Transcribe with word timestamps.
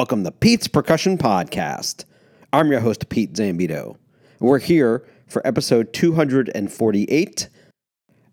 welcome 0.00 0.24
to 0.24 0.30
Pete's 0.30 0.66
Percussion 0.66 1.18
Podcast. 1.18 2.06
I'm 2.54 2.70
your 2.70 2.80
host, 2.80 3.10
Pete 3.10 3.34
Zambito. 3.34 3.98
We're 4.38 4.58
here 4.58 5.06
for 5.28 5.46
episode 5.46 5.92
248 5.92 7.48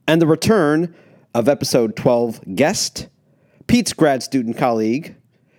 and 0.07 0.21
the 0.21 0.27
return 0.27 0.95
of 1.33 1.49
episode 1.49 1.97
12 1.97 2.55
guest, 2.55 3.09
Pete's 3.67 3.91
grad 3.91 4.23
student 4.23 4.55
colleague, 4.55 5.17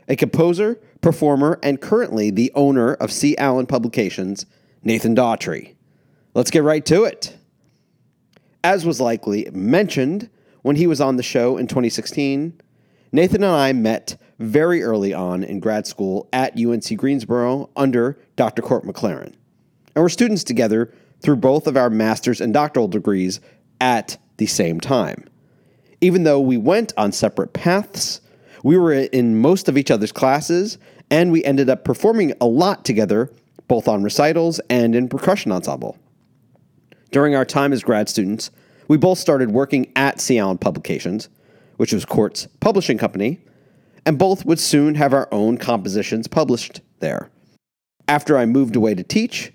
a 0.09 0.17
composer, 0.17 0.81
performer, 1.03 1.59
and 1.63 1.79
currently 1.79 2.31
the 2.31 2.50
owner 2.54 2.95
of 2.95 3.13
C. 3.13 3.36
Alan 3.36 3.67
Publications, 3.67 4.46
Nathan 4.82 5.14
Daughtrey. 5.14 5.75
Let's 6.32 6.50
get 6.50 6.63
right 6.63 6.86
to 6.86 7.04
it. 7.04 7.36
As 8.64 8.86
was 8.86 8.99
likely 8.99 9.46
mentioned 9.53 10.31
when 10.63 10.77
he 10.77 10.86
was 10.86 11.03
on 11.03 11.17
the 11.17 11.22
show 11.22 11.59
in 11.59 11.67
2016, 11.67 12.59
Nathan 13.13 13.45
and 13.45 13.53
I 13.53 13.75
met 13.75 14.17
very 14.39 14.83
early 14.83 15.13
on 15.13 15.43
in 15.43 15.61
grad 15.61 15.87
school 15.87 16.29
at 16.33 16.59
UNC 16.59 16.97
Greensboro 16.97 17.71
under 17.77 18.19
Dr. 18.37 18.63
Cort 18.63 18.85
McClaren. 18.85 19.35
And 19.95 20.05
we're 20.05 20.09
students 20.09 20.45
together 20.45 20.93
through 21.21 21.37
both 21.37 21.67
of 21.67 21.77
our 21.77 21.91
master's 21.91 22.41
and 22.41 22.55
doctoral 22.55 22.89
degrees 22.89 23.41
at 23.81 24.17
the 24.37 24.47
same 24.47 24.81
time. 24.81 25.25
Even 26.01 26.23
though 26.23 26.41
we 26.41 26.57
went 26.57 26.93
on 26.97 27.11
separate 27.11 27.53
paths, 27.53 28.21
we 28.63 28.77
were 28.77 28.93
in 28.93 29.41
most 29.41 29.69
of 29.69 29.77
each 29.77 29.91
other's 29.91 30.13
classes, 30.13 30.79
and 31.11 31.33
we 31.33 31.45
ended 31.45 31.69
up 31.69 31.85
performing 31.85 32.33
a 32.41 32.47
lot 32.47 32.84
together, 32.84 33.33
both 33.67 33.89
on 33.89 34.03
recitals 34.03 34.61
and 34.70 34.95
in 34.95 35.09
percussion 35.09 35.50
ensemble. 35.50 35.98
During 37.11 37.34
our 37.34 37.45
time 37.45 37.73
as 37.73 37.83
grad 37.83 38.09
students, 38.09 38.50
we 38.86 38.97
both 38.97 39.19
started 39.19 39.50
working 39.50 39.91
at 39.97 40.20
C. 40.20 40.39
Alan 40.39 40.58
Publications, 40.58 41.28
which 41.77 41.92
was 41.92 42.05
Cort's 42.05 42.47
publishing 42.61 42.98
company, 42.98 43.41
and 44.04 44.18
both 44.18 44.44
would 44.44 44.58
soon 44.58 44.94
have 44.94 45.12
our 45.12 45.28
own 45.32 45.58
compositions 45.58 46.27
published 46.28 46.80
there. 47.00 47.30
After 48.06 48.38
I 48.38 48.46
moved 48.46 48.77
away 48.77 48.94
to 48.94 49.02
teach, 49.02 49.52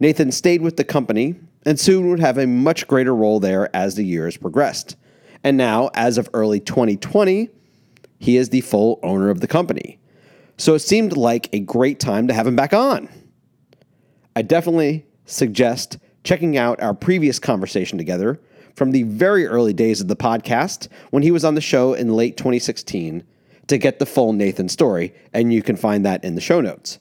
Nathan 0.00 0.30
stayed 0.30 0.62
with 0.62 0.76
the 0.76 0.84
company 0.84 1.34
and 1.66 1.78
soon 1.78 2.08
would 2.08 2.20
have 2.20 2.38
a 2.38 2.46
much 2.46 2.86
greater 2.86 3.14
role 3.14 3.40
there 3.40 3.74
as 3.74 3.94
the 3.94 4.04
years 4.04 4.36
progressed. 4.36 4.96
And 5.42 5.56
now, 5.56 5.90
as 5.94 6.18
of 6.18 6.28
early 6.32 6.60
2020, 6.60 7.48
he 8.18 8.36
is 8.36 8.48
the 8.48 8.60
full 8.60 8.98
owner 9.02 9.30
of 9.30 9.40
the 9.40 9.46
company. 9.46 9.98
So 10.56 10.74
it 10.74 10.80
seemed 10.80 11.16
like 11.16 11.48
a 11.52 11.60
great 11.60 12.00
time 12.00 12.26
to 12.28 12.34
have 12.34 12.46
him 12.46 12.56
back 12.56 12.72
on. 12.72 13.08
I 14.34 14.42
definitely 14.42 15.06
suggest 15.24 15.98
checking 16.24 16.56
out 16.56 16.80
our 16.82 16.94
previous 16.94 17.38
conversation 17.38 17.98
together 17.98 18.40
from 18.74 18.92
the 18.92 19.02
very 19.04 19.46
early 19.46 19.72
days 19.72 20.00
of 20.00 20.08
the 20.08 20.16
podcast 20.16 20.88
when 21.10 21.22
he 21.22 21.30
was 21.30 21.44
on 21.44 21.54
the 21.54 21.60
show 21.60 21.94
in 21.94 22.14
late 22.14 22.36
2016 22.36 23.24
to 23.68 23.78
get 23.78 23.98
the 23.98 24.06
full 24.06 24.32
Nathan 24.32 24.68
story, 24.68 25.14
and 25.32 25.52
you 25.52 25.62
can 25.62 25.76
find 25.76 26.04
that 26.04 26.24
in 26.24 26.34
the 26.34 26.40
show 26.40 26.60
notes. 26.60 26.98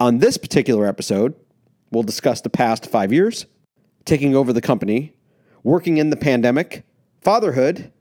On 0.00 0.18
this 0.18 0.36
particular 0.36 0.86
episode, 0.86 1.34
we'll 1.90 2.02
discuss 2.02 2.40
the 2.40 2.50
past 2.50 2.86
five 2.86 3.12
years, 3.12 3.46
taking 4.04 4.34
over 4.34 4.52
the 4.52 4.60
company, 4.60 5.12
working 5.62 5.98
in 5.98 6.10
the 6.10 6.16
pandemic, 6.16 6.84
fatherhood, 7.20 7.92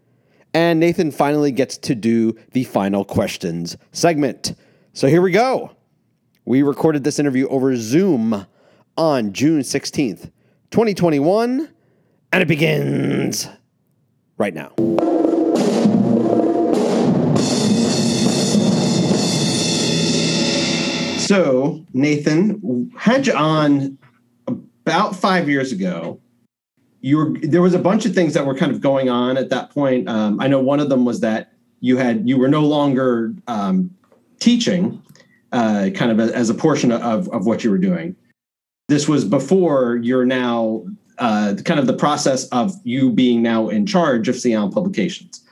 and 0.53 0.79
Nathan 0.79 1.11
finally 1.11 1.51
gets 1.51 1.77
to 1.77 1.95
do 1.95 2.35
the 2.53 2.63
final 2.63 3.03
questions 3.03 3.77
segment. 3.91 4.53
So 4.93 5.07
here 5.07 5.21
we 5.21 5.31
go. 5.31 5.71
We 6.45 6.63
recorded 6.63 7.03
this 7.03 7.19
interview 7.19 7.47
over 7.49 7.75
Zoom 7.75 8.45
on 8.95 9.33
June 9.33 9.61
16th, 9.61 10.31
2021 10.71 11.69
and 12.31 12.43
it 12.43 12.47
begins 12.47 13.47
right 14.37 14.53
now. 14.53 14.73
So, 21.27 21.85
Nathan, 21.93 22.91
had 22.97 23.27
you 23.27 23.33
on 23.33 23.97
about 24.87 25.13
five 25.13 25.49
years 25.49 25.73
ago. 25.73 26.21
You 27.01 27.17
were 27.17 27.33
there 27.41 27.61
was 27.61 27.73
a 27.73 27.79
bunch 27.79 28.05
of 28.05 28.15
things 28.15 28.33
that 28.33 28.45
were 28.45 28.55
kind 28.55 28.71
of 28.71 28.79
going 28.79 29.09
on 29.09 29.37
at 29.37 29.49
that 29.49 29.69
point. 29.69 30.07
Um, 30.07 30.39
I 30.39 30.47
know 30.47 30.61
one 30.61 30.79
of 30.79 30.87
them 30.87 31.03
was 31.03 31.19
that 31.19 31.51
you 31.81 31.97
had 31.97 32.27
you 32.27 32.37
were 32.37 32.47
no 32.47 32.61
longer 32.61 33.33
um, 33.47 33.93
teaching, 34.39 35.01
uh, 35.51 35.89
kind 35.93 36.11
of 36.11 36.19
as 36.31 36.49
a 36.49 36.53
portion 36.53 36.93
of 36.93 37.27
of 37.29 37.45
what 37.45 37.63
you 37.63 37.69
were 37.69 37.77
doing. 37.77 38.15
This 38.87 39.09
was 39.09 39.25
before 39.25 39.99
you're 40.01 40.25
now 40.25 40.85
uh, 41.17 41.55
kind 41.65 41.79
of 41.79 41.87
the 41.87 41.93
process 41.93 42.47
of 42.49 42.73
you 42.85 43.11
being 43.11 43.41
now 43.41 43.67
in 43.67 43.85
charge 43.85 44.29
of. 44.29 44.37
Alan 44.45 44.71
Publications. 44.71 45.43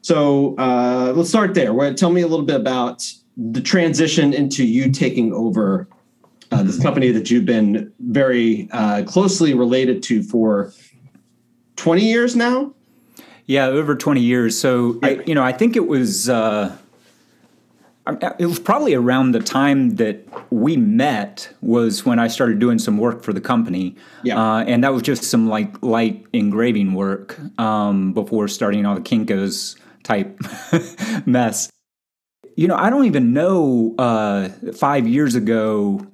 So 0.00 0.56
uh, 0.56 1.12
let's 1.14 1.28
start 1.28 1.52
there. 1.52 1.74
Where, 1.74 1.92
tell 1.92 2.10
me 2.10 2.22
a 2.22 2.26
little 2.26 2.46
bit 2.46 2.56
about 2.56 3.04
the 3.36 3.60
transition 3.60 4.32
into 4.32 4.64
you 4.64 4.90
taking 4.90 5.32
over 5.32 5.88
uh, 6.50 6.62
this 6.62 6.80
company 6.80 7.10
that 7.10 7.30
you've 7.30 7.44
been 7.44 7.92
very 7.98 8.68
uh, 8.72 9.02
closely 9.04 9.52
related 9.54 10.02
to 10.04 10.22
for 10.22 10.72
20 11.76 12.04
years 12.04 12.36
now. 12.36 12.72
Yeah, 13.46 13.66
over 13.66 13.94
20 13.94 14.20
years. 14.20 14.58
So, 14.58 14.98
I, 15.02 15.22
you 15.26 15.34
know, 15.34 15.42
I 15.42 15.52
think 15.52 15.76
it 15.76 15.86
was 15.86 16.28
uh, 16.28 16.76
it 18.38 18.46
was 18.46 18.58
probably 18.58 18.94
around 18.94 19.32
the 19.32 19.40
time 19.40 19.96
that 19.96 20.24
we 20.52 20.76
met 20.76 21.52
was 21.60 22.04
when 22.06 22.18
I 22.18 22.28
started 22.28 22.58
doing 22.58 22.78
some 22.78 22.98
work 22.98 23.22
for 23.22 23.32
the 23.32 23.40
company. 23.40 23.96
Yeah. 24.22 24.40
Uh, 24.40 24.64
and 24.64 24.84
that 24.84 24.92
was 24.92 25.02
just 25.02 25.24
some 25.24 25.48
like 25.48 25.82
light 25.82 26.24
engraving 26.32 26.94
work 26.94 27.38
um, 27.58 28.12
before 28.12 28.48
starting 28.48 28.86
all 28.86 28.94
the 28.94 29.00
Kinkos 29.00 29.76
type 30.04 30.40
mess. 31.26 31.70
You 32.56 32.68
know, 32.68 32.74
I 32.74 32.88
don't 32.88 33.04
even 33.04 33.34
know 33.34 33.94
uh, 33.98 34.48
five 34.74 35.06
years 35.06 35.34
ago 35.34 36.06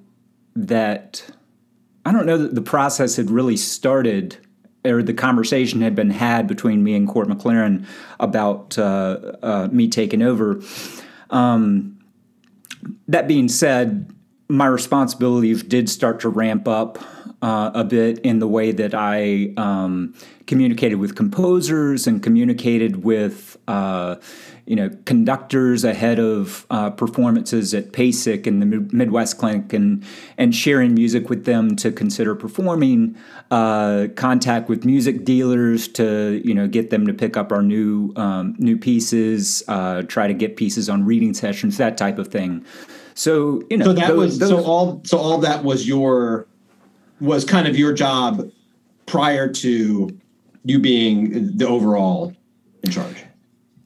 that 0.57 1.25
I 2.05 2.11
don't 2.11 2.25
know 2.25 2.37
that 2.37 2.53
the 2.53 2.61
process 2.61 3.15
had 3.15 3.31
really 3.31 3.55
started 3.55 4.37
or 4.85 5.01
the 5.01 5.13
conversation 5.13 5.79
had 5.79 5.95
been 5.95 6.09
had 6.09 6.45
between 6.45 6.83
me 6.83 6.95
and 6.95 7.07
Cort 7.07 7.29
McClaren 7.29 7.85
about 8.19 8.77
uh, 8.77 9.37
uh 9.41 9.69
me 9.71 9.87
taking 9.87 10.21
over. 10.21 10.61
Um, 11.29 11.97
that 13.07 13.25
being 13.29 13.47
said, 13.47 14.13
my 14.49 14.65
responsibilities 14.65 15.63
did 15.63 15.89
start 15.89 16.19
to 16.19 16.29
ramp 16.29 16.67
up 16.67 16.99
uh, 17.43 17.71
a 17.73 17.83
bit 17.83 18.19
in 18.19 18.39
the 18.39 18.47
way 18.47 18.71
that 18.71 18.95
I 18.95 19.53
um, 19.57 20.15
communicated 20.47 20.95
with 20.95 21.15
composers 21.15 22.07
and 22.07 22.23
communicated 22.23 23.03
with 23.03 23.57
uh, 23.67 24.15
you 24.65 24.77
know 24.77 24.89
conductors 25.03 25.83
ahead 25.83 26.19
of 26.19 26.65
uh, 26.69 26.89
performances 26.91 27.73
at 27.73 27.91
PASIC 27.91 28.47
and 28.47 28.61
the 28.61 28.65
Midwest 28.95 29.39
Clinic 29.39 29.73
and 29.73 30.05
and 30.37 30.55
sharing 30.55 30.93
music 30.93 31.29
with 31.29 31.43
them 31.43 31.75
to 31.75 31.91
consider 31.91 32.33
performing. 32.33 33.17
Uh, 33.51 34.07
contact 34.15 34.69
with 34.69 34.85
music 34.85 35.25
dealers 35.25 35.89
to 35.89 36.41
you 36.45 36.53
know 36.53 36.65
get 36.65 36.91
them 36.91 37.05
to 37.05 37.13
pick 37.13 37.35
up 37.35 37.51
our 37.51 37.61
new 37.61 38.13
um, 38.15 38.55
new 38.57 38.77
pieces. 38.77 39.63
Uh, 39.67 40.01
try 40.03 40.27
to 40.27 40.33
get 40.33 40.55
pieces 40.55 40.87
on 40.87 41.05
reading 41.05 41.33
sessions, 41.33 41.75
that 41.75 41.97
type 41.97 42.17
of 42.17 42.29
thing. 42.29 42.65
So 43.15 43.61
you 43.69 43.77
know, 43.77 43.85
so 43.85 43.93
that 43.93 44.07
those, 44.07 44.17
was 44.17 44.39
those, 44.39 44.49
so 44.49 44.63
all 44.63 45.01
so 45.03 45.17
all 45.17 45.39
that 45.39 45.65
was 45.65 45.85
your 45.85 46.47
was 47.23 47.45
kind 47.45 47.67
of 47.67 47.77
your 47.77 47.93
job 47.93 48.51
prior 49.05 49.47
to 49.47 50.19
you 50.65 50.79
being 50.79 51.57
the 51.57 51.67
overall 51.67 52.33
in 52.83 52.91
charge. 52.91 53.23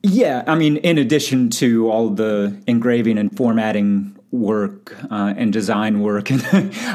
Yeah, 0.03 0.43
I 0.47 0.55
mean, 0.55 0.77
in 0.77 0.97
addition 0.97 1.49
to 1.51 1.89
all 1.89 2.09
the 2.09 2.59
engraving 2.67 3.17
and 3.17 3.35
formatting 3.35 4.17
work 4.31 4.95
uh, 5.09 5.33
and 5.37 5.53
design 5.53 6.01
work 6.01 6.29
and 6.29 6.43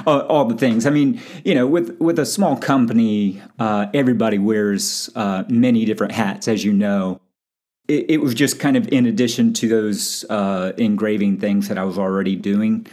all 0.06 0.44
the 0.44 0.56
things. 0.56 0.86
I 0.86 0.90
mean, 0.90 1.20
you 1.44 1.54
know, 1.54 1.66
with 1.66 1.98
with 1.98 2.18
a 2.18 2.26
small 2.26 2.56
company, 2.56 3.40
uh, 3.58 3.86
everybody 3.94 4.38
wears 4.38 5.10
uh, 5.14 5.44
many 5.48 5.84
different 5.84 6.12
hats, 6.12 6.48
as 6.48 6.64
you 6.64 6.72
know. 6.72 7.20
It, 7.88 8.10
it, 8.10 8.16
was 8.18 8.32
just 8.32 8.60
kind 8.60 8.76
of 8.76 8.86
in 8.88 9.06
addition 9.06 9.52
to 9.54 9.68
those 9.68 10.24
uh, 10.30 10.72
engraving 10.78 11.40
things 11.40 11.68
that 11.68 11.78
I 11.78 11.84
was 11.84 11.98
already 11.98 12.36
doing. 12.36 12.86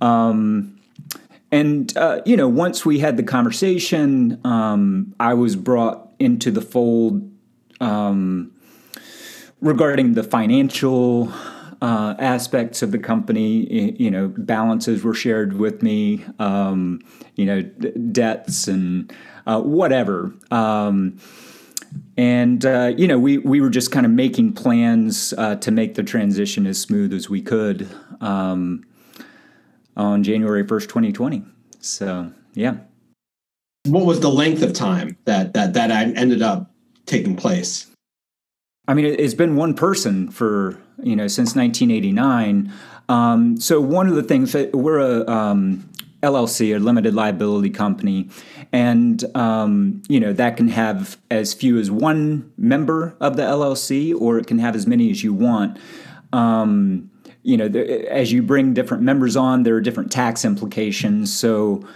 Um, 0.00 0.80
and 1.52 1.96
uh, 1.96 2.22
you 2.26 2.36
know, 2.36 2.48
once 2.48 2.84
we 2.84 2.98
had 2.98 3.16
the 3.16 3.22
conversation, 3.22 4.40
um, 4.44 5.14
I 5.20 5.34
was 5.34 5.54
brought 5.54 6.12
into 6.18 6.50
the 6.50 6.62
fold. 6.62 7.30
Um, 7.80 8.52
regarding 9.62 10.14
the 10.14 10.24
financial 10.24 11.32
uh, 11.80 12.14
aspects 12.18 12.82
of 12.82 12.92
the 12.92 12.98
company, 12.98 13.92
you 13.98 14.10
know, 14.10 14.28
balances 14.36 15.02
were 15.02 15.14
shared 15.14 15.54
with 15.54 15.82
me, 15.82 16.24
um, 16.38 17.00
you 17.36 17.46
know, 17.46 17.62
d- 17.62 17.92
debts 18.12 18.68
and 18.68 19.12
uh, 19.46 19.60
whatever. 19.60 20.34
Um, 20.50 21.18
and 22.16 22.64
uh, 22.64 22.92
you 22.96 23.06
know, 23.06 23.18
we 23.18 23.38
we 23.38 23.60
were 23.60 23.70
just 23.70 23.90
kind 23.90 24.06
of 24.06 24.12
making 24.12 24.52
plans 24.52 25.34
uh, 25.38 25.56
to 25.56 25.70
make 25.70 25.94
the 25.94 26.02
transition 26.02 26.66
as 26.66 26.80
smooth 26.80 27.12
as 27.12 27.28
we 27.28 27.42
could 27.42 27.88
um, 28.20 28.84
on 29.96 30.22
January 30.22 30.66
first, 30.66 30.88
twenty 30.88 31.12
twenty. 31.12 31.44
So 31.80 32.32
yeah. 32.54 32.76
What 33.86 34.06
was 34.06 34.20
the 34.20 34.30
length 34.30 34.62
of 34.62 34.72
time 34.72 35.16
that 35.24 35.54
that 35.54 35.74
that 35.74 35.90
ended 35.90 36.42
up 36.42 36.70
taking 37.06 37.36
place? 37.36 37.88
I 38.88 38.94
mean, 38.94 39.04
it's 39.04 39.34
been 39.34 39.56
one 39.56 39.74
person 39.74 40.30
for 40.30 40.78
you 41.02 41.16
know 41.16 41.28
since 41.28 41.54
1989. 41.54 42.72
Um, 43.08 43.60
so 43.60 43.80
one 43.80 44.08
of 44.08 44.14
the 44.14 44.22
things 44.22 44.52
that 44.52 44.74
we're 44.74 44.98
a 44.98 45.28
um, 45.28 45.88
LLC, 46.22 46.74
a 46.74 46.78
limited 46.78 47.14
liability 47.14 47.70
company, 47.70 48.28
and 48.72 49.24
um, 49.36 50.02
you 50.08 50.18
know 50.18 50.32
that 50.32 50.56
can 50.56 50.68
have 50.68 51.16
as 51.30 51.54
few 51.54 51.78
as 51.78 51.90
one 51.90 52.52
member 52.56 53.16
of 53.20 53.36
the 53.36 53.42
LLC, 53.42 54.14
or 54.18 54.38
it 54.38 54.46
can 54.46 54.58
have 54.58 54.74
as 54.74 54.86
many 54.86 55.10
as 55.10 55.22
you 55.22 55.32
want. 55.32 55.78
Um, 56.32 57.10
you 57.42 57.56
know, 57.56 57.66
as 57.66 58.32
you 58.32 58.42
bring 58.42 58.74
different 58.74 59.02
members 59.02 59.36
on, 59.36 59.64
there 59.64 59.74
are 59.74 59.80
different 59.80 60.12
tax 60.12 60.44
implications. 60.44 61.36
So, 61.36 61.86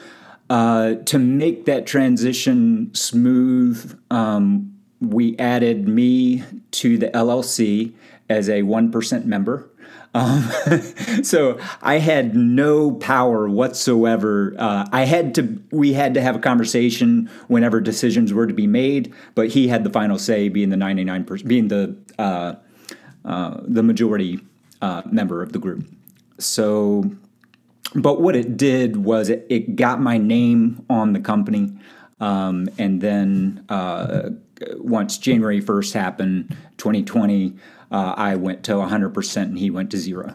uh, 0.48 0.94
to 1.06 1.18
make 1.18 1.64
that 1.64 1.86
transition 1.86 2.94
smooth, 2.94 3.98
um, 4.10 4.76
we 5.00 5.36
added 5.38 5.88
me 5.88 6.44
to 6.72 6.98
the 6.98 7.08
LLC 7.08 7.92
as 8.28 8.48
a 8.48 8.62
one 8.62 8.90
percent 8.90 9.26
member. 9.26 9.70
Um, 10.14 10.50
so 11.22 11.58
I 11.82 11.98
had 11.98 12.34
no 12.34 12.92
power 12.92 13.48
whatsoever. 13.48 14.54
Uh, 14.58 14.86
I 14.90 15.04
had 15.04 15.34
to, 15.34 15.62
we 15.70 15.92
had 15.92 16.14
to 16.14 16.22
have 16.22 16.36
a 16.36 16.38
conversation 16.38 17.28
whenever 17.48 17.80
decisions 17.80 18.32
were 18.32 18.46
to 18.46 18.54
be 18.54 18.66
made, 18.66 19.12
but 19.34 19.48
he 19.48 19.68
had 19.68 19.84
the 19.84 19.90
final 19.90 20.18
say, 20.18 20.48
being 20.48 20.70
the 20.70 20.76
ninety 20.76 21.04
nine 21.04 21.24
percent, 21.24 21.48
being 21.48 21.68
the 21.68 21.96
uh, 22.18 22.54
uh, 23.24 23.60
the 23.62 23.82
majority 23.82 24.40
uh, 24.86 25.02
member 25.10 25.42
of 25.42 25.52
the 25.52 25.58
group. 25.58 25.84
So, 26.38 27.10
but 27.94 28.20
what 28.20 28.36
it 28.36 28.56
did 28.56 28.96
was 28.96 29.30
it, 29.30 29.46
it 29.48 29.76
got 29.76 30.00
my 30.00 30.18
name 30.18 30.84
on 30.88 31.12
the 31.12 31.20
company, 31.20 31.76
um, 32.20 32.68
and 32.78 33.00
then 33.00 33.64
uh, 33.68 34.30
once 34.78 35.18
January 35.18 35.60
first 35.60 35.94
happened, 35.94 36.56
twenty 36.76 37.02
twenty 37.02 37.54
uh, 37.90 38.14
I 38.16 38.36
went 38.36 38.64
to 38.64 38.72
100% 38.72 39.42
and 39.42 39.58
he 39.58 39.70
went 39.70 39.90
to 39.92 39.96
zero. 39.96 40.34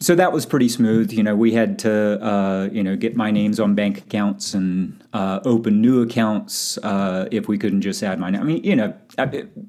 So 0.00 0.14
that 0.14 0.32
was 0.32 0.46
pretty 0.46 0.68
smooth. 0.68 1.10
You 1.12 1.24
know, 1.24 1.34
we 1.34 1.52
had 1.52 1.76
to, 1.80 2.24
uh, 2.24 2.68
you 2.70 2.84
know, 2.84 2.94
get 2.94 3.16
my 3.16 3.32
names 3.32 3.58
on 3.58 3.74
bank 3.74 3.98
accounts 3.98 4.54
and 4.54 5.02
uh, 5.12 5.40
open 5.44 5.80
new 5.80 6.02
accounts 6.02 6.78
uh, 6.78 7.26
if 7.32 7.48
we 7.48 7.58
couldn't 7.58 7.80
just 7.80 8.00
add 8.04 8.20
my 8.20 8.30
name. 8.30 8.40
I 8.40 8.44
mean, 8.44 8.62
you 8.62 8.76
know, 8.76 8.94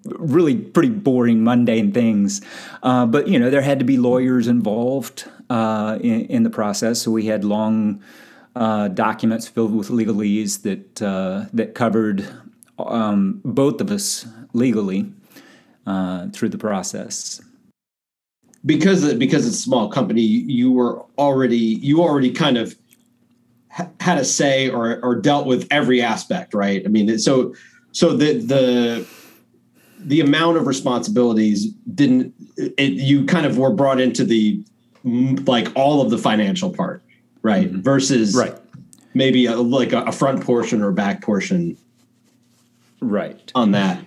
really 0.06 0.56
pretty 0.56 0.90
boring, 0.90 1.44
mundane 1.44 1.92
things. 1.92 2.42
Uh, 2.84 3.08
but, 3.08 3.28
you 3.28 3.40
know, 3.40 3.50
there 3.50 3.64
had 3.64 3.80
to 3.80 3.86
be 3.86 3.98
lawyers 3.98 4.48
involved 4.48 5.28
uh, 5.50 5.98
in, 6.00 6.26
in, 6.28 6.44
the 6.44 6.52
process. 6.52 7.02
So 7.02 7.10
we 7.10 7.26
had 7.26 7.44
long 7.44 8.04
uh, 8.56 8.90
documents 8.90 9.48
filled 9.48 9.74
with 9.74 9.90
legalese 9.90 10.62
that, 10.62 10.96
that 11.54 11.74
covered 11.74 12.28
um, 12.78 13.42
both 13.44 13.82
of 13.82 13.90
us 13.90 14.28
legally 14.54 15.12
uh, 15.88 16.28
through 16.30 16.50
the 16.50 16.58
process. 16.60 17.42
Because 18.66 19.14
because 19.16 19.48
it's 19.48 19.58
a 19.58 19.62
small 19.62 19.90
company, 19.90 20.22
you 20.22 20.72
were 20.72 21.02
already 21.18 21.58
you 21.58 22.02
already 22.02 22.32
kind 22.32 22.58
of 22.58 22.76
had 24.00 24.18
a 24.18 24.26
say 24.26 24.70
or 24.70 25.00
or 25.04 25.16
dealt 25.16 25.46
with 25.46 25.68
every 25.72 26.02
aspect, 26.02 26.54
right? 26.54 26.82
I 26.86 26.90
mean, 26.90 27.18
so 27.20 27.54
so 27.94 28.16
the 28.16 28.34
the 28.34 29.08
the 30.00 30.20
amount 30.20 30.58
of 30.58 30.68
responsibilities 30.68 31.72
didn't 31.94 32.34
it, 32.58 32.94
you 32.94 33.26
kind 33.26 33.46
of 33.46 33.58
were 33.58 33.72
brought 33.72 34.02
into 34.02 34.26
the 34.26 34.62
like 35.04 35.72
all 35.76 36.02
of 36.02 36.10
the 36.10 36.18
financial 36.18 36.70
part, 36.70 37.02
right? 37.42 37.72
Mm-hmm. 37.72 37.82
Versus 37.82 38.36
right 38.36 38.60
maybe 39.14 39.46
a, 39.46 39.56
like 39.56 39.94
a, 39.94 40.02
a 40.04 40.12
front 40.12 40.44
portion 40.44 40.82
or 40.82 40.92
back 40.92 41.22
portion, 41.22 41.78
right 43.02 43.52
on 43.56 43.72
that. 43.72 44.04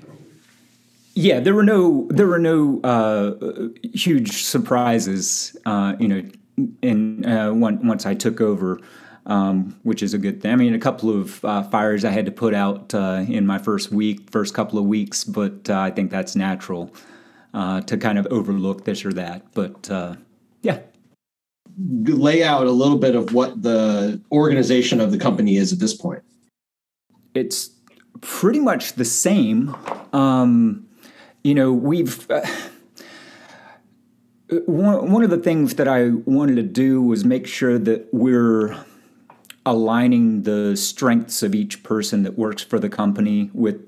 Yeah, 1.14 1.40
there 1.40 1.54
were 1.54 1.62
no 1.62 2.06
there 2.10 2.26
were 2.26 2.38
no 2.38 2.80
uh, 2.82 3.68
huge 3.92 4.44
surprises. 4.44 5.56
Uh, 5.66 5.94
you 5.98 6.08
know, 6.08 6.22
in 6.80 7.24
uh, 7.26 7.52
one, 7.52 7.86
once 7.86 8.06
I 8.06 8.14
took 8.14 8.40
over, 8.40 8.80
um, 9.26 9.78
which 9.82 10.02
is 10.02 10.14
a 10.14 10.18
good 10.18 10.40
thing. 10.40 10.52
I 10.52 10.56
mean, 10.56 10.74
a 10.74 10.78
couple 10.78 11.10
of 11.10 11.44
uh, 11.44 11.64
fires 11.64 12.04
I 12.04 12.10
had 12.10 12.24
to 12.26 12.32
put 12.32 12.54
out 12.54 12.94
uh, 12.94 13.24
in 13.28 13.46
my 13.46 13.58
first 13.58 13.92
week, 13.92 14.30
first 14.30 14.54
couple 14.54 14.78
of 14.78 14.86
weeks, 14.86 15.24
but 15.24 15.68
uh, 15.68 15.78
I 15.80 15.90
think 15.90 16.10
that's 16.10 16.34
natural 16.34 16.92
to 17.54 17.98
kind 17.98 18.18
of 18.18 18.26
overlook 18.28 18.84
this 18.86 19.04
or 19.04 19.12
that. 19.12 19.52
But 19.52 19.90
yeah, 20.62 20.78
lay 21.78 22.42
out 22.42 22.66
a 22.66 22.70
little 22.70 22.98
bit 22.98 23.14
of 23.14 23.34
what 23.34 23.62
the 23.62 24.20
organization 24.30 25.00
of 25.00 25.10
the 25.12 25.18
company 25.18 25.56
is 25.56 25.72
at 25.72 25.78
this 25.78 25.92
point. 25.92 26.22
It's 27.34 27.70
pretty 28.22 28.60
much 28.60 28.94
the 28.94 29.04
same. 29.04 29.74
Um, 30.12 30.88
you 31.42 31.54
know, 31.54 31.72
we've. 31.72 32.30
Uh, 32.30 32.46
one, 34.66 35.10
one 35.10 35.24
of 35.24 35.30
the 35.30 35.38
things 35.38 35.76
that 35.76 35.88
I 35.88 36.10
wanted 36.10 36.56
to 36.56 36.62
do 36.62 37.00
was 37.00 37.24
make 37.24 37.46
sure 37.46 37.78
that 37.78 38.08
we're 38.12 38.76
aligning 39.64 40.42
the 40.42 40.76
strengths 40.76 41.42
of 41.42 41.54
each 41.54 41.82
person 41.82 42.22
that 42.24 42.36
works 42.36 42.62
for 42.62 42.78
the 42.78 42.88
company 42.88 43.50
with 43.54 43.80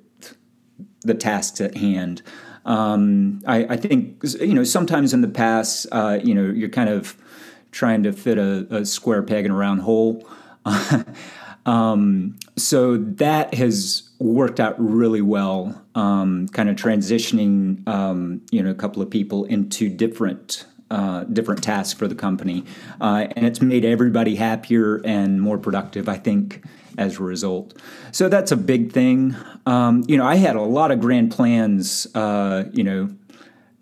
the 1.01 1.15
tasks 1.15 1.61
at 1.61 1.77
hand. 1.77 2.23
Um, 2.65 3.43
I, 3.47 3.67
I, 3.75 3.77
think 3.77 4.23
you 4.41 4.55
know 4.55 4.65
sometimes 4.65 5.13
in 5.13 5.21
the 5.21 5.29
past, 5.29 5.87
uh, 5.93 6.19
you 6.23 6.35
know, 6.35 6.47
you're 6.47 6.71
kind 6.71 6.89
of 6.89 7.17
trying 7.73 8.03
to 8.05 8.13
fit 8.13 8.39
a, 8.39 8.67
a 8.75 8.87
square 8.87 9.23
peg 9.23 9.45
in 9.45 9.51
a 9.51 9.55
round 9.55 9.83
hole. 9.83 10.27
um, 11.67 12.37
so 12.57 12.97
that 12.97 13.53
has 13.53 14.09
worked 14.33 14.59
out 14.59 14.75
really 14.79 15.21
well, 15.21 15.85
um, 15.95 16.49
kind 16.49 16.69
of 16.69 16.77
transitioning, 16.77 17.87
um, 17.87 18.41
you 18.51 18.63
know, 18.63 18.71
a 18.71 18.75
couple 18.75 19.03
of 19.03 19.11
people 19.11 19.45
into 19.45 19.89
different 19.89 20.67
uh, 20.91 21.25
different 21.25 21.63
tasks 21.63 21.99
for 21.99 22.07
the 22.07 22.15
company, 22.15 22.65
uh, 23.01 23.27
and 23.35 23.47
it's 23.47 23.61
made 23.61 23.85
everybody 23.85 24.37
happier 24.37 25.01
and 25.05 25.41
more 25.41 25.59
productive. 25.59 26.09
I 26.09 26.17
think 26.17 26.65
as 26.97 27.19
a 27.19 27.23
result. 27.23 27.77
So 28.13 28.29
that's 28.29 28.53
a 28.53 28.57
big 28.57 28.93
thing. 28.93 29.35
Um, 29.67 30.05
you 30.07 30.17
know, 30.17 30.25
I 30.25 30.37
had 30.37 30.55
a 30.55 30.63
lot 30.63 30.91
of 30.91 31.01
grand 31.01 31.33
plans. 31.33 32.07
Uh, 32.15 32.65
you 32.73 32.85
know, 32.85 33.11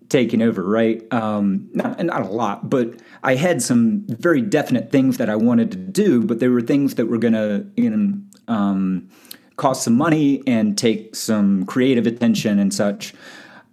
taking 0.08 0.42
over, 0.42 0.62
right? 0.62 1.02
Um, 1.12 1.70
not, 1.72 2.02
not 2.04 2.22
a 2.22 2.28
lot, 2.28 2.68
but 2.68 3.00
I 3.22 3.34
had 3.34 3.62
some 3.62 4.04
very 4.06 4.42
definite 4.42 4.92
things 4.92 5.16
that 5.16 5.30
I 5.30 5.36
wanted 5.36 5.70
to 5.72 5.78
do, 5.78 6.22
but 6.22 6.38
they 6.38 6.48
were 6.48 6.60
things 6.60 6.96
that 6.96 7.06
were 7.06 7.16
going 7.16 7.32
to, 7.32 7.66
you 7.76 7.90
know, 7.90 8.20
um, 8.52 9.08
cost 9.56 9.84
some 9.84 9.96
money 9.96 10.42
and 10.46 10.76
take 10.76 11.14
some 11.14 11.64
creative 11.66 12.06
attention 12.06 12.58
and 12.58 12.72
such. 12.72 13.14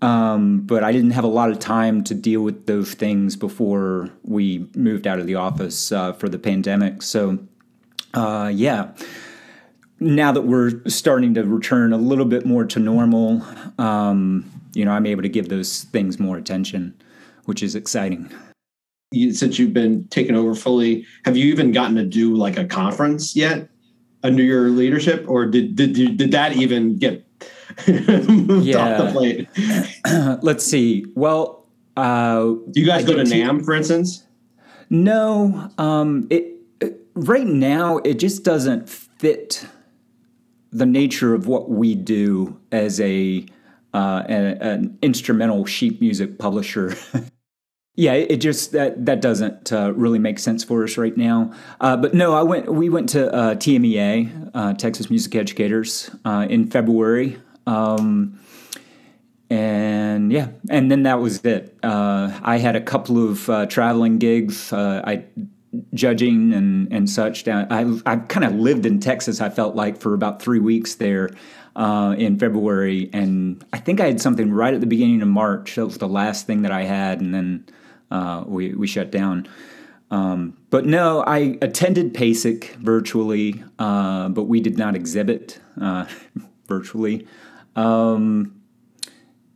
Um, 0.02 0.62
but 0.62 0.84
I 0.84 0.92
didn't 0.92 1.12
have 1.12 1.26
a 1.26 1.28
lot 1.28 1.50
of 1.50 1.60
time 1.60 2.04
to 2.06 2.16
deal 2.16 2.42
with 2.42 2.68
those 2.68 2.94
things 2.94 3.36
before 3.36 4.10
we 4.24 4.66
moved 4.74 5.08
out 5.08 5.20
of 5.20 5.28
the 5.28 5.36
office 5.36 5.92
uh, 5.92 6.14
for 6.14 6.30
the 6.30 6.40
pandemic. 6.40 7.02
So, 7.02 7.38
uh, 8.14 8.50
yeah, 8.54 8.92
now 10.00 10.32
that 10.32 10.44
we're 10.44 10.82
starting 10.88 11.34
to 11.34 11.44
return 11.44 11.92
a 11.92 11.98
little 11.98 12.26
bit 12.26 12.46
more 12.46 12.64
to 12.66 12.80
normal, 12.80 13.44
um, 13.78 14.50
you 14.74 14.86
know, 14.86 14.92
I'm 14.92 15.06
able 15.06 15.24
to 15.24 15.30
give 15.30 15.50
those 15.50 15.84
things 15.84 16.20
more 16.20 16.38
attention, 16.38 16.96
which 17.46 17.62
is 17.62 17.76
exciting. 17.76 18.32
Since 19.14 19.60
you've 19.60 19.74
been 19.74 20.08
taken 20.08 20.36
over 20.36 20.56
fully, 20.56 21.06
have 21.26 21.36
you 21.36 21.46
even 21.46 21.72
gotten 21.72 21.96
to 21.96 22.06
do 22.06 22.36
like 22.36 22.58
a 22.58 22.66
conference 22.66 23.36
yet? 23.36 23.68
Under 24.24 24.44
your 24.44 24.70
leadership, 24.70 25.26
or 25.28 25.46
did 25.46 25.76
did 25.76 26.18
did 26.18 26.32
that 26.32 26.56
even 26.58 26.98
get 26.98 27.26
moved 27.88 28.66
yeah. 28.66 28.78
off 28.78 29.06
the 29.06 29.12
plate? 29.12 29.48
Let's 30.44 30.66
see. 30.66 31.06
Well, 31.16 31.68
uh, 31.98 32.44
do 32.72 32.80
you 32.80 32.86
guys 32.86 33.04
I 33.04 33.08
go 33.08 33.16
to 33.16 33.24
NAMM, 33.24 33.66
for 33.66 33.74
instance? 33.74 34.24
No. 34.90 35.70
Um, 35.78 36.28
it, 36.30 36.56
it 36.82 37.02
right 37.14 37.46
now 37.46 37.98
it 37.98 38.16
just 38.16 38.44
doesn't 38.44 38.90
fit 38.90 39.66
the 40.72 40.86
nature 40.86 41.34
of 41.34 41.48
what 41.48 41.70
we 41.70 41.96
do 41.96 42.60
as 42.72 43.00
a, 43.02 43.46
uh, 43.94 44.24
an, 44.28 44.46
an 44.62 44.98
instrumental 45.02 45.66
sheet 45.66 46.00
music 46.00 46.38
publisher. 46.40 46.96
Yeah, 48.00 48.14
it 48.14 48.38
just 48.38 48.72
that 48.72 49.06
that 49.08 49.20
doesn't 49.20 49.74
uh, 49.74 49.92
really 49.92 50.20
make 50.20 50.40
sense 50.40 50.64
for 50.64 50.86
us 50.86 50.98
right 50.98 51.18
now. 51.18 51.52
Uh, 51.82 51.98
but 51.98 52.14
no, 52.14 52.34
I 52.34 52.44
went. 52.44 52.72
We 52.74 52.90
went 52.90 53.10
to 53.10 53.30
uh, 53.30 53.56
TMEA, 53.56 54.52
uh, 54.54 54.74
Texas 54.76 55.10
Music 55.10 55.36
Educators, 55.36 56.10
uh, 56.24 56.48
in 56.50 56.72
February, 56.72 57.42
um, 57.68 58.40
and 59.50 60.32
yeah, 60.32 60.48
and 60.70 60.90
then 60.90 61.04
that 61.04 61.20
was 61.20 61.44
it. 61.44 61.78
Uh, 61.84 62.40
I 62.42 62.60
had 62.60 62.78
a 62.78 62.82
couple 62.82 63.22
of 63.22 63.68
traveling 63.68 64.18
gigs. 64.18 64.72
I 64.72 65.26
judging 65.94 66.54
and 66.54 66.88
and 66.94 67.10
such. 67.10 67.44
Down, 67.44 67.68
I 67.70 68.00
I 68.10 68.16
kind 68.16 68.46
of 68.46 68.56
lived 68.56 68.86
in 68.86 69.02
Texas. 69.02 69.42
I 69.42 69.50
felt 69.50 69.76
like 69.76 70.00
for 70.00 70.14
about 70.14 70.42
three 70.42 70.60
weeks 70.60 70.96
there. 70.96 71.32
in 71.76 72.40
February, 72.40 73.10
and 73.12 73.62
I 73.74 73.78
think 73.80 74.00
I 74.00 74.06
had 74.06 74.22
something 74.22 74.54
right 74.54 74.74
at 74.74 74.80
the 74.80 74.88
beginning 74.88 75.22
of 75.22 75.28
March. 75.28 75.76
That 75.76 75.86
was 75.86 75.98
the 75.98 76.08
last 76.08 76.48
thing 76.48 76.62
that 76.62 76.72
I 76.72 76.84
had, 76.84 77.20
and 77.20 77.36
then 77.36 77.66
uh, 78.12 78.44
we, 78.46 78.74
we 78.74 78.88
shut 78.88 79.12
down. 79.12 79.48
Um, 80.12 80.58
but 80.70 80.86
no, 80.86 81.24
I 81.26 81.58
attended 81.62 82.14
PASIC 82.14 82.76
virtually, 82.76 83.64
uh, 83.78 84.30
but 84.30 84.44
we 84.44 84.60
did 84.60 84.78
not 84.78 84.96
exhibit 84.96 85.60
uh, 85.80 86.06
virtually. 86.68 87.28
Um, 87.76 88.60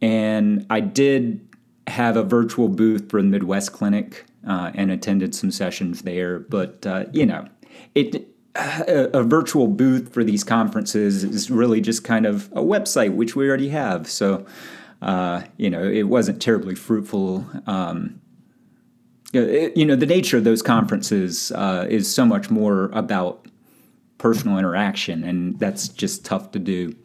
and 0.02 0.66
I 0.70 0.80
did 0.80 1.48
have 1.88 2.18
a 2.18 2.24
virtual 2.24 2.68
booth 2.70 3.10
for 3.10 3.22
the 3.22 3.28
Midwest 3.28 3.74
Clinic 3.74 4.26
uh, 4.48 4.72
and 4.76 4.92
attended 4.92 5.34
some 5.34 5.52
sessions 5.52 6.04
there. 6.04 6.40
But 6.40 6.86
uh, 6.86 7.06
you 7.12 7.26
know, 7.26 7.48
it 7.96 8.28
a, 8.56 9.10
a, 9.20 9.24
virtual 9.24 9.68
booth 9.68 10.14
for 10.14 10.24
these 10.24 10.44
conferences 10.44 11.24
is 11.24 11.50
really 11.50 11.82
just 11.82 12.04
kind 12.04 12.26
of 12.26 12.52
a 12.52 12.62
website, 12.62 13.16
which 13.16 13.36
we 13.36 13.48
already 13.48 13.70
have. 13.70 14.08
So 14.10 14.46
uh, 15.02 15.44
you 15.58 15.70
know, 15.70 15.84
it 15.84 16.04
wasn't 16.04 16.42
terribly 16.42 16.76
fruitful. 16.76 17.46
Um, 17.68 18.22
you 19.34 19.86
know, 19.86 19.96
the 19.96 20.06
nature 20.06 20.38
of 20.38 20.44
those 20.44 20.62
conferences 20.62 21.52
uh, 21.54 21.88
is 21.90 22.14
so 22.14 22.26
much 22.26 22.50
more 22.50 22.86
about 22.94 23.48
personal 24.20 24.58
interaction, 24.58 25.24
and 25.24 25.60
that's 25.60 25.88
just 25.88 26.24
tough 26.24 26.52
to 26.52 26.60
do 26.60 26.96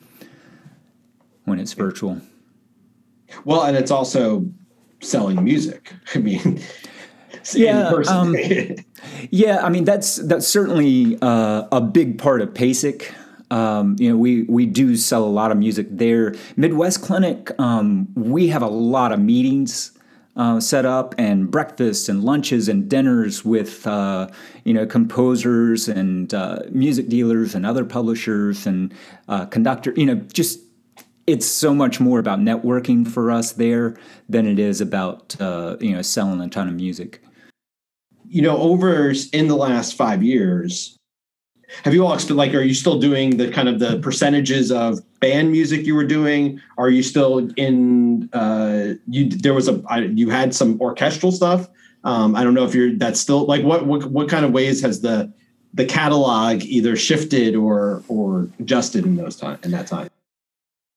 when 1.45 1.59
it's 1.59 1.73
virtual. 1.73 2.21
Well, 3.45 3.63
and 3.63 3.77
it's 3.77 3.91
also 3.91 4.47
selling 5.01 5.43
music. 5.43 5.95
I 6.15 6.19
mean, 6.19 6.61
yeah, 7.55 7.93
um, 8.09 8.37
yeah. 9.31 9.65
I 9.65 9.71
mean, 9.71 9.85
that's 9.85 10.17
that's 10.17 10.47
certainly 10.47 11.19
uh, 11.23 11.67
a 11.73 11.81
big 11.81 12.19
part 12.19 12.43
of 12.43 12.53
PASIC. 12.53 13.15
Um, 13.51 13.97
you 13.99 14.11
know, 14.11 14.19
we 14.19 14.43
we 14.43 14.67
do 14.67 14.97
sell 14.97 15.25
a 15.25 15.27
lot 15.27 15.51
of 15.51 15.57
music 15.57 15.87
there. 15.91 16.35
Midwest 16.57 17.01
Clinic, 17.01 17.59
um, 17.59 18.09
we 18.15 18.49
have 18.49 18.61
a 18.61 18.69
lot 18.69 19.13
of 19.13 19.19
meetings 19.19 19.98
uh, 20.39 20.61
set 20.61 20.87
up 20.87 21.15
and 21.19 21.51
breakfasts 21.51 22.09
and 22.09 22.23
lunches 22.23 22.69
and 22.69 22.89
dinners 22.89 23.45
with 23.45 23.87
uh, 23.87 24.29
you 24.65 24.73
know 24.73 24.87
composers 24.87 25.89
and 25.89 26.33
uh, 26.33 26.61
music 26.71 27.09
dealers 27.09 27.55
and 27.55 27.67
other 27.67 27.85
publishers 27.85 28.67
and 28.67 28.95
uh, 29.27 29.45
conductor. 29.47 29.93
You 29.97 30.07
know, 30.07 30.15
just 30.15 30.61
it's 31.27 31.45
so 31.45 31.75
much 31.75 32.01
more 32.01 32.21
about 32.21 32.39
networking 32.39 33.07
for 33.07 33.31
us 33.31 33.53
there 33.53 33.97
than 34.29 34.47
it 34.47 34.59
is 34.59 34.81
about 34.81 35.39
uh, 35.41 35.77
you 35.81 35.93
know 35.93 36.03
selling 36.03 36.41
a 36.41 36.49
ton 36.49 36.69
of 36.69 36.75
music. 36.75 37.21
You 38.25 38.43
know, 38.43 38.59
over 38.59 39.13
in 39.33 39.49
the 39.49 39.57
last 39.57 39.97
five 39.97 40.23
years, 40.23 40.98
have 41.85 41.95
you 41.95 42.07
all 42.07 42.17
like 42.31 42.55
are 42.55 42.63
you 42.63 42.75
still 42.75 42.99
doing 42.99 43.37
the 43.37 43.51
kind 43.51 43.69
of 43.69 43.79
the 43.79 43.99
percentages 44.01 44.71
of 44.73 45.01
band 45.21 45.51
music 45.53 45.87
you 45.87 45.95
were 45.95 46.07
doing 46.07 46.61
are 46.77 46.91
you 46.91 47.03
still 47.03 47.51
in 47.57 48.29
uh 48.33 48.95
you 49.09 49.29
there 49.29 49.55
was 49.55 49.69
a 49.69 49.83
you 50.15 50.31
had 50.31 50.55
some 50.55 50.81
orchestral 50.81 51.33
stuff 51.33 51.69
um 52.05 52.35
i 52.35 52.43
don't 52.43 52.55
know 52.55 52.65
if 52.65 52.75
you're 52.75 52.95
that's 52.97 53.21
still 53.21 53.45
like 53.47 53.63
what 53.65 53.87
what 53.87 54.11
what 54.11 54.29
kind 54.29 54.45
of 54.45 54.53
ways 54.53 54.81
has 54.81 55.01
the 55.01 55.33
the 55.75 55.85
catalog 55.85 56.63
either 56.65 56.97
shifted 56.97 57.55
or 57.55 58.03
or 58.09 58.49
adjusted 58.59 59.05
in 59.05 59.17
those 59.17 59.37
time 59.37 59.59
in 59.63 59.71
that 59.71 59.87
time 59.87 60.09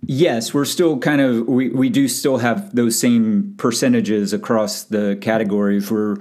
Yes, 0.03 0.51
we're 0.51 0.65
still 0.65 0.97
kind 0.97 1.21
of 1.21 1.47
we, 1.47 1.69
we 1.69 1.87
do 1.89 2.07
still 2.07 2.37
have 2.37 2.75
those 2.75 2.97
same 2.99 3.53
percentages 3.57 4.33
across 4.33 4.83
the 4.83 5.17
categories. 5.21 5.91
We're 5.91 6.17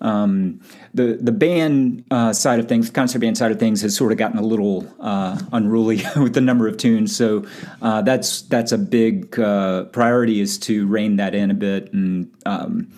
um, 0.00 0.60
the 0.94 1.18
the 1.20 1.32
band 1.32 2.04
uh, 2.10 2.32
side 2.32 2.60
of 2.60 2.68
things, 2.68 2.88
the 2.88 2.92
concert 2.92 3.18
band 3.20 3.36
side 3.36 3.50
of 3.50 3.58
things, 3.58 3.82
has 3.82 3.96
sort 3.96 4.12
of 4.12 4.18
gotten 4.18 4.38
a 4.38 4.42
little 4.42 4.86
uh, 5.00 5.40
unruly 5.52 6.02
with 6.16 6.34
the 6.34 6.40
number 6.40 6.68
of 6.68 6.76
tunes. 6.76 7.14
So 7.14 7.46
uh, 7.82 8.02
that's 8.02 8.42
that's 8.42 8.72
a 8.72 8.78
big 8.78 9.38
uh, 9.38 9.84
priority 9.84 10.40
is 10.40 10.58
to 10.60 10.86
rein 10.86 11.16
that 11.16 11.34
in 11.34 11.50
a 11.50 11.54
bit 11.54 11.92
and 11.92 12.30
um, 12.46 12.92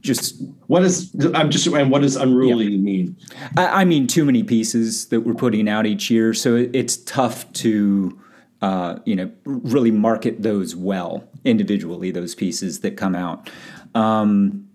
just 0.00 0.40
what 0.66 0.82
is 0.82 1.14
I'm 1.34 1.50
just 1.50 1.66
and 1.66 1.90
what 1.90 2.02
does 2.02 2.16
unruly 2.16 2.66
yeah. 2.66 2.78
mean? 2.78 3.16
I, 3.56 3.66
I, 3.82 3.84
mean 3.84 4.06
too 4.06 4.24
many 4.24 4.42
pieces 4.42 5.06
that 5.06 5.20
we're 5.20 5.34
putting 5.34 5.68
out 5.68 5.86
each 5.86 6.10
year, 6.10 6.32
so 6.34 6.56
it, 6.56 6.70
it's 6.74 6.96
tough 6.98 7.50
to. 7.54 8.18
Uh, 8.62 8.98
you 9.06 9.16
know, 9.16 9.30
really 9.44 9.90
market 9.90 10.42
those 10.42 10.76
well 10.76 11.26
individually. 11.46 12.10
Those 12.10 12.34
pieces 12.34 12.80
that 12.80 12.94
come 12.94 13.14
out, 13.14 13.48
um, 13.94 14.68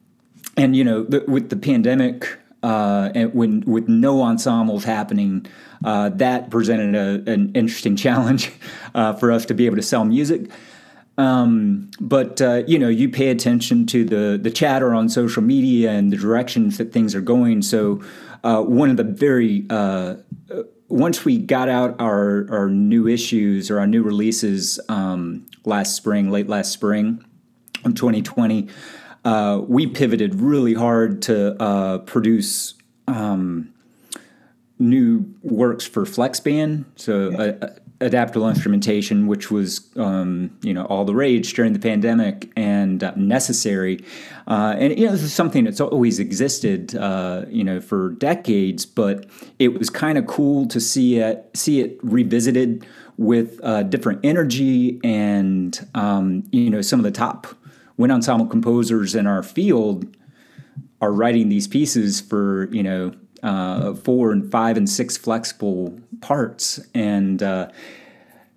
and 0.58 0.76
you 0.76 0.84
know, 0.84 1.04
the, 1.04 1.24
with 1.28 1.50
the 1.50 1.58
pandemic, 1.58 2.38
uh, 2.64 3.12
and 3.14 3.34
when 3.34 3.62
with 3.62 3.88
no 3.88 4.22
ensembles 4.22 4.84
happening, 4.84 5.46
uh, 5.84 6.10
that 6.10 6.50
presented 6.50 6.96
a, 6.96 7.32
an 7.32 7.52
interesting 7.54 7.96
challenge 8.06 8.52
uh, 8.94 9.14
for 9.14 9.32
us 9.32 9.46
to 9.46 9.54
be 9.54 9.66
able 9.66 9.76
to 9.76 9.84
sell 9.84 10.06
music. 10.06 10.50
Um, 11.18 11.92
but 12.00 12.42
uh, 12.42 12.64
you 12.68 12.78
know, 12.78 12.90
you 12.90 13.10
pay 13.10 13.30
attention 13.30 13.86
to 13.88 14.04
the 14.04 14.40
the 14.42 14.52
chatter 14.52 14.94
on 14.94 15.10
social 15.10 15.44
media 15.44 15.92
and 15.92 16.12
the 16.12 16.18
directions 16.18 16.78
that 16.78 16.92
things 16.92 17.16
are 17.16 17.22
going. 17.22 17.62
So, 17.62 18.04
uh, 18.44 18.62
one 18.62 18.90
of 18.90 18.98
the 18.98 19.04
very 19.04 19.66
uh, 19.70 20.16
once 20.90 21.24
we 21.24 21.38
got 21.38 21.70
out 21.70 22.00
our 22.02 22.48
our 22.52 22.70
new 22.70 23.08
issues 23.08 23.72
or 23.72 23.80
our 23.80 23.88
new 23.88 24.04
releases 24.04 24.80
um, 24.90 25.46
last 25.64 25.96
spring, 25.96 26.32
late 26.32 26.50
last 26.50 26.74
spring, 26.74 27.24
in 27.86 27.94
2020 27.94 28.68
uh, 29.26 29.60
we 29.68 29.88
pivoted 29.88 30.36
really 30.36 30.76
hard 30.76 31.24
to 31.24 31.62
uh, 31.62 31.98
produce 32.00 32.76
um, 33.08 33.74
new 34.78 35.26
works 35.42 35.86
for 35.86 36.04
FlexBand, 36.06 36.86
so 36.96 37.32
yeah. 37.32 37.38
uh, 37.62 37.70
adaptable 38.02 38.48
instrumentation, 38.48 39.26
which 39.26 39.50
was 39.50 39.90
um, 39.96 40.56
you 40.62 40.74
know 40.74 40.86
all 40.86 41.06
the 41.06 41.16
rage 41.16 41.54
during 41.54 41.74
the 41.74 41.80
pandemic 41.80 42.52
and 42.56 43.04
uh, 43.04 43.14
necessary. 43.16 44.00
Uh, 44.48 44.76
and 44.78 44.98
you 45.00 45.08
know 45.08 45.12
this 45.12 45.24
is 45.24 45.34
something 45.34 45.64
that's 45.64 45.82
always 45.82 46.20
existed, 46.20 46.96
uh, 46.96 47.46
you 47.50 47.64
know, 47.64 47.82
for 47.82 48.12
decades, 48.12 48.86
but 48.86 49.26
it 49.58 49.80
was 49.80 49.90
kind 49.90 50.20
of 50.20 50.28
cool 50.28 50.68
to 50.68 50.80
see 50.80 51.18
it 51.18 51.50
see 51.56 51.82
it 51.82 51.98
revisited 52.04 52.86
with 53.18 53.60
different 53.90 54.20
energy 54.24 55.00
and 55.04 55.88
um, 55.96 56.44
you 56.52 56.70
know 56.70 56.82
some 56.82 57.00
of 57.00 57.04
the 57.04 57.12
top 57.12 57.48
wind 57.98 58.12
ensemble 58.12 58.46
composers 58.46 59.16
in 59.16 59.28
our 59.28 59.44
field 59.44 60.16
are 61.02 61.12
writing 61.12 61.50
these 61.50 61.68
pieces 61.68 62.22
for 62.22 62.70
you 62.72 62.84
know 62.84 63.14
uh, 63.44 63.94
four 63.94 64.32
and 64.32 64.52
five 64.52 64.78
and 64.78 64.90
six 64.90 65.18
flexible 65.18 65.98
parts. 66.22 66.80
And 66.94 67.42
uh, 67.44 67.70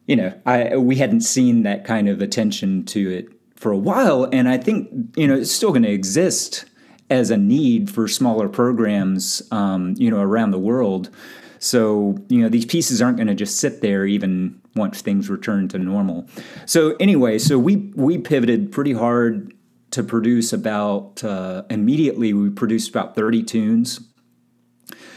you 0.07 0.17
know 0.17 0.33
I 0.47 0.77
we 0.77 0.97
hadn't 0.97 1.23
seen 1.23 1.63
that 1.65 1.85
kind 1.85 2.09
of 2.09 2.21
attention 2.21 2.85
to 2.87 3.11
it 3.11 3.29
for 3.57 3.73
a 3.73 3.79
while. 3.79 4.29
And 4.33 4.49
I 4.49 4.59
think 4.59 4.89
you 5.17 5.27
know 5.27 5.37
it's 5.37 5.53
still 5.53 5.71
going 5.71 5.83
to 5.83 5.91
exist 5.91 6.65
as 7.11 7.31
a 7.31 7.37
need 7.37 7.91
for 7.91 8.07
smaller 8.07 8.49
programs 8.49 9.43
um, 9.51 9.95
you 9.99 10.11
know 10.11 10.21
around 10.21 10.51
the 10.51 10.59
world 10.59 11.11
so 11.59 12.17
you 12.29 12.41
know 12.41 12.49
these 12.49 12.67
pieces 12.67 13.03
aren't 13.03 13.17
going 13.17 13.29
to 13.29 13.35
just 13.35 13.59
sit 13.59 13.81
there 13.81 14.07
even 14.07 14.61
once 14.75 15.03
things 15.03 15.29
return 15.29 15.69
to 15.69 15.79
normal. 15.79 16.27
So 16.67 16.97
anyway, 17.01 17.39
so 17.39 17.59
we 17.59 17.77
we 17.95 18.19
pivoted 18.19 18.73
pretty 18.73 18.93
hard 18.93 19.53
to 19.91 20.03
produce 20.03 20.53
about 20.53 21.23
uh, 21.25 21.63
immediately. 21.71 22.33
We 22.33 22.51
produced 22.51 22.91
about 22.91 23.15
thirty 23.15 23.43
tunes, 23.43 24.01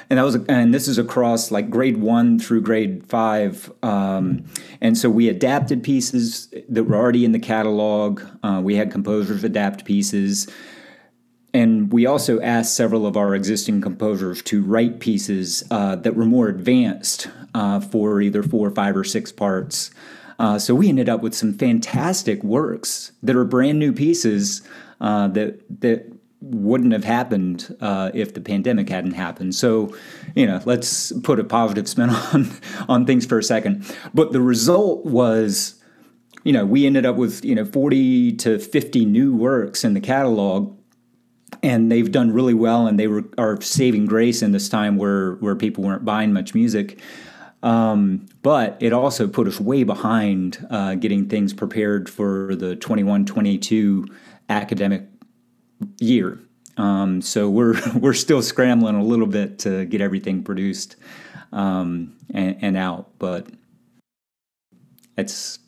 and 0.10 0.18
that 0.18 0.24
was 0.24 0.36
and 0.48 0.74
this 0.74 0.88
is 0.88 0.98
across 0.98 1.52
like 1.52 1.70
grade 1.70 1.98
one 1.98 2.40
through 2.40 2.62
grade 2.62 3.06
five. 3.08 3.72
Um, 3.84 4.46
and 4.82 4.98
so 4.98 5.10
we 5.10 5.30
adapted 5.30 5.84
pieces 5.84 6.54
that 6.68 6.84
were 6.86 6.96
already 6.96 7.24
in 7.24 7.32
the 7.32 7.40
catalog. 7.40 8.22
Uh, 8.44 8.62
we 8.64 8.76
had 8.76 8.92
composers 8.92 9.44
adapt 9.44 9.86
pieces. 9.86 10.48
And 11.54 11.92
we 11.92 12.06
also 12.06 12.40
asked 12.40 12.76
several 12.76 13.06
of 13.06 13.18
our 13.18 13.36
existing 13.36 13.82
composers 13.82 14.42
to 14.44 14.62
write 14.62 15.00
pieces 15.00 15.64
uh, 15.70 15.98
that 15.98 16.16
were 16.16 16.26
more 16.26 16.48
advanced 16.48 17.28
uh, 17.54 17.82
for 17.82 18.22
either 18.22 18.42
four, 18.42 18.70
five, 18.72 18.96
or 18.96 19.04
six 19.04 19.32
parts. 19.32 19.92
Uh, 20.40 20.58
so 20.58 20.74
we 20.74 20.88
ended 20.90 21.10
up 21.10 21.22
with 21.22 21.36
some 21.36 21.54
fantastic 21.54 22.44
works 22.44 23.12
that 23.22 23.36
are 23.36 23.44
brand 23.44 23.80
new 23.80 23.92
pieces 23.92 24.62
uh, 25.02 25.28
that 25.30 25.62
that 25.82 26.12
wouldn't 26.42 26.92
have 26.92 27.04
happened 27.04 27.76
uh, 27.82 28.10
if 28.16 28.34
the 28.34 28.42
pandemic 28.42 28.90
hadn't 28.90 29.12
happened. 29.12 29.54
So, 29.54 29.96
you 30.34 30.48
know, 30.48 30.60
let's 30.66 31.12
put 31.22 31.40
a 31.40 31.44
positive 31.44 31.88
spin 31.88 32.10
on 32.34 32.50
on 32.88 33.06
things 33.06 33.26
for 33.26 33.38
a 33.38 33.44
second. 33.44 33.86
But 34.14 34.32
the 34.32 34.42
result 34.42 35.06
was 35.06 35.76
you 36.44 36.54
know, 36.54 36.66
we 36.66 36.88
ended 36.88 37.06
up 37.06 37.18
with, 37.18 37.46
you 37.46 37.54
know, 37.54 37.66
40 37.66 38.32
to 38.38 38.58
50 38.58 39.06
new 39.06 39.36
works 39.36 39.84
in 39.84 39.94
the 39.94 40.00
catalog 40.00 40.76
and 41.64 41.92
they've 41.92 42.12
done 42.12 42.32
really 42.32 42.54
well, 42.54 42.88
and 42.88 43.00
they 43.00 43.08
were, 43.08 43.24
are 43.38 43.60
saving 43.62 44.06
grace 44.06 44.42
in 44.42 44.52
this 44.52 44.70
time 44.70 44.98
where 44.98 45.34
where 45.36 45.56
people 45.56 45.84
weren't 45.84 46.06
buying 46.06 46.34
much 46.34 46.54
music. 46.54 47.00
Um, 47.64 48.26
but 48.42 48.78
it 48.80 48.92
also 48.92 49.28
put 49.28 49.48
us 49.48 49.60
way 49.60 49.84
behind 49.84 50.66
uh, 50.72 50.96
getting 50.96 51.28
things 51.30 51.54
prepared 51.54 52.10
for 52.10 52.56
the 52.56 52.76
21 52.76 53.26
22 53.26 54.08
academic 54.50 55.04
year. 56.00 56.40
Um, 56.78 57.22
so 57.22 57.50
we're 57.50 57.76
we're 57.96 58.14
still 58.14 58.42
scrambling 58.42 58.96
a 58.96 59.04
little 59.04 59.28
bit 59.28 59.60
to 59.60 59.86
get 59.86 60.02
everything 60.02 60.44
produced 60.44 60.96
um, 61.52 62.16
and, 62.34 62.58
and 62.62 62.78
out, 62.78 63.10
but 63.20 63.48
it's 65.18 65.60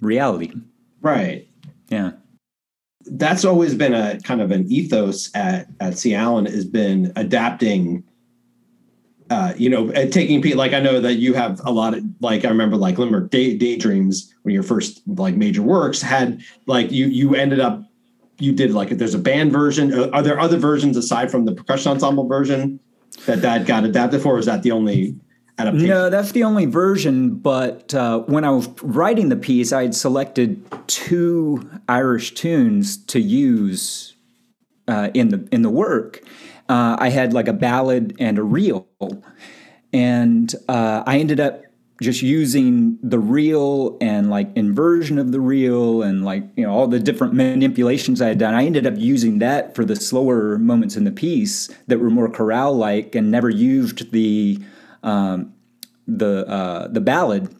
reality. 0.00 0.52
Right. 1.00 1.48
Yeah 1.88 2.12
that's 3.10 3.44
always 3.44 3.74
been 3.74 3.94
a 3.94 4.20
kind 4.20 4.40
of 4.40 4.50
an 4.50 4.70
ethos 4.70 5.30
at 5.34 5.68
at 5.80 5.98
C. 5.98 6.14
Alan 6.14 6.46
has 6.46 6.64
been 6.64 7.12
adapting. 7.16 8.04
Uh, 9.28 9.54
you 9.56 9.70
know, 9.70 9.92
taking 10.08 10.42
people 10.42 10.58
like 10.58 10.72
I 10.72 10.80
know 10.80 11.00
that 11.00 11.14
you 11.14 11.34
have 11.34 11.60
a 11.64 11.70
lot 11.70 11.94
of 11.94 12.04
like 12.20 12.44
I 12.44 12.48
remember 12.48 12.76
like 12.76 12.98
Limerick 12.98 13.30
Day, 13.30 13.56
Daydreams 13.56 14.34
when 14.42 14.54
your 14.54 14.64
first 14.64 15.02
like 15.06 15.36
major 15.36 15.62
works 15.62 16.02
had 16.02 16.42
like 16.66 16.90
you 16.90 17.06
you 17.06 17.36
ended 17.36 17.60
up 17.60 17.84
you 18.40 18.52
did 18.52 18.72
like 18.72 18.88
there's 18.88 19.14
a 19.14 19.18
band 19.18 19.52
version, 19.52 19.92
uh, 19.92 20.10
are 20.12 20.22
there 20.22 20.40
other 20.40 20.56
versions 20.56 20.96
aside 20.96 21.30
from 21.30 21.44
the 21.44 21.52
percussion 21.52 21.92
ensemble 21.92 22.26
version 22.26 22.80
that 23.26 23.42
that 23.42 23.66
got 23.66 23.84
adapted 23.84 24.20
for? 24.22 24.34
Or 24.34 24.38
is 24.38 24.46
that 24.46 24.62
the 24.62 24.72
only 24.72 25.14
adaptation? 25.60 25.88
No, 25.88 26.10
that's 26.10 26.32
the 26.32 26.44
only 26.44 26.66
version. 26.66 27.36
But 27.36 27.94
uh, 27.94 28.20
when 28.20 28.44
I 28.44 28.50
was 28.50 28.68
writing 28.82 29.28
the 29.28 29.36
piece, 29.36 29.72
I 29.72 29.82
had 29.82 29.94
selected 29.94 30.64
two 30.86 31.68
Irish 31.88 32.34
tunes 32.34 32.96
to 33.06 33.20
use 33.20 34.14
uh, 34.88 35.10
in 35.14 35.28
the 35.28 35.48
in 35.52 35.62
the 35.62 35.70
work. 35.70 36.22
Uh, 36.68 36.96
I 36.98 37.08
had 37.08 37.32
like 37.32 37.48
a 37.48 37.52
ballad 37.52 38.16
and 38.18 38.38
a 38.38 38.42
reel, 38.42 38.88
and 39.92 40.54
uh, 40.68 41.02
I 41.06 41.18
ended 41.18 41.40
up 41.40 41.62
just 42.00 42.22
using 42.22 42.98
the 43.02 43.18
reel 43.18 43.98
and 44.00 44.30
like 44.30 44.48
inversion 44.56 45.18
of 45.18 45.32
the 45.32 45.40
reel 45.40 46.02
and 46.02 46.24
like 46.24 46.44
you 46.56 46.64
know 46.64 46.72
all 46.72 46.86
the 46.86 46.98
different 46.98 47.34
manipulations 47.34 48.22
I 48.22 48.28
had 48.28 48.38
done. 48.38 48.54
I 48.54 48.64
ended 48.64 48.86
up 48.86 48.94
using 48.96 49.38
that 49.40 49.74
for 49.74 49.84
the 49.84 49.96
slower 49.96 50.58
moments 50.58 50.96
in 50.96 51.04
the 51.04 51.12
piece 51.12 51.68
that 51.88 51.98
were 51.98 52.10
more 52.10 52.30
chorale 52.30 52.74
like 52.74 53.14
and 53.14 53.30
never 53.30 53.50
used 53.50 54.12
the 54.12 54.58
um, 55.02 55.54
the 56.06 56.46
uh, 56.48 56.88
the 56.88 57.00
ballad. 57.00 57.54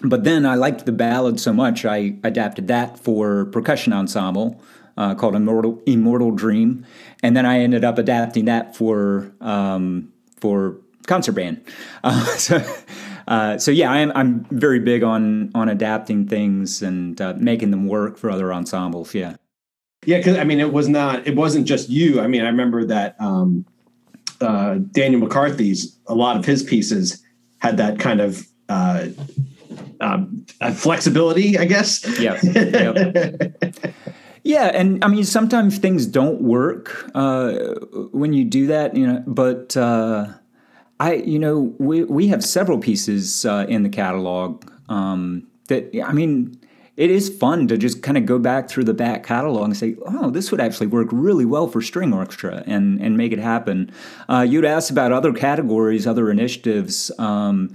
But 0.00 0.22
then 0.22 0.46
I 0.46 0.54
liked 0.54 0.86
the 0.86 0.92
ballad 0.92 1.40
so 1.40 1.52
much 1.52 1.84
I 1.84 2.14
adapted 2.22 2.68
that 2.68 3.00
for 3.00 3.46
percussion 3.46 3.92
ensemble 3.92 4.62
uh, 4.96 5.14
called 5.14 5.34
Immortal 5.34 5.80
Immortal 5.86 6.32
Dream, 6.32 6.84
and 7.22 7.36
then 7.36 7.46
I 7.46 7.60
ended 7.60 7.84
up 7.84 7.98
adapting 7.98 8.44
that 8.46 8.76
for 8.76 9.32
um, 9.40 10.12
for 10.36 10.76
concert 11.06 11.32
band. 11.32 11.64
Uh, 12.04 12.24
so 12.36 12.62
uh, 13.28 13.58
so 13.58 13.70
yeah, 13.70 13.90
I'm 13.90 14.12
I'm 14.14 14.44
very 14.50 14.80
big 14.80 15.02
on 15.02 15.50
on 15.54 15.68
adapting 15.68 16.28
things 16.28 16.82
and 16.82 17.20
uh, 17.20 17.34
making 17.36 17.70
them 17.70 17.86
work 17.86 18.16
for 18.18 18.30
other 18.30 18.52
ensembles. 18.52 19.14
Yeah. 19.14 19.36
Yeah, 20.06 20.18
because 20.18 20.38
I 20.38 20.44
mean, 20.44 20.60
it 20.60 20.72
was 20.72 20.88
not. 20.88 21.26
It 21.26 21.34
wasn't 21.34 21.66
just 21.66 21.88
you. 21.88 22.20
I 22.20 22.28
mean, 22.28 22.42
I 22.42 22.46
remember 22.46 22.84
that 22.84 23.16
um, 23.20 23.66
uh, 24.40 24.74
Daniel 24.92 25.20
McCarthy's 25.20 25.98
a 26.06 26.14
lot 26.14 26.36
of 26.36 26.44
his 26.44 26.62
pieces 26.62 27.22
had 27.58 27.76
that 27.76 27.98
kind 27.98 28.20
of 28.20 28.46
uh, 28.68 29.08
um, 30.00 30.46
flexibility, 30.74 31.58
I 31.58 31.64
guess. 31.64 32.04
Yeah. 32.18 32.38
Yep. 32.42 33.94
yeah, 34.44 34.66
and 34.66 35.04
I 35.04 35.08
mean, 35.08 35.24
sometimes 35.24 35.78
things 35.78 36.06
don't 36.06 36.40
work 36.40 37.10
uh, 37.14 37.52
when 38.12 38.32
you 38.32 38.44
do 38.44 38.66
that, 38.68 38.96
you 38.96 39.06
know. 39.06 39.24
But 39.26 39.76
uh, 39.76 40.28
I, 41.00 41.14
you 41.14 41.38
know, 41.38 41.74
we 41.78 42.04
we 42.04 42.28
have 42.28 42.44
several 42.44 42.78
pieces 42.78 43.44
uh, 43.44 43.66
in 43.68 43.82
the 43.82 43.88
catalog 43.88 44.64
um, 44.88 45.46
that 45.68 45.90
I 46.04 46.12
mean, 46.12 46.58
it 46.98 47.12
is 47.12 47.28
fun 47.28 47.68
to 47.68 47.78
just 47.78 48.02
kind 48.02 48.18
of 48.18 48.26
go 48.26 48.40
back 48.40 48.68
through 48.68 48.82
the 48.82 48.92
back 48.92 49.22
catalog 49.22 49.66
and 49.66 49.76
say, 49.76 49.94
oh, 50.04 50.30
this 50.30 50.50
would 50.50 50.60
actually 50.60 50.88
work 50.88 51.06
really 51.12 51.44
well 51.44 51.68
for 51.68 51.80
string 51.80 52.12
orchestra 52.12 52.64
and 52.66 53.00
and 53.00 53.16
make 53.16 53.30
it 53.30 53.38
happen. 53.38 53.92
Uh, 54.28 54.44
you'd 54.46 54.64
asked 54.64 54.90
about 54.90 55.12
other 55.12 55.32
categories, 55.32 56.08
other 56.08 56.28
initiatives. 56.28 57.12
Um, 57.16 57.72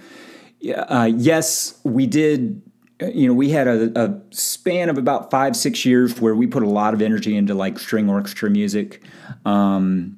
uh, 0.76 1.10
yes, 1.16 1.80
we 1.86 2.06
did. 2.06 2.62
You 3.00 3.28
know, 3.28 3.34
we 3.34 3.50
had 3.50 3.68
a, 3.68 4.02
a, 4.02 4.22
span 4.32 4.90
of 4.90 4.98
about 4.98 5.32
five, 5.32 5.56
six 5.56 5.84
years 5.84 6.22
where 6.22 6.36
we 6.36 6.46
put 6.46 6.64
a 6.64 6.70
lot 6.70 6.94
of 6.94 7.02
energy 7.02 7.36
into 7.36 7.54
like 7.54 7.80
string 7.80 8.10
orchestra 8.10 8.50
music, 8.50 9.04
um, 9.46 10.18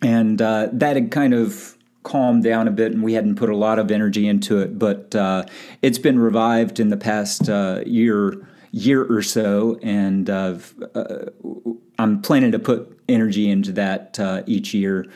and 0.00 0.40
uh, 0.40 0.68
that 0.72 0.94
had 0.94 1.10
kind 1.10 1.34
of 1.34 1.76
calmed 2.02 2.42
down 2.42 2.66
a 2.66 2.70
bit 2.70 2.92
and 2.92 3.02
we 3.02 3.12
hadn't 3.14 3.36
put 3.36 3.48
a 3.48 3.56
lot 3.56 3.78
of 3.78 3.90
energy 3.90 4.26
into 4.26 4.58
it 4.58 4.78
but 4.78 5.14
uh, 5.14 5.44
it's 5.82 5.98
been 5.98 6.18
revived 6.18 6.80
in 6.80 6.88
the 6.88 6.96
past 6.96 7.48
uh, 7.48 7.80
year 7.86 8.46
year 8.72 9.04
or 9.04 9.22
so 9.22 9.78
and 9.82 10.28
uh, 10.30 10.56
uh 10.94 11.24
i'm 11.98 12.20
planning 12.22 12.50
to 12.50 12.58
put 12.58 12.98
energy 13.08 13.48
into 13.48 13.72
that 13.72 14.18
uh, 14.18 14.42
each 14.46 14.74
year 14.74 15.06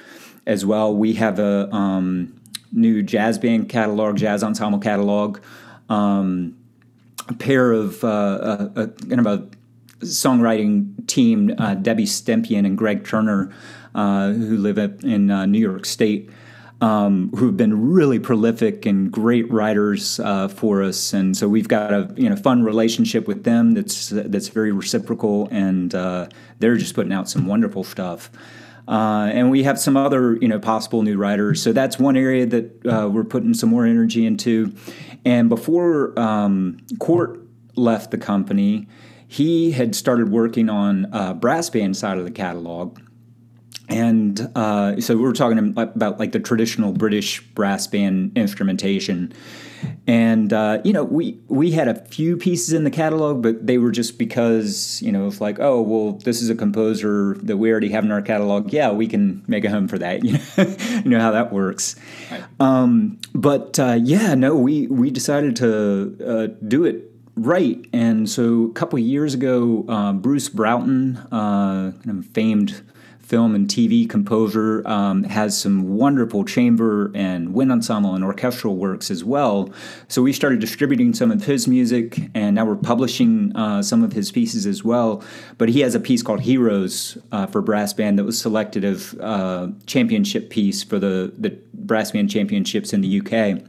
as 0.47 0.65
well. 0.65 0.95
We 0.95 1.15
have 1.15 1.39
a 1.39 1.73
um, 1.75 2.41
new 2.73 3.03
jazz 3.03 3.39
band 3.39 3.69
catalog 3.69 4.17
jazz 4.17 4.43
ensemble 4.43 4.79
catalog 4.79 5.41
um, 5.89 6.57
a 7.29 7.35
pair 7.35 7.73
of 7.73 8.05
uh, 8.05 8.69
a, 8.77 8.83
a, 8.83 8.89
kind 8.89 9.21
of 9.21 9.27
a 9.27 9.49
songwriting 10.05 11.07
team 11.07 11.49
debbie 11.83 12.05
stempian 12.05 12.67
and 12.67 12.77
greg 12.77 13.05
turner 13.05 13.53
who 13.95 14.57
live 14.59 14.79
in 14.79 15.27
New 15.51 15.59
York 15.59 15.87
State 15.87 16.31
um, 16.81 17.31
who've 17.37 17.57
been 17.57 17.91
really 17.91 18.19
prolific 18.19 18.85
and 18.85 19.11
great 19.11 19.51
writers 19.51 20.21
uh, 20.21 20.49
for 20.49 20.83
us, 20.83 21.13
and 21.13 21.37
so 21.37 21.49
we've 21.49 21.69
got 21.69 21.93
a 21.93 22.13
you 22.17 22.29
know 22.29 22.37
fun 22.37 22.63
relationship 22.63 23.27
with 23.27 23.45
them 23.45 23.73
that's 23.73 24.11
that's 24.11 24.49
very 24.49 24.73
reciprocal, 24.73 25.49
and 25.51 25.95
uh, 25.95 26.29
they're 26.59 26.77
just 26.77 26.95
putting 26.95 27.13
out 27.13 27.29
some 27.29 27.47
wonderful 27.47 27.83
stuff. 27.83 28.31
Uh, 28.89 29.29
and 29.33 29.51
we 29.51 29.65
have 29.65 29.81
some 29.81 29.97
other 29.97 30.37
you 30.37 30.49
know 30.49 30.59
possible 30.59 31.03
new 31.03 31.17
writers, 31.17 31.63
so 31.63 31.73
that's 31.73 31.99
one 31.99 32.17
area 32.17 32.45
that 32.45 32.87
uh, 32.87 33.09
we're 33.09 33.25
putting 33.25 33.55
some 33.55 33.71
more 33.71 33.87
energy 33.87 34.27
into. 34.27 34.75
And 35.25 35.49
before 35.49 36.19
um, 36.19 36.79
Cort 37.01 37.41
left 37.75 38.11
the 38.11 38.19
company, 38.19 38.87
he 39.27 39.73
had 39.73 39.97
started 39.97 40.31
working 40.31 40.69
on 40.69 41.13
uh, 41.13 41.33
brass 41.35 41.71
band 41.71 41.97
side 41.97 42.19
of 42.19 42.25
the 42.25 42.31
catalog 42.31 43.01
and 43.89 44.51
uh, 44.57 45.01
so 45.01 45.17
we 45.17 45.23
were 45.23 45.33
talking 45.33 45.59
about 45.59 46.19
like 46.19 46.33
the 46.33 46.41
traditional 46.41 46.93
British 46.93 47.41
brass 47.41 47.87
band 47.87 48.37
instrumentation, 48.37 49.33
and 50.09 50.53
uh, 50.53 50.81
you 50.85 50.93
know 50.93 51.05
we 51.05 51.39
we 51.49 51.71
had 51.71 51.87
a 51.87 51.95
few 52.07 52.37
pieces 52.37 52.73
in 52.73 52.83
the 52.83 52.91
catalog, 52.91 53.43
but 53.43 53.67
they 53.67 53.79
were 53.79 53.93
just 53.93 54.19
because 54.19 55.01
you 55.03 55.13
know 55.13 55.27
it's 55.29 55.41
like 55.41 55.59
oh 55.61 55.81
well 55.81 56.13
this 56.13 56.43
is 56.43 56.51
a 56.51 56.55
composer 56.55 57.35
that 57.43 57.59
we 57.59 57.71
already 57.71 57.91
have 57.91 58.05
in 58.05 58.11
our 58.11 58.23
catalog. 58.23 58.73
Yeah, 58.73 58.91
we 58.91 59.07
can 59.07 59.45
make 59.47 59.65
a 59.65 59.71
home 59.71 59.87
for 59.87 59.99
that. 59.99 60.25
You 60.25 60.33
know, 60.57 60.77
you 61.05 61.11
know 61.11 61.21
how 61.21 61.31
that 61.31 61.53
works. 61.53 61.95
Right. 62.31 62.43
Um, 62.59 63.19
but 63.35 63.79
uh, 63.79 63.99
yeah, 64.03 64.35
no, 64.35 64.57
we 64.57 64.89
we 64.89 65.11
decided 65.11 65.55
to 65.57 66.17
uh, 66.27 66.47
do 66.67 66.85
it 66.85 67.13
right, 67.37 67.85
and 67.93 68.29
so 68.29 68.65
a 68.65 68.73
couple 68.73 68.99
years 68.99 69.35
ago, 69.35 69.85
uh, 69.89 70.13
Bruce 70.13 70.49
Broughton, 70.49 71.19
uh, 71.31 71.93
kind 72.03 72.19
of 72.19 72.27
famed 72.27 72.83
film 73.27 73.57
and 73.57 73.67
TV 73.67 74.09
composer, 74.09 74.87
um, 74.87 75.25
has 75.25 75.59
some 75.59 75.97
wonderful 75.97 76.45
chamber 76.45 77.11
and 77.15 77.53
wind 77.53 77.73
ensemble 77.73 78.15
and 78.15 78.25
orchestral 78.25 78.77
works 78.77 79.11
as 79.11 79.25
well. 79.25 79.69
So 80.07 80.23
we 80.23 80.33
started 80.33 80.61
distributing 80.61 81.13
some 81.13 81.33
of 81.33 81.45
his 81.45 81.67
music, 81.67 82.31
and 82.35 82.55
now 82.55 82.65
we're 82.65 82.77
publishing 82.77 83.55
uh, 83.57 83.83
some 83.83 84.05
of 84.05 84.13
his 84.13 84.31
pieces 84.31 84.65
as 84.65 84.85
well. 84.85 85.25
But 85.59 85.71
he 85.71 85.81
has 85.81 85.97
a 85.97 86.01
piece 86.01 86.23
called 86.23 86.43
Heroes 86.43 87.19
uh, 87.33 87.47
for 87.47 87.61
brass 87.63 87.93
band 87.93 88.17
that 88.19 88.25
was 88.25 88.39
selected 88.39 88.85
as 88.85 89.15
uh, 89.15 89.73
championship 89.87 90.49
piece 90.49 90.85
for 90.85 91.01
the, 91.01 91.33
the 91.37 91.59
brass 91.75 92.13
band 92.13 92.31
championships 92.31 92.93
in 92.93 93.01
the 93.01 93.21
UK 93.21 93.63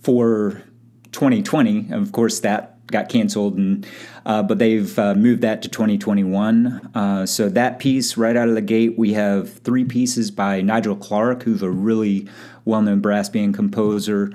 for 0.00 0.62
2020. 1.10 1.92
Of 1.92 2.12
course, 2.12 2.38
that 2.40 2.73
got 2.88 3.08
canceled, 3.08 3.56
and 3.56 3.86
uh, 4.26 4.42
but 4.42 4.58
they've 4.58 4.98
uh, 4.98 5.14
moved 5.14 5.42
that 5.42 5.62
to 5.62 5.68
2021. 5.68 6.90
Uh, 6.94 7.26
so 7.26 7.48
that 7.48 7.78
piece, 7.78 8.16
right 8.16 8.36
out 8.36 8.48
of 8.48 8.54
the 8.54 8.62
gate, 8.62 8.98
we 8.98 9.14
have 9.14 9.52
three 9.58 9.84
pieces 9.84 10.30
by 10.30 10.60
Nigel 10.60 10.96
Clarke, 10.96 11.42
who's 11.42 11.62
a 11.62 11.70
really 11.70 12.28
well-known 12.64 13.00
brass 13.00 13.28
band 13.28 13.54
composer. 13.54 14.32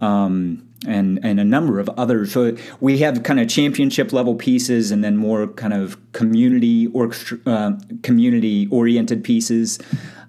Um, 0.00 0.68
and 0.84 1.24
and 1.24 1.38
a 1.38 1.44
number 1.44 1.78
of 1.78 1.88
others. 1.90 2.32
So 2.32 2.56
we 2.80 2.98
have 2.98 3.22
kind 3.22 3.38
of 3.38 3.48
championship 3.48 4.12
level 4.12 4.34
pieces, 4.34 4.90
and 4.90 5.04
then 5.04 5.16
more 5.16 5.46
kind 5.46 5.72
of 5.72 5.96
community 6.12 6.88
orchestra, 6.88 7.38
uh, 7.46 7.72
community 8.02 8.66
oriented 8.68 9.22
pieces 9.22 9.78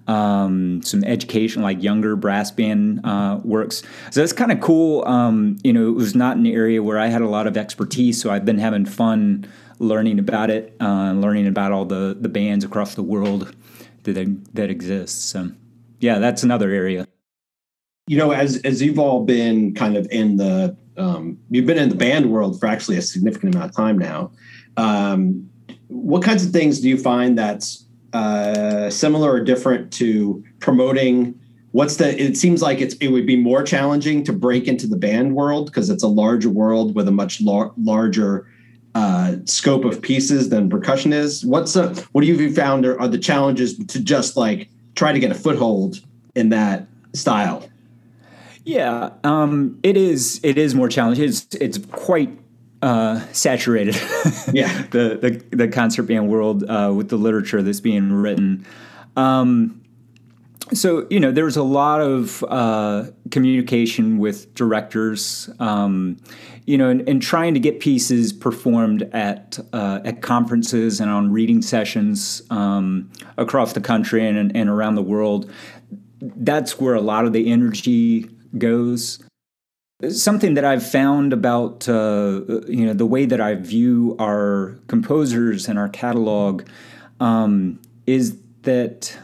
um, 0.06 0.82
some 0.82 1.02
education, 1.04 1.62
like 1.62 1.82
younger 1.82 2.16
brass 2.16 2.50
band 2.50 3.00
uh, 3.04 3.40
works. 3.42 3.82
So 4.10 4.20
that's 4.20 4.32
kind 4.32 4.52
of 4.52 4.60
cool. 4.60 5.04
Um, 5.06 5.56
you 5.64 5.72
know, 5.72 5.88
it 5.88 5.94
was 5.94 6.14
not 6.14 6.36
an 6.36 6.46
area 6.46 6.82
where 6.82 6.98
I 6.98 7.06
had 7.06 7.22
a 7.22 7.28
lot 7.28 7.46
of 7.46 7.56
expertise, 7.56 8.20
so 8.20 8.30
I've 8.30 8.44
been 8.44 8.58
having 8.58 8.84
fun 8.84 9.46
learning 9.78 10.18
about 10.18 10.50
it, 10.50 10.76
uh, 10.80 11.12
learning 11.12 11.46
about 11.46 11.72
all 11.72 11.84
the 11.84 12.16
the 12.18 12.28
bands 12.28 12.64
across 12.64 12.94
the 12.94 13.02
world 13.02 13.54
that 14.04 14.54
that 14.54 14.70
exist. 14.70 15.30
So, 15.30 15.50
yeah, 16.00 16.18
that's 16.18 16.42
another 16.42 16.70
area. 16.70 17.06
You 18.06 18.18
know, 18.18 18.32
as 18.32 18.58
as 18.58 18.82
you've 18.82 18.98
all 18.98 19.24
been 19.24 19.74
kind 19.74 19.96
of 19.96 20.06
in 20.10 20.36
the 20.36 20.76
um, 20.96 21.38
you've 21.50 21.66
been 21.66 21.78
in 21.78 21.88
the 21.88 21.96
band 21.96 22.30
world 22.30 22.60
for 22.60 22.66
actually 22.66 22.96
a 22.98 23.02
significant 23.02 23.54
amount 23.54 23.70
of 23.70 23.76
time 23.76 23.98
now. 23.98 24.30
Um, 24.76 25.48
what 25.88 26.22
kinds 26.22 26.44
of 26.44 26.52
things 26.52 26.80
do 26.80 26.88
you 26.88 26.98
find 26.98 27.38
that's 27.38 27.83
uh, 28.14 28.88
similar 28.90 29.32
or 29.32 29.40
different 29.40 29.92
to 29.92 30.42
promoting 30.60 31.38
what's 31.72 31.96
the 31.96 32.22
it 32.22 32.36
seems 32.36 32.62
like 32.62 32.80
it's 32.80 32.94
it 32.96 33.08
would 33.08 33.26
be 33.26 33.34
more 33.34 33.64
challenging 33.64 34.22
to 34.22 34.32
break 34.32 34.68
into 34.68 34.86
the 34.86 34.96
band 34.96 35.34
world 35.34 35.66
because 35.66 35.90
it's 35.90 36.04
a 36.04 36.08
larger 36.08 36.48
world 36.48 36.94
with 36.94 37.08
a 37.08 37.10
much 37.10 37.40
lar- 37.40 37.72
larger 37.76 38.46
uh, 38.94 39.34
scope 39.44 39.84
of 39.84 40.00
pieces 40.00 40.50
than 40.50 40.70
percussion 40.70 41.12
is. 41.12 41.44
What's 41.44 41.72
the 41.72 41.88
what 42.12 42.20
do 42.20 42.28
you 42.28 42.54
found 42.54 42.86
are, 42.86 42.98
are 43.00 43.08
the 43.08 43.18
challenges 43.18 43.76
to 43.76 44.00
just 44.00 44.36
like 44.36 44.68
try 44.94 45.12
to 45.12 45.18
get 45.18 45.32
a 45.32 45.34
foothold 45.34 46.00
in 46.36 46.50
that 46.50 46.86
style? 47.14 47.68
Yeah 48.62 49.10
um, 49.24 49.80
it 49.82 49.96
is 49.96 50.38
it 50.44 50.56
is 50.56 50.76
more 50.76 50.88
challenging. 50.88 51.24
It's 51.24 51.48
it's 51.56 51.78
quite 51.90 52.30
uh, 52.84 53.20
saturated. 53.32 53.96
Yeah. 54.52 54.86
the, 54.90 55.18
the 55.50 55.56
the 55.56 55.68
concert 55.68 56.04
band 56.04 56.28
world 56.28 56.64
uh, 56.64 56.92
with 56.94 57.08
the 57.08 57.16
literature 57.16 57.62
that's 57.62 57.80
being 57.80 58.12
written. 58.12 58.66
Um, 59.16 59.82
so 60.72 61.06
you 61.10 61.18
know, 61.18 61.32
there's 61.32 61.56
a 61.56 61.62
lot 61.62 62.00
of 62.00 62.44
uh, 62.44 63.06
communication 63.30 64.18
with 64.18 64.54
directors. 64.54 65.50
Um, 65.58 66.18
you 66.66 66.78
know, 66.78 66.88
and, 66.88 67.06
and, 67.08 67.20
trying 67.20 67.52
to 67.54 67.60
get 67.60 67.80
pieces 67.80 68.32
performed 68.32 69.02
at 69.12 69.58
uh, 69.72 70.00
at 70.04 70.22
conferences 70.22 71.00
and 71.00 71.10
on 71.10 71.32
reading 71.32 71.62
sessions 71.62 72.42
um, 72.50 73.10
across 73.36 73.72
the 73.72 73.80
country 73.80 74.26
and, 74.26 74.54
and 74.56 74.68
around 74.70 74.94
the 74.94 75.02
world. 75.02 75.50
That's 76.20 76.80
where 76.80 76.94
a 76.94 77.00
lot 77.02 77.24
of 77.24 77.32
the 77.32 77.50
energy 77.50 78.30
goes. 78.56 79.22
Something 80.10 80.54
that 80.54 80.64
I've 80.64 80.84
found 80.84 81.32
about 81.32 81.88
uh, 81.88 82.40
you 82.66 82.84
know 82.84 82.94
the 82.94 83.06
way 83.06 83.26
that 83.26 83.40
I 83.40 83.54
view 83.54 84.16
our 84.18 84.76
composers 84.88 85.68
and 85.68 85.78
our 85.78 85.88
catalog 85.88 86.66
um, 87.20 87.78
is 88.04 88.36
that 88.62 89.16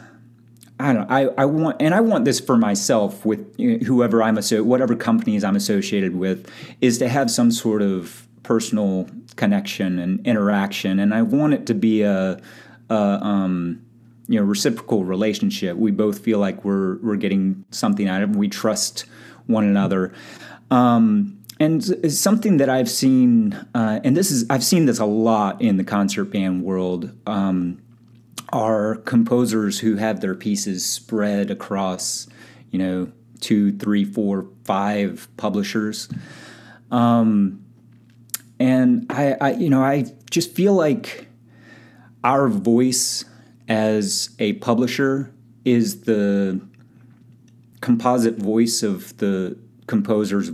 I 0.78 0.92
don't 0.92 1.10
I, 1.10 1.22
I 1.36 1.44
want 1.46 1.82
and 1.82 1.92
I 1.92 2.00
want 2.00 2.24
this 2.24 2.38
for 2.38 2.56
myself 2.56 3.26
with 3.26 3.58
whoever 3.58 4.22
I'm 4.22 4.38
associated 4.38 4.64
whatever 4.64 4.94
companies 4.94 5.42
I'm 5.42 5.56
associated 5.56 6.14
with 6.14 6.48
is 6.80 6.98
to 6.98 7.08
have 7.08 7.32
some 7.32 7.50
sort 7.50 7.82
of 7.82 8.28
personal 8.44 9.08
connection 9.34 9.98
and 9.98 10.24
interaction 10.24 11.00
and 11.00 11.12
I 11.12 11.22
want 11.22 11.52
it 11.52 11.66
to 11.66 11.74
be 11.74 12.02
a, 12.02 12.40
a 12.88 12.94
um, 12.94 13.82
you 14.28 14.38
know 14.38 14.46
reciprocal 14.46 15.04
relationship. 15.04 15.76
We 15.76 15.90
both 15.90 16.20
feel 16.20 16.38
like 16.38 16.64
we're 16.64 16.98
we're 16.98 17.16
getting 17.16 17.64
something 17.72 18.06
out 18.06 18.22
of 18.22 18.30
it. 18.30 18.36
We 18.36 18.48
trust 18.48 19.04
one 19.46 19.64
another. 19.64 20.12
Um, 20.70 21.40
and 21.58 21.84
something 22.12 22.56
that 22.56 22.70
I've 22.70 22.88
seen, 22.88 23.52
uh, 23.74 24.00
and 24.02 24.16
this 24.16 24.30
is 24.30 24.46
I've 24.48 24.64
seen 24.64 24.86
this 24.86 24.98
a 24.98 25.04
lot 25.04 25.60
in 25.60 25.76
the 25.76 25.84
concert 25.84 26.26
band 26.26 26.62
world, 26.62 27.14
um, 27.26 27.82
are 28.52 28.96
composers 28.96 29.78
who 29.78 29.96
have 29.96 30.20
their 30.20 30.34
pieces 30.34 30.84
spread 30.84 31.50
across, 31.50 32.26
you 32.70 32.78
know, 32.78 33.12
two, 33.40 33.76
three, 33.76 34.04
four, 34.04 34.48
five 34.64 35.28
publishers. 35.36 36.08
Um, 36.90 37.64
and 38.58 39.06
I, 39.10 39.36
I, 39.40 39.52
you 39.52 39.70
know, 39.70 39.82
I 39.82 40.06
just 40.30 40.54
feel 40.54 40.74
like 40.74 41.28
our 42.24 42.48
voice 42.48 43.24
as 43.68 44.30
a 44.38 44.54
publisher 44.54 45.32
is 45.64 46.02
the 46.02 46.60
composite 47.80 48.36
voice 48.36 48.82
of 48.82 49.16
the 49.18 49.56
composers 49.90 50.52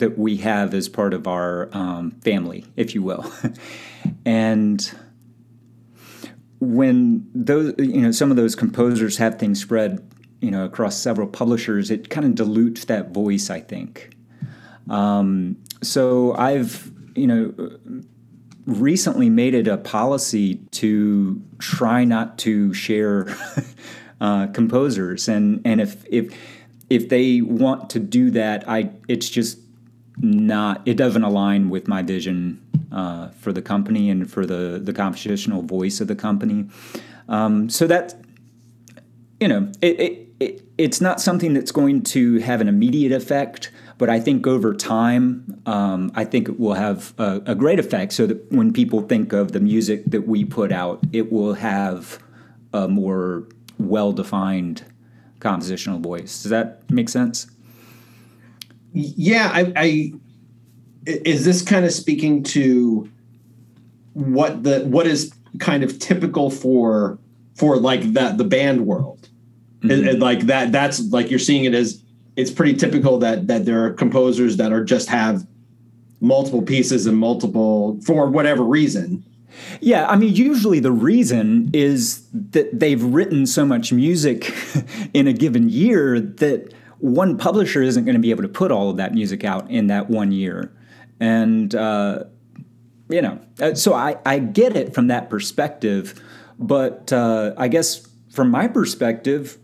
that 0.00 0.18
we 0.18 0.38
have 0.38 0.74
as 0.74 0.88
part 0.88 1.14
of 1.14 1.26
our 1.26 1.70
um, 1.72 2.10
family, 2.22 2.66
if 2.76 2.94
you 2.94 3.02
will. 3.02 3.24
and 4.26 4.92
when 6.60 7.26
those, 7.34 7.72
you 7.78 8.02
know, 8.02 8.10
some 8.10 8.30
of 8.30 8.36
those 8.36 8.54
composers 8.56 9.16
have 9.18 9.38
things 9.38 9.62
spread, 9.62 10.06
you 10.40 10.50
know, 10.50 10.64
across 10.64 10.98
several 10.98 11.28
publishers, 11.28 11.90
it 11.90 12.10
kind 12.10 12.26
of 12.26 12.34
dilutes 12.34 12.84
that 12.86 13.14
voice, 13.14 13.48
I 13.48 13.60
think. 13.60 14.10
Um, 14.90 15.56
so 15.82 16.34
I've, 16.34 16.92
you 17.14 17.28
know, 17.28 17.78
recently 18.66 19.30
made 19.30 19.54
it 19.54 19.68
a 19.68 19.76
policy 19.76 20.56
to 20.72 21.40
try 21.58 22.04
not 22.04 22.38
to 22.38 22.74
share 22.74 23.34
uh, 24.20 24.48
composers, 24.48 25.28
and 25.28 25.62
and 25.64 25.80
if 25.80 26.04
if 26.10 26.36
if 26.88 27.08
they 27.08 27.40
want 27.40 27.90
to 27.90 27.98
do 27.98 28.30
that, 28.30 28.68
I 28.68 28.90
it's 29.08 29.28
just 29.28 29.58
not 30.18 30.82
it 30.86 30.94
doesn't 30.96 31.24
align 31.24 31.68
with 31.68 31.88
my 31.88 32.02
vision 32.02 32.62
uh, 32.92 33.28
for 33.30 33.52
the 33.52 33.62
company 33.62 34.10
and 34.10 34.30
for 34.30 34.46
the 34.46 34.80
the 34.82 34.92
compositional 34.92 35.64
voice 35.64 36.00
of 36.00 36.08
the 36.08 36.14
company. 36.14 36.68
Um, 37.28 37.68
so 37.68 37.86
that 37.86 38.14
you 39.40 39.48
know 39.48 39.70
it, 39.80 40.00
it, 40.00 40.28
it, 40.38 40.62
it's 40.78 41.00
not 41.00 41.20
something 41.20 41.54
that's 41.54 41.72
going 41.72 42.02
to 42.02 42.38
have 42.38 42.60
an 42.60 42.68
immediate 42.68 43.12
effect, 43.12 43.70
but 43.98 44.08
I 44.08 44.20
think 44.20 44.46
over 44.46 44.74
time, 44.74 45.60
um, 45.66 46.12
I 46.14 46.24
think 46.24 46.48
it 46.48 46.60
will 46.60 46.74
have 46.74 47.14
a, 47.18 47.42
a 47.46 47.54
great 47.54 47.78
effect. 47.78 48.12
So 48.12 48.26
that 48.26 48.52
when 48.52 48.72
people 48.72 49.02
think 49.02 49.32
of 49.32 49.52
the 49.52 49.60
music 49.60 50.04
that 50.06 50.26
we 50.26 50.44
put 50.44 50.70
out, 50.70 51.00
it 51.12 51.32
will 51.32 51.54
have 51.54 52.22
a 52.72 52.86
more 52.86 53.48
well 53.78 54.12
defined 54.12 54.84
compositional 55.40 56.00
voice. 56.00 56.42
Does 56.42 56.50
that 56.50 56.88
make 56.90 57.08
sense? 57.08 57.46
Yeah, 58.92 59.50
I, 59.52 59.72
I 59.76 60.12
is 61.06 61.44
this 61.44 61.62
kind 61.62 61.84
of 61.84 61.92
speaking 61.92 62.42
to 62.42 63.10
what 64.14 64.62
the 64.62 64.80
what 64.80 65.06
is 65.06 65.32
kind 65.58 65.82
of 65.82 65.98
typical 65.98 66.50
for 66.50 67.18
for 67.54 67.76
like 67.76 68.02
that 68.14 68.38
the 68.38 68.44
band 68.44 68.86
world 68.86 69.28
mm-hmm. 69.80 69.90
and, 69.90 70.08
and 70.08 70.20
like 70.20 70.40
that 70.40 70.72
that's 70.72 71.00
like 71.10 71.30
you're 71.30 71.38
seeing 71.38 71.64
it 71.64 71.74
as 71.74 72.02
it's 72.36 72.50
pretty 72.50 72.74
typical 72.74 73.18
that 73.18 73.46
that 73.46 73.64
there 73.64 73.84
are 73.84 73.92
composers 73.92 74.56
that 74.56 74.72
are 74.72 74.84
just 74.84 75.08
have 75.08 75.46
multiple 76.20 76.62
pieces 76.62 77.06
and 77.06 77.16
multiple 77.16 78.00
for 78.04 78.26
whatever 78.28 78.62
reason 78.62 79.24
yeah, 79.80 80.06
I 80.08 80.16
mean, 80.16 80.34
usually 80.34 80.80
the 80.80 80.92
reason 80.92 81.70
is 81.72 82.26
that 82.32 82.78
they've 82.78 83.02
written 83.02 83.46
so 83.46 83.64
much 83.64 83.92
music 83.92 84.52
in 85.14 85.26
a 85.26 85.32
given 85.32 85.68
year 85.68 86.20
that 86.20 86.72
one 86.98 87.36
publisher 87.36 87.82
isn't 87.82 88.04
going 88.04 88.14
to 88.14 88.20
be 88.20 88.30
able 88.30 88.42
to 88.42 88.48
put 88.48 88.70
all 88.70 88.90
of 88.90 88.96
that 88.96 89.14
music 89.14 89.44
out 89.44 89.70
in 89.70 89.88
that 89.88 90.08
one 90.08 90.32
year. 90.32 90.72
And, 91.20 91.74
uh, 91.74 92.24
you 93.08 93.22
know, 93.22 93.40
uh, 93.60 93.74
so 93.74 93.94
I, 93.94 94.16
I 94.24 94.38
get 94.38 94.76
it 94.76 94.94
from 94.94 95.08
that 95.08 95.30
perspective. 95.30 96.20
But 96.58 97.12
uh, 97.12 97.54
I 97.56 97.68
guess 97.68 98.06
from 98.30 98.50
my 98.50 98.68
perspective, 98.68 99.58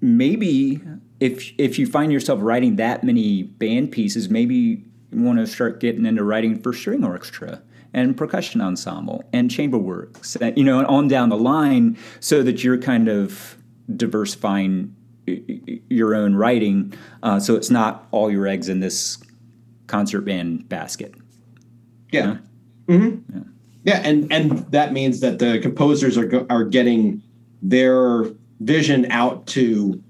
maybe 0.00 0.80
if 1.20 1.52
if 1.58 1.78
you 1.78 1.86
find 1.86 2.12
yourself 2.12 2.40
writing 2.42 2.76
that 2.76 3.04
many 3.04 3.44
band 3.44 3.92
pieces, 3.92 4.28
maybe 4.28 4.54
you 4.54 4.82
want 5.12 5.38
to 5.38 5.46
start 5.46 5.78
getting 5.80 6.06
into 6.06 6.24
writing 6.24 6.60
for 6.60 6.72
string 6.72 7.04
orchestra 7.04 7.62
and 7.94 8.16
percussion 8.16 8.60
ensemble 8.60 9.24
and 9.32 9.50
chamber 9.50 9.78
works, 9.78 10.36
you 10.56 10.64
know, 10.64 10.78
and 10.78 10.86
on 10.86 11.08
down 11.08 11.28
the 11.28 11.36
line, 11.36 11.96
so 12.20 12.42
that 12.42 12.64
you're 12.64 12.78
kind 12.78 13.08
of 13.08 13.56
diversifying 13.96 14.94
your 15.26 16.14
own 16.14 16.34
writing, 16.34 16.92
uh, 17.22 17.38
so 17.38 17.54
it's 17.54 17.70
not 17.70 18.08
all 18.10 18.30
your 18.30 18.46
eggs 18.46 18.68
in 18.68 18.80
this 18.80 19.22
concert 19.86 20.22
band 20.22 20.68
basket. 20.68 21.14
Yeah. 22.10 22.38
Mm-hmm. 22.86 23.36
yeah. 23.36 23.42
Yeah, 23.84 24.00
and 24.04 24.32
and 24.32 24.58
that 24.70 24.92
means 24.92 25.20
that 25.20 25.40
the 25.40 25.58
composers 25.58 26.16
are 26.16 26.46
are 26.48 26.64
getting 26.64 27.20
their 27.62 28.26
vision 28.60 29.10
out 29.10 29.46
to 29.48 30.00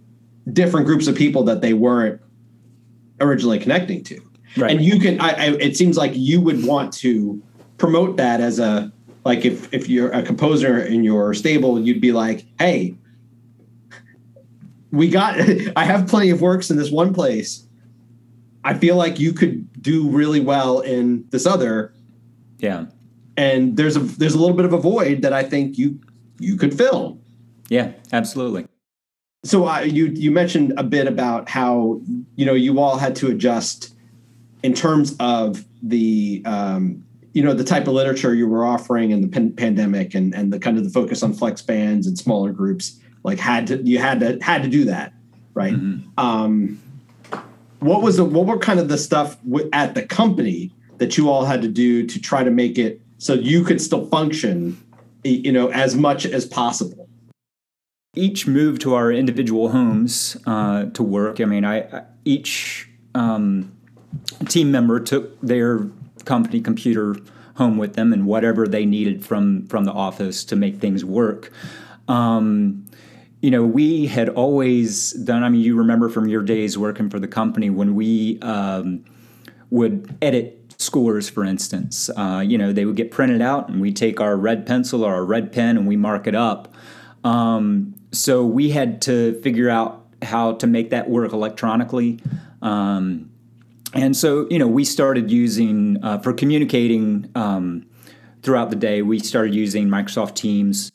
different 0.53 0.87
groups 0.87 1.07
of 1.07 1.15
people 1.15 1.43
that 1.45 1.63
they 1.63 1.73
weren't 1.73 2.21
originally 3.21 3.59
connecting 3.59 4.05
to. 4.05 4.21
Right. 4.57 4.71
And 4.73 4.85
you 4.85 4.99
can, 5.01 5.21
I, 5.21 5.31
I, 5.31 5.45
it 5.53 5.77
seems 5.77 5.97
like 5.97 6.13
you 6.15 6.41
would 6.41 6.67
want 6.67 6.93
to 6.95 7.43
promote 7.83 8.17
that 8.17 8.41
as 8.41 8.61
a 8.61 8.93
like 9.25 9.45
if 9.45 9.75
if 9.75 9.89
you're 9.89 10.13
a 10.13 10.23
composer 10.23 10.81
in 10.81 11.03
your 11.03 11.35
stable, 11.35 11.81
you'd 11.81 12.01
be 12.01 12.13
like, 12.13 12.47
hey, 12.61 12.95
we 14.93 15.11
got 15.11 15.37
I 15.77 15.85
have 15.85 16.07
plenty 16.07 16.31
of 16.31 16.41
works 16.41 16.71
in 16.71 16.77
this 16.77 16.93
one 16.93 17.13
place. 17.13 17.67
I 18.63 18.75
feel 18.75 18.95
like 18.95 19.19
you 19.19 19.33
could 19.33 19.83
do 19.83 20.09
really 20.09 20.39
well 20.39 20.79
in 20.79 21.27
this 21.31 21.45
other. 21.45 21.93
Yeah. 22.61 22.87
And 23.37 23.77
there's 23.77 23.97
a 23.97 24.01
there's 24.01 24.35
a 24.35 24.39
little 24.39 24.57
bit 24.57 24.65
of 24.65 24.73
a 24.73 24.79
void 24.79 25.23
that 25.23 25.33
I 25.33 25.43
think 25.43 25.77
you 25.77 25.99
you 26.39 26.57
could 26.57 26.79
fill. 26.79 27.19
Yeah, 27.69 27.91
absolutely. 28.13 28.69
So 29.43 29.67
uh, 29.67 29.81
you 29.81 30.07
you 30.07 30.31
mentioned 30.31 30.73
a 30.77 30.85
bit 30.85 31.09
about 31.09 31.49
how 31.49 32.01
you 32.37 32.47
know 32.47 32.55
you 32.55 32.79
all 32.79 32.97
had 32.97 33.17
to 33.17 33.29
adjust 33.29 33.93
in 34.63 34.73
terms 34.73 35.17
of 35.19 35.65
the 35.83 36.43
um, 36.45 37.05
you 37.33 37.43
know 37.43 37.55
the 37.55 37.65
type 37.65 37.87
of 37.87 37.95
literature 37.95 38.35
you 38.35 38.47
were 38.47 38.65
offering 38.65 39.11
in 39.11 39.23
the 39.23 39.29
pan- 39.29 39.53
pandemic 39.53 40.15
and 40.15 40.35
and 40.35 40.53
the 40.53 40.59
kind 40.59 40.79
of 40.79 40.85
the 40.85 40.91
focus 40.91 41.23
on 41.23 41.33
flex 41.33 41.63
bands 41.63 42.07
and 42.07 42.19
smaller 42.19 42.53
groups 42.53 42.99
like 43.25 43.39
had 43.39 43.67
to 43.67 43.83
you 43.83 43.99
had 43.99 44.21
to 44.21 44.39
had 44.41 44.63
to 44.63 44.69
do 44.69 44.85
that 44.85 45.13
right 45.55 45.75
mm-hmm. 45.75 46.09
um 46.19 46.81
what 47.81 48.03
was 48.03 48.17
the 48.17 48.25
what 48.25 48.47
were 48.47 48.59
kind 48.59 48.79
of 48.79 48.89
the 48.89 48.99
stuff 48.99 49.43
w- 49.45 49.69
at 49.73 49.95
the 49.95 50.03
company 50.03 50.73
that 50.99 51.17
you 51.17 51.29
all 51.29 51.45
had 51.45 51.63
to 51.63 51.69
do 51.69 52.07
to 52.07 52.21
try 52.21 52.45
to 52.45 52.51
make 52.51 52.79
it 52.79 53.01
so 53.19 53.35
you 53.35 53.65
could 53.65 53.81
still 53.81 54.07
function 54.07 54.81
you 55.25 55.53
know 55.53 55.69
as 55.71 55.95
much 55.95 56.27
as 56.27 56.47
possible 56.47 57.09
each 58.15 58.47
moved 58.47 58.83
to 58.83 58.95
our 58.95 59.11
individual 59.11 59.71
homes 59.71 60.37
uh, 60.47 60.85
to 60.87 61.03
work 61.03 61.41
i 61.41 61.45
mean 61.45 61.65
i, 61.65 61.81
I 61.81 62.05
each 62.25 62.89
um, 63.15 63.73
team 64.49 64.71
member 64.71 65.01
took 65.01 65.41
their 65.41 65.89
company 66.25 66.61
computer 66.61 67.17
home 67.57 67.77
with 67.77 67.95
them 67.95 68.13
and 68.13 68.27
whatever 68.27 68.67
they 68.67 68.87
needed 68.87 69.25
from 69.25 69.67
from 69.67 69.85
the 69.85 69.93
office 69.93 70.45
to 70.45 70.57
make 70.57 70.77
things 70.81 71.05
work. 71.05 71.51
Um, 72.09 72.87
you 73.41 73.51
know, 73.51 73.65
we 73.65 74.07
had 74.07 74.29
always 74.29 75.13
done. 75.13 75.43
I 75.43 75.49
mean, 75.49 75.61
you 75.61 75.77
remember 75.77 76.09
from 76.09 76.29
your 76.29 76.43
days 76.43 76.79
working 76.79 77.11
for 77.11 77.19
the 77.19 77.29
company 77.29 77.71
when 77.71 77.95
we 77.95 78.41
um, 78.41 79.05
would 79.71 80.17
edit 80.23 80.75
scores, 80.79 81.29
for 81.29 81.45
instance. 81.45 82.09
Uh, 82.17 82.43
you 82.47 82.57
know, 82.57 82.73
they 82.73 82.85
would 82.85 82.97
get 82.97 83.11
printed 83.11 83.43
out, 83.43 83.69
and 83.69 83.81
we 83.81 83.93
take 83.93 84.21
our 84.21 84.37
red 84.37 84.65
pencil 84.65 85.05
or 85.05 85.15
our 85.15 85.25
red 85.25 85.53
pen 85.53 85.77
and 85.77 85.89
we 85.89 85.97
mark 85.97 86.27
it 86.27 86.35
up. 86.35 86.73
Um, 87.25 87.95
so 88.13 88.45
we 88.45 88.71
had 88.71 89.03
to 89.03 89.41
figure 89.43 89.71
out 89.71 90.07
how 90.23 90.53
to 90.55 90.67
make 90.67 90.91
that 90.91 91.11
work 91.11 91.33
electronically. 91.33 92.21
Um, 92.61 93.32
and 93.95 94.17
so, 94.17 94.47
you 94.51 94.59
know, 94.59 94.67
we 94.67 94.85
started 94.85 95.31
using 95.31 96.03
uh, 96.03 96.19
for 96.19 96.33
communicating 96.33 97.31
um, 97.35 97.87
throughout 98.43 98.71
the 98.71 98.77
day. 98.77 99.03
We 99.03 99.19
started 99.19 99.55
using 99.55 99.89
Microsoft 99.89 100.35
Teams 100.35 100.93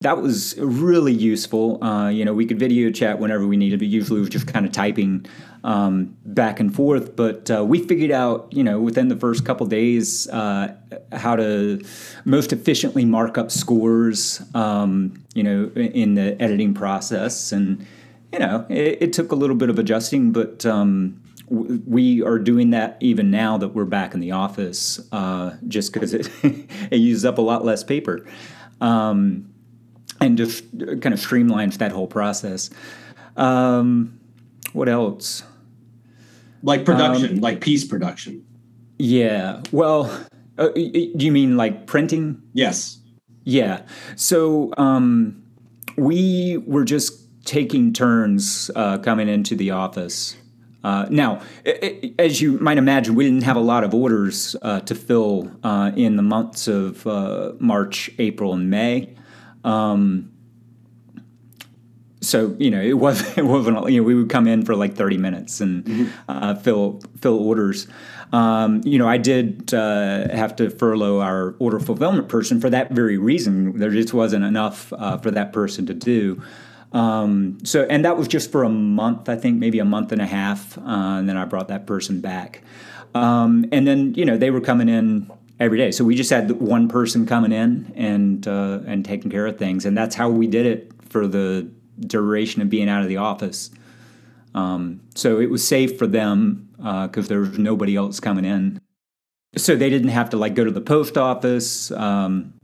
that 0.00 0.22
was 0.22 0.56
really 0.58 1.12
useful. 1.12 1.82
Uh, 1.82 2.08
you 2.08 2.24
know, 2.24 2.32
we 2.32 2.46
could 2.46 2.58
video 2.58 2.90
chat 2.90 3.18
whenever 3.18 3.46
we 3.46 3.56
needed, 3.56 3.80
but 3.80 3.88
usually 3.88 4.20
we 4.20 4.24
were 4.24 4.30
just 4.30 4.46
kind 4.46 4.64
of 4.64 4.70
typing 4.70 5.26
um, 5.64 6.16
back 6.24 6.60
and 6.60 6.72
forth. 6.72 7.16
But 7.16 7.50
uh, 7.50 7.64
we 7.64 7.80
figured 7.84 8.12
out, 8.12 8.48
you 8.52 8.62
know, 8.62 8.80
within 8.80 9.08
the 9.08 9.16
first 9.16 9.44
couple 9.44 9.66
days 9.66 10.28
uh, 10.28 10.74
how 11.12 11.34
to 11.34 11.82
most 12.24 12.52
efficiently 12.52 13.04
mark 13.04 13.36
up 13.36 13.50
scores, 13.50 14.40
um, 14.54 15.24
you 15.34 15.42
know, 15.42 15.70
in 15.74 16.14
the 16.14 16.40
editing 16.40 16.74
process. 16.74 17.50
And, 17.50 17.84
you 18.32 18.38
know, 18.38 18.66
it, 18.68 19.02
it 19.02 19.12
took 19.12 19.32
a 19.32 19.34
little 19.34 19.56
bit 19.56 19.68
of 19.68 19.80
adjusting, 19.80 20.30
but 20.30 20.64
um, 20.64 21.20
we 21.50 22.22
are 22.22 22.38
doing 22.38 22.70
that 22.70 22.96
even 23.00 23.30
now 23.30 23.58
that 23.58 23.68
we're 23.68 23.84
back 23.84 24.14
in 24.14 24.20
the 24.20 24.32
office, 24.32 25.00
uh, 25.12 25.56
just 25.66 25.92
because 25.92 26.14
it, 26.14 26.28
it 26.90 26.96
uses 26.96 27.24
up 27.24 27.38
a 27.38 27.42
lot 27.42 27.64
less 27.64 27.82
paper. 27.82 28.26
Um, 28.80 29.52
and 30.20 30.36
just 30.36 30.64
kind 30.78 31.12
of 31.12 31.20
streamlines 31.20 31.78
that 31.78 31.92
whole 31.92 32.06
process. 32.06 32.70
Um, 33.36 34.18
what 34.72 34.88
else? 34.88 35.42
Like 36.62 36.84
production, 36.84 37.36
um, 37.36 37.40
like 37.40 37.60
piece 37.60 37.84
production. 37.84 38.44
Yeah. 38.98 39.62
Well, 39.70 40.26
uh, 40.58 40.68
do 40.70 41.12
you 41.14 41.32
mean 41.32 41.56
like 41.56 41.86
printing? 41.86 42.42
Yes. 42.52 42.98
Yeah. 43.44 43.82
So 44.16 44.74
um, 44.76 45.42
we 45.96 46.58
were 46.66 46.84
just 46.84 47.26
taking 47.44 47.92
turns 47.92 48.70
uh, 48.74 48.98
coming 48.98 49.28
into 49.28 49.54
the 49.54 49.70
office. 49.70 50.36
Uh, 50.84 51.06
now, 51.10 51.42
it, 51.64 52.14
as 52.18 52.40
you 52.40 52.58
might 52.58 52.78
imagine, 52.78 53.14
we 53.14 53.24
didn't 53.24 53.42
have 53.42 53.56
a 53.56 53.60
lot 53.60 53.84
of 53.84 53.94
orders 53.94 54.54
uh, 54.62 54.80
to 54.80 54.94
fill 54.94 55.50
uh, 55.64 55.90
in 55.96 56.16
the 56.16 56.22
months 56.22 56.68
of 56.68 57.06
uh, 57.06 57.52
March, 57.58 58.10
April, 58.18 58.54
and 58.54 58.70
May. 58.70 59.14
Um, 59.64 60.30
so 62.20 62.56
you 62.58 62.70
know 62.70 62.80
it 62.80 62.94
was 62.94 63.20
it 63.38 63.44
wasn't 63.44 63.90
you 63.90 64.00
know 64.00 64.06
we 64.06 64.14
would 64.14 64.30
come 64.30 64.46
in 64.46 64.64
for 64.64 64.74
like 64.74 64.94
30 64.94 65.18
minutes 65.18 65.60
and 65.60 65.84
mm-hmm. 65.84 66.10
uh, 66.28 66.54
fill 66.54 67.00
fill 67.20 67.38
orders 67.38 67.86
um, 68.32 68.80
you 68.84 68.98
know 68.98 69.08
I 69.08 69.18
did 69.18 69.72
uh, 69.72 70.28
have 70.34 70.56
to 70.56 70.70
furlough 70.70 71.20
our 71.20 71.54
order 71.58 71.80
fulfillment 71.80 72.28
person 72.28 72.60
for 72.60 72.70
that 72.70 72.90
very 72.90 73.18
reason 73.18 73.78
there 73.78 73.90
just 73.90 74.12
wasn't 74.12 74.44
enough 74.44 74.92
uh, 74.92 75.18
for 75.18 75.30
that 75.30 75.52
person 75.52 75.86
to 75.86 75.94
do 75.94 76.42
um, 76.92 77.58
so 77.64 77.84
and 77.84 78.04
that 78.04 78.16
was 78.16 78.28
just 78.28 78.50
for 78.50 78.64
a 78.64 78.68
month 78.68 79.28
I 79.28 79.36
think 79.36 79.58
maybe 79.58 79.78
a 79.78 79.84
month 79.84 80.12
and 80.12 80.22
a 80.22 80.26
half 80.26 80.78
uh, 80.78 80.82
and 80.86 81.28
then 81.28 81.36
I 81.36 81.44
brought 81.44 81.68
that 81.68 81.86
person 81.86 82.20
back 82.20 82.62
um, 83.14 83.64
and 83.72 83.86
then 83.86 84.14
you 84.14 84.24
know 84.24 84.36
they 84.36 84.50
were 84.50 84.60
coming 84.60 84.88
in 84.88 85.30
every 85.60 85.78
day. 85.78 85.90
So 85.90 86.04
we 86.04 86.14
just 86.14 86.30
had 86.30 86.50
one 86.60 86.88
person 86.88 87.26
coming 87.26 87.52
in 87.52 87.92
and 87.96 88.46
uh, 88.46 88.80
and 88.86 89.04
taking 89.04 89.30
care 89.30 89.46
of 89.46 89.58
things, 89.58 89.84
and 89.84 89.96
that's 89.96 90.14
how 90.14 90.28
we 90.28 90.46
did 90.46 90.66
it 90.66 90.92
for 91.08 91.26
the 91.26 91.68
duration 92.00 92.62
of 92.62 92.70
being 92.70 92.88
out 92.88 93.02
of 93.02 93.08
the 93.08 93.16
office. 93.16 93.70
Um, 94.54 95.00
so 95.14 95.40
it 95.40 95.50
was 95.50 95.66
safe 95.66 95.98
for 95.98 96.06
them 96.06 96.68
because 96.76 97.26
uh, 97.26 97.28
there 97.28 97.40
was 97.40 97.58
nobody 97.58 97.96
else 97.96 98.20
coming 98.20 98.44
in. 98.44 98.80
So 99.56 99.76
they 99.76 99.90
didn't 99.90 100.10
have 100.10 100.30
to 100.30 100.36
like 100.36 100.54
go 100.54 100.64
to 100.64 100.70
the 100.70 100.80
post 100.80 101.18
office. 101.18 101.90
Um, 101.90 102.54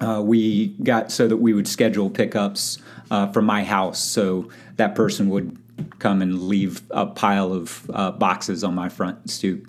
uh, 0.00 0.22
we 0.24 0.68
got 0.82 1.10
so 1.10 1.26
that 1.26 1.38
we 1.38 1.52
would 1.52 1.66
schedule 1.66 2.08
pickups 2.08 2.78
uh, 3.10 3.30
from 3.32 3.44
my 3.44 3.64
house. 3.64 3.98
So 3.98 4.48
that 4.76 4.94
person 4.94 5.28
would 5.30 5.56
come 5.98 6.22
and 6.22 6.42
leave 6.42 6.82
a 6.90 7.06
pile 7.06 7.52
of 7.52 7.90
uh, 7.92 8.12
boxes 8.12 8.64
on 8.64 8.74
my 8.74 8.88
front 8.88 9.30
stoop. 9.30 9.66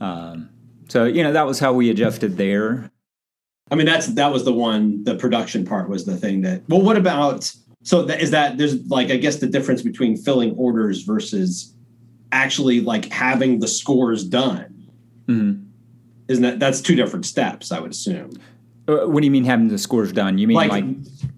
Um, 0.00 0.50
so 0.88 1.04
you 1.04 1.22
know 1.22 1.32
that 1.32 1.46
was 1.46 1.58
how 1.58 1.72
we 1.72 1.90
adjusted 1.90 2.36
there. 2.36 2.90
I 3.70 3.74
mean, 3.74 3.86
that's 3.86 4.06
that 4.08 4.32
was 4.32 4.44
the 4.44 4.52
one. 4.52 5.02
The 5.04 5.16
production 5.16 5.64
part 5.64 5.88
was 5.88 6.04
the 6.04 6.16
thing 6.16 6.42
that. 6.42 6.62
Well, 6.68 6.82
what 6.82 6.96
about? 6.96 7.52
So 7.82 8.02
that, 8.02 8.20
is 8.20 8.30
that 8.30 8.58
there's 8.58 8.86
like 8.86 9.10
I 9.10 9.16
guess 9.16 9.36
the 9.36 9.46
difference 9.46 9.82
between 9.82 10.16
filling 10.16 10.54
orders 10.56 11.02
versus 11.02 11.74
actually 12.32 12.80
like 12.80 13.06
having 13.06 13.60
the 13.60 13.68
scores 13.68 14.24
done. 14.24 14.88
Mm-hmm. 15.26 15.62
Isn't 16.28 16.42
that 16.42 16.58
that's 16.58 16.80
two 16.80 16.94
different 16.94 17.26
steps? 17.26 17.72
I 17.72 17.80
would 17.80 17.92
assume. 17.92 18.32
Uh, 18.88 19.06
what 19.06 19.20
do 19.20 19.24
you 19.24 19.30
mean 19.30 19.44
having 19.44 19.68
the 19.68 19.78
scores 19.78 20.12
done? 20.12 20.38
You 20.38 20.46
mean 20.46 20.56
like, 20.56 20.70
like 20.70 20.84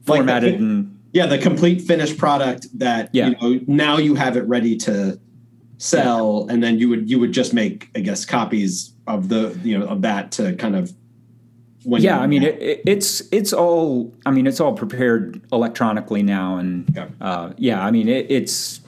formatted 0.04 0.52
like 0.52 0.60
the, 0.60 0.64
and 0.64 1.00
yeah, 1.12 1.26
the 1.26 1.38
complete 1.38 1.80
finished 1.82 2.18
product 2.18 2.66
that 2.78 3.10
yeah. 3.12 3.28
you 3.28 3.36
know 3.36 3.60
now 3.66 3.98
you 3.98 4.14
have 4.14 4.36
it 4.36 4.42
ready 4.42 4.76
to 4.78 5.18
sell, 5.78 6.44
yeah. 6.46 6.54
and 6.54 6.62
then 6.62 6.78
you 6.78 6.88
would 6.88 7.08
you 7.08 7.18
would 7.18 7.32
just 7.32 7.54
make 7.54 7.90
I 7.94 8.00
guess 8.00 8.24
copies 8.24 8.92
of 9.06 9.28
the 9.28 9.58
you 9.62 9.78
know 9.78 9.86
of 9.86 10.02
that 10.02 10.30
to 10.32 10.54
kind 10.56 10.76
of 10.76 10.92
yeah 11.84 12.20
i 12.20 12.26
mean 12.26 12.42
it, 12.42 12.82
it's 12.86 13.22
it's 13.32 13.52
all 13.52 14.12
i 14.26 14.30
mean 14.30 14.46
it's 14.46 14.60
all 14.60 14.72
prepared 14.72 15.40
electronically 15.52 16.22
now 16.22 16.56
and 16.56 16.92
yeah, 16.94 17.08
uh, 17.20 17.52
yeah 17.56 17.84
i 17.84 17.90
mean 17.90 18.08
it, 18.08 18.30
it's 18.30 18.80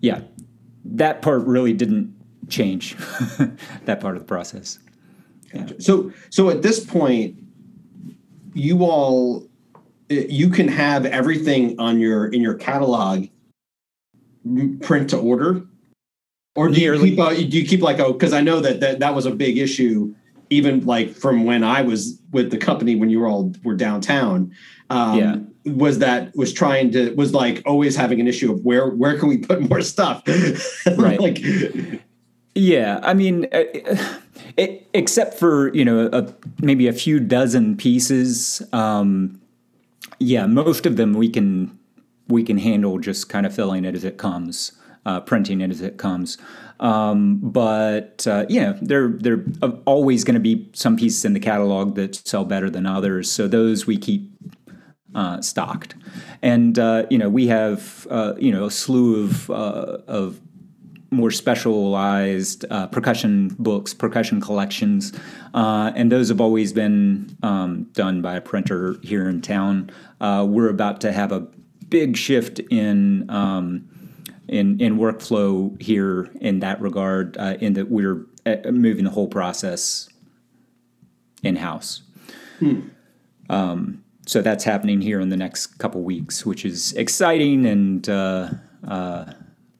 yeah 0.00 0.20
that 0.84 1.22
part 1.22 1.44
really 1.44 1.72
didn't 1.72 2.14
change 2.48 2.96
that 3.84 4.00
part 4.00 4.16
of 4.16 4.22
the 4.22 4.26
process 4.26 4.78
yeah. 5.52 5.66
so 5.78 6.12
so 6.30 6.50
at 6.50 6.62
this 6.62 6.84
point 6.84 7.36
you 8.54 8.84
all 8.84 9.46
you 10.08 10.48
can 10.48 10.68
have 10.68 11.04
everything 11.06 11.78
on 11.78 12.00
your 12.00 12.28
in 12.28 12.40
your 12.40 12.54
catalog 12.54 13.26
print 14.80 15.10
to 15.10 15.18
order 15.18 15.62
or 16.56 16.68
do 16.68 16.80
you 16.80 16.98
keep 16.98 17.18
uh, 17.18 17.34
do 17.34 17.42
you 17.42 17.66
keep 17.66 17.82
like 17.82 18.00
oh 18.00 18.12
because 18.12 18.32
I 18.32 18.40
know 18.40 18.60
that, 18.60 18.80
that 18.80 19.00
that 19.00 19.14
was 19.14 19.26
a 19.26 19.30
big 19.30 19.58
issue 19.58 20.14
even 20.50 20.84
like 20.84 21.14
from 21.14 21.44
when 21.44 21.62
I 21.64 21.82
was 21.82 22.20
with 22.32 22.50
the 22.50 22.58
company 22.58 22.96
when 22.96 23.10
you 23.10 23.20
were 23.20 23.28
all 23.28 23.52
were 23.64 23.74
downtown. 23.74 24.52
Um, 24.90 25.18
yeah. 25.18 25.36
Was 25.72 25.98
that 25.98 26.34
was 26.34 26.52
trying 26.52 26.92
to 26.92 27.14
was 27.14 27.34
like 27.34 27.62
always 27.66 27.94
having 27.94 28.20
an 28.20 28.26
issue 28.26 28.50
of 28.52 28.64
where 28.64 28.88
where 28.88 29.18
can 29.18 29.28
we 29.28 29.38
put 29.38 29.68
more 29.68 29.82
stuff? 29.82 30.22
right. 30.96 31.20
like 31.20 31.42
yeah, 32.58 33.00
I 33.02 33.14
mean, 33.14 33.46
uh, 33.52 33.64
it, 34.56 34.88
except 34.94 35.34
for 35.34 35.74
you 35.74 35.84
know 35.84 36.08
a, 36.12 36.32
maybe 36.60 36.88
a 36.88 36.92
few 36.92 37.20
dozen 37.20 37.76
pieces. 37.76 38.62
Um, 38.72 39.40
yeah, 40.18 40.46
most 40.46 40.86
of 40.86 40.96
them 40.96 41.12
we 41.14 41.28
can 41.28 41.78
we 42.28 42.42
can 42.42 42.58
handle 42.58 42.98
just 42.98 43.28
kind 43.28 43.46
of 43.46 43.54
filling 43.54 43.84
it 43.84 43.94
as 43.94 44.04
it 44.04 44.18
comes 44.18 44.72
uh, 45.08 45.20
printing 45.20 45.62
it 45.62 45.70
as 45.70 45.80
it 45.80 45.96
comes. 45.96 46.36
Um, 46.80 47.38
but 47.42 48.26
uh, 48.26 48.44
yeah, 48.48 48.74
there 48.80 49.08
there 49.08 49.42
are 49.62 49.72
always 49.86 50.22
going 50.22 50.34
to 50.34 50.40
be 50.40 50.68
some 50.74 50.96
pieces 50.96 51.24
in 51.24 51.32
the 51.32 51.40
catalog 51.40 51.94
that 51.96 52.14
sell 52.14 52.44
better 52.44 52.68
than 52.70 52.86
others. 52.86 53.32
So 53.32 53.48
those 53.48 53.86
we 53.86 53.96
keep 53.96 54.30
uh, 55.14 55.40
stocked, 55.40 55.96
and 56.42 56.78
uh, 56.78 57.06
you 57.10 57.18
know 57.18 57.30
we 57.30 57.48
have 57.48 58.06
uh, 58.10 58.34
you 58.38 58.52
know 58.52 58.66
a 58.66 58.70
slew 58.70 59.24
of 59.24 59.50
uh, 59.50 59.98
of 60.06 60.40
more 61.10 61.30
specialized 61.30 62.64
uh, 62.70 62.86
percussion 62.88 63.48
books, 63.58 63.94
percussion 63.94 64.40
collections, 64.40 65.12
uh, 65.54 65.90
and 65.94 66.12
those 66.12 66.28
have 66.28 66.40
always 66.40 66.72
been 66.72 67.36
um, 67.42 67.84
done 67.94 68.20
by 68.20 68.36
a 68.36 68.40
printer 68.40 68.96
here 69.02 69.28
in 69.28 69.40
town. 69.40 69.90
Uh, 70.20 70.46
we're 70.48 70.68
about 70.68 71.00
to 71.00 71.12
have 71.12 71.32
a 71.32 71.46
big 71.88 72.16
shift 72.16 72.58
in 72.70 73.28
um, 73.30 73.88
in 74.48 74.80
in 74.80 74.98
workflow 74.98 75.80
here 75.80 76.30
in 76.40 76.60
that 76.60 76.80
regard, 76.80 77.36
uh, 77.38 77.56
in 77.60 77.72
that 77.74 77.90
we're 77.90 78.26
uh, 78.46 78.56
moving 78.70 79.04
the 79.04 79.10
whole 79.10 79.28
process 79.28 80.08
in 81.42 81.56
house. 81.56 82.02
Hmm. 82.58 82.80
Um, 83.48 84.04
so 84.26 84.42
that's 84.42 84.64
happening 84.64 85.00
here 85.00 85.20
in 85.20 85.30
the 85.30 85.36
next 85.36 85.78
couple 85.78 86.02
weeks, 86.02 86.44
which 86.44 86.64
is 86.64 86.92
exciting, 86.94 87.64
and 87.64 88.06
uh, 88.08 88.50
uh, 88.86 89.32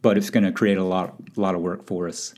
but 0.09 0.17
it's 0.17 0.31
going 0.31 0.43
to 0.43 0.53
create 0.53 0.79
a 0.79 0.83
lot 0.83 1.15
a 1.37 1.39
lot 1.39 1.55
of 1.55 1.61
work 1.61 1.85
for 1.85 2.09
us. 2.09 2.33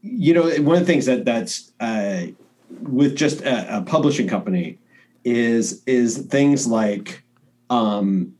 You 0.00 0.32
know, 0.32 0.42
one 0.62 0.76
of 0.76 0.86
the 0.86 0.86
things 0.86 1.06
that 1.06 1.24
that's 1.24 1.72
uh, 1.80 2.26
with 2.82 3.16
just 3.16 3.40
a, 3.40 3.78
a 3.78 3.82
publishing 3.82 4.28
company 4.28 4.78
is 5.24 5.82
is 5.86 6.18
things 6.18 6.68
like 6.68 7.24
um, 7.68 8.32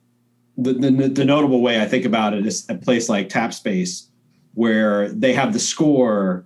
the, 0.57 0.75
the, 0.75 1.09
the 1.09 1.25
notable 1.25 1.63
way 1.63 1.83
I 1.83 1.87
think 1.87 2.05
about 2.05 2.33
it 2.33 2.47
is 2.47 2.65
a 2.71 2.77
place 2.77 3.09
like 3.09 3.29
Tapspace, 3.29 4.07
where 4.55 5.09
they 5.09 5.33
have 5.33 5.53
the 5.53 5.59
score 5.59 6.45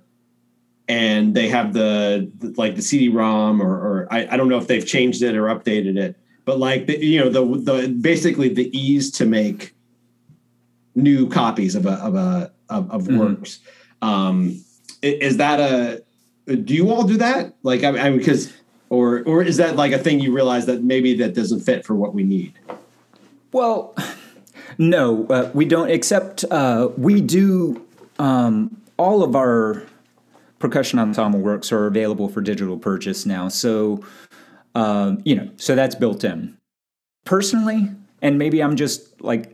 and 0.88 1.34
they 1.34 1.50
have 1.50 1.74
the, 1.74 2.32
the 2.38 2.54
like 2.56 2.74
the 2.74 2.82
CD-ROM 2.82 3.60
or, 3.60 3.74
or 3.74 4.08
I, 4.10 4.28
I, 4.30 4.36
don't 4.38 4.48
know 4.48 4.56
if 4.56 4.66
they've 4.66 4.86
changed 4.86 5.22
it 5.22 5.36
or 5.36 5.44
updated 5.44 5.98
it, 5.98 6.16
but 6.46 6.58
like 6.58 6.86
the, 6.86 7.04
you 7.04 7.20
know 7.20 7.28
the 7.28 7.44
the 7.72 7.88
basically 7.88 8.48
the 8.48 8.74
ease 8.74 9.10
to 9.18 9.26
make 9.26 9.73
new 10.94 11.28
copies 11.28 11.74
of 11.74 11.86
a 11.86 11.92
of 11.94 12.14
a 12.14 12.52
of, 12.68 12.90
of 12.90 13.02
mm-hmm. 13.04 13.18
works. 13.18 13.60
Um, 14.02 14.64
is 15.02 15.36
that 15.38 15.60
a 15.60 16.02
do 16.54 16.74
you 16.74 16.90
all 16.90 17.04
do 17.04 17.16
that? 17.18 17.54
Like 17.62 17.84
i 17.84 17.90
mean 17.90 18.18
because 18.18 18.52
or 18.90 19.22
or 19.24 19.42
is 19.42 19.56
that 19.56 19.76
like 19.76 19.92
a 19.92 19.98
thing 19.98 20.20
you 20.20 20.32
realize 20.32 20.66
that 20.66 20.82
maybe 20.82 21.14
that 21.18 21.34
doesn't 21.34 21.60
fit 21.60 21.84
for 21.84 21.94
what 21.94 22.14
we 22.14 22.22
need? 22.22 22.54
Well 23.52 23.94
no 24.78 25.26
uh, 25.26 25.50
we 25.54 25.64
don't 25.64 25.90
except 25.90 26.44
uh, 26.50 26.88
we 26.96 27.20
do 27.20 27.84
um, 28.18 28.76
all 28.96 29.22
of 29.22 29.34
our 29.34 29.82
percussion 30.58 30.98
ensemble 30.98 31.40
works 31.40 31.72
are 31.72 31.86
available 31.86 32.28
for 32.28 32.40
digital 32.40 32.78
purchase 32.78 33.26
now. 33.26 33.48
So 33.48 34.04
um, 34.74 35.20
you 35.24 35.34
know 35.34 35.50
so 35.56 35.74
that's 35.74 35.94
built 35.94 36.24
in. 36.24 36.56
Personally 37.24 37.90
and 38.24 38.38
maybe 38.38 38.60
i'm 38.60 38.74
just 38.74 39.20
like 39.20 39.53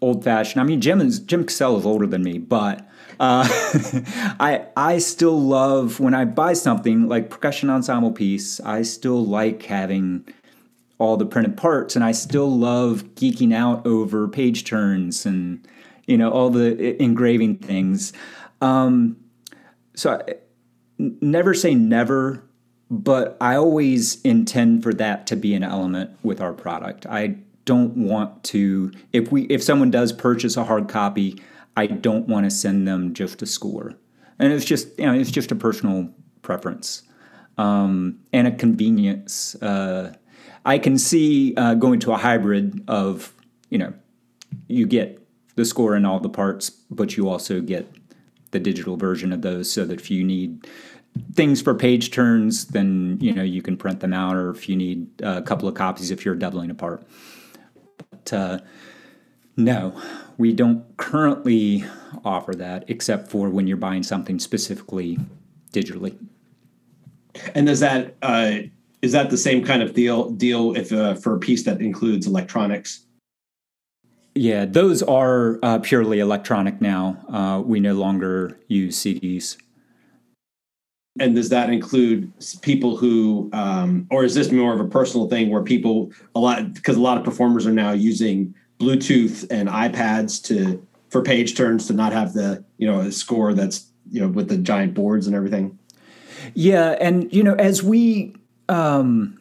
old 0.00 0.24
fashioned 0.24 0.60
i 0.60 0.64
mean 0.64 0.80
jim 0.80 1.00
is 1.00 1.18
Jim 1.20 1.44
Casella 1.44 1.78
is 1.78 1.86
older 1.86 2.06
than 2.06 2.22
me 2.22 2.38
but 2.38 2.86
uh, 3.20 3.46
I 4.40 4.66
I 4.74 4.98
still 4.98 5.38
love 5.38 6.00
when 6.00 6.14
I 6.14 6.24
buy 6.24 6.54
something 6.54 7.06
like 7.06 7.28
percussion 7.28 7.68
ensemble 7.68 8.12
piece. 8.12 8.60
I 8.60 8.80
still 8.80 9.24
like 9.24 9.62
having 9.64 10.26
all 10.98 11.18
the 11.18 11.26
printed 11.26 11.58
parts, 11.58 11.94
and 11.94 12.02
I 12.02 12.12
still 12.12 12.50
love 12.50 13.04
geeking 13.16 13.54
out 13.54 13.86
over 13.86 14.26
page 14.26 14.64
turns 14.64 15.26
and 15.26 15.66
you 16.06 16.16
know 16.16 16.30
all 16.30 16.48
the 16.48 17.00
engraving 17.00 17.58
things. 17.58 18.14
Um, 18.62 19.18
so 19.94 20.12
I, 20.12 20.34
never 20.98 21.52
say 21.52 21.74
never, 21.74 22.42
but 22.90 23.36
I 23.38 23.56
always 23.56 24.18
intend 24.22 24.82
for 24.82 24.94
that 24.94 25.26
to 25.26 25.36
be 25.36 25.52
an 25.52 25.62
element 25.62 26.10
with 26.22 26.40
our 26.40 26.54
product. 26.54 27.04
I 27.04 27.36
don't 27.72 27.94
want 27.96 28.30
to 28.52 28.90
if 29.12 29.24
we 29.32 29.42
if 29.56 29.62
someone 29.62 29.90
does 29.90 30.12
purchase 30.12 30.56
a 30.56 30.64
hard 30.64 30.88
copy 30.88 31.28
I 31.76 31.86
don't 31.86 32.28
want 32.28 32.44
to 32.44 32.50
send 32.50 32.86
them 32.86 33.14
just 33.14 33.42
a 33.42 33.46
score. 33.46 33.94
And 34.38 34.52
it's 34.52 34.64
just, 34.64 34.98
you 34.98 35.06
know, 35.06 35.14
it's 35.14 35.30
just 35.30 35.52
a 35.52 35.54
personal 35.54 36.10
preference 36.42 37.02
um, 37.58 38.18
and 38.32 38.46
a 38.46 38.52
convenience. 38.52 39.54
Uh, 39.62 40.14
I 40.64 40.78
can 40.78 40.98
see 40.98 41.54
uh, 41.56 41.74
going 41.74 42.00
to 42.00 42.12
a 42.12 42.16
hybrid 42.16 42.84
of, 42.88 43.32
you 43.70 43.78
know, 43.78 43.92
you 44.66 44.86
get 44.86 45.26
the 45.56 45.64
score 45.64 45.94
and 45.94 46.06
all 46.06 46.20
the 46.20 46.28
parts, 46.28 46.70
but 46.90 47.16
you 47.16 47.28
also 47.28 47.60
get 47.60 47.90
the 48.50 48.58
digital 48.58 48.96
version 48.96 49.32
of 49.32 49.42
those 49.42 49.70
so 49.70 49.84
that 49.84 50.00
if 50.00 50.10
you 50.10 50.24
need 50.24 50.66
things 51.32 51.62
for 51.62 51.74
page 51.74 52.10
turns, 52.10 52.66
then, 52.66 53.18
you 53.20 53.32
know, 53.32 53.42
you 53.42 53.62
can 53.62 53.76
print 53.76 54.00
them 54.00 54.12
out, 54.12 54.36
or 54.36 54.50
if 54.50 54.68
you 54.68 54.76
need 54.76 55.08
a 55.22 55.42
couple 55.42 55.68
of 55.68 55.74
copies 55.74 56.10
if 56.10 56.24
you're 56.24 56.34
doubling 56.34 56.70
apart. 56.70 57.06
But 58.24 58.32
uh, 58.32 58.58
no, 59.56 60.00
we 60.38 60.52
don't 60.52 60.96
currently 60.96 61.84
offer 62.24 62.54
that 62.54 62.84
except 62.88 63.30
for 63.30 63.50
when 63.50 63.66
you're 63.66 63.76
buying 63.76 64.02
something 64.02 64.38
specifically 64.38 65.18
digitally. 65.72 66.18
And 67.54 67.68
is 67.68 67.80
that 67.80 68.16
uh, 68.22 68.52
is 69.02 69.12
that 69.12 69.30
the 69.30 69.36
same 69.36 69.64
kind 69.64 69.82
of 69.82 69.94
deal 69.94 70.30
deal 70.30 70.76
if 70.76 70.92
uh, 70.92 71.14
for 71.14 71.36
a 71.36 71.38
piece 71.38 71.64
that 71.64 71.80
includes 71.80 72.26
electronics? 72.26 73.06
Yeah, 74.34 74.64
those 74.64 75.02
are 75.02 75.58
uh, 75.62 75.78
purely 75.80 76.20
electronic 76.20 76.80
now. 76.80 77.18
Uh, 77.28 77.62
we 77.64 77.80
no 77.80 77.94
longer 77.94 78.58
use 78.68 78.96
CDs. 78.96 79.56
And 81.20 81.34
does 81.34 81.50
that 81.50 81.70
include 81.70 82.32
people 82.62 82.96
who, 82.96 83.50
um, 83.52 84.06
or 84.10 84.24
is 84.24 84.34
this 84.34 84.50
more 84.50 84.72
of 84.72 84.80
a 84.80 84.88
personal 84.88 85.28
thing 85.28 85.50
where 85.50 85.62
people 85.62 86.10
a 86.34 86.40
lot 86.40 86.72
because 86.72 86.96
a 86.96 87.00
lot 87.00 87.18
of 87.18 87.24
performers 87.24 87.66
are 87.66 87.72
now 87.72 87.92
using 87.92 88.54
Bluetooth 88.80 89.46
and 89.50 89.68
iPads 89.68 90.42
to 90.44 90.84
for 91.10 91.22
page 91.22 91.56
turns 91.56 91.86
to 91.88 91.92
not 91.92 92.12
have 92.12 92.32
the 92.32 92.64
you 92.78 92.90
know 92.90 93.10
score 93.10 93.52
that's 93.52 93.86
you 94.10 94.20
know 94.20 94.28
with 94.28 94.48
the 94.48 94.56
giant 94.56 94.94
boards 94.94 95.26
and 95.26 95.36
everything. 95.36 95.78
Yeah, 96.54 96.96
and 97.00 97.32
you 97.32 97.42
know 97.42 97.54
as 97.54 97.82
we 97.82 98.34
um, 98.70 99.39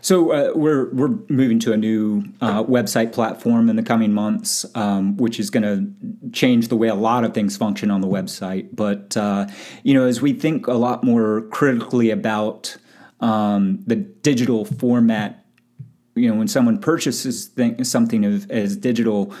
so 0.00 0.32
uh, 0.32 0.52
we're 0.54 0.92
we're 0.92 1.14
moving 1.28 1.58
to 1.60 1.72
a 1.72 1.76
new 1.76 2.24
uh, 2.40 2.62
website 2.64 3.12
platform 3.12 3.68
in 3.68 3.76
the 3.76 3.82
coming 3.82 4.12
months, 4.12 4.64
um, 4.74 5.16
which 5.16 5.38
is 5.38 5.50
going 5.50 5.62
to 5.62 6.30
change 6.32 6.68
the 6.68 6.76
way 6.76 6.88
a 6.88 6.94
lot 6.94 7.24
of 7.24 7.34
things 7.34 7.56
function 7.56 7.90
on 7.90 8.00
the 8.00 8.08
website. 8.08 8.68
But 8.72 9.16
uh, 9.16 9.46
you 9.82 9.94
know, 9.94 10.06
as 10.06 10.20
we 10.20 10.32
think 10.32 10.66
a 10.66 10.74
lot 10.74 11.04
more 11.04 11.42
critically 11.50 12.10
about 12.10 12.76
um, 13.20 13.82
the 13.86 13.96
digital 13.96 14.64
format 14.64 15.44
you 16.16 16.28
know 16.28 16.36
when 16.36 16.48
someone 16.48 16.78
purchases 16.78 17.46
thing, 17.46 17.82
something 17.84 18.24
of, 18.24 18.50
as 18.50 18.76
digital 18.76 19.32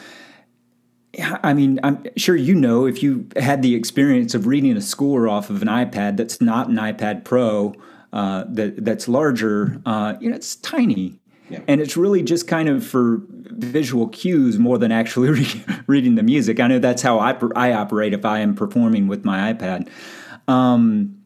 I 1.18 1.54
mean, 1.54 1.80
I'm 1.82 2.04
sure 2.16 2.36
you 2.36 2.54
know 2.54 2.86
if 2.86 3.02
you 3.02 3.26
had 3.36 3.62
the 3.62 3.74
experience 3.74 4.34
of 4.34 4.46
reading 4.46 4.76
a 4.76 4.80
score 4.80 5.28
off 5.28 5.50
of 5.50 5.60
an 5.60 5.68
iPad 5.68 6.16
that's 6.16 6.40
not 6.40 6.68
an 6.68 6.76
iPad 6.76 7.24
Pro, 7.24 7.74
uh, 8.12 8.44
that 8.48 8.84
that's 8.84 9.08
larger. 9.08 9.80
Uh, 9.86 10.14
you 10.20 10.30
know, 10.30 10.36
it's 10.36 10.56
tiny, 10.56 11.18
yeah. 11.48 11.60
and 11.68 11.80
it's 11.80 11.96
really 11.96 12.22
just 12.22 12.48
kind 12.48 12.68
of 12.68 12.84
for 12.84 13.22
visual 13.28 14.08
cues 14.08 14.58
more 14.58 14.78
than 14.78 14.92
actually 14.92 15.30
re- 15.40 15.64
reading 15.86 16.14
the 16.14 16.22
music. 16.22 16.60
I 16.60 16.66
know 16.66 16.78
that's 16.78 17.02
how 17.02 17.18
I, 17.18 17.36
I 17.54 17.72
operate 17.72 18.12
if 18.12 18.24
I 18.24 18.40
am 18.40 18.54
performing 18.54 19.08
with 19.08 19.24
my 19.24 19.52
iPad. 19.52 19.88
Um, 20.48 21.16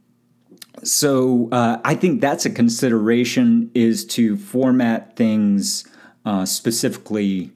so 0.83 1.49
uh, 1.51 1.79
I 1.85 1.95
think 1.95 2.21
that's 2.21 2.45
a 2.45 2.51
consideration 2.51 3.71
is 3.75 4.05
to 4.07 4.37
format 4.37 5.17
things 5.17 5.87
uh, 6.27 6.45
specifically 6.45 7.51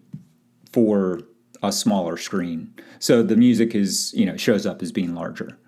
for 0.72 1.20
a 1.62 1.72
smaller 1.72 2.16
screen. 2.16 2.72
So 2.98 3.22
the 3.22 3.36
music 3.36 3.74
is 3.74 4.12
you 4.14 4.26
know 4.26 4.36
shows 4.36 4.66
up 4.66 4.82
as 4.82 4.92
being 4.92 5.14
larger. 5.14 5.58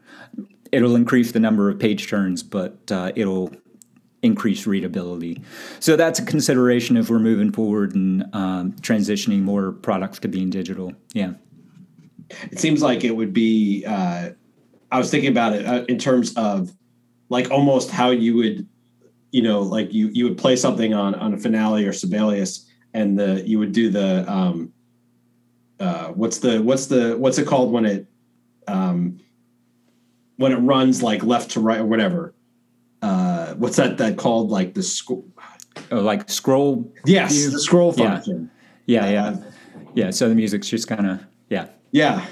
It'll 0.73 0.97
increase 0.97 1.33
the 1.33 1.41
number 1.41 1.69
of 1.69 1.79
page 1.79 2.09
turns, 2.09 2.43
but 2.43 2.91
uh, 2.91 3.13
it'll 3.17 3.53
increase 4.23 4.67
readability. 4.67 5.43
So 5.81 5.97
that's 5.97 6.19
a 6.19 6.25
consideration 6.25 6.97
if 6.97 7.09
we're 7.09 7.19
moving 7.19 7.53
forward 7.53 7.95
and 7.95 8.25
um, 8.35 8.73
transitioning 8.75 9.43
more 9.43 9.73
products 9.73 10.19
to 10.21 10.29
being 10.29 10.51
digital. 10.51 10.93
Yeah. 11.13 11.35
It 12.51 12.59
seems 12.59 12.83
like 12.83 13.03
it 13.03 13.17
would 13.17 13.33
be. 13.33 13.85
Uh, 13.85 14.31
I 14.93 14.99
was 14.99 15.11
thinking 15.11 15.31
about 15.31 15.55
it 15.55 15.67
uh, 15.67 15.85
in 15.89 15.99
terms 15.99 16.35
of 16.37 16.73
like 17.29 17.51
almost 17.51 17.91
how 17.91 18.11
you 18.11 18.37
would 18.37 18.69
you 19.33 19.43
know 19.43 19.61
like 19.61 19.93
you 19.93 20.11
you 20.13 20.25
would 20.25 20.37
play 20.37 20.57
something 20.57 20.93
on 20.93 21.15
on 21.15 21.33
a 21.33 21.39
finale 21.39 21.87
or 21.87 21.93
Sibelius 21.93 22.69
and 22.93 23.19
the 23.19 23.43
you 23.47 23.59
would 23.59 23.73
do 23.73 23.89
the 23.89 24.31
um 24.31 24.73
uh 25.79 26.09
what's 26.09 26.39
the 26.39 26.61
what's 26.63 26.87
the 26.87 27.17
what's 27.17 27.39
it 27.39 27.47
called 27.47 27.73
when 27.73 27.87
it 27.87 28.07
um 28.67 29.20
when 30.41 30.53
it 30.53 30.57
runs 30.57 31.03
like 31.03 31.23
left 31.23 31.51
to 31.53 31.61
right 31.61 31.81
or 31.81 31.87
whatever 31.87 32.35
uh 33.03 33.55
what's 33.55 33.77
that 33.77 33.99
that 33.99 34.17
called 34.17 34.51
like 34.51 34.75
the 34.75 34.83
sc- 34.83 35.11
oh, 35.11 36.01
like 36.01 36.29
scroll 36.29 36.93
yes 37.05 37.33
view? 37.33 37.51
the 37.51 37.61
scroll 37.61 37.93
function 37.93 38.51
yeah. 38.87 39.07
yeah 39.07 39.11
yeah, 39.11 39.25
uh, 39.27 39.37
yeah. 39.95 40.11
So 40.11 40.29
the 40.29 40.35
music's 40.35 40.69
just 40.69 40.87
kind 40.89 41.07
of 41.07 41.21
yeah. 41.49 41.67
Yeah 41.91 42.25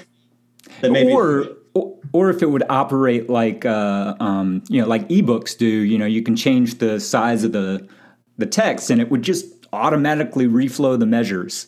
or 0.83 1.47
or 2.11 2.29
if 2.29 2.41
it 2.41 2.47
would 2.47 2.63
operate 2.69 3.29
like 3.29 3.65
uh, 3.65 4.15
um, 4.19 4.63
you 4.69 4.81
know 4.81 4.87
like 4.87 5.07
ebooks 5.09 5.57
do 5.57 5.65
you 5.65 5.97
know 5.97 6.05
you 6.05 6.21
can 6.21 6.35
change 6.35 6.79
the 6.79 6.99
size 6.99 7.43
of 7.43 7.51
the 7.51 7.87
the 8.37 8.45
text 8.45 8.89
and 8.89 9.01
it 9.01 9.11
would 9.11 9.21
just 9.21 9.45
automatically 9.73 10.47
reflow 10.47 10.97
the 10.97 11.05
measures. 11.05 11.67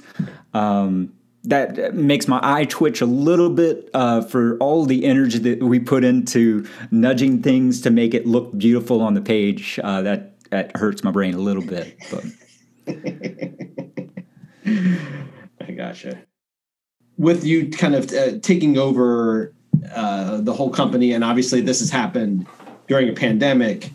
Um, 0.53 1.13
that 1.43 1.95
makes 1.95 2.27
my 2.27 2.39
eye 2.43 2.65
twitch 2.65 3.01
a 3.01 3.05
little 3.05 3.49
bit 3.49 3.89
uh, 3.93 4.21
for 4.21 4.57
all 4.57 4.85
the 4.85 5.05
energy 5.05 5.39
that 5.39 5.63
we 5.63 5.79
put 5.79 6.03
into 6.03 6.67
nudging 6.91 7.41
things 7.41 7.81
to 7.81 7.89
make 7.89 8.13
it 8.13 8.27
look 8.27 8.55
beautiful 8.57 9.01
on 9.01 9.15
the 9.15 9.21
page 9.21 9.79
uh, 9.83 10.01
that 10.01 10.27
that 10.51 10.75
hurts 10.75 11.03
my 11.03 11.11
brain 11.11 11.33
a 11.33 11.39
little 11.39 11.63
bit 11.63 11.97
but 12.11 12.23
i 15.67 15.71
gotcha 15.71 16.21
with 17.17 17.45
you 17.45 17.69
kind 17.69 17.93
of 17.93 18.11
uh, 18.13 18.39
taking 18.39 18.77
over 18.77 19.53
uh, 19.93 20.41
the 20.41 20.53
whole 20.53 20.71
company, 20.71 21.13
and 21.13 21.23
obviously 21.23 21.61
this 21.61 21.79
has 21.79 21.89
happened 21.89 22.47
during 22.87 23.09
a 23.09 23.13
pandemic. 23.13 23.91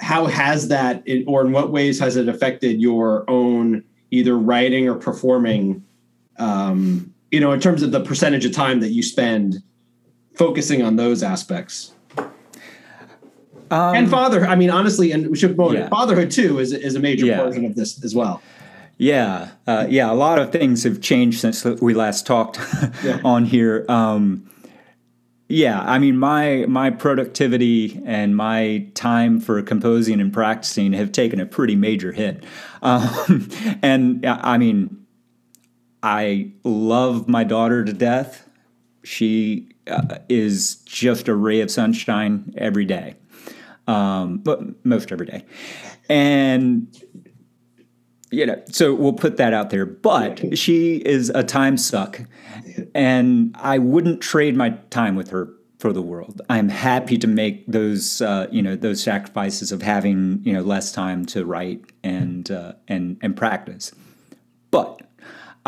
How 0.00 0.26
has 0.26 0.68
that, 0.68 1.02
or 1.26 1.44
in 1.44 1.52
what 1.52 1.70
ways 1.70 1.98
has 1.98 2.16
it 2.16 2.28
affected 2.28 2.80
your 2.80 3.28
own 3.28 3.84
either 4.10 4.38
writing 4.38 4.88
or 4.88 4.94
performing? 4.94 5.84
Um, 6.40 7.14
you 7.30 7.38
know, 7.38 7.52
in 7.52 7.60
terms 7.60 7.82
of 7.82 7.92
the 7.92 8.00
percentage 8.00 8.44
of 8.44 8.52
time 8.52 8.80
that 8.80 8.90
you 8.90 9.02
spend 9.02 9.62
focusing 10.34 10.82
on 10.82 10.96
those 10.96 11.22
aspects. 11.22 11.92
Um, 13.70 13.94
and 13.94 14.10
father, 14.10 14.44
I 14.46 14.56
mean, 14.56 14.70
honestly, 14.70 15.12
and 15.12 15.28
we 15.28 15.36
should 15.36 15.54
promote 15.54 15.76
yeah. 15.76 15.88
fatherhood 15.88 16.30
too 16.30 16.58
is 16.58 16.72
is 16.72 16.96
a 16.96 17.00
major 17.00 17.26
yeah. 17.26 17.40
portion 17.40 17.64
of 17.64 17.76
this 17.76 18.02
as 18.04 18.14
well. 18.14 18.42
Yeah, 18.96 19.50
uh, 19.66 19.86
yeah, 19.88 20.10
a 20.10 20.14
lot 20.14 20.38
of 20.38 20.50
things 20.50 20.82
have 20.84 21.00
changed 21.00 21.40
since 21.40 21.64
we 21.64 21.94
last 21.94 22.26
talked 22.26 22.58
yeah. 23.04 23.20
on 23.24 23.44
here. 23.44 23.86
Um, 23.88 24.50
yeah, 25.48 25.80
I 25.82 25.98
mean 25.98 26.18
my 26.18 26.64
my 26.68 26.90
productivity 26.90 28.00
and 28.04 28.36
my 28.36 28.88
time 28.94 29.40
for 29.40 29.62
composing 29.62 30.20
and 30.20 30.32
practicing 30.32 30.92
have 30.92 31.12
taken 31.12 31.38
a 31.38 31.46
pretty 31.46 31.76
major 31.76 32.12
hit, 32.12 32.42
um, 32.82 33.48
and 33.82 34.26
I 34.26 34.58
mean 34.58 34.99
I 36.02 36.52
love 36.64 37.28
my 37.28 37.44
daughter 37.44 37.84
to 37.84 37.92
death, 37.92 38.48
She 39.04 39.68
uh, 39.86 40.18
is 40.28 40.76
just 40.76 41.28
a 41.28 41.34
ray 41.34 41.60
of 41.60 41.70
sunshine 41.70 42.54
every 42.56 42.84
day, 42.84 43.16
um, 43.86 44.38
but 44.38 44.84
most 44.84 45.12
every 45.12 45.26
day. 45.26 45.44
And 46.08 46.88
you 48.30 48.46
know, 48.46 48.62
so 48.70 48.94
we'll 48.94 49.12
put 49.12 49.38
that 49.38 49.52
out 49.52 49.70
there. 49.70 49.84
But 49.86 50.56
she 50.56 50.96
is 50.96 51.30
a 51.30 51.42
time 51.42 51.76
suck, 51.76 52.20
and 52.94 53.54
I 53.58 53.78
wouldn't 53.78 54.20
trade 54.20 54.56
my 54.56 54.70
time 54.90 55.16
with 55.16 55.30
her 55.30 55.52
for 55.78 55.92
the 55.92 56.02
world. 56.02 56.42
I'm 56.50 56.68
happy 56.68 57.16
to 57.18 57.26
make 57.26 57.66
those, 57.66 58.20
uh, 58.20 58.46
you 58.52 58.62
know, 58.62 58.76
those 58.76 59.02
sacrifices 59.02 59.72
of 59.72 59.82
having, 59.82 60.40
you 60.44 60.52
know, 60.52 60.60
less 60.60 60.92
time 60.92 61.24
to 61.26 61.44
write 61.44 61.82
and 62.04 62.50
uh, 62.50 62.74
and 62.86 63.16
and 63.22 63.36
practice. 63.36 63.92
But 64.70 65.02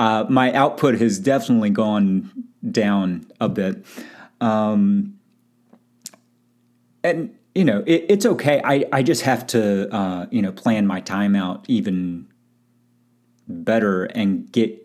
uh, 0.03 0.26
my 0.28 0.53
output 0.53 1.00
has 1.00 1.20
definitely 1.20 1.70
gone 1.70 2.28
down 2.68 3.24
a 3.40 3.48
bit, 3.48 3.86
um, 4.40 5.16
and 7.05 7.32
you 7.55 7.64
know, 7.64 7.84
it, 7.86 8.07
it's 8.09 8.26
okay. 8.26 8.61
I 8.64 8.84
I 8.90 9.05
just 9.05 9.22
have 9.22 9.46
to, 9.48 9.94
uh, 9.94 10.26
you 10.32 10.42
know, 10.42 10.50
plan 10.50 10.88
my 10.88 11.00
time 11.00 11.36
out 11.36 11.64
even 11.68 12.26
better 13.46 14.07
and 14.07 14.50
get 14.50 14.76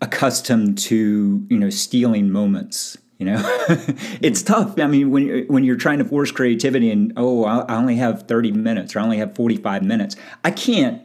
accustomed 0.00 0.78
to 0.78 1.46
you 1.50 1.58
know 1.58 1.70
stealing 1.70 2.30
moments 2.30 2.96
you 3.18 3.26
know? 3.26 3.58
It's 4.20 4.42
tough. 4.42 4.80
I 4.80 4.86
mean 4.88 5.10
when 5.10 5.46
when 5.46 5.62
you're 5.62 5.76
trying 5.76 5.98
to 5.98 6.04
force 6.04 6.32
creativity 6.32 6.90
and 6.90 7.12
oh 7.16 7.44
i 7.44 7.76
only 7.76 7.96
have 7.96 8.22
30 8.22 8.50
minutes 8.52 8.96
or 8.96 9.00
i 9.00 9.02
only 9.02 9.18
have 9.18 9.36
45 9.36 9.84
minutes. 9.84 10.16
I 10.42 10.50
can't 10.50 11.02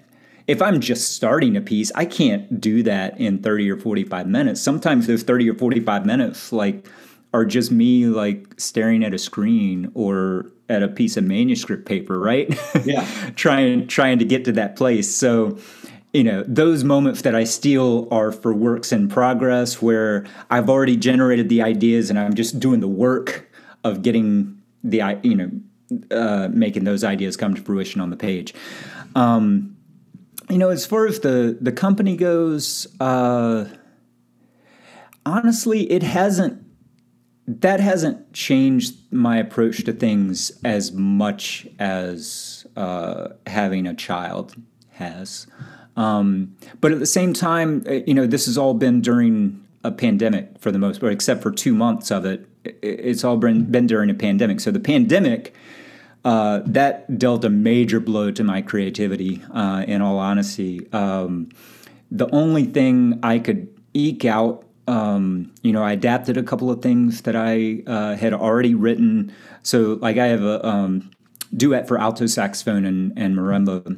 if 0.48 0.62
i'm 0.62 0.80
just 0.80 1.14
starting 1.14 1.56
a 1.56 1.62
piece 1.62 1.91
i 1.95 2.06
can't 2.06 2.60
do 2.60 2.84
that 2.84 3.20
in 3.20 3.39
30 3.39 3.70
or 3.70 3.78
45 3.78 4.28
minutes. 4.28 4.62
Sometimes 4.62 5.08
those 5.08 5.24
30 5.24 5.50
or 5.50 5.54
45 5.56 6.06
minutes 6.06 6.52
like 6.52 6.88
are 7.34 7.45
just 7.45 7.72
me 7.72 8.06
like 8.06 8.48
staring 8.58 9.04
at 9.04 9.14
a 9.14 9.18
screen 9.18 9.91
or 9.93 10.52
at 10.70 10.82
a 10.84 10.88
piece 10.88 11.18
of 11.18 11.24
manuscript 11.24 11.86
paper 11.86 12.20
right? 12.20 12.58
Yeah. 12.86 13.06
Trying 13.36 13.88
trying 13.88 14.20
to 14.20 14.26
get 14.26 14.45
to 14.45 14.52
that 14.54 14.76
place. 14.76 15.14
So 15.14 15.58
you 16.14 16.24
know 16.24 16.43
those 16.48 16.86
moments 16.86 17.24
that 17.24 17.36
i 17.36 17.43
steal 17.43 18.08
are 18.12 18.32
for 18.32 18.54
works 18.54 18.93
in 18.93 19.10
progress 19.10 19.82
where 19.82 20.26
i've 20.50 20.70
already 20.70 20.95
generated 20.95 21.50
the 21.50 21.62
ideas 21.62 22.10
and 22.10 22.18
i'm 22.18 22.34
just 22.34 22.62
doing 22.62 22.80
the 22.80 22.88
work 22.88 23.52
of 23.84 24.04
getting 24.04 24.58
the 24.84 25.20
you 25.22 25.36
know 25.36 25.52
uh, 26.12 26.50
making 26.52 26.84
those 26.84 27.04
ideas 27.04 27.38
come 27.38 27.56
to 27.56 27.62
fruition 27.62 28.02
on 28.02 28.10
the 28.10 28.18
page. 28.18 28.54
Um, 29.16 29.76
you 30.50 30.58
know 30.58 30.70
as 30.70 30.86
far 30.86 31.06
as 31.06 31.20
the 31.22 31.58
the 31.60 31.72
company 31.72 32.16
goes 32.16 32.88
uh, 33.00 33.66
honestly 35.26 35.91
it 35.91 36.04
hasn't 36.04 36.64
that 37.48 37.80
hasn't 37.80 38.34
changed 38.34 38.95
my 39.12 39.38
approach 39.38 39.84
to 39.86 39.93
things 39.93 40.52
as 40.66 40.91
much 40.91 41.66
as 41.80 42.68
uh, 42.76 43.30
having 43.45 43.88
a 43.88 43.93
child 43.93 44.56
has 44.91 45.48
um, 45.98 46.56
but 46.80 46.91
at 46.91 47.00
the 47.00 47.08
same 47.08 47.34
time, 47.34 47.84
uh, 47.88 47.93
you 48.06 48.14
know, 48.14 48.28
this 48.28 48.45
has 48.45 48.58
all 48.58 48.76
been 48.76 49.02
during 49.02 49.66
a 49.84 49.91
pandemic 49.91 50.58
for 50.60 50.72
the 50.72 50.80
most 50.80 51.02
part, 51.02 51.12
except 51.12 51.41
for 51.41 51.52
two 51.52 51.74
months 51.74 52.12
of 52.12 52.24
it. 52.24 52.48
It's 52.64 53.24
all 53.24 53.38
been, 53.38 53.66
been 53.66 53.88
during 53.88 54.10
a 54.10 54.14
pandemic. 54.14 54.60
So 54.60 54.70
the 54.70 54.80
pandemic, 54.80 55.56
uh, 56.28 56.61
that 56.65 57.17
dealt 57.17 57.45
a 57.45 57.49
major 57.49 57.99
blow 57.99 58.32
to 58.32 58.43
my 58.43 58.61
creativity, 58.61 59.41
uh, 59.53 59.86
in 59.88 60.01
all 60.01 60.19
honesty. 60.19 60.88
Um, 60.91 61.49
the 62.11 62.30
only 62.32 62.65
thing 62.65 63.19
I 63.23 63.39
could 63.39 63.67
eke 63.93 64.25
out, 64.25 64.65
um, 64.88 65.51
you 65.61 65.71
know, 65.71 65.84
I 65.84 65.93
adapted 65.93 66.38
a 66.38 66.43
couple 66.43 66.69
of 66.69 66.82
things 66.82 67.21
that 67.21 67.36
I 67.36 67.84
uh, 67.88 68.15
had 68.15 68.34
already 68.34 68.75
written. 68.75 69.32
So, 69.63 69.97
like, 70.01 70.17
I 70.17 70.28
have 70.28 70.43
a 70.43 70.65
um, 70.67 71.09
duet 71.55 71.88
for 71.88 71.97
alto 71.97 72.25
saxophone 72.25 72.86
and, 72.86 73.13
and 73.17 73.36
marimba 73.36 73.97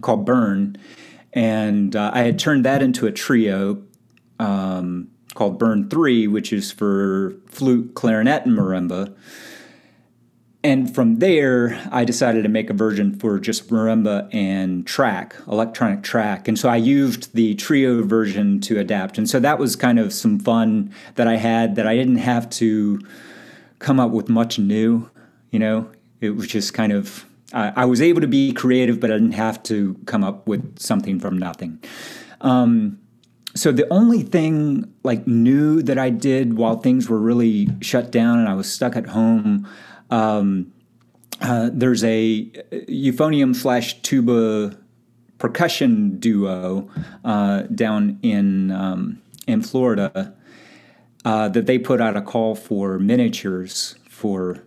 called 0.00 0.26
Burn 0.26 0.76
and 1.32 1.96
uh, 1.96 2.10
I 2.12 2.20
had 2.20 2.38
turned 2.38 2.64
that 2.64 2.82
into 2.82 3.06
a 3.06 3.12
trio 3.12 3.82
um, 4.38 5.08
called 5.34 5.58
Burn 5.58 5.88
Three, 5.88 6.26
which 6.26 6.52
is 6.52 6.70
for 6.70 7.34
flute, 7.46 7.94
clarinet, 7.94 8.44
and 8.44 8.56
marimba. 8.56 9.14
And 10.64 10.94
from 10.94 11.18
there, 11.18 11.80
I 11.90 12.04
decided 12.04 12.44
to 12.44 12.48
make 12.48 12.70
a 12.70 12.72
version 12.72 13.18
for 13.18 13.40
just 13.40 13.68
marimba 13.68 14.32
and 14.32 14.86
track, 14.86 15.34
electronic 15.48 16.02
track. 16.04 16.46
And 16.46 16.56
so 16.56 16.68
I 16.68 16.76
used 16.76 17.34
the 17.34 17.56
trio 17.56 18.04
version 18.04 18.60
to 18.62 18.78
adapt. 18.78 19.18
And 19.18 19.28
so 19.28 19.40
that 19.40 19.58
was 19.58 19.74
kind 19.74 19.98
of 19.98 20.12
some 20.12 20.38
fun 20.38 20.94
that 21.16 21.26
I 21.26 21.36
had 21.36 21.74
that 21.74 21.86
I 21.88 21.96
didn't 21.96 22.18
have 22.18 22.48
to 22.50 23.00
come 23.80 23.98
up 23.98 24.12
with 24.12 24.28
much 24.28 24.60
new. 24.60 25.10
You 25.50 25.58
know, 25.58 25.90
it 26.20 26.36
was 26.36 26.46
just 26.46 26.74
kind 26.74 26.92
of 26.92 27.26
uh, 27.52 27.72
I 27.76 27.84
was 27.84 28.00
able 28.00 28.20
to 28.20 28.28
be 28.28 28.52
creative, 28.52 29.00
but 29.00 29.10
I 29.10 29.14
didn't 29.14 29.32
have 29.32 29.62
to 29.64 29.94
come 30.06 30.24
up 30.24 30.46
with 30.46 30.78
something 30.78 31.18
from 31.20 31.38
nothing. 31.38 31.82
Um, 32.40 32.98
so 33.54 33.70
the 33.70 33.92
only 33.92 34.22
thing 34.22 34.92
like 35.02 35.26
new 35.26 35.82
that 35.82 35.98
I 35.98 36.08
did 36.08 36.56
while 36.56 36.76
things 36.76 37.08
were 37.08 37.18
really 37.18 37.68
shut 37.80 38.10
down 38.10 38.38
and 38.38 38.48
I 38.48 38.54
was 38.54 38.70
stuck 38.72 38.96
at 38.96 39.08
home, 39.08 39.68
um, 40.12 40.72
uh, 41.40 41.70
there's 41.72 42.04
a 42.04 42.44
euphonium 42.88 43.56
slash 43.56 44.00
tuba 44.02 44.78
percussion 45.38 46.18
duo 46.18 46.88
uh, 47.24 47.62
down 47.62 48.18
in 48.22 48.70
um, 48.70 49.20
in 49.46 49.62
Florida 49.62 50.34
uh, 51.24 51.48
that 51.48 51.66
they 51.66 51.78
put 51.78 52.00
out 52.00 52.16
a 52.16 52.22
call 52.22 52.54
for 52.54 52.98
miniatures 52.98 53.96
for 54.08 54.62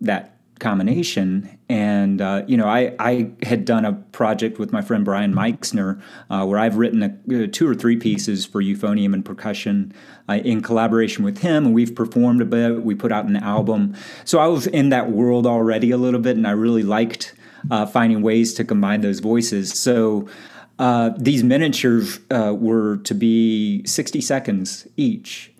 that 0.00 0.38
combination. 0.60 1.53
And, 1.74 2.20
uh, 2.20 2.44
you 2.46 2.56
know, 2.56 2.68
I, 2.68 2.94
I 3.00 3.32
had 3.42 3.64
done 3.64 3.84
a 3.84 3.94
project 3.94 4.60
with 4.60 4.70
my 4.70 4.80
friend 4.80 5.04
Brian 5.04 5.34
Meixner 5.34 6.00
uh, 6.30 6.46
where 6.46 6.56
I've 6.56 6.76
written 6.76 7.02
a, 7.02 7.06
uh, 7.34 7.48
two 7.50 7.68
or 7.68 7.74
three 7.74 7.96
pieces 7.96 8.46
for 8.46 8.62
euphonium 8.62 9.12
and 9.12 9.24
percussion 9.24 9.92
uh, 10.28 10.34
in 10.34 10.62
collaboration 10.62 11.24
with 11.24 11.38
him. 11.38 11.66
And 11.66 11.74
we've 11.74 11.92
performed 11.92 12.40
a 12.40 12.44
bit. 12.44 12.84
We 12.84 12.94
put 12.94 13.10
out 13.10 13.24
an 13.24 13.34
album. 13.34 13.96
So 14.24 14.38
I 14.38 14.46
was 14.46 14.68
in 14.68 14.90
that 14.90 15.10
world 15.10 15.48
already 15.48 15.90
a 15.90 15.96
little 15.96 16.20
bit, 16.20 16.36
and 16.36 16.46
I 16.46 16.52
really 16.52 16.84
liked 16.84 17.34
uh, 17.72 17.86
finding 17.86 18.22
ways 18.22 18.54
to 18.54 18.64
combine 18.64 19.00
those 19.00 19.18
voices. 19.18 19.76
So 19.76 20.28
uh, 20.78 21.10
these 21.18 21.42
miniatures 21.42 22.20
were 22.30 22.98
to 22.98 23.14
be 23.16 23.84
60 23.84 24.20
seconds 24.20 24.86
each. 24.96 25.52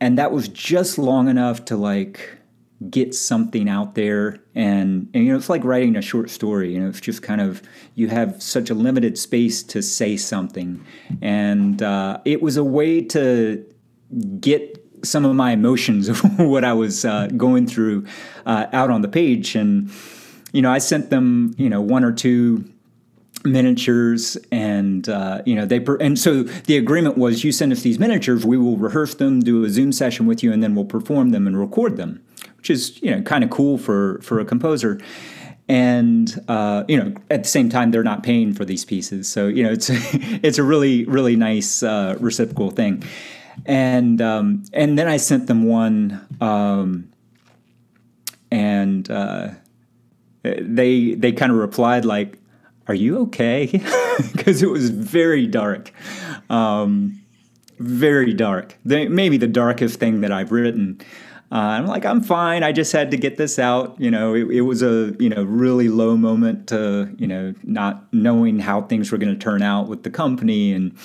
And 0.00 0.18
that 0.18 0.32
was 0.32 0.48
just 0.48 0.98
long 0.98 1.28
enough 1.28 1.64
to 1.66 1.76
like 1.76 2.39
get 2.88 3.14
something 3.14 3.68
out 3.68 3.94
there 3.94 4.38
and, 4.54 5.10
and, 5.12 5.24
you 5.24 5.30
know 5.30 5.36
it's 5.36 5.50
like 5.50 5.62
writing 5.64 5.96
a 5.96 6.00
short 6.00 6.30
story 6.30 6.72
you 6.72 6.80
know 6.80 6.88
it's 6.88 7.00
just 7.00 7.22
kind 7.22 7.42
of 7.42 7.60
you 7.94 8.08
have 8.08 8.42
such 8.42 8.70
a 8.70 8.74
limited 8.74 9.18
space 9.18 9.62
to 9.62 9.82
say 9.82 10.16
something. 10.16 10.82
And 11.20 11.82
uh, 11.82 12.18
it 12.24 12.40
was 12.40 12.56
a 12.56 12.64
way 12.64 13.02
to 13.02 13.62
get 14.40 14.82
some 15.02 15.26
of 15.26 15.36
my 15.36 15.52
emotions 15.52 16.08
of 16.12 16.38
what 16.38 16.64
i 16.64 16.72
was 16.72 17.04
uh, 17.04 17.28
going 17.36 17.66
through 17.66 18.06
uh, 18.46 18.66
out 18.72 18.90
on 18.90 19.02
the 19.02 19.08
page. 19.08 19.54
And 19.54 19.90
you 20.52 20.62
know 20.62 20.72
i 20.72 20.78
sent 20.78 21.10
them 21.10 21.54
you 21.58 21.68
know 21.68 21.80
one 21.80 22.04
or 22.04 22.12
two 22.12 22.64
miniatures 23.44 24.36
and 24.50 25.08
uh, 25.08 25.40
you 25.46 25.54
know 25.54 25.64
they 25.64 25.80
per- 25.80 25.96
and 25.96 26.18
so 26.18 26.42
the 26.42 26.76
agreement 26.76 27.16
was 27.16 27.44
you 27.44 27.52
send 27.52 27.72
us 27.72 27.82
these 27.82 27.98
miniatures 27.98 28.44
we 28.44 28.58
will 28.58 28.76
rehearse 28.76 29.14
them 29.14 29.40
do 29.40 29.64
a 29.64 29.70
zoom 29.70 29.92
session 29.92 30.26
with 30.26 30.42
you 30.42 30.52
and 30.52 30.62
then 30.62 30.74
we'll 30.74 30.84
perform 30.84 31.30
them 31.30 31.46
and 31.46 31.58
record 31.58 31.96
them 31.96 32.22
which 32.60 32.68
is 32.68 33.02
you 33.02 33.10
know 33.10 33.22
kind 33.22 33.42
of 33.42 33.48
cool 33.48 33.78
for 33.78 34.20
for 34.20 34.38
a 34.38 34.44
composer. 34.44 35.00
And 35.66 36.44
uh, 36.48 36.84
you 36.88 37.02
know 37.02 37.14
at 37.30 37.42
the 37.44 37.48
same 37.48 37.70
time 37.70 37.90
they're 37.90 38.04
not 38.04 38.22
paying 38.22 38.52
for 38.52 38.66
these 38.66 38.84
pieces. 38.84 39.28
So 39.28 39.48
you 39.48 39.62
know 39.62 39.72
it's 39.72 39.88
it's 39.92 40.58
a 40.58 40.62
really 40.62 41.04
really 41.06 41.36
nice 41.36 41.82
uh, 41.82 42.16
reciprocal 42.20 42.70
thing. 42.70 43.02
And 43.64 44.20
um, 44.20 44.64
and 44.74 44.98
then 44.98 45.08
I 45.08 45.16
sent 45.16 45.46
them 45.46 45.64
one 45.64 46.20
um, 46.40 47.10
and 48.50 49.10
uh, 49.10 49.48
they 50.42 51.14
they 51.14 51.32
kind 51.32 51.50
of 51.50 51.58
replied 51.58 52.04
like 52.04 52.36
are 52.86 52.94
you 52.94 53.18
okay? 53.18 53.66
Because 54.32 54.62
it 54.62 54.68
was 54.68 54.90
very 54.90 55.46
dark. 55.46 55.92
Um, 56.50 57.22
very 57.78 58.34
dark. 58.34 58.76
They, 58.84 59.08
maybe 59.08 59.38
the 59.38 59.46
darkest 59.46 59.98
thing 59.98 60.20
that 60.20 60.30
I've 60.30 60.52
written 60.52 61.00
uh, 61.52 61.56
I'm 61.56 61.86
like, 61.86 62.04
I'm 62.04 62.22
fine. 62.22 62.62
I 62.62 62.70
just 62.70 62.92
had 62.92 63.10
to 63.10 63.16
get 63.16 63.36
this 63.36 63.58
out. 63.58 64.00
You 64.00 64.10
know, 64.10 64.34
it, 64.34 64.48
it 64.50 64.60
was 64.60 64.82
a 64.82 65.16
you 65.18 65.28
know 65.28 65.42
really 65.42 65.88
low 65.88 66.16
moment 66.16 66.68
to 66.68 67.12
you 67.18 67.26
know 67.26 67.54
not 67.64 68.12
knowing 68.12 68.60
how 68.60 68.82
things 68.82 69.10
were 69.10 69.18
going 69.18 69.32
to 69.32 69.38
turn 69.38 69.60
out 69.60 69.88
with 69.88 70.04
the 70.04 70.10
company 70.10 70.72
and 70.72 70.96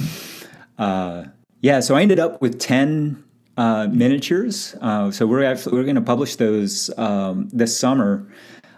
uh, 0.78 1.26
yeah. 1.62 1.80
So 1.80 1.96
I 1.96 2.04
ended 2.04 2.20
up 2.20 2.42
with 2.44 2.60
ten 2.60 3.24
uh, 3.58 3.88
miniatures. 3.92 4.76
Uh, 4.82 5.10
so 5.10 5.26
we're 5.26 5.44
actually 5.44 5.78
we're 5.78 5.84
going 5.84 5.96
to 5.96 6.02
publish 6.02 6.36
those 6.36 6.96
um, 6.98 7.50
this 7.52 7.76
summer. 7.78 8.32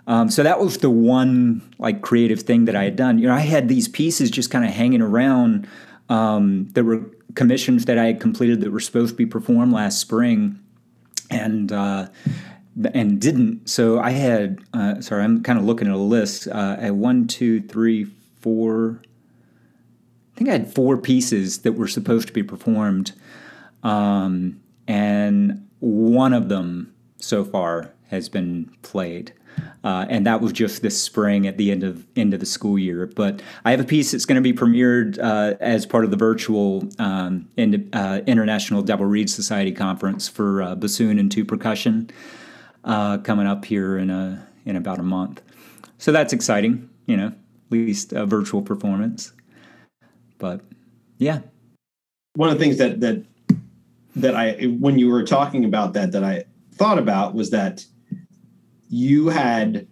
Um, 0.08 0.30
so 0.30 0.44
that 0.44 0.62
was 0.62 0.78
the 0.78 0.90
one 0.90 1.62
like 1.80 2.02
creative 2.02 2.44
thing 2.44 2.64
that 2.66 2.78
I 2.78 2.86
had 2.86 2.96
done. 2.96 3.20
You 3.20 3.28
know, 3.28 3.34
I 3.34 3.42
had 3.42 3.68
these 3.68 3.90
pieces 3.90 4.32
just 4.32 4.50
kind 4.50 4.64
of 4.64 4.72
hanging 4.72 5.02
around 5.02 5.68
um, 6.08 6.70
that 6.76 6.86
were 6.86 7.12
commissions 7.36 7.86
that 7.86 7.98
I 7.98 8.06
had 8.06 8.22
completed 8.22 8.62
that 8.62 8.72
were 8.72 8.80
supposed 8.80 9.10
to 9.10 9.18
be 9.18 9.26
performed 9.26 9.74
last 9.74 10.00
spring 10.00 10.60
and 11.30 11.72
uh, 11.72 12.08
and 12.94 13.20
didn't. 13.20 13.70
So 13.70 14.00
I 14.00 14.12
had 14.12 14.60
uh, 14.74 15.02
sorry, 15.02 15.24
I'm 15.24 15.44
kind 15.44 15.60
of 15.60 15.66
looking 15.66 15.88
at 15.88 15.94
a 15.94 15.98
list. 15.98 16.48
Uh, 16.48 16.78
I 16.80 16.92
one, 16.92 17.28
two, 17.28 17.62
three, 17.62 18.08
four. 18.40 19.02
I 20.34 20.38
think 20.38 20.50
I 20.50 20.54
had 20.54 20.74
four 20.74 20.98
pieces 20.98 21.60
that 21.60 21.74
were 21.74 21.88
supposed 21.88 22.28
to 22.28 22.34
be 22.34 22.44
performed, 22.44 23.14
um, 23.84 24.60
and 24.88 25.68
one 25.80 26.34
of 26.34 26.50
them 26.50 26.94
so 27.18 27.44
far 27.44 27.94
has 28.10 28.30
been 28.30 28.72
played. 28.82 29.34
Uh, 29.84 30.06
and 30.10 30.26
that 30.26 30.42
was 30.42 30.52
just 30.52 30.82
this 30.82 31.02
spring 31.02 31.48
at 31.48 31.58
the 31.58 31.72
end 31.72 31.84
of 31.84 32.06
end 32.16 32.34
of 32.34 32.40
the 32.40 32.46
school 32.46 32.78
year. 32.78 33.08
But 33.08 33.42
I 33.64 33.72
have 33.72 33.80
a 33.80 33.86
piece 33.86 34.12
that's 34.12 34.26
going 34.26 34.36
to 34.36 34.42
be 34.42 34.54
premiered 34.54 35.18
uh, 35.20 35.56
as 35.60 35.86
part 35.86 36.04
of 36.04 36.12
the 36.12 36.18
virtual 36.18 36.88
um, 37.00 37.48
in, 37.58 37.90
uh, 37.94 38.22
International 38.28 38.82
Double 38.82 39.06
Reed 39.06 39.30
Society 39.30 39.72
conference 39.72 40.28
for 40.28 40.62
uh, 40.62 40.76
bassoon 40.76 41.20
and 41.20 41.32
two 41.32 41.46
percussion 41.46 42.10
uh, 42.84 43.20
coming 43.20 43.48
up 43.48 43.66
here 43.66 43.98
in 43.98 44.10
a 44.10 44.46
in 44.66 44.76
about 44.76 45.00
a 45.00 45.04
month. 45.04 45.42
So 45.98 46.12
that's 46.12 46.34
exciting, 46.34 46.90
you 47.06 47.18
know, 47.18 47.28
at 47.28 47.72
least 47.72 48.14
a 48.14 48.26
virtual 48.26 48.62
performance. 48.62 49.32
But 50.38 50.62
yeah, 51.18 51.40
one 52.36 52.50
of 52.50 52.58
the 52.58 52.64
things 52.64 52.78
that 52.78 53.00
that 53.02 53.26
that 54.16 54.36
I 54.36 54.66
when 54.80 55.00
you 55.00 55.10
were 55.10 55.24
talking 55.24 55.66
about 55.66 55.94
that 55.94 56.12
that 56.12 56.24
I 56.24 56.46
thought 56.74 57.00
about 57.00 57.34
was 57.34 57.52
that 57.52 57.86
you 58.90 59.30
had 59.30 59.88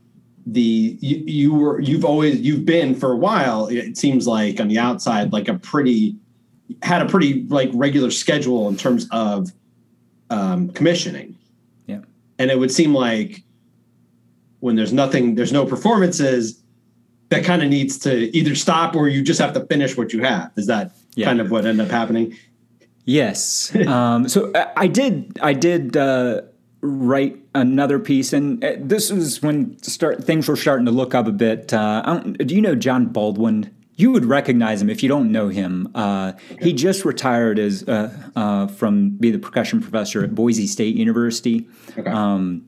the 0.48 0.98
you, 1.02 1.24
you 1.26 1.54
were 1.54 1.80
you've 1.82 2.06
always 2.06 2.40
you've 2.40 2.66
been 2.66 2.94
for 2.94 3.12
a 3.12 3.18
while 3.18 3.66
it 3.68 3.98
seems 3.98 4.28
like 4.28 4.60
on 4.60 4.68
the 4.68 4.78
outside 4.78 5.34
like 5.34 5.48
a 5.48 5.56
pretty 5.56 6.16
had 6.82 7.02
a 7.02 7.06
pretty 7.06 7.44
like 7.44 7.70
regular 7.74 8.12
schedule 8.12 8.68
in 8.68 8.78
terms 8.78 9.08
of 9.12 9.52
um, 10.30 10.70
commissioning. 10.70 11.38
Yeah. 11.88 12.02
And 12.40 12.52
it 12.52 12.60
would 12.60 12.72
seem 12.72 12.94
like 12.94 13.44
when 14.60 14.76
there's 14.76 14.94
nothing 14.94 15.36
there's 15.36 15.54
no 15.54 15.66
performances 15.66 16.62
that 17.30 17.44
kind 17.44 17.64
of 17.64 17.70
needs 17.70 17.98
to 18.00 18.36
either 18.36 18.56
stop 18.56 18.96
or 18.96 19.08
you 19.08 19.22
just 19.22 19.40
have 19.40 19.54
to 19.54 19.66
finish 19.66 19.98
what 19.98 20.14
you 20.14 20.22
have. 20.24 20.52
Is 20.56 20.68
that 20.68 20.92
yeah. 21.16 21.26
kind 21.26 21.42
of 21.42 21.52
what 21.52 21.66
ended 21.66 21.86
up 21.86 21.92
happening? 21.92 22.38
Yes. 23.06 23.76
Um, 23.86 24.28
so 24.28 24.52
i 24.76 24.88
did 24.88 25.38
i 25.42 25.54
did 25.54 25.96
uh, 25.96 26.42
write 26.86 27.40
another 27.54 28.00
piece, 28.00 28.34
and 28.34 28.64
uh, 28.64 28.74
this 28.80 29.12
was 29.12 29.42
when 29.42 29.82
start 29.82 30.24
things 30.24 30.48
were 30.48 30.56
starting 30.56 30.86
to 30.86 30.92
look 30.92 31.16
up 31.16 31.28
a 31.28 31.32
bit. 31.32 31.74
Uh, 31.74 32.20
do 32.20 32.56
you 32.56 32.62
know 32.62 32.76
John 32.76 33.08
Baldwin? 33.08 33.72
You 33.98 34.12
would 34.12 34.26
recognize 34.26 34.82
him 34.82 34.90
if 34.90 35.02
you 35.04 35.10
don't 35.10 35.32
know 35.32 35.48
him. 35.48 35.90
Uh, 35.96 36.34
he 36.60 36.74
just 36.74 37.06
retired 37.06 37.58
as 37.60 37.88
uh, 37.88 38.14
uh, 38.36 38.68
from 38.68 39.12
be 39.12 39.32
the 39.32 39.40
percussion 39.40 39.80
professor 39.80 40.24
at 40.24 40.36
Boise 40.36 40.68
State 40.68 40.96
University. 40.96 41.68
Okay. 41.98 42.10
Um, 42.10 42.68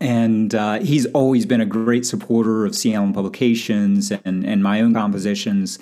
and 0.00 0.54
uh, 0.54 0.78
he's 0.78 1.06
always 1.06 1.44
been 1.44 1.60
a 1.60 1.66
great 1.66 2.06
supporter 2.06 2.64
of 2.64 2.76
C. 2.76 2.94
Alan 2.94 3.12
Publications 3.12 4.12
and, 4.24 4.46
and 4.46 4.62
my 4.62 4.80
own 4.80 4.94
compositions 4.94 5.80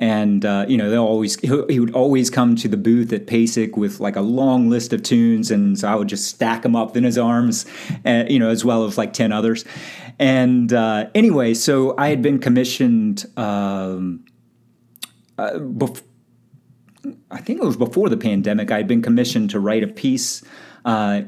and 0.00 0.46
uh, 0.46 0.64
you 0.66 0.78
know 0.78 0.90
they'll 0.90 1.04
always 1.04 1.38
he 1.40 1.78
would 1.78 1.94
always 1.94 2.30
come 2.30 2.56
to 2.56 2.68
the 2.68 2.78
booth 2.78 3.12
at 3.12 3.26
PASIC 3.26 3.76
with 3.76 4.00
like 4.00 4.16
a 4.16 4.22
long 4.22 4.70
list 4.70 4.92
of 4.94 5.02
tunes, 5.02 5.50
and 5.50 5.78
so 5.78 5.88
I 5.88 5.94
would 5.94 6.08
just 6.08 6.26
stack 6.26 6.62
them 6.62 6.74
up 6.74 6.96
in 6.96 7.04
his 7.04 7.18
arms, 7.18 7.66
uh, 8.06 8.24
you 8.28 8.38
know, 8.38 8.48
as 8.48 8.64
well 8.64 8.84
as 8.84 8.96
like 8.96 9.12
ten 9.12 9.30
others. 9.30 9.64
And 10.18 10.72
uh, 10.72 11.08
anyway, 11.14 11.54
so 11.54 11.94
I 11.98 12.08
had 12.08 12.22
been 12.22 12.38
commissioned. 12.38 13.26
Um, 13.36 14.24
uh, 15.38 15.52
bef- 15.58 16.02
I 17.30 17.40
think 17.40 17.60
it 17.60 17.64
was 17.64 17.76
before 17.76 18.08
the 18.08 18.16
pandemic. 18.16 18.70
I 18.70 18.78
had 18.78 18.88
been 18.88 19.02
commissioned 19.02 19.50
to 19.50 19.60
write 19.60 19.82
a 19.82 19.86
piece 19.86 20.42
uh, 20.84 21.22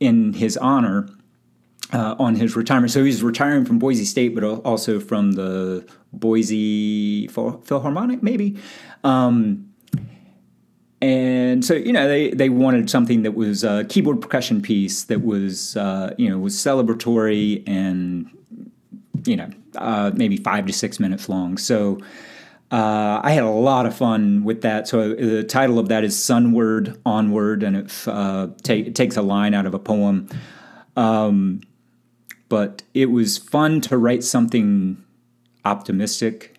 in 0.00 0.32
his 0.32 0.56
honor. 0.56 1.08
Uh, 1.92 2.16
on 2.18 2.34
his 2.34 2.56
retirement. 2.56 2.90
So 2.90 3.04
he's 3.04 3.22
retiring 3.22 3.66
from 3.66 3.78
Boise 3.78 4.06
State, 4.06 4.34
but 4.34 4.42
also 4.42 4.98
from 4.98 5.32
the 5.32 5.86
Boise 6.10 7.28
Philharmonic, 7.28 8.22
maybe. 8.22 8.56
Um, 9.04 9.72
and 11.02 11.64
so 11.64 11.74
you 11.74 11.92
know 11.92 12.06
they 12.08 12.30
they 12.30 12.48
wanted 12.48 12.88
something 12.88 13.24
that 13.24 13.32
was 13.32 13.64
a 13.64 13.84
keyboard 13.84 14.20
percussion 14.20 14.62
piece 14.62 15.04
that 15.04 15.22
was 15.24 15.76
uh, 15.76 16.14
you 16.16 16.30
know 16.30 16.38
was 16.38 16.54
celebratory 16.54 17.62
and 17.68 18.30
you 19.26 19.36
know 19.36 19.50
uh, 19.76 20.12
maybe 20.14 20.36
five 20.36 20.64
to 20.66 20.72
six 20.72 21.00
minutes 21.00 21.28
long. 21.28 21.58
So 21.58 21.98
uh, 22.70 23.20
I 23.22 23.32
had 23.32 23.42
a 23.42 23.50
lot 23.50 23.84
of 23.84 23.96
fun 23.96 24.44
with 24.44 24.62
that. 24.62 24.86
So 24.86 25.14
the 25.14 25.42
title 25.42 25.80
of 25.80 25.88
that 25.88 26.04
is 26.04 26.22
"Sunward 26.22 26.98
Onward," 27.04 27.64
and 27.64 27.76
it, 27.76 27.92
uh, 28.06 28.48
takes 28.62 29.16
a 29.16 29.22
line 29.22 29.54
out 29.54 29.66
of 29.66 29.74
a 29.74 29.80
poem. 29.80 30.28
Um, 30.96 31.62
but 32.52 32.82
it 32.92 33.06
was 33.06 33.38
fun 33.38 33.80
to 33.80 33.96
write 33.96 34.22
something 34.22 35.02
optimistic 35.64 36.54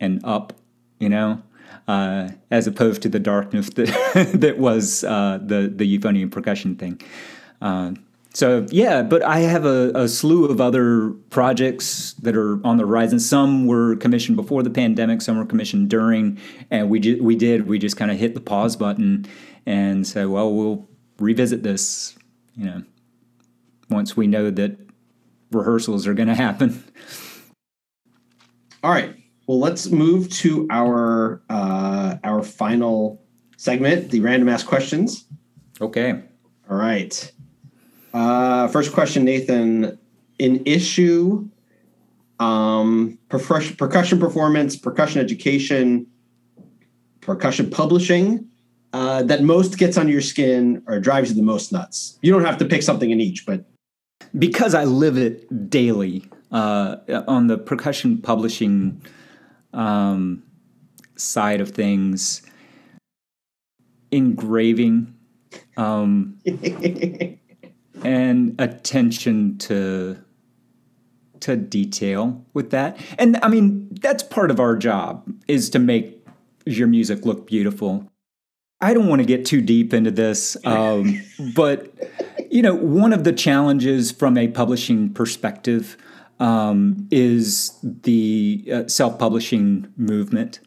and 0.00 0.24
up, 0.24 0.54
you 0.98 1.10
know, 1.10 1.42
uh, 1.86 2.30
as 2.50 2.66
opposed 2.66 3.02
to 3.02 3.10
the 3.10 3.18
darkness 3.18 3.68
that 3.74 4.32
that 4.40 4.56
was 4.56 5.04
uh, 5.04 5.38
the 5.42 5.70
the 5.76 5.84
euphonium 5.84 6.30
percussion 6.30 6.76
thing. 6.76 6.98
Uh, 7.60 7.92
so 8.32 8.64
yeah, 8.70 9.02
but 9.02 9.22
I 9.22 9.40
have 9.40 9.66
a, 9.66 9.92
a, 9.94 10.08
slew 10.08 10.46
of 10.46 10.62
other 10.62 11.10
projects 11.28 12.14
that 12.22 12.34
are 12.34 12.66
on 12.66 12.78
the 12.78 12.86
horizon. 12.86 13.20
Some 13.20 13.66
were 13.66 13.96
commissioned 13.96 14.36
before 14.36 14.62
the 14.62 14.70
pandemic, 14.70 15.20
some 15.20 15.36
were 15.36 15.44
commissioned 15.44 15.90
during, 15.90 16.38
and 16.70 16.88
we 16.88 17.00
ju- 17.00 17.22
we 17.22 17.36
did 17.36 17.66
we 17.66 17.78
just 17.78 17.98
kind 17.98 18.10
of 18.10 18.16
hit 18.16 18.32
the 18.32 18.40
pause 18.40 18.76
button 18.76 19.26
and 19.66 20.06
said, 20.06 20.28
well, 20.28 20.50
we'll 20.50 20.88
revisit 21.18 21.62
this, 21.62 22.16
you 22.56 22.64
know, 22.64 22.82
once 23.90 24.16
we 24.16 24.26
know 24.26 24.50
that 24.50 24.78
rehearsals 25.52 26.06
are 26.06 26.14
going 26.14 26.28
to 26.28 26.34
happen. 26.34 26.82
All 28.82 28.90
right. 28.90 29.14
Well, 29.46 29.58
let's 29.58 29.88
move 29.88 30.30
to 30.34 30.66
our 30.70 31.42
uh, 31.50 32.16
our 32.22 32.42
final 32.42 33.20
segment, 33.56 34.10
the 34.10 34.20
random 34.20 34.48
ask 34.48 34.66
questions. 34.66 35.26
Okay. 35.80 36.22
All 36.70 36.76
right. 36.76 37.32
Uh, 38.14 38.68
first 38.68 38.92
question, 38.92 39.24
Nathan. 39.24 39.98
In 40.38 40.62
issue, 40.64 41.48
um, 42.38 43.18
percussion, 43.28 43.76
percussion 43.76 44.18
performance, 44.18 44.76
percussion 44.76 45.20
education, 45.20 46.06
percussion 47.20 47.68
publishing, 47.68 48.48
uh, 48.92 49.22
that 49.24 49.42
most 49.42 49.76
gets 49.76 49.98
under 49.98 50.12
your 50.12 50.22
skin 50.22 50.82
or 50.86 50.98
drives 50.98 51.30
you 51.30 51.36
the 51.36 51.42
most 51.42 51.72
nuts. 51.72 52.18
You 52.22 52.32
don't 52.32 52.44
have 52.44 52.56
to 52.58 52.64
pick 52.64 52.82
something 52.82 53.10
in 53.10 53.20
each, 53.20 53.44
but 53.44 53.64
because 54.38 54.74
I 54.74 54.84
live 54.84 55.16
it 55.16 55.70
daily 55.70 56.24
uh, 56.52 56.96
on 57.26 57.46
the 57.46 57.58
percussion 57.58 58.18
publishing 58.18 59.02
um, 59.72 60.42
side 61.16 61.60
of 61.60 61.70
things, 61.70 62.42
engraving 64.10 65.14
um, 65.76 66.38
and 68.02 68.60
attention 68.60 69.58
to 69.58 70.18
to 71.40 71.56
detail 71.56 72.44
with 72.52 72.70
that. 72.70 72.98
And 73.18 73.38
I 73.42 73.48
mean, 73.48 73.88
that's 74.02 74.22
part 74.22 74.50
of 74.50 74.60
our 74.60 74.76
job 74.76 75.26
is 75.48 75.70
to 75.70 75.78
make 75.78 76.26
your 76.66 76.86
music 76.86 77.24
look 77.24 77.46
beautiful. 77.46 78.06
I 78.82 78.94
don't 78.94 79.08
want 79.08 79.20
to 79.20 79.26
get 79.26 79.46
too 79.46 79.60
deep 79.60 79.92
into 79.94 80.10
this, 80.10 80.56
um, 80.64 81.22
but 81.54 81.94
you 82.50 82.62
know, 82.62 82.74
one 82.74 83.12
of 83.12 83.24
the 83.24 83.32
challenges 83.32 84.10
from 84.12 84.36
a 84.36 84.48
publishing 84.48 85.12
perspective 85.12 85.96
um, 86.38 87.06
is 87.10 87.78
the 87.82 88.68
uh, 88.72 88.88
self 88.88 89.18
publishing 89.18 89.92
movement. 89.96 90.60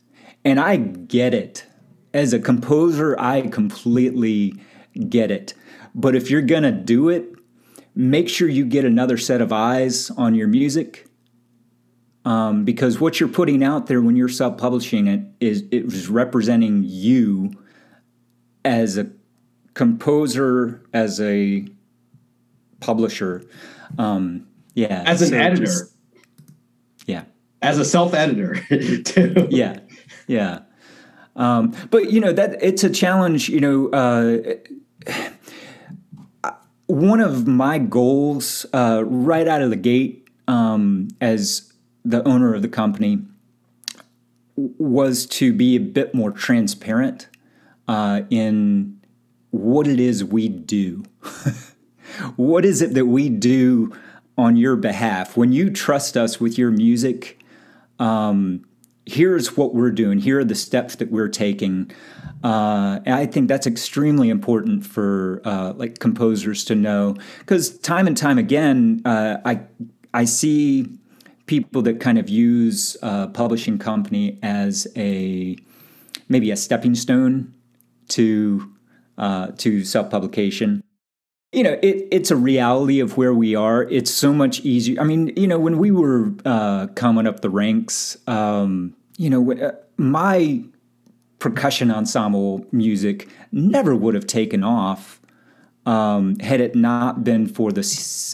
And 0.45 0.59
I 0.59 0.77
get 0.77 1.33
it. 1.33 1.65
As 2.13 2.33
a 2.33 2.39
composer, 2.39 3.19
I 3.19 3.41
completely 3.47 4.55
get 5.09 5.31
it. 5.31 5.53
But 5.95 6.15
if 6.15 6.29
you're 6.29 6.41
going 6.41 6.63
to 6.63 6.71
do 6.71 7.09
it, 7.09 7.33
make 7.95 8.29
sure 8.29 8.47
you 8.47 8.65
get 8.65 8.85
another 8.85 9.17
set 9.17 9.41
of 9.41 9.51
eyes 9.51 10.11
on 10.11 10.35
your 10.35 10.47
music. 10.47 11.07
Um, 12.25 12.63
because 12.63 13.01
what 13.01 13.19
you're 13.19 13.29
putting 13.29 13.63
out 13.63 13.87
there 13.87 14.01
when 14.01 14.15
you're 14.15 14.29
self 14.29 14.57
publishing 14.57 15.07
it 15.07 15.21
is 15.39 15.63
it 15.71 15.85
is 15.85 16.07
representing 16.07 16.83
you 16.85 17.51
as 18.63 18.97
a 18.97 19.11
composer, 19.73 20.81
as 20.93 21.19
a 21.19 21.65
publisher. 22.79 23.45
Um, 23.97 24.47
yeah. 24.73 25.03
As 25.05 25.21
an 25.21 25.29
so 25.29 25.37
editor. 25.37 25.65
Just, 25.65 25.93
yeah. 27.05 27.23
As 27.61 27.79
a 27.79 27.85
self 27.85 28.13
editor, 28.13 28.55
too. 29.03 29.47
Yeah. 29.49 29.79
Yeah. 30.27 30.59
Um, 31.35 31.75
but, 31.89 32.11
you 32.11 32.19
know, 32.19 32.33
that 32.33 32.61
it's 32.61 32.83
a 32.83 32.89
challenge, 32.89 33.49
you 33.49 33.59
know. 33.59 33.89
Uh, 33.89 34.55
one 36.87 37.21
of 37.21 37.47
my 37.47 37.79
goals 37.79 38.65
uh, 38.73 39.03
right 39.05 39.47
out 39.47 39.61
of 39.61 39.69
the 39.69 39.75
gate 39.75 40.27
um, 40.47 41.07
as 41.21 41.73
the 42.05 42.25
owner 42.27 42.53
of 42.53 42.61
the 42.61 42.67
company 42.67 43.19
was 44.55 45.25
to 45.25 45.53
be 45.53 45.75
a 45.75 45.79
bit 45.79 46.13
more 46.13 46.31
transparent 46.31 47.27
uh, 47.87 48.21
in 48.29 48.99
what 49.53 49.85
it 49.85 49.99
is 49.99 50.23
we 50.23 50.49
do. 50.49 51.03
what 52.35 52.65
is 52.65 52.81
it 52.81 52.95
that 52.95 53.05
we 53.05 53.29
do 53.29 53.95
on 54.35 54.57
your 54.57 54.75
behalf? 54.75 55.37
When 55.37 55.51
you 55.51 55.69
trust 55.69 56.17
us 56.17 56.39
with 56.39 56.57
your 56.57 56.71
music, 56.71 57.39
um, 57.99 58.65
here's 59.05 59.55
what 59.55 59.75
we're 59.75 59.91
doing. 59.91 60.17
Here 60.17 60.39
are 60.39 60.43
the 60.43 60.55
steps 60.55 60.95
that 60.95 61.11
we're 61.11 61.27
taking. 61.27 61.91
Uh, 62.43 63.01
I 63.05 63.27
think 63.27 63.47
that's 63.47 63.67
extremely 63.67 64.31
important 64.31 64.87
for 64.87 65.39
uh, 65.45 65.73
like 65.73 65.99
composers 65.99 66.65
to 66.65 66.75
know 66.75 67.15
because 67.37 67.77
time 67.77 68.07
and 68.07 68.17
time 68.17 68.39
again, 68.39 69.03
uh, 69.05 69.37
I 69.45 69.61
I 70.15 70.25
see 70.25 70.89
people 71.45 71.83
that 71.83 71.99
kind 71.99 72.17
of 72.17 72.27
use 72.27 72.97
a 73.03 73.27
publishing 73.27 73.77
company 73.77 74.39
as 74.41 74.87
a 74.95 75.57
maybe 76.27 76.49
a 76.49 76.57
stepping 76.57 76.95
stone 76.95 77.53
to 78.07 78.72
uh, 79.17 79.47
to 79.57 79.83
self 79.83 80.09
publication. 80.09 80.83
You 81.51 81.63
know, 81.63 81.79
it, 81.83 82.07
it's 82.11 82.31
a 82.31 82.35
reality 82.35 82.99
of 82.99 83.15
where 83.15 83.33
we 83.33 83.55
are. 83.55 83.83
It's 83.83 84.09
so 84.09 84.33
much 84.33 84.61
easier. 84.61 84.99
I 84.99 85.03
mean, 85.03 85.31
you 85.35 85.47
know, 85.47 85.59
when 85.59 85.77
we 85.77 85.91
were 85.91 86.33
uh, 86.45 86.87
coming 86.95 87.27
up 87.27 87.41
the 87.41 87.49
ranks, 87.49 88.17
um, 88.27 88.95
you 89.17 89.29
know, 89.29 89.53
uh, 89.53 89.73
my 89.97 90.63
percussion 91.37 91.91
ensemble 91.91 92.65
music 92.71 93.29
never 93.51 93.95
would 93.95 94.15
have 94.15 94.25
taken 94.25 94.63
off 94.63 95.21
um, 95.85 96.39
had 96.39 96.61
it 96.61 96.75
not 96.75 97.23
been 97.23 97.47
for 97.47 97.71
the 97.71 97.81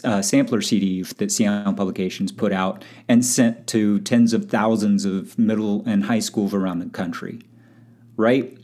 uh, 0.04 0.22
sampler 0.22 0.60
CD 0.60 1.02
that 1.02 1.32
Sound 1.32 1.76
Publications 1.76 2.30
put 2.30 2.52
out 2.52 2.84
and 3.08 3.24
sent 3.24 3.66
to 3.68 3.98
tens 4.00 4.32
of 4.32 4.48
thousands 4.48 5.04
of 5.04 5.38
middle 5.38 5.82
and 5.86 6.04
high 6.04 6.20
schools 6.20 6.54
around 6.54 6.78
the 6.78 6.86
country, 6.86 7.40
right? 8.16 8.56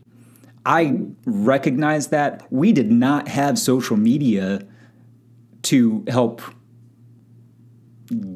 I 0.67 0.99
recognize 1.25 2.09
that 2.09 2.45
we 2.51 2.73
did 2.73 2.91
not 2.91 3.29
have 3.29 3.57
social 3.57 3.97
media 3.97 4.67
to 5.63 6.05
help 6.09 6.43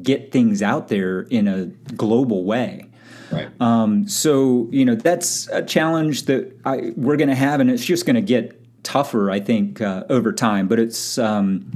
get 0.01 0.31
things 0.31 0.61
out 0.61 0.87
there 0.87 1.21
in 1.23 1.47
a 1.47 1.65
global 1.93 2.45
way. 2.45 2.87
Right. 3.31 3.49
Um, 3.61 4.07
so 4.07 4.67
you 4.71 4.85
know 4.85 4.95
that's 4.95 5.47
a 5.49 5.61
challenge 5.61 6.23
that 6.23 6.57
I, 6.65 6.93
we're 6.95 7.17
going 7.17 7.29
to 7.29 7.35
have, 7.35 7.59
and 7.59 7.69
it's 7.69 7.85
just 7.85 8.05
going 8.05 8.15
to 8.15 8.21
get 8.21 8.57
tougher, 8.83 9.29
I 9.29 9.39
think, 9.41 9.81
uh, 9.81 10.05
over 10.09 10.31
time. 10.31 10.67
But 10.69 10.79
it's 10.79 11.17
um, 11.17 11.69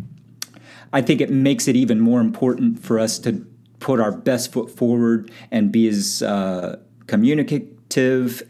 I 0.93 1.01
think 1.01 1.19
it 1.19 1.29
makes 1.29 1.67
it 1.67 1.75
even 1.75 1.99
more 1.99 2.21
important 2.21 2.79
for 2.79 2.97
us 2.97 3.19
to 3.19 3.45
put 3.79 3.99
our 3.99 4.11
best 4.11 4.53
foot 4.53 4.71
forward 4.71 5.31
and 5.51 5.71
be 5.71 5.87
as 5.89 6.23
uh, 6.23 6.79
communicative 7.07 7.74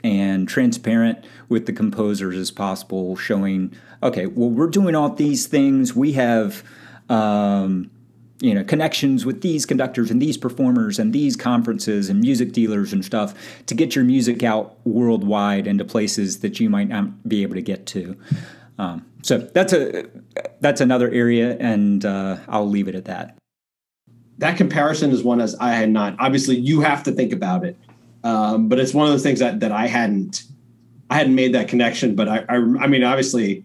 and 0.03 0.47
transparent 0.47 1.25
with 1.49 1.65
the 1.65 1.73
composers 1.73 2.35
as 2.35 2.49
possible, 2.49 3.15
showing, 3.15 3.71
okay, 4.01 4.25
well, 4.25 4.49
we're 4.49 4.67
doing 4.67 4.95
all 4.95 5.09
these 5.09 5.45
things. 5.45 5.95
We 5.95 6.13
have, 6.13 6.63
um, 7.09 7.91
you 8.39 8.53
know, 8.53 8.63
connections 8.63 9.25
with 9.25 9.41
these 9.41 9.65
conductors 9.65 10.09
and 10.09 10.21
these 10.21 10.37
performers 10.37 10.97
and 10.97 11.13
these 11.13 11.35
conferences 11.35 12.09
and 12.09 12.19
music 12.21 12.53
dealers 12.53 12.91
and 12.91 13.05
stuff 13.05 13.33
to 13.67 13.75
get 13.75 13.95
your 13.95 14.03
music 14.03 14.41
out 14.41 14.77
worldwide 14.85 15.67
into 15.67 15.85
places 15.85 16.39
that 16.39 16.59
you 16.59 16.69
might 16.69 16.89
not 16.89 17.27
be 17.29 17.43
able 17.43 17.55
to 17.55 17.61
get 17.61 17.85
to. 17.87 18.17
Um, 18.77 19.05
so 19.21 19.37
that's 19.37 19.73
a 19.73 20.05
that's 20.59 20.81
another 20.81 21.09
area, 21.09 21.55
and 21.59 22.03
uh, 22.03 22.37
I'll 22.47 22.67
leave 22.67 22.87
it 22.87 22.95
at 22.95 23.05
that. 23.05 23.37
That 24.39 24.57
comparison 24.57 25.11
is 25.11 25.23
one 25.23 25.39
as 25.39 25.55
I 25.55 25.71
had 25.71 25.89
not. 25.89 26.17
Obviously, 26.19 26.57
you 26.57 26.81
have 26.81 27.03
to 27.03 27.11
think 27.11 27.31
about 27.31 27.63
it 27.63 27.77
um, 28.25 28.67
but 28.67 28.79
it's 28.79 28.93
one 28.93 29.05
of 29.05 29.13
those 29.13 29.23
things 29.23 29.39
that 29.39 29.61
that 29.61 29.71
I 29.71 29.87
hadn't 29.87 30.43
I 31.09 31.15
hadn't 31.15 31.35
made 31.35 31.53
that 31.53 31.67
connection. 31.67 32.15
But 32.15 32.27
I, 32.27 32.39
I 32.49 32.55
I 32.55 32.87
mean, 32.87 33.03
obviously, 33.03 33.63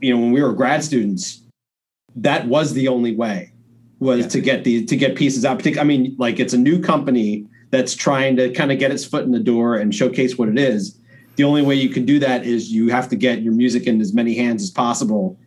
you 0.00 0.12
know, 0.12 0.20
when 0.20 0.32
we 0.32 0.42
were 0.42 0.54
grad 0.54 0.82
students, 0.82 1.42
that 2.16 2.48
was 2.48 2.72
the 2.72 2.88
only 2.88 3.14
way 3.14 3.52
was 4.00 4.20
yeah. 4.20 4.28
to 4.28 4.40
get 4.40 4.64
the 4.64 4.84
to 4.86 4.96
get 4.96 5.16
pieces 5.16 5.44
out. 5.44 5.64
I 5.78 5.84
mean, 5.84 6.16
like 6.18 6.40
it's 6.40 6.54
a 6.54 6.58
new 6.58 6.80
company 6.80 7.46
that's 7.70 7.94
trying 7.94 8.36
to 8.36 8.50
kind 8.52 8.72
of 8.72 8.78
get 8.78 8.90
its 8.90 9.04
foot 9.04 9.24
in 9.24 9.32
the 9.32 9.40
door 9.40 9.76
and 9.76 9.94
showcase 9.94 10.38
what 10.38 10.48
it 10.48 10.58
is. 10.58 10.98
The 11.36 11.44
only 11.44 11.62
way 11.62 11.74
you 11.74 11.90
can 11.90 12.06
do 12.06 12.18
that 12.20 12.46
is 12.46 12.72
you 12.72 12.88
have 12.88 13.08
to 13.08 13.16
get 13.16 13.42
your 13.42 13.52
music 13.52 13.86
in 13.86 14.00
as 14.00 14.14
many 14.14 14.34
hands 14.34 14.62
as 14.62 14.70
possible 14.70 15.38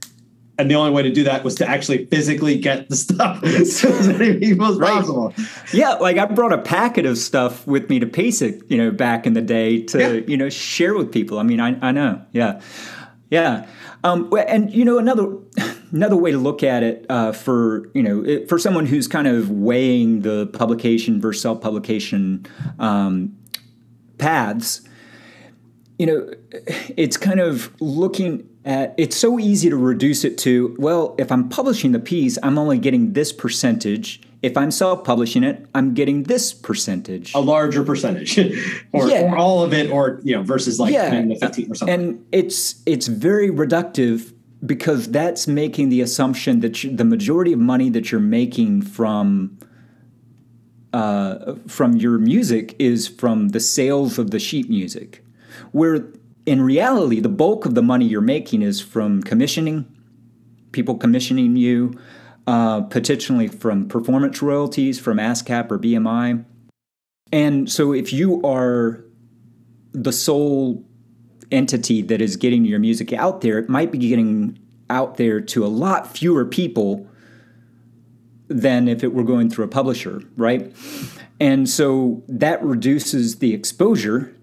and 0.58 0.72
the 0.72 0.76
only 0.76 0.92
way 0.92 1.04
to 1.04 1.12
do 1.12 1.24
that 1.24 1.44
was 1.44 1.56
to 1.56 1.68
actually 1.68 2.06
physically 2.06 2.58
get 2.58 2.90
the 2.90 2.96
stuff 2.96 3.42
to 3.42 3.48
as 3.58 4.08
many 4.08 4.40
people 4.40 4.66
as 4.66 4.78
right. 4.78 4.92
possible. 4.92 5.34
Yeah, 5.74 5.94
like 5.94 6.18
I 6.18 6.26
brought 6.26 6.54
a 6.54 6.58
packet 6.58 7.06
of 7.06 7.18
stuff 7.18 7.66
with 7.68 7.90
me 7.90 8.00
to 8.00 8.08
PASIC, 8.08 8.64
you 8.70 8.78
know, 8.78 8.92
back 8.92 9.28
in 9.28 9.34
the 9.34 9.42
day 9.42 9.84
to 9.84 10.00
yeah. 10.00 10.26
you 10.28 10.38
know 10.38 10.50
share 10.50 10.96
with 10.96 11.12
people. 11.12 11.40
I 11.40 11.44
mean, 11.44 11.60
I, 11.60 11.78
I 11.88 11.92
know, 11.92 12.22
yeah, 12.32 12.62
yeah, 13.30 13.68
um, 14.04 14.34
and 14.48 14.74
you 14.74 14.86
know 14.86 14.98
another 14.98 15.38
another 15.92 16.18
way 16.18 16.32
to 16.32 16.38
look 16.38 16.64
at 16.64 16.84
it 16.84 17.06
uh, 17.10 17.32
for 17.32 17.90
you 17.94 18.04
know 18.04 18.46
for 18.48 18.58
someone 18.58 18.86
who's 18.86 19.08
kind 19.08 19.28
of 19.28 19.50
weighing 19.50 20.22
the 20.22 20.48
publication 20.48 21.22
versus 21.22 21.42
self 21.42 21.62
publication 21.62 22.46
um, 22.80 23.38
paths. 24.18 24.82
You 26.00 26.06
know, 26.06 26.34
it's 26.96 27.18
kind 27.18 27.40
of 27.40 27.74
looking 27.82 28.48
uh, 28.68 28.88
it's 28.98 29.16
so 29.16 29.40
easy 29.40 29.70
to 29.70 29.78
reduce 29.78 30.26
it 30.26 30.38
to, 30.40 30.76
well, 30.78 31.16
if 31.18 31.32
I'm 31.32 31.48
publishing 31.48 31.94
the 31.94 32.00
piece, 32.00 32.38
I'm 32.44 32.58
only 32.58 32.78
getting 32.78 33.14
this 33.14 33.32
percentage. 33.32 34.22
If 34.42 34.58
I'm 34.58 34.72
self 34.72 35.06
publishing 35.06 35.44
it, 35.44 35.66
I'm 35.74 35.94
getting 35.94 36.24
this 36.24 36.54
percentage. 36.54 37.34
A 37.34 37.40
larger 37.40 37.82
percentage, 37.86 38.38
or, 38.92 39.08
yeah. 39.10 39.22
or, 39.22 39.38
all 39.38 39.64
of 39.64 39.74
it, 39.74 39.90
or, 39.90 40.20
you 40.24 40.36
know, 40.36 40.44
versus 40.44 40.82
like 40.82 40.92
yeah. 40.92 41.10
10 41.10 41.30
to 41.30 41.40
15 41.40 41.72
or 41.72 41.76
something. 41.76 42.00
And 42.00 42.26
it's, 42.34 42.84
it's 42.86 43.08
very 43.08 43.50
reductive 43.50 44.34
because 44.66 45.10
that's 45.12 45.48
making 45.48 45.88
the 45.88 46.02
assumption 46.02 46.60
that 46.60 46.84
you, 46.84 46.94
the 46.94 47.06
majority 47.06 47.54
of 47.54 47.60
money 47.60 47.90
that 47.92 48.12
you're 48.12 48.20
making 48.20 48.82
from 48.82 49.58
uh, 50.94 51.56
from 51.68 51.96
your 51.98 52.18
music 52.18 52.76
is 52.80 53.08
from 53.08 53.50
the 53.50 53.60
sales 53.60 54.18
of 54.18 54.32
the 54.32 54.40
sheet 54.40 54.70
music, 54.70 55.24
where 55.72 56.08
in 56.48 56.62
reality, 56.62 57.20
the 57.20 57.30
bulk 57.30 57.66
of 57.66 57.76
the 57.76 57.84
money 57.84 58.06
you're 58.06 58.22
making 58.22 58.62
is 58.62 58.80
from 58.80 59.22
commissioning, 59.22 59.86
people 60.72 60.96
commissioning 60.96 61.58
you, 61.58 61.94
uh, 62.48 62.82
potentially 62.84 63.50
from 63.50 63.90
performance 63.90 64.42
royalties 64.42 64.98
from 64.98 65.18
ASCAP 65.18 65.70
or 65.70 65.78
BMI. 65.78 66.46
And 67.34 67.70
so 67.70 67.92
if 67.92 68.14
you 68.14 68.42
are 68.44 69.04
the 69.92 70.14
sole 70.14 70.86
entity 71.52 72.02
that 72.04 72.22
is 72.22 72.38
getting 72.38 72.64
your 72.64 72.80
music 72.80 73.12
out 73.12 73.42
there, 73.42 73.60
it 73.60 73.68
might 73.68 73.92
be 73.92 73.98
getting 73.98 74.58
out 74.90 75.18
there 75.18 75.42
to 75.42 75.66
a 75.66 75.68
lot 75.68 76.16
fewer 76.16 76.46
people 76.46 77.10
than 78.48 78.88
if 78.88 79.04
it 79.04 79.14
were 79.14 79.26
going 79.26 79.50
through 79.50 79.66
a 79.66 79.68
publisher, 79.68 80.22
right? 80.38 80.74
And 81.42 81.70
so 81.70 82.24
that 82.30 82.64
reduces 82.64 83.40
the 83.40 83.54
exposure 83.54 84.34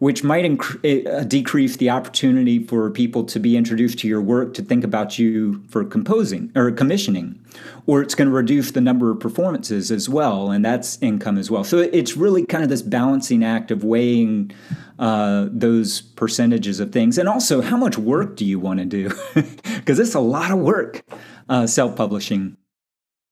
which 0.00 0.24
might 0.24 0.46
inc- 0.46 1.06
uh, 1.06 1.24
decrease 1.24 1.76
the 1.76 1.90
opportunity 1.90 2.58
for 2.64 2.90
people 2.90 3.22
to 3.22 3.38
be 3.38 3.54
introduced 3.54 3.98
to 3.98 4.08
your 4.08 4.20
work 4.20 4.54
to 4.54 4.62
think 4.62 4.82
about 4.82 5.18
you 5.18 5.62
for 5.68 5.84
composing 5.84 6.50
or 6.56 6.70
commissioning 6.70 7.38
or 7.86 8.00
it's 8.00 8.14
going 8.14 8.28
to 8.28 8.34
reduce 8.34 8.70
the 8.70 8.80
number 8.80 9.10
of 9.10 9.20
performances 9.20 9.90
as 9.90 10.08
well 10.08 10.50
and 10.50 10.64
that's 10.64 11.00
income 11.02 11.36
as 11.36 11.50
well. 11.50 11.64
So 11.64 11.78
it's 11.78 12.16
really 12.16 12.46
kind 12.46 12.64
of 12.64 12.70
this 12.70 12.80
balancing 12.80 13.44
act 13.44 13.70
of 13.70 13.84
weighing 13.84 14.52
uh, 14.98 15.48
those 15.50 16.00
percentages 16.00 16.80
of 16.80 16.92
things. 16.92 17.18
And 17.18 17.28
also 17.28 17.60
how 17.60 17.76
much 17.76 17.98
work 17.98 18.36
do 18.36 18.46
you 18.46 18.58
want 18.58 18.80
to 18.80 18.86
do? 18.86 19.12
Because 19.80 19.98
it's 19.98 20.14
a 20.14 20.20
lot 20.20 20.50
of 20.50 20.58
work 20.58 21.02
uh, 21.48 21.66
self-publishing. 21.66 22.56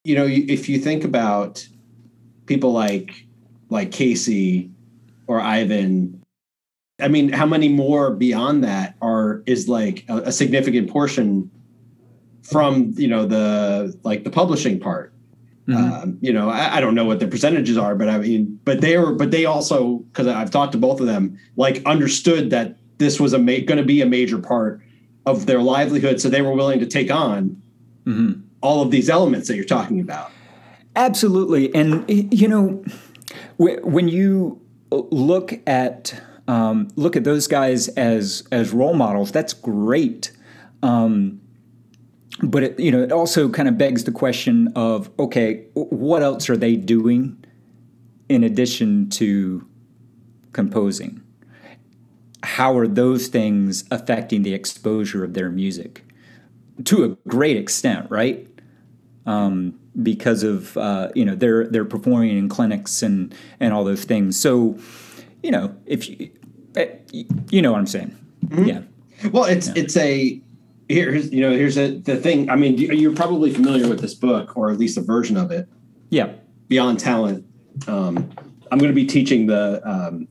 You 0.04 0.16
know 0.16 0.26
if 0.26 0.68
you 0.68 0.78
think 0.78 1.04
about 1.04 1.66
people 2.46 2.72
like 2.72 3.26
like 3.68 3.92
casey 3.92 4.70
or 5.26 5.40
ivan 5.40 6.17
I 7.00 7.08
mean, 7.08 7.30
how 7.30 7.46
many 7.46 7.68
more 7.68 8.10
beyond 8.12 8.64
that 8.64 8.96
are 9.00 9.42
is 9.46 9.68
like 9.68 10.04
a, 10.08 10.16
a 10.18 10.32
significant 10.32 10.90
portion 10.90 11.50
from 12.42 12.94
you 12.96 13.08
know 13.08 13.26
the 13.26 13.96
like 14.02 14.24
the 14.24 14.30
publishing 14.30 14.80
part. 14.80 15.12
Mm-hmm. 15.68 15.92
Um, 15.92 16.18
you 16.22 16.32
know, 16.32 16.48
I, 16.48 16.76
I, 16.76 16.80
don't 16.80 16.94
know 16.94 17.04
what 17.04 17.20
the 17.20 17.28
percentages 17.28 17.76
are, 17.76 17.94
but 17.94 18.08
I 18.08 18.16
mean, 18.16 18.58
but 18.64 18.80
they 18.80 18.96
were, 18.96 19.12
but 19.12 19.30
they 19.30 19.44
also 19.44 19.98
because 19.98 20.26
I've 20.26 20.50
talked 20.50 20.72
to 20.72 20.78
both 20.78 20.98
of 20.98 21.06
them, 21.06 21.38
like 21.56 21.82
understood 21.84 22.48
that 22.50 22.76
this 22.96 23.20
was 23.20 23.34
a 23.34 23.38
ma- 23.38 23.60
going 23.66 23.76
to 23.76 23.84
be 23.84 24.00
a 24.00 24.06
major 24.06 24.38
part 24.38 24.80
of 25.26 25.44
their 25.44 25.60
livelihood, 25.60 26.22
so 26.22 26.30
they 26.30 26.40
were 26.40 26.54
willing 26.54 26.80
to 26.80 26.86
take 26.86 27.10
on 27.10 27.60
mm-hmm. 28.06 28.40
all 28.62 28.80
of 28.80 28.90
these 28.90 29.10
elements 29.10 29.46
that 29.48 29.56
you're 29.56 29.64
talking 29.66 30.00
about. 30.00 30.30
Absolutely, 30.96 31.72
and 31.74 32.02
you 32.08 32.48
know, 32.48 32.82
when 33.58 34.08
you 34.08 34.58
look 34.90 35.60
at 35.66 36.18
um, 36.48 36.88
look 36.96 37.14
at 37.14 37.22
those 37.22 37.46
guys 37.46 37.88
as 37.88 38.46
as 38.50 38.72
role 38.72 38.94
models. 38.94 39.30
That's 39.30 39.52
great. 39.52 40.32
Um, 40.82 41.40
but 42.42 42.62
it, 42.62 42.80
you 42.80 42.90
know, 42.90 43.02
it 43.02 43.12
also 43.12 43.48
kind 43.48 43.68
of 43.68 43.78
begs 43.78 44.04
the 44.04 44.12
question 44.12 44.72
of 44.74 45.10
okay, 45.18 45.66
what 45.74 46.22
else 46.22 46.50
are 46.50 46.56
they 46.56 46.74
doing 46.74 47.44
in 48.28 48.42
addition 48.42 49.08
to 49.10 49.64
composing? 50.52 51.22
how 52.42 52.76
are 52.76 52.86
those 52.86 53.28
things 53.28 53.84
affecting 53.90 54.42
the 54.42 54.54
exposure 54.54 55.24
of 55.24 55.34
their 55.34 55.50
music 55.50 56.04
to 56.84 57.04
a 57.04 57.08
great 57.28 57.56
extent, 57.56 58.08
right? 58.10 58.46
Um, 59.26 59.78
because 60.00 60.44
of 60.44 60.76
uh, 60.76 61.10
you 61.14 61.24
know 61.24 61.34
they're 61.34 61.66
they're 61.66 61.84
performing 61.84 62.38
in 62.38 62.48
clinics 62.48 63.02
and 63.02 63.34
and 63.58 63.74
all 63.74 63.84
those 63.84 64.04
things. 64.04 64.38
So 64.38 64.78
you 65.42 65.50
know 65.50 65.74
if 65.86 66.08
you 66.08 66.30
eh, 66.76 66.88
you 67.50 67.62
know 67.62 67.72
what 67.72 67.78
I'm 67.78 67.86
saying, 67.86 68.16
mm-hmm. 68.46 68.64
yeah. 68.64 68.82
Well, 69.32 69.44
it's 69.44 69.68
yeah. 69.68 69.74
it's 69.76 69.96
a 69.96 70.40
here's 70.88 71.32
you 71.32 71.40
know 71.40 71.52
here's 71.52 71.76
a 71.76 71.98
the 71.98 72.16
thing. 72.16 72.50
I 72.50 72.56
mean, 72.56 72.78
you're 72.78 73.14
probably 73.14 73.52
familiar 73.52 73.88
with 73.88 74.00
this 74.00 74.14
book 74.14 74.56
or 74.56 74.70
at 74.70 74.78
least 74.78 74.96
a 74.96 75.02
version 75.02 75.36
of 75.36 75.50
it. 75.50 75.68
Yeah. 76.10 76.32
Beyond 76.68 76.98
Talent. 76.98 77.46
Um, 77.86 78.30
I'm 78.70 78.78
going 78.78 78.90
to 78.90 78.94
be 78.94 79.06
teaching 79.06 79.46
the 79.46 79.80
um, 79.88 80.28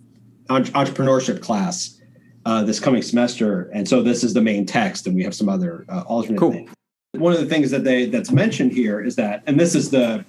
entrepreneurship 0.49 1.41
class 1.41 1.99
uh, 2.45 2.63
this 2.63 2.79
coming 2.79 3.01
semester, 3.01 3.69
and 3.73 3.87
so 3.87 4.01
this 4.01 4.23
is 4.23 4.33
the 4.33 4.41
main 4.41 4.65
text, 4.65 5.07
and 5.07 5.15
we 5.15 5.23
have 5.23 5.35
some 5.35 5.49
other 5.49 5.85
uh, 5.89 6.03
alternate 6.07 6.39
cool. 6.39 6.51
things. 6.51 6.71
One 7.13 7.33
of 7.33 7.39
the 7.39 7.47
things 7.47 7.71
that 7.71 7.83
they 7.83 8.05
that's 8.05 8.31
mentioned 8.31 8.73
here 8.73 9.01
is 9.01 9.15
that, 9.15 9.43
and 9.47 9.59
this 9.59 9.75
is 9.75 9.89
the 9.89 10.23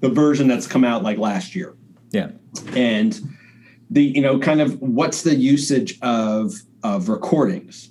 the 0.00 0.08
version 0.08 0.48
that's 0.48 0.66
come 0.66 0.84
out 0.84 1.02
like 1.02 1.18
last 1.18 1.54
year. 1.54 1.74
Yeah, 2.10 2.30
and 2.74 3.20
the 3.92 4.02
you 4.02 4.22
know 4.22 4.38
kind 4.38 4.60
of 4.60 4.80
what's 4.80 5.22
the 5.22 5.34
usage 5.34 5.98
of 6.02 6.54
of 6.82 7.08
recordings, 7.08 7.90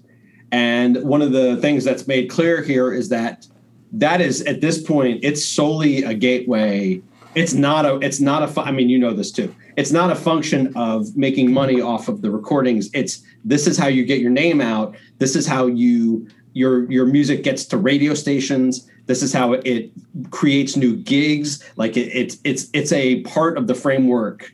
and 0.51 1.01
one 1.03 1.21
of 1.21 1.31
the 1.31 1.57
things 1.57 1.83
that's 1.83 2.07
made 2.07 2.29
clear 2.29 2.61
here 2.63 2.91
is 2.91 3.09
that 3.09 3.47
that 3.93 4.19
is 4.19 4.41
at 4.43 4.61
this 4.61 4.81
point 4.81 5.19
it's 5.23 5.45
solely 5.45 6.03
a 6.03 6.13
gateway. 6.13 7.01
It's 7.35 7.53
not 7.53 7.85
a 7.85 7.95
it's 7.99 8.19
not 8.19 8.43
a 8.43 8.61
i 8.61 8.71
mean 8.71 8.89
you 8.89 8.97
know 8.97 9.13
this 9.13 9.31
too. 9.31 9.53
It's 9.77 9.91
not 9.91 10.11
a 10.11 10.15
function 10.15 10.73
of 10.75 11.15
making 11.15 11.53
money 11.53 11.79
off 11.79 12.09
of 12.09 12.21
the 12.21 12.31
recordings. 12.31 12.89
It's 12.93 13.23
this 13.45 13.67
is 13.67 13.77
how 13.77 13.87
you 13.87 14.03
get 14.03 14.19
your 14.19 14.31
name 14.31 14.59
out. 14.59 14.95
This 15.19 15.35
is 15.35 15.47
how 15.47 15.67
you 15.67 16.27
your 16.53 16.91
your 16.91 17.05
music 17.05 17.43
gets 17.43 17.63
to 17.65 17.77
radio 17.77 18.13
stations. 18.13 18.89
This 19.05 19.23
is 19.23 19.33
how 19.33 19.53
it, 19.53 19.91
creates 20.29 20.75
new 20.75 20.95
gigs. 20.95 21.63
Like 21.75 21.95
it, 21.95 22.09
it's 22.13 22.37
it's 22.43 22.67
it's 22.73 22.91
a 22.91 23.21
part 23.21 23.57
of 23.57 23.67
the 23.67 23.75
framework 23.75 24.53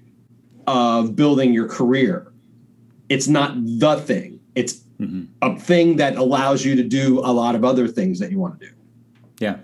of 0.68 1.15
building 1.15 1.53
your 1.53 1.68
career 1.68 2.32
it's 3.09 3.28
not 3.28 3.53
the 3.55 3.95
thing 3.95 4.39
it's 4.55 4.84
mm-hmm. 4.99 5.24
a 5.41 5.57
thing 5.59 5.97
that 5.97 6.15
allows 6.15 6.65
you 6.65 6.76
to 6.76 6.84
do 6.84 7.20
a 7.20 7.32
lot 7.32 7.55
of 7.55 7.65
other 7.65 7.88
things 7.88 8.20
that 8.20 8.32
you 8.32 8.38
want 8.38 8.59
to 8.59 8.68
do 8.68 8.74
yeah 9.39 9.57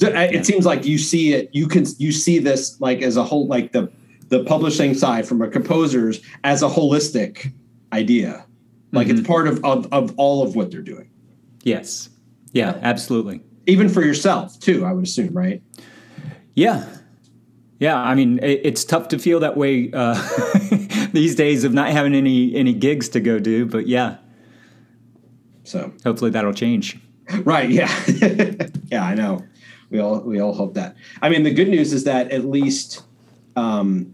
so 0.00 0.08
uh, 0.08 0.20
it 0.32 0.46
seems 0.46 0.64
like 0.64 0.86
you 0.86 0.96
see 0.96 1.34
it. 1.34 1.50
You 1.52 1.68
can 1.68 1.84
you 1.98 2.10
see 2.10 2.38
this 2.38 2.80
like 2.80 3.02
as 3.02 3.18
a 3.18 3.22
whole, 3.22 3.46
like 3.46 3.72
the 3.72 3.92
the 4.28 4.42
publishing 4.44 4.94
side 4.94 5.28
from 5.28 5.42
a 5.42 5.48
composer's 5.48 6.22
as 6.42 6.62
a 6.62 6.68
holistic 6.68 7.52
idea. 7.92 8.46
Like 8.92 9.08
mm-hmm. 9.08 9.18
it's 9.18 9.28
part 9.28 9.46
of, 9.46 9.62
of 9.62 9.92
of 9.92 10.14
all 10.16 10.42
of 10.42 10.56
what 10.56 10.70
they're 10.70 10.80
doing. 10.80 11.10
Yes. 11.64 12.08
Yeah. 12.52 12.78
Absolutely. 12.80 13.42
Even 13.66 13.90
for 13.90 14.02
yourself 14.02 14.58
too, 14.58 14.86
I 14.86 14.92
would 14.94 15.04
assume, 15.04 15.34
right? 15.34 15.62
Yeah. 16.54 16.88
Yeah, 17.80 17.98
I 17.98 18.14
mean, 18.14 18.38
it, 18.38 18.60
it's 18.62 18.84
tough 18.84 19.08
to 19.08 19.18
feel 19.18 19.40
that 19.40 19.56
way 19.56 19.90
uh, 19.92 20.14
these 21.12 21.34
days 21.34 21.64
of 21.64 21.72
not 21.72 21.90
having 21.90 22.14
any 22.14 22.54
any 22.54 22.72
gigs 22.72 23.08
to 23.10 23.20
go 23.20 23.40
do. 23.40 23.66
But 23.66 23.88
yeah, 23.88 24.18
so 25.64 25.92
hopefully 26.04 26.30
that'll 26.30 26.54
change. 26.54 26.98
Right. 27.44 27.70
Yeah. 27.70 27.88
yeah, 28.88 29.04
I 29.04 29.14
know 29.14 29.44
we 29.88 30.00
all 30.00 30.18
we 30.18 30.40
all 30.40 30.52
hope 30.52 30.74
that. 30.74 30.96
I 31.22 31.28
mean, 31.28 31.44
the 31.44 31.54
good 31.54 31.68
news 31.68 31.92
is 31.92 32.02
that 32.02 32.32
at 32.32 32.44
least 32.44 33.04
um, 33.54 34.12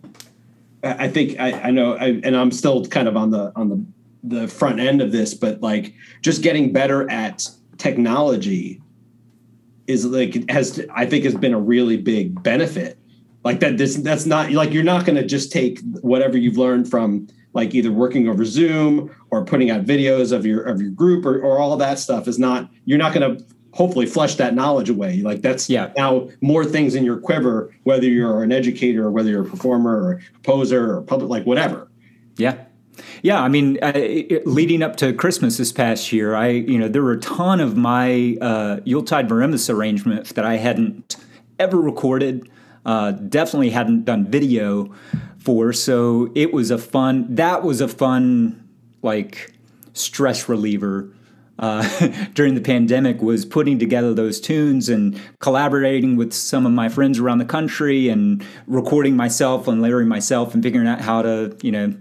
I 0.82 1.08
think 1.08 1.40
I, 1.40 1.52
I 1.52 1.70
know, 1.70 1.94
I, 1.94 2.20
and 2.24 2.36
I'm 2.36 2.50
still 2.50 2.84
kind 2.84 3.08
of 3.08 3.16
on 3.16 3.30
the 3.30 3.52
on 3.56 3.68
the 3.70 3.84
the 4.22 4.48
front 4.48 4.80
end 4.80 5.00
of 5.00 5.12
this, 5.12 5.32
but 5.32 5.62
like 5.62 5.94
just 6.20 6.42
getting 6.42 6.72
better 6.72 7.10
at 7.10 7.48
technology 7.78 8.82
is 9.86 10.04
like 10.04 10.50
has 10.50 10.84
I 10.94 11.06
think 11.06 11.24
has 11.24 11.34
been 11.34 11.54
a 11.54 11.60
really 11.60 11.96
big 11.96 12.42
benefit. 12.42 12.98
Like 13.46 13.60
that 13.60 13.78
this 13.78 13.94
that's 13.94 14.26
not 14.26 14.50
like 14.50 14.72
you're 14.72 14.82
not 14.82 15.06
going 15.06 15.14
to 15.14 15.24
just 15.24 15.52
take 15.52 15.78
whatever 16.00 16.36
you've 16.36 16.58
learned 16.58 16.90
from 16.90 17.28
like 17.52 17.76
either 17.76 17.92
working 17.92 18.28
over 18.28 18.44
Zoom 18.44 19.14
or 19.30 19.44
putting 19.44 19.70
out 19.70 19.84
videos 19.84 20.32
of 20.32 20.44
your 20.44 20.64
of 20.64 20.80
your 20.80 20.90
group 20.90 21.24
or, 21.24 21.40
or 21.40 21.60
all 21.60 21.76
that 21.76 22.00
stuff 22.00 22.26
is 22.26 22.40
not 22.40 22.68
you're 22.86 22.98
not 22.98 23.14
going 23.14 23.38
to 23.38 23.44
hopefully 23.70 24.04
flush 24.04 24.34
that 24.34 24.54
knowledge 24.56 24.90
away. 24.90 25.22
Like 25.22 25.42
that's 25.42 25.70
yeah. 25.70 25.92
now 25.96 26.28
more 26.40 26.64
things 26.64 26.96
in 26.96 27.04
your 27.04 27.18
quiver, 27.18 27.72
whether 27.84 28.06
you're 28.06 28.42
an 28.42 28.50
educator 28.50 29.04
or 29.04 29.12
whether 29.12 29.30
you're 29.30 29.46
a 29.46 29.48
performer 29.48 29.96
or 29.96 30.12
a 30.14 30.20
composer 30.32 30.96
or 30.96 31.02
public, 31.02 31.30
like 31.30 31.46
whatever. 31.46 31.88
Yeah. 32.36 32.64
Yeah, 33.22 33.40
I 33.40 33.46
mean, 33.46 33.78
uh, 33.80 33.92
leading 34.44 34.82
up 34.82 34.96
to 34.96 35.12
Christmas 35.12 35.56
this 35.56 35.70
past 35.70 36.12
year, 36.12 36.34
I 36.34 36.48
you 36.48 36.78
know 36.78 36.88
there 36.88 37.02
were 37.02 37.12
a 37.12 37.20
ton 37.20 37.60
of 37.60 37.76
my 37.76 38.38
uh, 38.40 38.80
Yuletide 38.84 39.28
Marimbus 39.28 39.72
arrangements 39.72 40.32
that 40.32 40.44
I 40.44 40.56
hadn't 40.56 41.16
ever 41.60 41.80
recorded, 41.80 42.50
uh, 42.86 43.10
definitely 43.10 43.70
hadn't 43.70 44.06
done 44.06 44.24
video 44.24 44.94
for. 45.38 45.74
So 45.74 46.32
it 46.34 46.54
was 46.54 46.70
a 46.70 46.78
fun. 46.78 47.34
That 47.34 47.62
was 47.62 47.82
a 47.82 47.88
fun 47.88 48.66
like 49.02 49.52
stress 49.92 50.48
reliever 50.48 51.12
uh, 51.58 52.08
during 52.34 52.54
the 52.54 52.60
pandemic 52.60 53.20
was 53.22 53.44
putting 53.44 53.78
together 53.78 54.14
those 54.14 54.40
tunes 54.40 54.88
and 54.88 55.20
collaborating 55.40 56.16
with 56.16 56.32
some 56.32 56.66
of 56.66 56.72
my 56.72 56.88
friends 56.88 57.18
around 57.18 57.38
the 57.38 57.44
country 57.44 58.08
and 58.08 58.44
recording 58.66 59.16
myself 59.16 59.66
and 59.66 59.80
layering 59.80 60.08
myself 60.08 60.54
and 60.54 60.62
figuring 60.62 60.86
out 60.86 61.00
how 61.00 61.22
to 61.22 61.56
you 61.62 61.72
know 61.72 61.94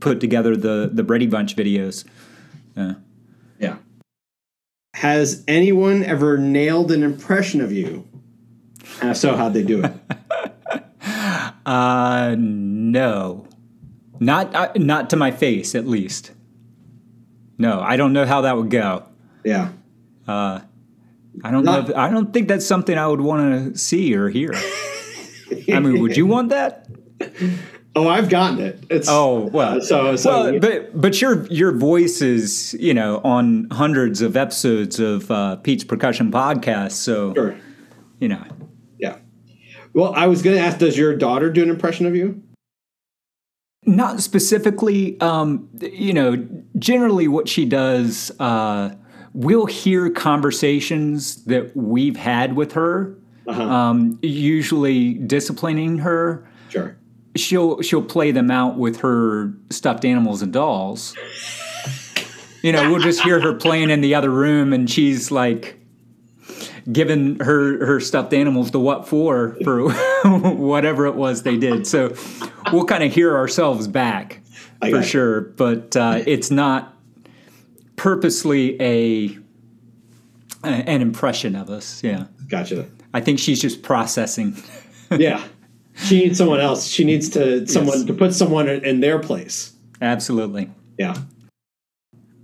put 0.00 0.20
together 0.20 0.56
the 0.56 0.90
the 0.92 1.02
Brady 1.02 1.26
Bunch 1.26 1.56
videos. 1.56 2.04
Yeah. 2.76 2.94
Yeah. 3.58 3.76
Has 4.94 5.44
anyone 5.46 6.02
ever 6.04 6.38
nailed 6.38 6.90
an 6.90 7.02
impression 7.02 7.60
of 7.60 7.72
you? 7.72 8.06
And 9.02 9.16
so, 9.16 9.36
how'd 9.36 9.52
they 9.52 9.62
do 9.62 9.84
it? 9.84 9.92
uh, 11.66 12.34
no, 12.38 13.46
not 14.20 14.54
uh, 14.54 14.72
not 14.76 15.10
to 15.10 15.16
my 15.16 15.30
face, 15.30 15.74
at 15.74 15.86
least. 15.86 16.30
No, 17.58 17.80
I 17.80 17.96
don't 17.96 18.12
know 18.12 18.26
how 18.26 18.42
that 18.42 18.56
would 18.56 18.70
go. 18.70 19.04
Yeah. 19.44 19.72
Uh, 20.26 20.60
I 21.42 21.50
don't 21.50 21.64
Not, 21.64 21.84
know. 21.84 21.90
If, 21.90 21.96
I 21.96 22.10
don't 22.10 22.32
think 22.32 22.48
that's 22.48 22.66
something 22.66 22.96
I 22.96 23.06
would 23.06 23.20
want 23.20 23.74
to 23.74 23.78
see 23.78 24.14
or 24.14 24.28
hear. 24.28 24.52
I 25.72 25.80
mean, 25.80 26.00
would 26.00 26.16
you 26.16 26.26
want 26.26 26.50
that? 26.50 26.88
Oh, 27.94 28.08
I've 28.08 28.30
gotten 28.30 28.58
it. 28.58 28.82
It's 28.88 29.06
oh 29.06 29.50
well. 29.52 29.76
Uh, 29.76 29.80
so, 29.82 30.16
so 30.16 30.52
well, 30.52 30.60
but 30.60 30.98
but 30.98 31.20
your 31.20 31.44
your 31.48 31.72
voice 31.72 32.22
is 32.22 32.74
you 32.80 32.94
know 32.94 33.20
on 33.22 33.68
hundreds 33.70 34.22
of 34.22 34.34
episodes 34.34 34.98
of 34.98 35.30
uh, 35.30 35.56
Pete's 35.56 35.84
percussion 35.84 36.32
podcast. 36.32 36.92
So 36.92 37.34
sure. 37.34 37.54
you 38.18 38.28
know. 38.28 38.42
Well, 39.94 40.12
I 40.14 40.26
was 40.26 40.42
going 40.42 40.56
to 40.56 40.62
ask, 40.62 40.78
does 40.78 40.96
your 40.96 41.14
daughter 41.14 41.50
do 41.50 41.62
an 41.62 41.70
impression 41.70 42.06
of 42.06 42.16
you? 42.16 42.42
Not 43.84 44.20
specifically. 44.20 45.20
Um, 45.20 45.68
you 45.80 46.12
know, 46.12 46.46
generally 46.78 47.28
what 47.28 47.48
she 47.48 47.64
does, 47.64 48.30
uh, 48.38 48.94
we'll 49.34 49.66
hear 49.66 50.08
conversations 50.10 51.44
that 51.44 51.76
we've 51.76 52.16
had 52.16 52.54
with 52.56 52.72
her, 52.72 53.18
uh-huh. 53.46 53.62
um, 53.62 54.18
usually 54.22 55.14
disciplining 55.14 55.98
her. 55.98 56.46
Sure. 56.68 56.96
She'll 57.34 57.80
she'll 57.82 58.04
play 58.04 58.30
them 58.30 58.50
out 58.50 58.78
with 58.78 59.00
her 59.00 59.52
stuffed 59.70 60.04
animals 60.04 60.42
and 60.42 60.52
dolls. 60.52 61.16
you 62.62 62.72
know, 62.72 62.90
we'll 62.90 63.00
just 63.00 63.22
hear 63.22 63.40
her 63.40 63.54
playing 63.54 63.90
in 63.90 64.00
the 64.00 64.14
other 64.14 64.30
room, 64.30 64.72
and 64.72 64.88
she's 64.88 65.30
like 65.30 65.81
giving 66.90 67.38
her 67.40 67.84
her 67.84 68.00
stuffed 68.00 68.32
animals 68.32 68.70
the 68.70 68.80
what 68.80 69.06
for 69.06 69.56
for 69.62 69.90
whatever 70.24 71.06
it 71.06 71.14
was 71.14 71.42
they 71.42 71.56
did. 71.56 71.86
So 71.86 72.14
we'll 72.72 72.84
kind 72.84 73.04
of 73.04 73.12
hear 73.12 73.36
ourselves 73.36 73.86
back 73.86 74.40
for 74.80 75.02
sure, 75.02 75.40
but 75.42 75.96
uh, 75.96 76.22
it's 76.26 76.50
not 76.50 76.96
purposely 77.96 78.80
a 78.80 79.38
an 80.64 81.02
impression 81.02 81.54
of 81.56 81.70
us. 81.70 82.02
Yeah, 82.02 82.26
gotcha. 82.48 82.86
I 83.14 83.20
think 83.20 83.38
she's 83.38 83.60
just 83.60 83.82
processing. 83.82 84.56
yeah, 85.10 85.44
she 85.94 86.24
needs 86.24 86.38
someone 86.38 86.60
else. 86.60 86.86
She 86.86 87.04
needs 87.04 87.28
to 87.30 87.66
someone 87.66 87.98
yes. 87.98 88.06
to 88.06 88.14
put 88.14 88.34
someone 88.34 88.68
in 88.68 89.00
their 89.00 89.18
place. 89.18 89.72
Absolutely. 90.00 90.70
Yeah. 90.98 91.16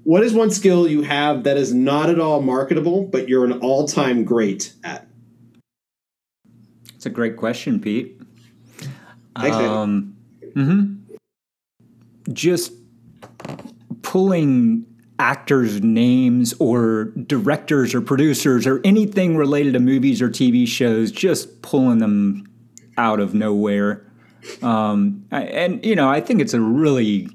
What 0.08 0.22
is 0.22 0.32
one 0.32 0.50
skill 0.50 0.88
you 0.88 1.02
have 1.02 1.44
that 1.44 1.58
is 1.58 1.74
not 1.74 2.08
at 2.08 2.18
all 2.18 2.40
marketable, 2.40 3.04
but 3.04 3.28
you're 3.28 3.44
an 3.44 3.60
all-time 3.60 4.24
great 4.24 4.72
at? 4.82 5.06
It's 6.94 7.04
a 7.04 7.10
great 7.10 7.36
question, 7.36 7.78
Pete. 7.78 8.18
Thanks, 9.38 9.58
um, 9.58 10.16
mm-hmm. 10.56 11.12
Just 12.32 12.72
pulling 14.00 14.86
actors' 15.18 15.82
names 15.82 16.54
or 16.58 17.12
directors 17.26 17.94
or 17.94 18.00
producers 18.00 18.66
or 18.66 18.80
anything 18.84 19.36
related 19.36 19.74
to 19.74 19.78
movies 19.78 20.22
or 20.22 20.30
TV 20.30 20.66
shows, 20.66 21.12
just 21.12 21.60
pulling 21.60 21.98
them 21.98 22.50
out 22.96 23.20
of 23.20 23.34
nowhere. 23.34 24.10
Um, 24.62 25.26
and, 25.30 25.84
you 25.84 25.94
know, 25.94 26.08
I 26.08 26.22
think 26.22 26.40
it's 26.40 26.54
a 26.54 26.62
really 26.62 27.28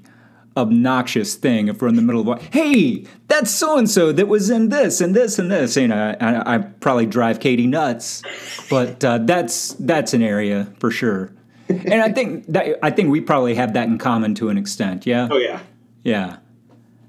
obnoxious 0.56 1.34
thing 1.34 1.68
if 1.68 1.82
we're 1.82 1.88
in 1.88 1.96
the 1.96 2.02
middle 2.02 2.30
of 2.30 2.40
hey 2.52 3.04
that's 3.26 3.50
so 3.50 3.76
and 3.76 3.90
so 3.90 4.12
that 4.12 4.28
was 4.28 4.50
in 4.50 4.68
this 4.68 5.00
and 5.00 5.14
this 5.14 5.38
and 5.38 5.50
this. 5.50 5.76
You 5.76 5.88
know 5.88 6.14
i, 6.20 6.54
I 6.54 6.58
probably 6.58 7.06
drive 7.06 7.40
katie 7.40 7.66
nuts 7.66 8.22
but 8.70 9.04
uh, 9.04 9.18
that's 9.18 9.72
that's 9.74 10.14
an 10.14 10.22
area 10.22 10.72
for 10.78 10.90
sure. 10.90 11.32
And 11.68 12.02
i 12.02 12.12
think 12.12 12.46
that 12.46 12.78
i 12.82 12.90
think 12.90 13.10
we 13.10 13.20
probably 13.20 13.54
have 13.56 13.72
that 13.74 13.88
in 13.88 13.98
common 13.98 14.34
to 14.36 14.48
an 14.48 14.58
extent 14.58 15.06
yeah? 15.06 15.28
Oh 15.30 15.38
yeah. 15.38 15.60
Yeah. 16.04 16.36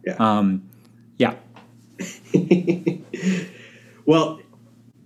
Yeah. 0.06 0.16
Um 0.20 0.70
yeah. 1.18 1.36
Well 4.06 4.40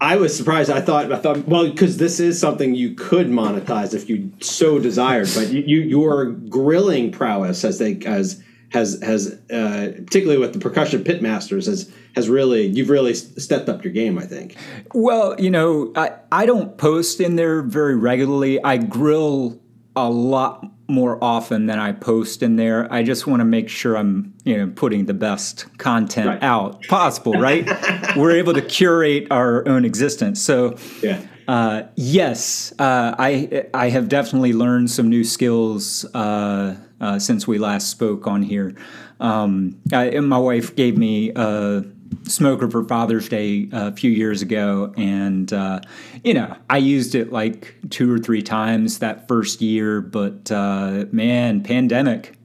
I 0.01 0.15
was 0.15 0.35
surprised. 0.35 0.69
I 0.69 0.81
thought, 0.81 1.11
I 1.11 1.17
thought, 1.17 1.45
well, 1.47 1.69
because 1.69 1.97
this 1.97 2.19
is 2.19 2.39
something 2.39 2.73
you 2.73 2.95
could 2.95 3.27
monetize 3.27 3.93
if 3.93 4.09
you 4.09 4.31
so 4.39 4.79
desired. 4.79 5.29
But 5.35 5.49
you, 5.49 5.61
you 5.61 5.81
your 5.81 6.31
grilling 6.31 7.11
prowess, 7.11 7.65
as 7.65 7.79
they 7.79 7.99
as 8.05 8.41
has 8.71 9.01
has 9.01 9.39
uh, 9.51 9.91
particularly 9.95 10.39
with 10.39 10.53
the 10.53 10.59
percussion 10.59 11.03
pitmasters 11.03 11.65
has 11.65 11.91
has 12.15 12.29
really 12.29 12.65
you've 12.65 12.89
really 12.89 13.13
stepped 13.13 13.67
up 13.67 13.83
your 13.83 13.91
game. 13.91 14.17
I 14.17 14.25
think. 14.25 14.55
Well, 14.93 15.39
you 15.39 15.49
know, 15.49 15.91
I 15.95 16.11
I 16.31 16.45
don't 16.45 16.77
post 16.77 17.19
in 17.19 17.35
there 17.35 17.61
very 17.61 17.95
regularly. 17.95 18.63
I 18.63 18.77
grill 18.77 19.59
a 19.95 20.09
lot 20.09 20.65
more 20.89 21.23
often 21.23 21.67
than 21.67 21.79
I 21.79 21.91
post 21.91 22.43
in 22.43 22.55
there. 22.55 22.91
I 22.91 23.03
just 23.03 23.27
want 23.27 23.41
to 23.41 23.45
make 23.45 23.69
sure 23.69 23.95
I'm, 23.95 24.33
you 24.43 24.57
know, 24.57 24.71
putting 24.75 25.05
the 25.05 25.13
best 25.13 25.65
content 25.77 26.27
right. 26.27 26.43
out 26.43 26.83
possible, 26.87 27.33
right? 27.33 27.67
We're 28.15 28.31
able 28.31 28.53
to 28.53 28.61
curate 28.61 29.27
our 29.31 29.67
own 29.67 29.85
existence. 29.85 30.41
So, 30.41 30.77
yeah. 31.01 31.21
Uh, 31.47 31.87
yes, 31.95 32.73
uh, 32.77 33.15
I 33.17 33.65
I 33.73 33.89
have 33.89 34.07
definitely 34.07 34.53
learned 34.53 34.91
some 34.91 35.09
new 35.09 35.23
skills 35.23 36.05
uh, 36.13 36.75
uh 37.01 37.17
since 37.17 37.47
we 37.47 37.57
last 37.57 37.89
spoke 37.89 38.27
on 38.27 38.43
here. 38.43 38.75
Um, 39.19 39.81
I, 39.91 40.19
my 40.19 40.37
wife 40.37 40.75
gave 40.75 40.95
me 40.95 41.31
uh, 41.35 41.81
smoker 42.23 42.69
for 42.69 42.83
Father's 42.83 43.29
Day 43.29 43.69
a 43.71 43.91
few 43.91 44.11
years 44.11 44.41
ago, 44.41 44.93
and 44.97 45.51
uh, 45.51 45.79
you 46.23 46.33
know 46.33 46.55
I 46.69 46.77
used 46.77 47.15
it 47.15 47.31
like 47.31 47.75
two 47.89 48.11
or 48.11 48.19
three 48.19 48.41
times 48.41 48.99
that 48.99 49.27
first 49.27 49.61
year. 49.61 50.01
But 50.01 50.51
uh, 50.51 51.05
man, 51.11 51.61
pandemic, 51.61 52.37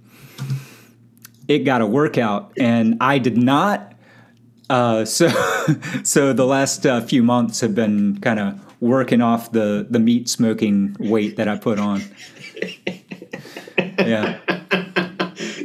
it 1.48 1.60
got 1.60 1.80
a 1.80 1.86
workout, 1.86 2.52
and 2.58 2.96
I 3.00 3.18
did 3.18 3.36
not. 3.36 3.92
Uh, 4.70 5.04
so, 5.04 5.28
so 6.02 6.32
the 6.32 6.46
last 6.46 6.86
uh, 6.86 7.00
few 7.00 7.22
months 7.22 7.60
have 7.60 7.74
been 7.74 8.18
kind 8.20 8.40
of 8.40 8.60
working 8.80 9.22
off 9.22 9.52
the 9.52 9.86
the 9.88 9.98
meat 9.98 10.28
smoking 10.28 10.96
weight 10.98 11.36
that 11.36 11.48
I 11.48 11.56
put 11.56 11.78
on. 11.78 12.02
Yeah. 13.98 14.38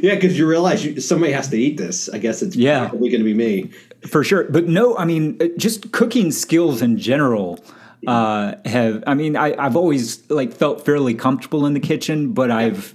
Yeah, 0.02 0.14
because 0.14 0.38
you 0.38 0.46
realize 0.46 0.82
you, 0.82 0.98
somebody 0.98 1.32
has 1.32 1.48
to 1.48 1.58
eat 1.58 1.76
this. 1.76 2.08
I 2.08 2.16
guess 2.16 2.40
it's 2.40 2.56
yeah. 2.56 2.88
probably 2.88 3.10
going 3.10 3.20
to 3.20 3.24
be 3.24 3.34
me 3.34 3.70
for 4.08 4.24
sure. 4.24 4.44
But 4.44 4.66
no, 4.66 4.96
I 4.96 5.04
mean, 5.04 5.36
uh, 5.40 5.48
just 5.56 5.92
cooking 5.92 6.30
skills 6.30 6.82
in 6.82 6.98
general 6.98 7.58
uh, 8.06 8.54
have. 8.64 9.04
I 9.06 9.14
mean, 9.14 9.36
I, 9.36 9.60
have 9.62 9.76
always 9.76 10.28
like 10.30 10.52
felt 10.52 10.84
fairly 10.84 11.14
comfortable 11.14 11.66
in 11.66 11.74
the 11.74 11.80
kitchen, 11.80 12.32
but 12.32 12.50
I've 12.50 12.94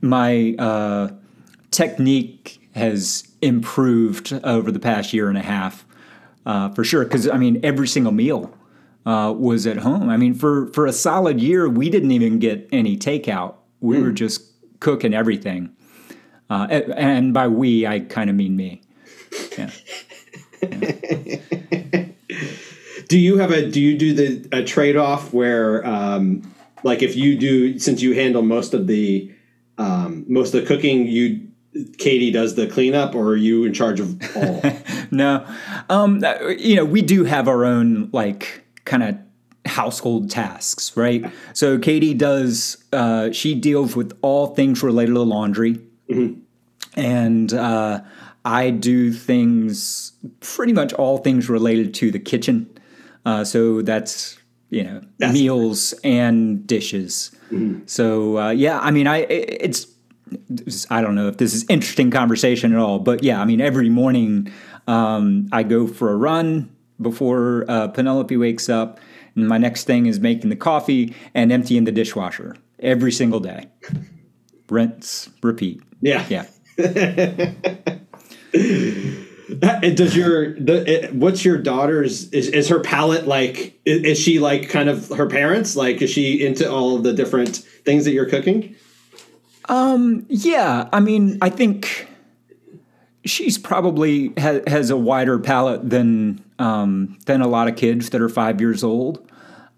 my 0.00 0.54
uh, 0.58 1.10
technique 1.70 2.60
has 2.74 3.28
improved 3.40 4.32
over 4.44 4.70
the 4.72 4.80
past 4.80 5.12
year 5.12 5.28
and 5.28 5.38
a 5.38 5.42
half 5.42 5.84
uh, 6.46 6.70
for 6.70 6.84
sure. 6.84 7.04
Because 7.04 7.28
I 7.28 7.36
mean, 7.36 7.60
every 7.62 7.88
single 7.88 8.12
meal 8.12 8.52
uh, 9.06 9.34
was 9.36 9.66
at 9.66 9.78
home. 9.78 10.08
I 10.08 10.16
mean, 10.16 10.34
for 10.34 10.68
for 10.68 10.86
a 10.86 10.92
solid 10.92 11.40
year, 11.40 11.68
we 11.68 11.90
didn't 11.90 12.12
even 12.12 12.38
get 12.38 12.68
any 12.72 12.96
takeout. 12.96 13.54
We 13.80 13.96
mm. 13.96 14.02
were 14.02 14.12
just 14.12 14.42
cooking 14.80 15.14
everything. 15.14 15.74
Uh, 16.50 16.66
and 16.96 17.32
by 17.32 17.48
we, 17.48 17.86
I 17.86 18.00
kind 18.00 18.28
of 18.28 18.36
mean 18.36 18.56
me. 18.56 18.82
Yeah. 19.56 19.70
do 23.08 23.18
you 23.18 23.38
have 23.38 23.50
a 23.50 23.70
do 23.70 23.80
you 23.80 23.96
do 23.96 24.14
the 24.14 24.48
a 24.52 24.64
trade 24.64 24.96
off 24.96 25.32
where 25.32 25.86
um, 25.86 26.54
like 26.82 27.02
if 27.02 27.16
you 27.16 27.36
do 27.36 27.78
since 27.78 28.02
you 28.02 28.14
handle 28.14 28.42
most 28.42 28.74
of 28.74 28.86
the 28.86 29.32
um, 29.78 30.24
most 30.28 30.54
of 30.54 30.62
the 30.62 30.66
cooking 30.66 31.06
you 31.06 31.48
Katie 31.98 32.30
does 32.30 32.54
the 32.54 32.66
cleanup 32.66 33.14
or 33.14 33.28
are 33.28 33.36
you 33.36 33.64
in 33.64 33.72
charge 33.72 34.00
of 34.00 34.20
all? 34.36 34.62
no. 35.10 35.46
Um, 35.88 36.22
you 36.58 36.76
know, 36.76 36.84
we 36.84 37.00
do 37.00 37.24
have 37.24 37.48
our 37.48 37.64
own 37.64 38.10
like 38.12 38.62
kind 38.84 39.02
of 39.02 39.16
household 39.64 40.30
tasks, 40.30 40.94
right? 40.96 41.24
So 41.54 41.78
Katie 41.78 42.14
does 42.14 42.84
uh, 42.92 43.32
she 43.32 43.54
deals 43.54 43.96
with 43.96 44.16
all 44.20 44.48
things 44.48 44.82
related 44.82 45.14
to 45.14 45.22
laundry. 45.22 45.78
Mm-hmm. 46.10 46.40
And 46.94 47.54
uh, 47.54 48.00
I 48.44 48.70
do 48.70 49.12
things, 49.12 50.12
pretty 50.40 50.72
much 50.72 50.92
all 50.94 51.18
things 51.18 51.48
related 51.48 51.94
to 51.94 52.10
the 52.10 52.18
kitchen. 52.18 52.68
Uh, 53.24 53.44
so 53.44 53.82
that's 53.82 54.38
you 54.70 54.82
know 54.82 55.02
that's 55.18 55.32
meals 55.32 55.94
and 56.02 56.66
dishes. 56.66 57.30
Mm-hmm. 57.50 57.82
So 57.86 58.38
uh, 58.38 58.50
yeah, 58.50 58.80
I 58.80 58.90
mean, 58.90 59.06
I 59.06 59.18
it's 59.28 59.86
I 60.90 61.02
don't 61.02 61.14
know 61.14 61.28
if 61.28 61.36
this 61.36 61.54
is 61.54 61.64
interesting 61.68 62.10
conversation 62.10 62.72
at 62.72 62.78
all, 62.78 62.98
but 62.98 63.22
yeah, 63.22 63.40
I 63.40 63.44
mean, 63.44 63.60
every 63.60 63.88
morning 63.88 64.50
um, 64.86 65.48
I 65.52 65.62
go 65.62 65.86
for 65.86 66.10
a 66.10 66.16
run 66.16 66.74
before 67.00 67.64
uh, 67.68 67.88
Penelope 67.88 68.36
wakes 68.36 68.68
up, 68.68 68.98
and 69.36 69.46
my 69.46 69.58
next 69.58 69.84
thing 69.84 70.06
is 70.06 70.20
making 70.20 70.50
the 70.50 70.56
coffee 70.56 71.14
and 71.34 71.52
emptying 71.52 71.84
the 71.84 71.92
dishwasher 71.92 72.56
every 72.80 73.12
single 73.12 73.40
day. 73.40 73.68
Rinse, 74.68 75.28
repeat. 75.42 75.82
Yeah, 76.00 76.24
yeah. 76.28 77.52
Does 79.58 80.16
your 80.16 80.54
the 80.54 81.08
what's 81.12 81.44
your 81.44 81.58
daughter's 81.58 82.30
is, 82.32 82.48
is 82.48 82.68
her 82.68 82.80
palate 82.80 83.26
like 83.26 83.78
is, 83.84 84.02
is, 84.02 84.18
she 84.18 84.38
like 84.38 84.68
kind 84.68 84.88
of 84.88 85.08
her 85.10 85.26
parents 85.26 85.74
like 85.76 86.02
is 86.02 86.10
she 86.10 86.44
into 86.44 86.70
all 86.70 86.96
of 86.96 87.02
the 87.02 87.12
different 87.12 87.56
things 87.56 88.04
that 88.04 88.12
you're 88.12 88.28
cooking? 88.28 88.76
Um 89.68 90.26
yeah, 90.28 90.88
I 90.92 91.00
mean 91.00 91.38
I 91.40 91.48
think 91.48 92.08
she's 93.24 93.56
probably 93.58 94.32
ha- 94.38 94.60
has 94.66 94.90
a 94.90 94.96
wider 94.96 95.38
palate 95.38 95.88
than 95.88 96.44
um, 96.58 97.18
than 97.26 97.40
a 97.40 97.48
lot 97.48 97.68
of 97.68 97.76
kids 97.76 98.10
that 98.10 98.20
are 98.20 98.28
5 98.28 98.60
years 98.60 98.84
old. 98.84 99.30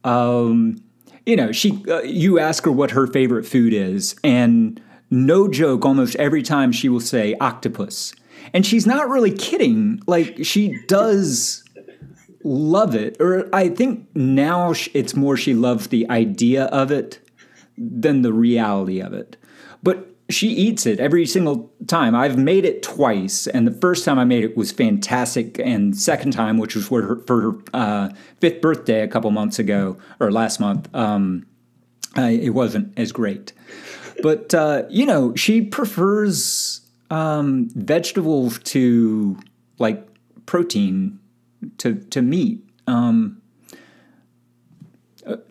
Um 0.03 0.83
you 1.27 1.37
know, 1.37 1.53
she 1.53 1.83
uh, 1.89 2.01
you 2.01 2.39
ask 2.39 2.64
her 2.64 2.72
what 2.72 2.91
her 2.91 3.07
favorite 3.07 3.45
food 3.45 3.72
is 3.72 4.16
and 4.22 4.81
no 5.11 5.49
joke, 5.49 5.85
almost 5.85 6.16
every 6.16 6.43
time 6.43 6.72
she 6.72 6.89
will 6.89 7.01
say 7.01 7.35
octopus. 7.41 8.14
And 8.53 8.67
she's 8.67 8.87
not 8.87 9.09
really 9.09 9.33
kidding. 9.33 10.01
Like, 10.07 10.45
she 10.45 10.79
does 10.87 11.65
love 12.43 12.95
it. 12.95 13.17
Or 13.21 13.49
I 13.55 13.69
think 13.69 14.09
now 14.15 14.75
it's 14.93 15.17
more 15.17 15.37
she 15.37 15.55
loves 15.55 15.89
the 15.89 16.09
idea 16.11 16.65
of 16.67 16.91
it 16.93 17.19
than 17.77 18.23
the 18.23 18.33
reality 18.33 19.01
of 19.01 19.13
it. 19.13 19.37
But 19.83 20.15
she 20.31 20.49
eats 20.49 20.87
it 20.87 21.01
every 21.01 21.27
single 21.27 21.73
time. 21.87 22.15
I've 22.15 22.39
made 22.39 22.65
it 22.65 22.83
twice, 22.83 23.47
and 23.47 23.67
the 23.67 23.73
first 23.73 24.05
time 24.05 24.19
I 24.19 24.25
made 24.25 24.43
it 24.43 24.57
was 24.57 24.73
fantastic, 24.73 25.59
and 25.59 25.97
second 25.97 26.33
time, 26.33 26.57
which 26.57 26.75
was 26.75 26.87
for 26.87 27.03
her, 27.03 27.17
for 27.27 27.41
her 27.43 27.53
uh, 27.75 28.09
fifth 28.41 28.61
birthday 28.63 29.03
a 29.03 29.09
couple 29.09 29.31
months 29.31 29.59
ago 29.59 29.99
or 30.21 30.33
last 30.33 30.61
month, 30.61 30.89
um, 30.95 31.47
uh, 32.17 32.23
it 32.23 32.51
wasn't 32.51 32.99
as 32.99 33.13
great. 33.13 33.53
But 34.23 34.55
uh, 34.55 34.85
you 34.89 35.05
know, 35.05 35.35
she 35.35 35.61
prefers 35.61 36.81
um, 37.15 37.69
vegetables 37.77 38.59
to 38.59 39.39
like 39.79 40.05
protein 40.47 41.21
to 41.79 41.95
to 41.95 42.23
meat. 42.23 42.61
Um, 42.89 43.41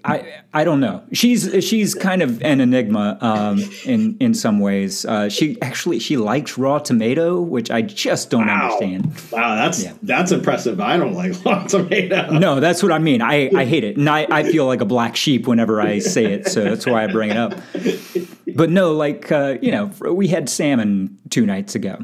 I 0.03 0.41
I 0.53 0.65
don't 0.65 0.81
know. 0.81 1.03
She's 1.13 1.63
she's 1.63 1.95
kind 1.95 2.21
of 2.21 2.43
an 2.43 2.59
enigma 2.59 3.17
um, 3.21 3.63
in 3.85 4.17
in 4.19 4.33
some 4.33 4.59
ways. 4.59 5.05
Uh, 5.05 5.29
she 5.29 5.59
actually 5.61 5.99
she 5.99 6.17
likes 6.17 6.57
raw 6.57 6.79
tomato, 6.79 7.39
which 7.39 7.71
I 7.71 7.81
just 7.81 8.29
don't 8.29 8.47
wow. 8.47 8.65
understand. 8.65 9.13
Wow, 9.31 9.55
that's 9.55 9.83
yeah. 9.83 9.93
that's 10.03 10.33
impressive. 10.33 10.81
I 10.81 10.97
don't 10.97 11.13
like 11.13 11.43
raw 11.45 11.65
tomato. 11.65 12.37
No, 12.37 12.59
that's 12.59 12.83
what 12.83 12.91
I 12.91 12.99
mean. 12.99 13.21
I, 13.21 13.49
I 13.55 13.63
hate 13.65 13.85
it, 13.85 13.95
and 13.95 14.09
I, 14.09 14.27
I 14.29 14.43
feel 14.43 14.65
like 14.67 14.81
a 14.81 14.85
black 14.85 15.15
sheep 15.15 15.47
whenever 15.47 15.81
I 15.81 15.99
say 15.99 16.25
it. 16.25 16.49
So 16.49 16.63
that's 16.65 16.85
why 16.85 17.05
I 17.05 17.07
bring 17.07 17.31
it 17.31 17.37
up. 17.37 17.53
But 18.55 18.69
no, 18.69 18.93
like 18.93 19.31
uh, 19.31 19.57
you 19.61 19.71
know, 19.71 19.91
we 20.11 20.27
had 20.27 20.49
salmon 20.49 21.17
two 21.29 21.45
nights 21.45 21.75
ago. 21.75 22.03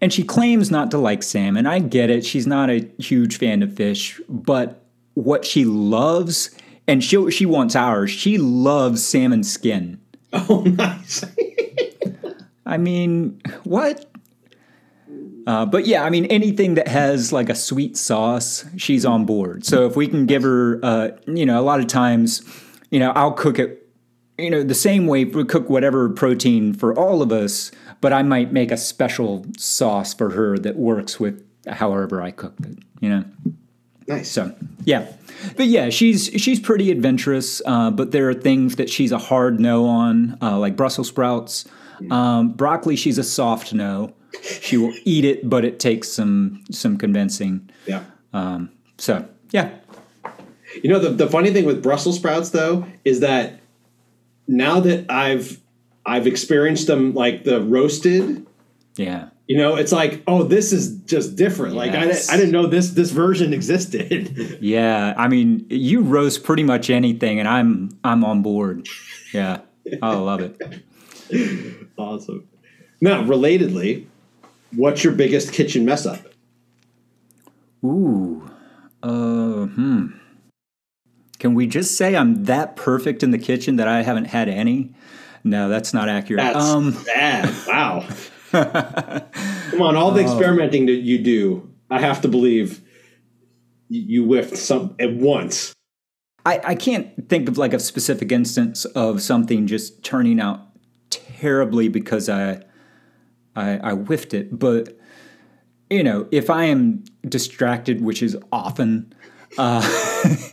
And 0.00 0.12
she 0.12 0.22
claims 0.22 0.70
not 0.70 0.90
to 0.90 0.98
like 0.98 1.22
salmon. 1.22 1.66
I 1.66 1.78
get 1.78 2.10
it. 2.10 2.26
She's 2.26 2.46
not 2.46 2.68
a 2.68 2.86
huge 2.98 3.38
fan 3.38 3.62
of 3.62 3.74
fish, 3.74 4.20
but 4.28 4.84
what 5.14 5.44
she 5.44 5.64
loves 5.64 6.50
and 6.86 7.02
she 7.02 7.30
she 7.30 7.46
wants 7.46 7.74
ours. 7.74 8.10
She 8.10 8.38
loves 8.38 9.04
salmon 9.04 9.44
skin. 9.44 10.00
Oh, 10.36 10.62
nice. 10.62 11.24
I 12.66 12.76
mean, 12.76 13.40
what? 13.62 14.10
Uh, 15.46 15.64
but 15.64 15.86
yeah, 15.86 16.02
I 16.02 16.10
mean, 16.10 16.24
anything 16.24 16.74
that 16.74 16.88
has 16.88 17.32
like 17.32 17.48
a 17.48 17.54
sweet 17.54 17.96
sauce, 17.96 18.64
she's 18.76 19.06
on 19.06 19.26
board. 19.26 19.64
So 19.64 19.86
if 19.86 19.94
we 19.94 20.08
can 20.08 20.26
give 20.26 20.42
her, 20.42 20.80
uh, 20.82 21.10
you 21.26 21.46
know, 21.46 21.60
a 21.60 21.62
lot 21.62 21.78
of 21.78 21.86
times, 21.86 22.42
you 22.90 22.98
know, 22.98 23.12
I'll 23.12 23.32
cook 23.32 23.60
it 23.60 23.83
you 24.38 24.50
know, 24.50 24.62
the 24.62 24.74
same 24.74 25.06
way 25.06 25.24
we 25.24 25.44
cook 25.44 25.70
whatever 25.70 26.08
protein 26.08 26.72
for 26.74 26.96
all 26.98 27.22
of 27.22 27.30
us, 27.32 27.70
but 28.00 28.12
I 28.12 28.22
might 28.22 28.52
make 28.52 28.70
a 28.70 28.76
special 28.76 29.46
sauce 29.56 30.12
for 30.12 30.30
her 30.30 30.58
that 30.58 30.76
works 30.76 31.20
with 31.20 31.44
however 31.66 32.20
I 32.20 32.30
cook 32.30 32.54
it, 32.64 32.78
you 33.00 33.08
know. 33.08 33.24
Nice. 34.06 34.30
So 34.30 34.54
yeah, 34.84 35.10
but 35.56 35.66
yeah, 35.66 35.88
she's 35.88 36.26
she's 36.36 36.60
pretty 36.60 36.90
adventurous. 36.90 37.62
Uh, 37.64 37.90
but 37.90 38.10
there 38.10 38.28
are 38.28 38.34
things 38.34 38.76
that 38.76 38.90
she's 38.90 39.12
a 39.12 39.18
hard 39.18 39.60
no 39.60 39.86
on, 39.86 40.36
uh, 40.42 40.58
like 40.58 40.76
Brussels 40.76 41.08
sprouts. 41.08 41.64
Um, 42.10 42.50
broccoli, 42.50 42.96
she's 42.96 43.18
a 43.18 43.24
soft 43.24 43.72
no. 43.72 44.12
She 44.42 44.76
will 44.76 44.92
eat 45.04 45.24
it, 45.24 45.48
but 45.48 45.64
it 45.64 45.78
takes 45.80 46.08
some 46.10 46.62
some 46.70 46.98
convincing. 46.98 47.70
Yeah. 47.86 48.04
Um, 48.34 48.70
so 48.98 49.26
yeah, 49.52 49.70
You 50.82 50.90
know 50.90 50.98
the 50.98 51.10
the 51.10 51.28
funny 51.28 51.50
thing 51.50 51.64
with 51.64 51.82
Brussels 51.82 52.16
sprouts 52.16 52.50
though 52.50 52.84
is 53.04 53.20
that 53.20 53.60
now 54.46 54.80
that 54.80 55.10
I've 55.10 55.60
I've 56.06 56.26
experienced 56.26 56.86
them 56.86 57.14
like 57.14 57.44
the 57.44 57.62
roasted, 57.62 58.46
yeah. 58.96 59.28
you 59.46 59.56
know, 59.56 59.76
it's 59.76 59.92
like 59.92 60.22
oh 60.26 60.42
this 60.42 60.72
is 60.72 60.96
just 61.02 61.36
different. 61.36 61.74
Like 61.74 61.92
I, 61.92 62.02
I 62.02 62.36
didn't 62.36 62.52
know 62.52 62.66
this 62.66 62.90
this 62.90 63.10
version 63.10 63.52
existed. 63.52 64.58
Yeah, 64.60 65.14
I 65.16 65.28
mean, 65.28 65.66
you 65.68 66.00
roast 66.00 66.44
pretty 66.44 66.62
much 66.62 66.88
anything, 66.90 67.38
and 67.38 67.48
I'm 67.48 67.90
I'm 68.02 68.24
on 68.24 68.42
board. 68.42 68.88
Yeah, 69.32 69.60
I 70.02 70.14
love 70.14 70.40
it. 70.40 70.60
awesome. 71.98 72.48
Now, 73.00 73.22
relatedly, 73.22 74.06
what's 74.74 75.04
your 75.04 75.12
biggest 75.12 75.52
kitchen 75.52 75.84
mess 75.84 76.06
up? 76.06 76.20
Ooh, 77.84 78.48
uh, 79.02 79.66
hmm. 79.66 80.06
Can 81.44 81.52
we 81.52 81.66
just 81.66 81.98
say 81.98 82.16
I'm 82.16 82.44
that 82.44 82.74
perfect 82.74 83.22
in 83.22 83.30
the 83.30 83.36
kitchen 83.36 83.76
that 83.76 83.86
I 83.86 84.02
haven't 84.02 84.24
had 84.24 84.48
any? 84.48 84.94
No, 85.44 85.68
that's 85.68 85.92
not 85.92 86.08
accurate. 86.08 86.42
That's 86.42 86.56
um, 86.56 86.96
bad. 87.04 87.54
Wow. 87.68 88.08
Come 89.70 89.82
on, 89.82 89.94
all 89.94 90.10
the 90.12 90.22
experimenting 90.22 90.86
that 90.86 91.02
you 91.02 91.18
do, 91.18 91.70
I 91.90 92.00
have 92.00 92.22
to 92.22 92.28
believe 92.28 92.80
you 93.90 94.22
you 94.22 94.24
whiffed 94.24 94.56
some 94.56 94.96
at 94.98 95.12
once. 95.16 95.74
I, 96.46 96.62
I 96.64 96.74
can't 96.74 97.28
think 97.28 97.46
of 97.50 97.58
like 97.58 97.74
a 97.74 97.78
specific 97.78 98.32
instance 98.32 98.86
of 98.86 99.20
something 99.20 99.66
just 99.66 100.02
turning 100.02 100.40
out 100.40 100.60
terribly 101.10 101.88
because 101.88 102.30
I, 102.30 102.62
I 103.54 103.90
I 103.90 103.92
whiffed 103.92 104.32
it. 104.32 104.58
But 104.58 104.96
you 105.90 106.02
know, 106.02 106.26
if 106.30 106.48
I 106.48 106.64
am 106.64 107.04
distracted, 107.28 108.00
which 108.00 108.22
is 108.22 108.34
often, 108.50 109.13
uh, 109.58 109.82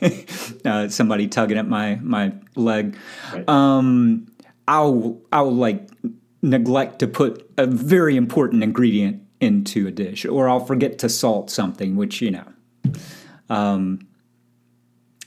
uh, 0.66 0.88
somebody 0.90 1.28
tugging 1.28 1.58
at 1.58 1.68
my 1.68 1.96
my 2.02 2.34
leg, 2.56 2.96
Right. 3.34 3.48
um, 3.50 4.28
I'll 4.68 5.22
I'll 5.32 5.54
like 5.54 5.88
neglect 6.42 7.00
to 7.00 7.08
put 7.08 7.50
a 7.58 7.66
very 7.68 8.16
important 8.18 8.64
ingredient 8.64 9.22
into 9.40 9.88
a 9.88 9.92
dish, 9.92 10.26
or 10.26 10.48
I'll 10.50 10.66
forget 10.66 11.00
to 11.00 11.10
salt 11.10 11.50
something, 11.50 11.96
which 11.96 12.22
you 12.22 12.32
know. 12.32 12.46
Um, 13.50 14.08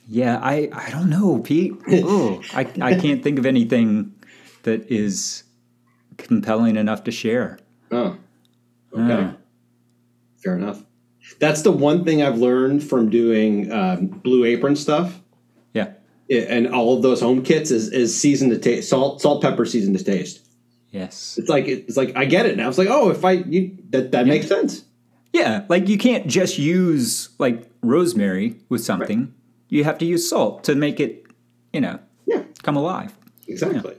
yeah, 0.07 0.39
I, 0.43 0.69
I 0.73 0.91
don't 0.91 1.09
know, 1.09 1.39
Pete. 1.41 1.73
Oh, 1.89 2.43
I, 2.55 2.61
I 2.81 2.95
can't 2.95 3.23
think 3.23 3.39
of 3.39 3.47
anything 3.47 4.15
that 4.65 4.91
is 4.91 5.45
compelling 6.19 6.77
enough 6.77 7.05
to 7.05 7.11
share. 7.11 7.59
Oh, 7.91 8.17
okay. 8.97 9.31
Ah. 9.33 9.37
Fair 10.43 10.57
enough. 10.57 10.85
That's 11.39 11.63
the 11.63 11.73
one 11.73 12.05
thing 12.05 12.23
I've 12.23 12.39
learned 12.39 12.83
from 12.85 13.11
doing 13.11 13.71
um, 13.73 14.07
Blue 14.07 14.45
Apron 14.45 14.77
stuff 14.77 15.21
Yeah. 15.73 15.93
i- 16.31 16.35
and 16.35 16.69
all 16.69 16.97
of 16.97 17.03
those 17.03 17.21
home 17.21 17.43
kits 17.43 17.71
is, 17.71 17.91
is 17.91 18.19
season 18.19 18.51
to 18.51 18.59
taste, 18.59 18.89
salt, 18.91 19.21
salt, 19.23 19.43
pepper, 19.43 19.65
season 19.65 19.97
to 19.97 20.05
taste. 20.05 20.41
Yes. 20.91 21.39
It's 21.39 21.49
like 21.49 21.67
it's 21.67 21.97
like 21.97 22.17
I 22.17 22.25
get 22.25 22.47
it 22.47 22.57
now. 22.57 22.69
It's 22.69 22.79
like 22.79 22.89
oh, 22.89 23.11
if 23.11 23.25
I 23.25 23.33
you 23.33 23.77
that 23.91 24.13
that 24.13 24.27
makes 24.27 24.47
sense. 24.47 24.85
Yeah, 25.33 25.65
like 25.69 25.89
you 25.89 25.99
can't 25.99 26.29
just 26.29 26.59
use 26.59 27.31
like 27.39 27.69
rosemary 27.83 28.57
with 28.69 28.85
something. 28.85 29.35
You 29.69 29.83
have 29.83 29.99
to 29.99 30.05
use 30.05 30.29
salt 30.31 30.63
to 30.65 30.77
make 30.77 31.01
it, 31.01 31.27
you 31.73 31.81
know, 31.81 31.99
Yeah, 32.27 32.43
come 32.63 32.77
alive. 32.77 33.13
exactly. 33.49 33.97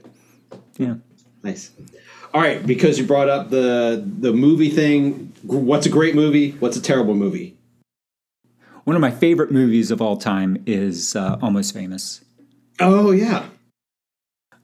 Yeah. 0.78 0.94
Nice. 1.42 1.70
All 2.36 2.42
right, 2.42 2.66
because 2.66 2.98
you 2.98 3.06
brought 3.06 3.30
up 3.30 3.48
the 3.48 4.04
the 4.18 4.30
movie 4.30 4.68
thing. 4.68 5.32
What's 5.42 5.86
a 5.86 5.88
great 5.88 6.14
movie? 6.14 6.50
What's 6.50 6.76
a 6.76 6.82
terrible 6.82 7.14
movie? 7.14 7.56
One 8.84 8.94
of 8.94 9.00
my 9.00 9.10
favorite 9.10 9.50
movies 9.50 9.90
of 9.90 10.02
all 10.02 10.18
time 10.18 10.62
is 10.66 11.16
uh, 11.16 11.38
Almost 11.40 11.72
Famous. 11.72 12.22
Oh 12.78 13.10
yeah. 13.10 13.46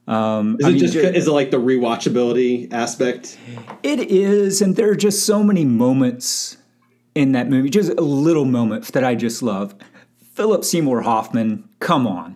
Um, 0.07 0.57
Is 0.59 0.65
I 0.65 0.69
it 0.69 0.71
mean, 0.73 0.79
just 0.81 0.95
is 0.95 1.27
it 1.27 1.31
like 1.31 1.49
the 1.49 1.57
rewatchability 1.57 2.71
aspect? 2.71 3.39
It 3.81 4.01
is, 4.01 4.61
and 4.61 4.75
there 4.75 4.91
are 4.91 4.95
just 4.95 5.25
so 5.25 5.41
many 5.41 5.65
moments 5.65 6.57
in 7.15 7.31
that 7.31 7.49
movie, 7.49 7.71
just 7.71 7.89
a 7.89 8.01
little 8.01 8.45
moment 8.45 8.85
that 8.93 9.03
I 9.03 9.15
just 9.15 9.41
love. 9.41 9.73
Philip 10.35 10.63
Seymour 10.63 11.01
Hoffman, 11.01 11.67
come 11.79 12.05
on. 12.05 12.35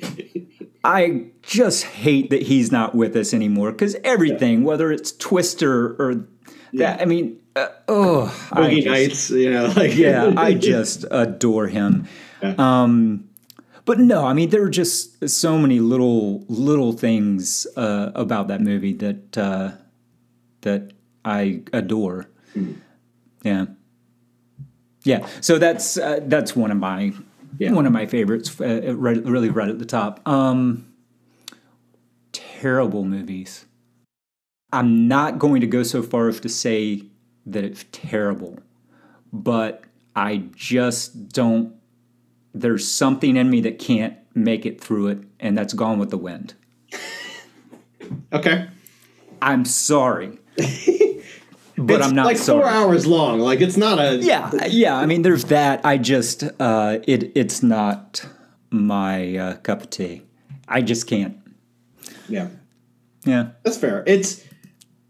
I 0.84 1.26
just 1.42 1.84
hate 1.84 2.30
that 2.30 2.42
he's 2.42 2.72
not 2.72 2.94
with 2.94 3.14
us 3.16 3.32
anymore 3.32 3.70
because 3.72 3.96
everything, 4.02 4.64
whether 4.64 4.90
it's 4.90 5.12
Twister 5.12 5.94
or 6.02 6.26
that, 6.72 7.00
I 7.00 7.04
mean, 7.04 7.38
uh, 7.54 7.68
oh, 7.86 8.48
I 8.50 8.60
Boogie 8.62 8.76
just- 8.82 8.86
Nights, 8.86 9.30
you 9.30 9.50
know, 9.50 9.66
like 9.76 9.94
yeah, 9.94 10.32
I 10.36 10.54
just 10.72 11.04
adore 11.10 11.68
him. 11.68 12.08
Um, 12.42 13.28
but 13.84 13.98
no, 13.98 14.24
I 14.24 14.32
mean 14.32 14.50
there 14.50 14.62
are 14.62 14.70
just 14.70 15.28
so 15.28 15.58
many 15.58 15.80
little 15.80 16.44
little 16.48 16.92
things 16.92 17.66
uh, 17.76 18.10
about 18.14 18.48
that 18.48 18.60
movie 18.60 18.94
that 18.94 19.38
uh, 19.38 19.72
that 20.62 20.92
I 21.24 21.62
adore. 21.72 22.28
Yeah, 23.42 23.66
yeah. 25.04 25.26
So 25.40 25.58
that's 25.58 25.96
uh, 25.96 26.20
that's 26.22 26.56
one 26.56 26.70
of 26.70 26.78
my 26.78 27.12
Yeah. 27.58 27.72
one 27.72 27.86
of 27.86 27.92
my 27.92 28.06
favorites. 28.06 28.60
Uh, 28.60 28.94
right, 28.96 29.22
really, 29.24 29.50
right 29.50 29.68
at 29.68 29.78
the 29.78 29.84
top. 29.84 30.26
Um, 30.26 30.92
terrible 32.32 33.04
movies. 33.04 33.66
I'm 34.72 35.06
not 35.06 35.38
going 35.38 35.60
to 35.60 35.66
go 35.66 35.82
so 35.82 36.02
far 36.02 36.28
as 36.28 36.40
to 36.40 36.48
say 36.48 37.04
that 37.44 37.62
it's 37.64 37.84
terrible, 37.92 38.58
but 39.32 39.84
I 40.16 40.44
just 40.54 41.28
don't. 41.28 41.74
There's 42.54 42.86
something 42.86 43.36
in 43.36 43.50
me 43.50 43.60
that 43.62 43.78
can't 43.78 44.16
make 44.34 44.64
it 44.64 44.80
through 44.80 45.08
it, 45.08 45.18
and 45.40 45.56
that's 45.56 45.74
Gone 45.74 45.98
with 45.98 46.10
the 46.10 46.18
Wind. 46.18 46.54
okay. 48.32 48.68
I'm 49.42 49.64
sorry, 49.64 50.38
but 51.86 51.96
it's 52.00 52.06
I'm 52.08 52.14
not 52.14 52.26
like 52.26 52.36
sorry. 52.36 52.62
four 52.62 52.70
hours 52.70 53.06
long. 53.06 53.40
Like 53.40 53.60
it's 53.60 53.76
not 53.76 53.98
a 53.98 54.16
Yeah, 54.16 54.50
yeah. 54.66 54.96
I 54.96 55.06
mean, 55.06 55.22
there's 55.22 55.44
that. 55.46 55.84
I 55.84 55.98
just, 55.98 56.44
uh, 56.60 56.98
it, 57.06 57.32
it's 57.36 57.62
not 57.62 58.24
my 58.70 59.36
uh, 59.36 59.56
cup 59.58 59.82
of 59.82 59.90
tea. 59.90 60.22
I 60.68 60.80
just 60.82 61.06
can't. 61.06 61.36
yeah. 62.28 62.48
Yeah. 63.24 63.50
That's 63.62 63.76
fair. 63.78 64.02
It's 64.06 64.42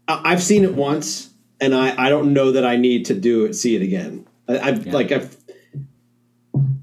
I've 0.07 0.43
seen 0.43 0.63
it 0.65 0.75
once, 0.75 1.29
and 1.59 1.73
I 1.73 1.95
I 2.05 2.09
don't 2.09 2.33
know 2.33 2.51
that 2.51 2.65
I 2.65 2.75
need 2.75 3.05
to 3.07 3.13
do 3.15 3.45
it. 3.45 3.53
See 3.55 3.75
it 3.75 3.81
again. 3.81 4.27
I, 4.47 4.59
I've 4.59 4.85
like 4.87 5.11
I've 5.11 5.35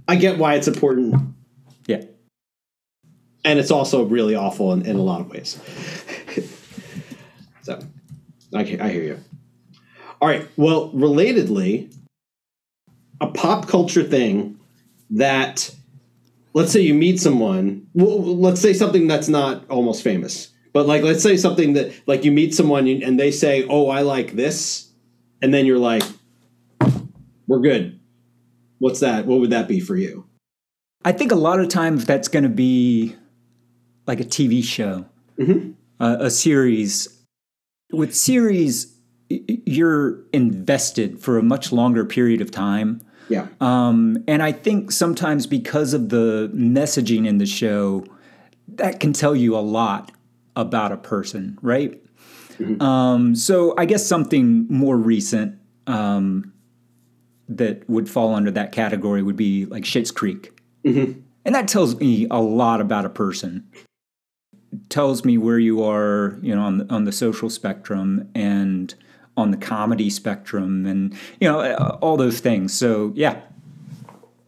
I 0.09 0.17
get 0.17 0.39
why 0.39 0.55
it's 0.55 0.67
important, 0.67 1.15
Yeah. 1.87 2.03
and 3.45 3.59
it's 3.61 3.71
also 3.71 4.03
really 4.05 4.35
awful 4.35 4.73
in, 4.73 4.85
in 4.87 4.97
a 4.97 5.03
lot 5.03 5.21
of 5.21 5.29
ways. 5.31 5.57
so, 7.63 7.79
I 8.53 8.61
I 8.61 8.89
hear 8.89 9.05
you. 9.05 9.19
All 10.21 10.29
right. 10.29 10.47
Well, 10.57 10.91
relatedly, 10.91 11.95
a 13.21 13.29
pop 13.29 13.69
culture 13.69 14.03
thing 14.03 14.59
that 15.11 15.75
let's 16.55 16.73
say 16.73 16.81
you 16.81 16.95
meet 16.95 17.21
someone 17.21 17.87
well, 17.95 18.37
let's 18.37 18.61
say 18.61 18.73
something 18.73 19.09
that's 19.09 19.29
not 19.29 19.69
almost 19.69 20.05
famous 20.05 20.51
but 20.73 20.87
like 20.87 21.03
let's 21.03 21.23
say 21.23 21.37
something 21.37 21.73
that 21.73 21.93
like 22.07 22.25
you 22.25 22.31
meet 22.31 22.55
someone 22.55 22.87
and 22.87 23.19
they 23.19 23.33
say 23.33 23.67
oh 23.69 23.91
i 23.91 24.03
like 24.03 24.37
this 24.37 24.89
and 25.43 25.53
then 25.53 25.67
you're 25.67 25.81
like 25.81 26.05
we're 27.49 27.59
good 27.59 27.99
what's 28.79 29.01
that 29.01 29.27
what 29.27 29.41
would 29.41 29.51
that 29.51 29.67
be 29.67 29.81
for 29.81 29.97
you 29.97 30.25
I 31.05 31.13
think 31.13 31.33
a 31.33 31.37
lot 31.37 31.61
of 31.61 31.69
times 31.69 32.05
that's 32.05 32.29
going 32.29 32.43
to 32.43 32.51
be 32.51 33.17
like 34.07 34.21
a 34.21 34.25
TV 34.25 34.63
show, 34.63 35.07
uh, 35.99 36.19
a 36.21 36.31
series. 36.31 37.09
With 37.91 38.15
series, 38.15 38.95
you're 39.31 40.19
invested 40.33 41.21
for 41.21 41.39
a 41.39 41.43
much 41.43 41.73
longer 41.73 42.05
period 42.05 42.41
of 42.41 42.51
time. 42.51 43.01
yeah 43.29 43.47
Um, 43.61 44.25
and 44.27 44.43
I 44.43 44.53
think 44.53 44.91
sometimes 44.91 45.47
because 45.47 45.95
of 45.95 46.09
the 46.09 46.51
messaging 46.53 47.27
in 47.27 47.39
the 47.39 47.47
show, 47.47 48.05
that 48.75 48.99
can 49.01 49.13
tell 49.13 49.37
you 49.37 49.57
a 49.57 49.61
lot 49.61 50.11
about 50.57 50.93
a 50.93 50.97
person, 50.97 51.59
right? 51.63 52.03
Um, 52.81 53.35
so 53.35 53.73
I 53.79 53.87
guess 53.87 54.07
something 54.07 54.67
more 54.69 54.97
recent 54.97 55.59
um, 55.87 56.53
that 57.49 57.89
would 57.89 58.09
fall 58.09 58.35
under 58.35 58.51
that 58.51 58.73
category 58.73 59.23
would 59.23 59.37
be 59.37 59.65
like 59.67 59.85
Schitt's 59.85 60.11
Creek. 60.11 60.53
And 61.47 61.55
that 61.55 61.69
tells 61.69 61.97
me 61.97 62.27
a 62.31 62.41
lot 62.41 62.81
about 62.81 63.07
a 63.07 63.09
person. 63.09 63.67
tells 64.89 65.25
me 65.25 65.39
where 65.39 65.59
you 65.59 65.83
are, 65.83 66.39
you 66.43 66.55
know, 66.55 66.63
on 66.63 66.79
the, 66.79 66.95
on 66.95 67.05
the 67.05 67.13
social 67.13 67.49
spectrum 67.49 68.29
and 68.35 68.95
on 69.37 69.51
the 69.51 69.57
comedy 69.57 70.11
spectrum, 70.11 70.87
and 70.87 71.15
you 71.41 71.49
know, 71.49 71.61
uh, 71.61 71.99
all 72.01 72.17
those 72.17 72.41
things. 72.41 72.73
So 72.75 73.13
yeah, 73.15 73.41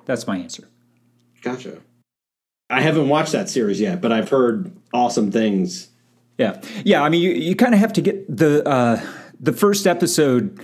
that's 0.04 0.26
my 0.26 0.36
answer. 0.36 0.68
Gotcha. 1.42 1.80
I 2.70 2.80
haven't 2.80 3.08
watched 3.08 3.32
that 3.32 3.48
series 3.48 3.80
yet, 3.80 4.00
but 4.00 4.12
I've 4.12 4.30
heard 4.30 4.74
awesome 4.94 5.30
things. 5.30 5.88
Yeah, 6.38 6.60
yeah. 6.84 7.02
I 7.02 7.08
mean, 7.08 7.20
you, 7.20 7.30
you 7.30 7.54
kind 7.54 7.74
of 7.74 7.80
have 7.80 7.92
to 7.94 8.00
get 8.00 8.34
the 8.34 8.66
uh, 8.66 9.00
the 9.38 9.52
first 9.52 9.86
episode. 9.86 10.60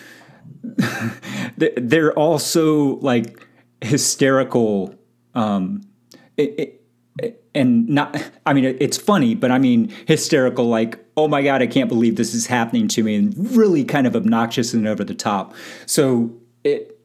they're 1.56 2.12
all 2.12 2.38
so 2.38 2.98
like 3.02 3.46
hysterical. 3.80 4.94
Um, 5.34 5.82
it, 6.36 6.58
it, 6.58 6.78
and 7.54 7.88
not, 7.88 8.16
I 8.46 8.52
mean, 8.52 8.64
it's 8.64 8.96
funny, 8.96 9.34
but 9.34 9.50
I 9.50 9.58
mean, 9.58 9.92
hysterical, 10.06 10.66
like, 10.66 11.04
oh 11.18 11.28
my 11.28 11.42
God, 11.42 11.62
I 11.62 11.66
can't 11.66 11.88
believe 11.88 12.16
this 12.16 12.34
is 12.34 12.46
happening 12.46 12.88
to 12.88 13.02
me, 13.02 13.16
and 13.16 13.56
really 13.56 13.84
kind 13.84 14.06
of 14.06 14.14
obnoxious 14.14 14.72
and 14.72 14.86
over 14.86 15.04
the 15.04 15.14
top. 15.14 15.54
So 15.86 16.32
it, 16.64 16.98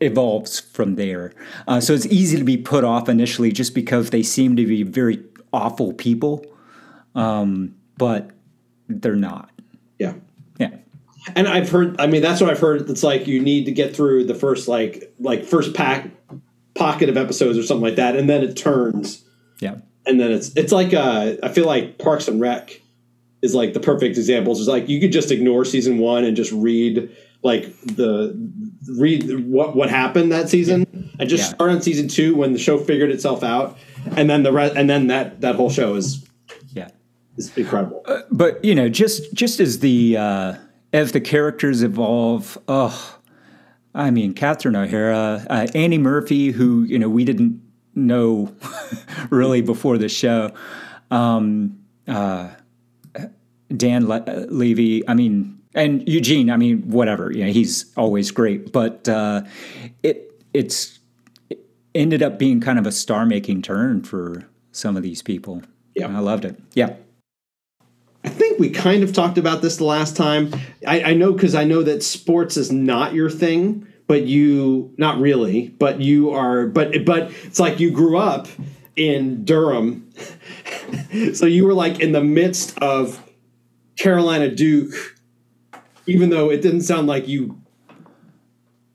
evolves 0.00 0.60
from 0.60 0.96
there. 0.96 1.32
Uh, 1.66 1.80
so 1.80 1.92
it's 1.92 2.06
easy 2.06 2.36
to 2.38 2.44
be 2.44 2.56
put 2.56 2.84
off 2.84 3.08
initially 3.08 3.52
just 3.52 3.74
because 3.74 4.10
they 4.10 4.22
seem 4.22 4.56
to 4.56 4.66
be 4.66 4.82
very 4.82 5.22
awful 5.52 5.92
people, 5.92 6.44
um, 7.14 7.74
but 7.96 8.30
they're 8.88 9.16
not. 9.16 9.50
Yeah. 9.98 10.14
Yeah. 10.58 10.76
And 11.34 11.48
I've 11.48 11.70
heard. 11.70 12.00
I 12.00 12.06
mean, 12.06 12.22
that's 12.22 12.40
what 12.40 12.50
I've 12.50 12.60
heard. 12.60 12.88
It's 12.90 13.02
like 13.02 13.26
you 13.26 13.40
need 13.40 13.64
to 13.66 13.72
get 13.72 13.94
through 13.96 14.24
the 14.24 14.34
first 14.34 14.68
like 14.68 15.14
like 15.18 15.44
first 15.44 15.74
pack 15.74 16.10
pocket 16.74 17.08
of 17.08 17.16
episodes 17.16 17.56
or 17.56 17.62
something 17.62 17.84
like 17.84 17.96
that, 17.96 18.16
and 18.16 18.28
then 18.28 18.42
it 18.42 18.56
turns. 18.56 19.24
Yeah. 19.60 19.76
And 20.06 20.20
then 20.20 20.32
it's 20.32 20.54
it's 20.54 20.72
like 20.72 20.92
uh, 20.92 21.36
I 21.42 21.48
feel 21.48 21.66
like 21.66 21.98
Parks 21.98 22.28
and 22.28 22.40
Rec 22.40 22.80
is 23.44 23.54
like 23.54 23.74
the 23.74 23.80
perfect 23.80 24.16
example. 24.16 24.52
It's 24.52 24.66
like 24.66 24.88
you 24.88 25.00
could 25.00 25.12
just 25.12 25.30
ignore 25.30 25.64
season 25.64 25.98
one 25.98 26.24
and 26.24 26.34
just 26.34 26.50
read 26.50 27.14
like 27.42 27.78
the 27.82 28.34
read 28.98 29.46
what 29.46 29.76
what 29.76 29.90
happened 29.90 30.32
that 30.32 30.48
season 30.48 30.86
yeah. 30.92 31.00
and 31.20 31.28
just 31.28 31.42
yeah. 31.42 31.54
start 31.54 31.70
on 31.70 31.82
season 31.82 32.08
two 32.08 32.34
when 32.34 32.52
the 32.52 32.58
show 32.58 32.78
figured 32.78 33.10
itself 33.10 33.44
out, 33.44 33.78
and 34.16 34.28
then 34.28 34.42
the 34.42 34.50
rest 34.50 34.74
and 34.76 34.88
then 34.88 35.08
that 35.08 35.42
that 35.42 35.54
whole 35.54 35.70
show 35.70 35.94
is 35.94 36.26
yeah 36.72 36.88
is 37.36 37.56
incredible. 37.56 38.02
Uh, 38.06 38.22
but 38.30 38.64
you 38.64 38.74
know, 38.74 38.88
just 38.88 39.32
just 39.34 39.60
as 39.60 39.80
the 39.80 40.16
uh, 40.16 40.54
as 40.94 41.12
the 41.12 41.20
characters 41.20 41.82
evolve, 41.82 42.56
oh, 42.66 43.18
I 43.94 44.10
mean, 44.10 44.32
Catherine 44.32 44.74
O'Hara, 44.74 45.46
uh, 45.50 45.66
Annie 45.74 45.98
Murphy, 45.98 46.50
who 46.50 46.84
you 46.84 46.98
know 46.98 47.10
we 47.10 47.24
didn't 47.24 47.60
know 47.94 48.54
really 49.30 49.60
before 49.60 49.98
the 49.98 50.08
show, 50.08 50.50
um, 51.10 51.78
uh, 52.08 52.48
Dan 53.74 54.06
Le- 54.08 54.46
Levy. 54.48 55.06
I 55.08 55.14
mean, 55.14 55.60
and 55.74 56.08
Eugene. 56.08 56.50
I 56.50 56.56
mean, 56.56 56.88
whatever. 56.90 57.32
You 57.32 57.46
know, 57.46 57.52
he's 57.52 57.92
always 57.96 58.30
great, 58.30 58.72
but 58.72 59.08
uh, 59.08 59.42
it 60.02 60.42
it's 60.52 60.98
it 61.50 61.60
ended 61.94 62.22
up 62.22 62.38
being 62.38 62.60
kind 62.60 62.78
of 62.78 62.86
a 62.86 62.92
star-making 62.92 63.62
turn 63.62 64.02
for 64.02 64.44
some 64.72 64.96
of 64.96 65.02
these 65.02 65.22
people. 65.22 65.62
Yeah, 65.94 66.16
I 66.16 66.20
loved 66.20 66.44
it. 66.44 66.60
Yeah. 66.74 66.94
I 68.24 68.30
think 68.30 68.58
we 68.58 68.70
kind 68.70 69.02
of 69.02 69.12
talked 69.12 69.36
about 69.36 69.60
this 69.60 69.76
the 69.76 69.84
last 69.84 70.16
time. 70.16 70.52
I, 70.86 71.02
I 71.02 71.14
know 71.14 71.32
because 71.32 71.54
I 71.54 71.64
know 71.64 71.82
that 71.82 72.02
sports 72.02 72.56
is 72.56 72.72
not 72.72 73.12
your 73.12 73.28
thing, 73.28 73.86
but 74.06 74.22
you 74.22 74.94
not 74.96 75.18
really, 75.18 75.68
but 75.68 76.00
you 76.00 76.30
are. 76.30 76.66
But 76.66 77.04
but 77.04 77.32
it's 77.44 77.60
like 77.60 77.80
you 77.80 77.90
grew 77.90 78.16
up 78.16 78.48
in 78.96 79.44
Durham, 79.44 80.10
so 81.34 81.46
you 81.46 81.66
were 81.66 81.74
like 81.74 82.00
in 82.00 82.12
the 82.12 82.22
midst 82.22 82.78
of 82.78 83.23
Carolina 83.96 84.48
Duke, 84.48 84.94
even 86.06 86.30
though 86.30 86.50
it 86.50 86.62
didn't 86.62 86.82
sound 86.82 87.06
like 87.06 87.28
you 87.28 87.60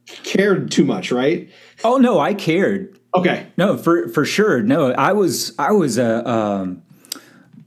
cared 0.06 0.72
too 0.72 0.86
much, 0.86 1.12
right? 1.12 1.50
Oh 1.84 1.97
no, 1.97 2.20
I 2.20 2.34
cared. 2.34 3.00
Okay. 3.14 3.47
No, 3.58 3.78
for 3.78 4.08
for 4.10 4.26
sure. 4.26 4.62
No, 4.62 4.91
I 4.91 5.14
was 5.14 5.54
I 5.58 5.72
was 5.72 5.97
a 5.97 6.28
um, 6.30 6.84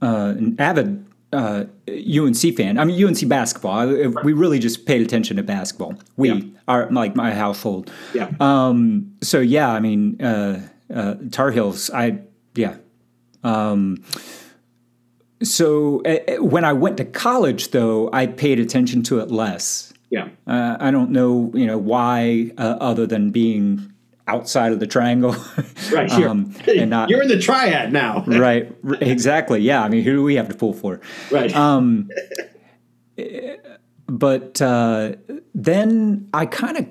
uh, 0.01 0.35
an 0.37 0.57
avid 0.59 1.05
uh, 1.33 1.65
UNC 1.89 2.57
fan. 2.57 2.79
I 2.79 2.85
mean, 2.85 3.05
UNC 3.05 3.27
basketball. 3.29 3.87
We 4.23 4.33
really 4.33 4.59
just 4.59 4.87
paid 4.87 5.01
attention 5.01 5.37
to 5.39 5.43
basketball. 5.43 5.95
We 6.17 6.31
yeah. 6.31 6.59
are 6.69 6.91
like 6.91 7.17
my 7.17 7.33
household. 7.33 7.91
Yeah. 8.15 8.31
Um, 8.39 9.17
so 9.23 9.41
yeah, 9.41 9.71
I 9.71 9.81
mean, 9.81 10.21
uh, 10.23 10.61
uh, 10.95 11.15
Tar 11.31 11.51
Heels. 11.51 11.91
I 11.91 12.21
yeah. 12.55 12.77
Um, 13.43 14.05
so 15.43 16.03
uh, 16.03 16.43
when 16.43 16.65
I 16.65 16.73
went 16.73 16.97
to 16.99 17.05
college, 17.05 17.71
though, 17.71 18.11
I 18.13 18.27
paid 18.27 18.59
attention 18.59 19.03
to 19.05 19.21
it 19.21 19.31
less. 19.31 19.93
Yeah. 20.11 20.29
Uh, 20.47 20.77
I 20.79 20.91
don't 20.91 21.11
know, 21.11 21.51
you 21.55 21.67
know, 21.67 21.79
why, 21.79 22.51
uh, 22.59 22.77
other 22.81 23.07
than 23.07 23.31
being 23.31 23.93
outside 24.29 24.73
of 24.73 24.81
the 24.81 24.87
triangle. 24.87 25.35
right. 25.93 26.11
You're, 26.19 26.29
um, 26.29 26.55
and 26.69 26.91
not, 26.91 27.09
you're 27.09 27.23
in 27.23 27.29
the 27.29 27.39
triad 27.39 27.93
now. 27.93 28.23
right. 28.27 28.71
Exactly. 29.01 29.61
Yeah. 29.61 29.83
I 29.83 29.89
mean, 29.89 30.05
who 30.05 30.13
do 30.13 30.23
we 30.23 30.35
have 30.35 30.49
to 30.49 30.55
pull 30.55 30.75
for? 30.75 31.01
Right. 31.31 31.55
Um, 31.57 32.11
but 34.07 34.61
uh, 34.61 35.15
then 35.55 36.29
I 36.35 36.47
kind 36.47 36.77
of, 36.77 36.87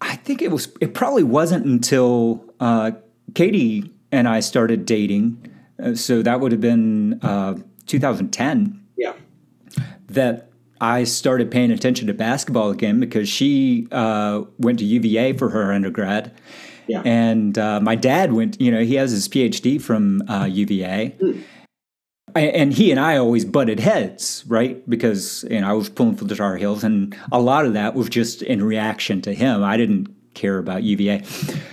I 0.00 0.16
think 0.16 0.42
it 0.42 0.50
was, 0.50 0.68
it 0.80 0.94
probably 0.94 1.22
wasn't 1.22 1.64
until 1.64 2.44
uh, 2.58 2.90
Katie 3.34 3.92
and 4.10 4.26
I 4.26 4.40
started 4.40 4.84
dating. 4.84 5.51
Uh, 5.82 5.94
so 5.94 6.22
that 6.22 6.40
would 6.40 6.52
have 6.52 6.60
been 6.60 7.18
uh, 7.22 7.54
2010. 7.86 8.80
Yeah. 8.96 9.14
That 10.08 10.50
I 10.80 11.04
started 11.04 11.50
paying 11.50 11.70
attention 11.70 12.06
to 12.08 12.14
basketball 12.14 12.70
again 12.70 13.00
because 13.00 13.28
she 13.28 13.88
uh, 13.92 14.42
went 14.58 14.78
to 14.80 14.84
UVA 14.84 15.32
for 15.34 15.50
her 15.50 15.72
undergrad. 15.72 16.32
Yeah. 16.88 17.02
And 17.04 17.56
uh, 17.56 17.80
my 17.80 17.94
dad 17.94 18.32
went, 18.32 18.60
you 18.60 18.70
know, 18.70 18.82
he 18.82 18.96
has 18.96 19.12
his 19.12 19.28
PhD 19.28 19.80
from 19.80 20.28
uh, 20.28 20.46
UVA. 20.46 21.16
Mm. 21.20 21.44
And 22.34 22.72
he 22.72 22.90
and 22.90 22.98
I 22.98 23.18
always 23.18 23.44
butted 23.44 23.78
heads, 23.78 24.42
right? 24.48 24.88
Because 24.88 25.44
you 25.50 25.60
know 25.60 25.68
I 25.68 25.74
was 25.74 25.90
pulling 25.90 26.16
for 26.16 26.24
the 26.24 26.34
Tar 26.34 26.56
Heels, 26.56 26.82
and 26.82 27.14
a 27.30 27.38
lot 27.38 27.66
of 27.66 27.74
that 27.74 27.94
was 27.94 28.08
just 28.08 28.40
in 28.40 28.64
reaction 28.64 29.20
to 29.22 29.34
him. 29.34 29.62
I 29.62 29.76
didn't 29.76 30.08
care 30.32 30.56
about 30.56 30.82
UVA. 30.82 31.24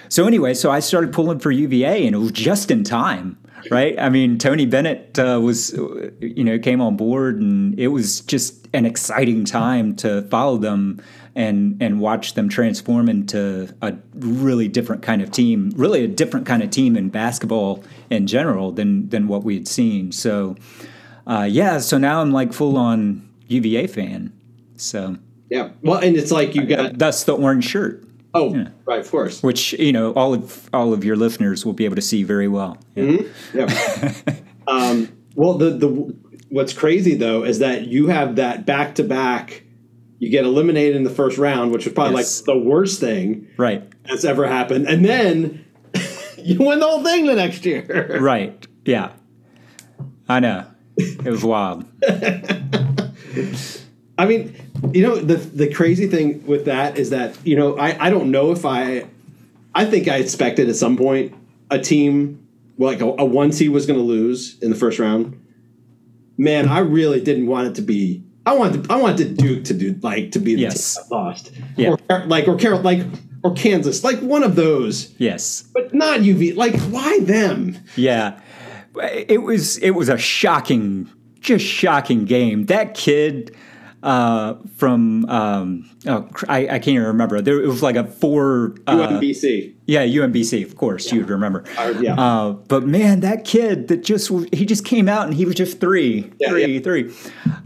So 0.09 0.27
anyway, 0.27 0.53
so 0.53 0.69
I 0.69 0.81
started 0.81 1.13
pulling 1.13 1.39
for 1.39 1.49
UVA, 1.49 2.05
and 2.05 2.13
it 2.13 2.17
was 2.17 2.33
just 2.33 2.71
in 2.71 2.83
time 2.83 3.37
right? 3.71 3.97
I 3.99 4.09
mean, 4.09 4.37
Tony 4.37 4.65
Bennett 4.65 5.17
uh, 5.19 5.39
was, 5.41 5.73
you 6.19 6.43
know, 6.43 6.59
came 6.59 6.81
on 6.81 6.97
board, 6.97 7.39
and 7.39 7.79
it 7.79 7.87
was 7.87 8.21
just 8.21 8.67
an 8.73 8.85
exciting 8.85 9.45
time 9.45 9.95
to 9.97 10.23
follow 10.23 10.57
them 10.57 11.01
and 11.35 11.81
and 11.81 11.99
watch 11.99 12.33
them 12.33 12.49
transform 12.49 13.07
into 13.07 13.73
a 13.81 13.95
really 14.15 14.67
different 14.67 15.01
kind 15.01 15.21
of 15.21 15.31
team, 15.31 15.71
really 15.75 16.03
a 16.03 16.07
different 16.07 16.45
kind 16.45 16.63
of 16.63 16.69
team 16.69 16.97
in 16.97 17.09
basketball 17.09 17.83
in 18.09 18.27
general 18.27 18.71
than 18.71 19.09
than 19.09 19.27
what 19.27 19.43
we 19.43 19.55
had 19.55 19.67
seen. 19.67 20.11
So, 20.11 20.55
uh, 21.27 21.47
yeah, 21.49 21.79
so 21.79 21.97
now 21.97 22.21
I'm 22.21 22.31
like 22.31 22.53
full 22.53 22.77
on 22.77 23.27
UVA 23.47 23.87
fan. 23.87 24.33
So. 24.77 25.17
Yeah, 25.49 25.71
well, 25.81 25.97
and 25.97 26.15
it's 26.15 26.31
like 26.31 26.53
you 26.53 26.63
got 26.63 26.99
that's 26.99 27.23
the 27.23 27.35
orange 27.35 27.65
shirt. 27.65 28.03
Oh, 28.33 28.53
yeah. 28.53 28.69
right, 28.85 28.99
of 28.99 29.09
course. 29.09 29.41
Which 29.41 29.73
you 29.73 29.91
know 29.91 30.13
all 30.13 30.33
of 30.33 30.69
all 30.73 30.93
of 30.93 31.03
your 31.03 31.15
listeners 31.15 31.65
will 31.65 31.73
be 31.73 31.85
able 31.85 31.95
to 31.95 32.01
see 32.01 32.23
very 32.23 32.47
well. 32.47 32.77
Yeah. 32.95 33.03
Mm-hmm. 33.03 33.57
yeah. 33.57 34.35
um, 34.67 35.09
well, 35.35 35.55
the 35.55 35.71
the 35.71 36.15
what's 36.49 36.73
crazy 36.73 37.15
though 37.15 37.43
is 37.43 37.59
that 37.59 37.87
you 37.87 38.07
have 38.07 38.35
that 38.35 38.65
back 38.65 38.95
to 38.95 39.03
back. 39.03 39.63
You 40.19 40.29
get 40.29 40.43
eliminated 40.43 40.97
in 40.97 41.03
the 41.03 41.09
first 41.09 41.37
round, 41.37 41.71
which 41.71 41.85
was 41.85 41.93
probably 41.93 42.17
yes. 42.17 42.41
like 42.41 42.45
the 42.45 42.57
worst 42.57 42.99
thing 42.99 43.47
right 43.57 43.83
that's 44.03 44.25
ever 44.25 44.45
happened, 44.47 44.87
and 44.87 45.05
then 45.05 45.65
you 46.37 46.59
win 46.59 46.79
the 46.79 46.85
whole 46.85 47.03
thing 47.03 47.25
the 47.25 47.35
next 47.35 47.65
year. 47.65 48.17
Right? 48.21 48.67
Yeah, 48.85 49.11
I 50.27 50.39
know. 50.39 50.65
It 50.97 51.23
was 51.23 51.43
wild. 51.43 51.85
I 54.17 54.25
mean, 54.25 54.53
you 54.93 55.03
know, 55.03 55.17
the 55.17 55.35
the 55.35 55.73
crazy 55.73 56.07
thing 56.07 56.45
with 56.45 56.65
that 56.65 56.97
is 56.97 57.09
that 57.09 57.37
you 57.45 57.55
know 57.55 57.77
I 57.77 58.07
I 58.07 58.09
don't 58.09 58.31
know 58.31 58.51
if 58.51 58.65
I 58.65 59.05
I 59.73 59.85
think 59.85 60.07
I 60.07 60.17
expected 60.17 60.69
at 60.69 60.75
some 60.75 60.97
point 60.97 61.33
a 61.69 61.79
team 61.79 62.47
like 62.77 63.01
a, 63.01 63.05
a 63.05 63.25
one 63.25 63.51
seed 63.51 63.69
was 63.69 63.85
going 63.85 63.99
to 63.99 64.05
lose 64.05 64.57
in 64.59 64.69
the 64.69 64.75
first 64.75 64.99
round. 64.99 65.35
Man, 66.37 66.69
I 66.69 66.79
really 66.79 67.21
didn't 67.21 67.47
want 67.47 67.67
it 67.67 67.75
to 67.75 67.81
be. 67.81 68.23
I 68.45 68.53
wanted 68.53 68.89
I 68.89 68.95
wanted 68.95 69.37
Duke 69.37 69.65
to 69.65 69.73
do 69.73 69.99
like 70.01 70.31
to 70.31 70.39
be 70.39 70.55
the 70.55 70.61
yes. 70.61 70.95
team 70.95 71.03
that 71.09 71.15
lost, 71.15 71.51
yeah. 71.75 71.95
or 72.09 72.25
like 72.25 72.47
or 72.47 72.55
Carol 72.55 72.81
like 72.81 73.05
or 73.43 73.53
Kansas, 73.53 74.03
like 74.03 74.19
one 74.19 74.43
of 74.43 74.55
those. 74.55 75.13
Yes, 75.19 75.63
but 75.73 75.93
not 75.93 76.21
UV. 76.21 76.55
Like 76.55 76.79
why 76.83 77.19
them? 77.19 77.77
Yeah, 77.95 78.39
it 78.95 79.43
was 79.43 79.77
it 79.77 79.91
was 79.91 80.09
a 80.09 80.17
shocking, 80.17 81.09
just 81.41 81.65
shocking 81.65 82.25
game. 82.25 82.67
That 82.67 82.95
kid 82.95 83.55
uh, 84.01 84.55
from 84.75 85.25
um, 85.29 85.89
oh, 86.07 86.29
I, 86.47 86.59
I, 86.59 86.79
can't 86.79 86.89
even 86.89 87.03
remember. 87.03 87.41
There, 87.41 87.61
it 87.61 87.67
was 87.67 87.83
like 87.83 87.95
a 87.95 88.05
four 88.05 88.75
uh, 88.87 88.95
UMBC. 88.95 89.73
Yeah, 89.85 90.05
UMBC. 90.05 90.63
Of 90.65 90.77
course, 90.77 91.07
yeah. 91.07 91.15
you'd 91.15 91.29
remember. 91.29 91.65
Uh, 91.77 91.93
yeah. 91.99 92.15
Uh, 92.15 92.51
but 92.53 92.85
man, 92.85 93.19
that 93.21 93.43
kid 93.43 93.89
that 93.89 94.03
just 94.03 94.31
he 94.53 94.65
just 94.65 94.85
came 94.85 95.09
out 95.09 95.27
and 95.27 95.33
he 95.33 95.45
was 95.45 95.55
just 95.55 95.81
three, 95.81 96.31
yeah, 96.39 96.49
three, 96.49 96.65
yeah. 96.65 96.79
three. 96.79 97.13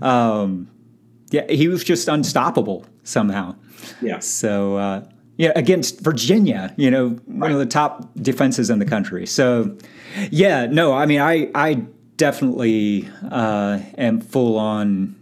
Um, 0.01 0.69
yeah, 1.29 1.49
he 1.49 1.67
was 1.67 1.83
just 1.83 2.07
unstoppable 2.07 2.85
somehow. 3.03 3.55
Yeah. 4.01 4.19
So 4.19 4.77
uh, 4.77 5.05
yeah, 5.37 5.51
against 5.55 5.99
Virginia, 6.01 6.73
you 6.77 6.89
know, 6.89 7.07
right. 7.09 7.21
one 7.27 7.51
of 7.51 7.59
the 7.59 7.65
top 7.65 8.09
defenses 8.15 8.69
in 8.69 8.79
the 8.79 8.85
country. 8.85 9.27
So 9.27 9.77
yeah, 10.31 10.65
no, 10.65 10.93
I 10.93 11.05
mean, 11.05 11.21
I 11.21 11.51
I 11.53 11.85
definitely 12.17 13.07
uh, 13.29 13.79
am 13.97 14.21
full 14.21 14.57
on 14.57 15.15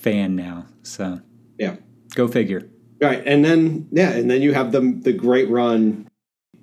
fan 0.00 0.34
now. 0.34 0.66
So 0.82 1.20
yeah, 1.58 1.76
go 2.14 2.26
figure. 2.26 2.68
Right, 3.00 3.22
and 3.24 3.44
then 3.44 3.88
yeah, 3.92 4.10
and 4.10 4.30
then 4.30 4.42
you 4.42 4.52
have 4.52 4.72
the 4.72 4.80
the 4.80 5.12
great 5.12 5.48
run, 5.48 6.08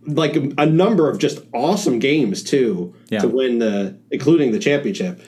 like 0.06 0.36
a, 0.36 0.52
a 0.58 0.66
number 0.66 1.10
of 1.10 1.18
just 1.18 1.40
awesome 1.54 2.00
games 2.00 2.44
too 2.44 2.94
yeah. 3.10 3.20
to 3.20 3.28
win 3.28 3.60
the, 3.60 3.98
including 4.12 4.52
the 4.52 4.60
championship. 4.60 5.22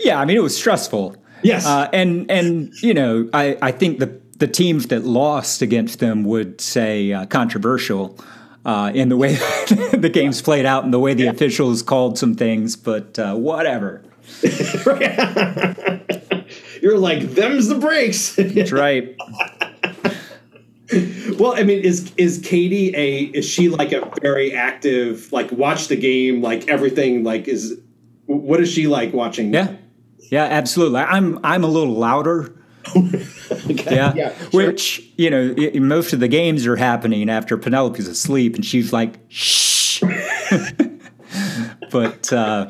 Yeah, 0.00 0.20
I 0.20 0.24
mean 0.24 0.36
it 0.36 0.42
was 0.42 0.56
stressful. 0.56 1.16
Yes, 1.42 1.64
uh, 1.66 1.88
and 1.92 2.30
and 2.30 2.72
you 2.82 2.92
know 2.92 3.28
I 3.32 3.56
I 3.62 3.72
think 3.72 4.00
the 4.00 4.20
the 4.38 4.48
teams 4.48 4.88
that 4.88 5.04
lost 5.04 5.62
against 5.62 5.98
them 5.98 6.24
would 6.24 6.60
say 6.60 7.12
uh, 7.12 7.26
controversial. 7.26 8.18
Uh, 8.62 8.92
in 8.94 9.08
the 9.08 9.16
way 9.16 9.32
the 9.94 10.10
games 10.12 10.42
played 10.42 10.66
out 10.66 10.84
and 10.84 10.92
the 10.92 10.98
way 10.98 11.14
the 11.14 11.22
yeah. 11.22 11.30
officials 11.30 11.80
called 11.80 12.18
some 12.18 12.34
things, 12.34 12.76
but 12.76 13.18
uh, 13.18 13.34
whatever. 13.34 14.02
You're 16.82 16.98
like, 16.98 17.22
them's 17.30 17.68
the 17.68 17.74
breaks. 17.76 18.34
That's 18.36 18.72
right. 18.72 19.16
well, 21.38 21.54
I 21.54 21.62
mean, 21.62 21.80
is 21.80 22.12
is 22.16 22.40
Katie 22.42 22.94
a 22.96 23.22
is 23.24 23.44
she 23.44 23.68
like 23.68 23.92
a 23.92 24.10
very 24.20 24.54
active 24.54 25.32
like 25.32 25.50
watch 25.52 25.88
the 25.88 25.96
game 25.96 26.42
like 26.42 26.68
everything 26.68 27.22
like 27.22 27.48
is 27.48 27.78
what 28.26 28.60
is 28.60 28.70
she 28.70 28.86
like 28.86 29.12
watching? 29.12 29.52
Yeah, 29.52 29.76
yeah, 30.30 30.44
absolutely. 30.44 31.00
I'm 31.00 31.38
I'm 31.44 31.64
a 31.64 31.68
little 31.68 31.94
louder. 31.94 32.56
okay. 32.96 33.94
Yeah, 33.94 34.14
yeah 34.14 34.36
sure. 34.36 34.48
which 34.66 35.12
you 35.16 35.30
know 35.30 35.54
most 35.74 36.12
of 36.12 36.20
the 36.20 36.28
games 36.28 36.66
are 36.66 36.76
happening 36.76 37.28
after 37.28 37.56
Penelope's 37.58 38.08
asleep 38.08 38.54
and 38.54 38.64
she's 38.64 38.92
like 38.92 39.20
shh. 39.28 40.02
but 41.90 42.32
uh, 42.32 42.66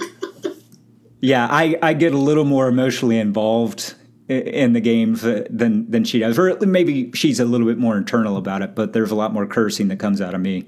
yeah, 1.20 1.46
I 1.50 1.76
I 1.80 1.94
get 1.94 2.12
a 2.12 2.18
little 2.18 2.44
more 2.44 2.68
emotionally 2.68 3.18
involved 3.18 3.94
in 4.30 4.72
the 4.72 4.80
games 4.80 5.22
than 5.22 5.90
than 5.90 6.04
she 6.04 6.20
does, 6.20 6.38
or 6.38 6.56
maybe 6.60 7.10
she's 7.12 7.40
a 7.40 7.44
little 7.44 7.66
bit 7.66 7.78
more 7.78 7.96
internal 7.96 8.36
about 8.36 8.62
it. 8.62 8.74
But 8.74 8.92
there's 8.92 9.10
a 9.10 9.14
lot 9.14 9.32
more 9.32 9.46
cursing 9.46 9.88
that 9.88 9.98
comes 9.98 10.20
out 10.20 10.34
of 10.34 10.40
me. 10.40 10.66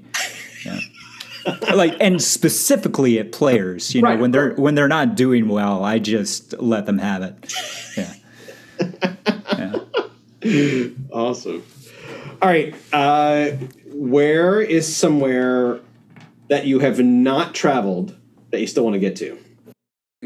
Yeah. 0.65 0.79
like 1.73 1.95
and 1.99 2.21
specifically 2.21 3.19
at 3.19 3.31
players, 3.31 3.93
you 3.93 4.01
know, 4.01 4.09
right. 4.09 4.19
when 4.19 4.31
they're 4.31 4.53
when 4.55 4.75
they're 4.75 4.87
not 4.87 5.15
doing 5.15 5.47
well, 5.47 5.83
I 5.83 5.99
just 5.99 6.53
let 6.61 6.85
them 6.85 6.97
have 6.99 7.21
it. 7.21 7.53
Yeah. 7.97 8.13
yeah. 10.43 10.87
Awesome. 11.11 11.63
All 12.41 12.49
right. 12.49 12.75
Uh, 12.91 13.51
where 13.87 14.61
is 14.61 14.93
somewhere 14.93 15.79
that 16.49 16.65
you 16.65 16.79
have 16.79 16.99
not 16.99 17.55
traveled 17.55 18.17
that 18.51 18.59
you 18.59 18.67
still 18.67 18.83
want 18.83 18.95
to 18.95 18.99
get 18.99 19.15
to? 19.17 19.37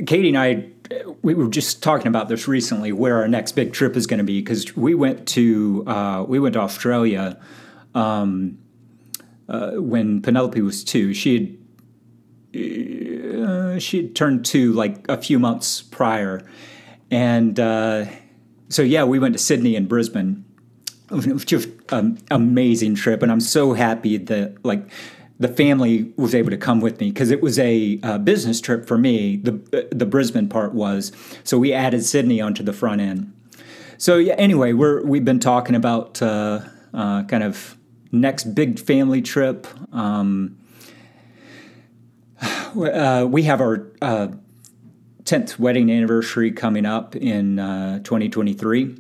Katie 0.06 0.30
and 0.30 0.38
I 0.38 0.70
we 1.22 1.34
were 1.34 1.50
just 1.50 1.84
talking 1.84 2.08
about 2.08 2.30
this 2.30 2.48
recently, 2.48 2.92
where 2.92 3.18
our 3.18 3.28
next 3.28 3.54
big 3.54 3.74
trip 3.74 3.96
is 3.96 4.08
going 4.08 4.20
to 4.20 4.24
be 4.24 4.42
because 4.42 4.76
we 4.76 4.96
went 4.96 5.28
to 5.30 5.84
uh, 5.88 6.24
we 6.28 6.40
went 6.40 6.54
to 6.54 6.60
Australia 6.60 7.40
um, 7.94 8.58
uh, 9.50 9.72
when 9.72 10.22
Penelope 10.22 10.62
was 10.62 10.84
two. 10.84 11.14
She 11.14 11.58
had 12.54 13.40
uh, 13.42 13.80
she 13.80 13.98
had 13.98 14.16
turned 14.16 14.46
two 14.46 14.74
like 14.74 15.08
a 15.10 15.18
few 15.22 15.40
months 15.40 15.82
prior, 15.82 16.48
and 17.12 17.60
uh, 17.60 18.06
so 18.70 18.82
yeah, 18.82 19.04
we 19.04 19.20
went 19.20 19.34
to 19.34 19.40
Sydney 19.40 19.76
and 19.76 19.88
Brisbane. 19.88 20.46
It 21.10 21.34
was 21.34 21.46
just 21.46 21.70
an 21.90 22.20
amazing 22.32 22.96
trip, 22.96 23.24
and 23.24 23.32
I'm 23.32 23.40
so 23.40 23.74
happy 23.74 24.18
that 24.18 24.66
like 24.66 24.90
the 25.40 25.48
family 25.48 26.12
was 26.18 26.34
able 26.34 26.50
to 26.50 26.58
come 26.58 26.82
with 26.82 27.00
me 27.00 27.10
because 27.10 27.30
it 27.30 27.42
was 27.42 27.60
a 27.60 28.00
uh, 28.02 28.18
business 28.18 28.60
trip 28.60 28.88
for 28.88 28.98
me. 28.98 29.38
The 29.38 29.88
the 29.92 30.06
Brisbane 30.06 30.50
part 30.50 30.74
was 30.74 31.12
so 31.44 31.60
we 31.60 31.74
added 31.74 32.04
Sydney 32.04 32.42
onto 32.42 32.64
the 32.64 32.74
front 32.74 33.02
end. 33.02 33.34
So 33.98 34.18
yeah. 34.18 34.34
Anyway, 34.38 34.74
we're 34.74 35.04
we've 35.04 35.26
been 35.26 35.40
talking 35.40 35.76
about 35.76 36.22
uh, 36.22 36.62
uh, 36.94 37.24
kind 37.24 37.44
of 37.44 37.78
next 38.12 38.56
big 38.56 38.80
family 38.80 39.22
trip. 39.22 39.68
Um, 39.94 40.58
uh, 42.42 43.28
we 43.30 43.44
have 43.44 43.62
our 43.62 43.92
uh, 44.02 44.30
tenth 45.26 45.60
wedding 45.60 45.92
anniversary 45.92 46.52
coming 46.52 46.86
up 46.86 47.16
in 47.16 47.60
uh, 47.60 48.00
2023, 48.00 48.98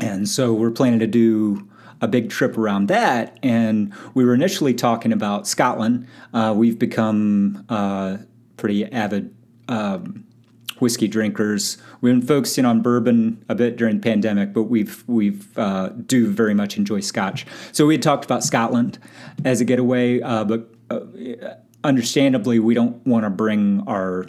and 0.00 0.28
so 0.28 0.52
we're 0.52 0.70
planning 0.72 0.98
to 0.98 1.06
do 1.06 1.68
a 2.04 2.08
big 2.08 2.28
trip 2.28 2.58
around 2.58 2.88
that. 2.88 3.38
And 3.42 3.92
we 4.12 4.24
were 4.24 4.34
initially 4.34 4.74
talking 4.74 5.12
about 5.12 5.48
Scotland. 5.48 6.06
Uh, 6.34 6.54
we've 6.54 6.78
become 6.78 7.64
uh, 7.70 8.18
pretty 8.58 8.84
avid 8.92 9.34
um, 9.68 10.26
whiskey 10.80 11.08
drinkers. 11.08 11.78
We've 12.02 12.12
been 12.12 12.26
focusing 12.26 12.66
on 12.66 12.82
bourbon 12.82 13.42
a 13.48 13.54
bit 13.54 13.76
during 13.76 13.96
the 13.96 14.02
pandemic, 14.02 14.52
but 14.52 14.64
we've 14.64 15.02
we've 15.06 15.56
uh, 15.58 15.88
do 15.88 16.30
very 16.30 16.52
much 16.52 16.76
enjoy 16.76 17.00
Scotch. 17.00 17.46
So 17.72 17.86
we 17.86 17.94
had 17.94 18.02
talked 18.02 18.24
about 18.26 18.44
Scotland 18.44 18.98
as 19.44 19.62
a 19.62 19.64
getaway, 19.64 20.20
uh, 20.20 20.44
but 20.44 20.68
uh, 20.90 21.00
understandably, 21.82 22.58
we 22.58 22.74
don't 22.74 23.04
want 23.06 23.24
to 23.24 23.30
bring 23.30 23.82
our 23.86 24.26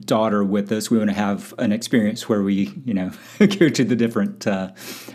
daughter 0.00 0.42
with 0.42 0.72
us. 0.72 0.90
We 0.90 0.98
want 0.98 1.10
to 1.10 1.16
have 1.16 1.54
an 1.58 1.72
experience 1.72 2.28
where 2.28 2.42
we, 2.42 2.72
you 2.84 2.94
know, 2.94 3.10
go 3.38 3.68
to 3.68 3.84
the 3.84 3.96
different 3.96 4.46
uh, 4.46 4.72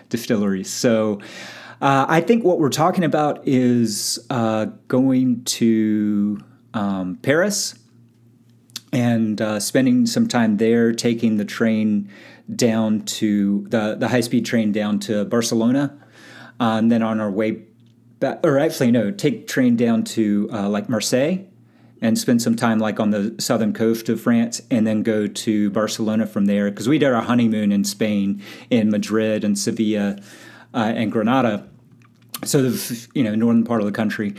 distilleries. 0.10 0.70
So 0.70 1.20
uh, 1.82 2.06
I 2.08 2.22
think 2.22 2.44
what 2.44 2.60
we're 2.60 2.70
talking 2.70 3.04
about 3.04 3.48
is 3.48 4.26
uh, 4.30 4.66
going 4.88 5.44
to 5.46 6.40
um, 6.74 7.18
Paris 7.22 7.76
and 8.94 9.42
uh, 9.42 9.60
spending 9.60 10.06
some 10.06 10.28
time 10.28 10.58
there, 10.58 10.92
taking 10.92 11.38
the 11.38 11.46
train 11.46 12.10
down 12.54 13.02
to 13.02 13.66
the, 13.70 13.96
the 13.96 14.08
high 14.08 14.22
speed 14.22 14.46
train 14.46 14.72
down 14.72 15.00
to 15.00 15.26
Barcelona. 15.26 15.98
Uh, 16.60 16.78
and 16.78 16.92
then 16.92 17.02
on 17.02 17.20
our 17.20 17.32
way 17.32 17.64
back, 18.20 18.40
or 18.44 18.60
actually, 18.60 18.92
no, 18.92 19.10
take 19.10 19.48
train 19.48 19.76
down 19.76 20.04
to 20.04 20.50
uh, 20.54 20.70
like 20.70 20.88
Marseille 20.88 21.40
and 22.02 22.18
spend 22.18 22.42
some 22.42 22.56
time 22.56 22.80
like 22.80 23.00
on 23.00 23.12
the 23.12 23.36
southern 23.40 23.74
coast 23.74 24.10
of 24.10 24.20
France 24.20 24.62
and 24.72 24.86
then 24.88 25.04
go 25.04 25.28
to 25.28 25.70
Barcelona 25.70 26.26
from 26.26 26.46
there 26.46 26.70
because 26.70 26.90
we 26.90 26.98
did 26.98 27.14
our 27.14 27.22
honeymoon 27.22 27.72
in 27.72 27.84
Spain 27.84 28.42
in 28.70 28.90
Madrid 28.90 29.44
and 29.44 29.58
Sevilla 29.58 30.18
uh, 30.74 30.94
and 30.96 31.12
Granada. 31.12 31.68
So 32.44 32.64
the 32.64 33.08
you 33.14 33.24
know 33.24 33.36
northern 33.36 33.64
part 33.64 33.82
of 33.82 33.86
the 33.86 33.92
country, 33.92 34.34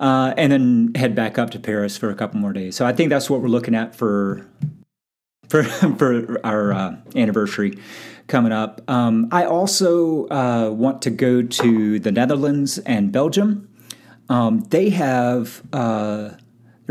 uh, 0.00 0.32
and 0.38 0.50
then 0.50 0.92
head 0.94 1.14
back 1.14 1.38
up 1.38 1.50
to 1.50 1.58
Paris 1.58 1.98
for 1.98 2.08
a 2.08 2.14
couple 2.14 2.40
more 2.40 2.54
days. 2.54 2.76
So 2.76 2.86
I 2.86 2.94
think 2.94 3.10
that's 3.10 3.28
what 3.28 3.42
we're 3.42 3.48
looking 3.48 3.74
at 3.74 3.94
for 3.94 4.46
for 5.48 5.62
for 5.98 6.40
our 6.46 6.72
uh, 6.72 6.96
anniversary 7.14 7.78
coming 8.26 8.52
up. 8.52 8.80
Um, 8.88 9.28
I 9.30 9.44
also 9.44 10.28
uh, 10.28 10.70
want 10.70 11.02
to 11.02 11.10
go 11.10 11.42
to 11.42 11.98
the 12.00 12.10
Netherlands 12.10 12.78
and 12.78 13.12
Belgium. 13.12 13.68
Um, 14.30 14.60
they 14.70 14.88
have 14.90 15.62
uh, 15.74 16.30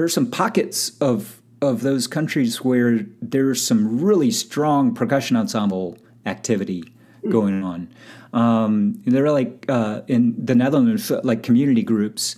there 0.01 0.05
are 0.07 0.09
some 0.09 0.31
pockets 0.31 0.97
of 0.99 1.39
of 1.61 1.81
those 1.81 2.07
countries 2.07 2.63
where 2.63 3.05
there's 3.21 3.63
some 3.63 4.01
really 4.01 4.31
strong 4.31 4.95
percussion 4.95 5.37
ensemble 5.37 5.95
activity 6.25 6.83
going 7.29 7.63
on. 7.63 7.87
Um, 8.33 8.99
they're 9.05 9.31
like 9.31 9.63
uh, 9.69 10.01
in 10.07 10.33
the 10.43 10.55
Netherlands, 10.55 11.11
like 11.23 11.43
community 11.43 11.83
groups, 11.83 12.35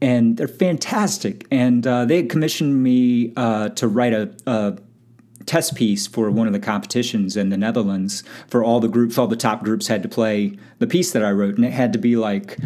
and 0.00 0.36
they're 0.36 0.48
fantastic. 0.48 1.46
And 1.52 1.86
uh, 1.86 2.06
they 2.06 2.24
commissioned 2.24 2.82
me 2.82 3.32
uh, 3.36 3.68
to 3.68 3.86
write 3.86 4.12
a, 4.12 4.34
a, 4.48 4.76
test 5.44 5.76
piece 5.76 6.08
for 6.08 6.28
one 6.28 6.48
of 6.48 6.52
the 6.52 6.58
competitions 6.58 7.36
in 7.36 7.50
the 7.50 7.56
Netherlands. 7.56 8.24
For 8.48 8.64
all 8.64 8.80
the 8.80 8.88
groups, 8.88 9.16
all 9.16 9.28
the 9.28 9.36
top 9.36 9.62
groups 9.62 9.86
had 9.86 10.02
to 10.02 10.08
play 10.08 10.58
the 10.80 10.88
piece 10.88 11.12
that 11.12 11.24
I 11.24 11.30
wrote, 11.30 11.54
and 11.54 11.64
it 11.64 11.72
had 11.72 11.92
to 11.92 12.00
be 12.00 12.16
like 12.16 12.58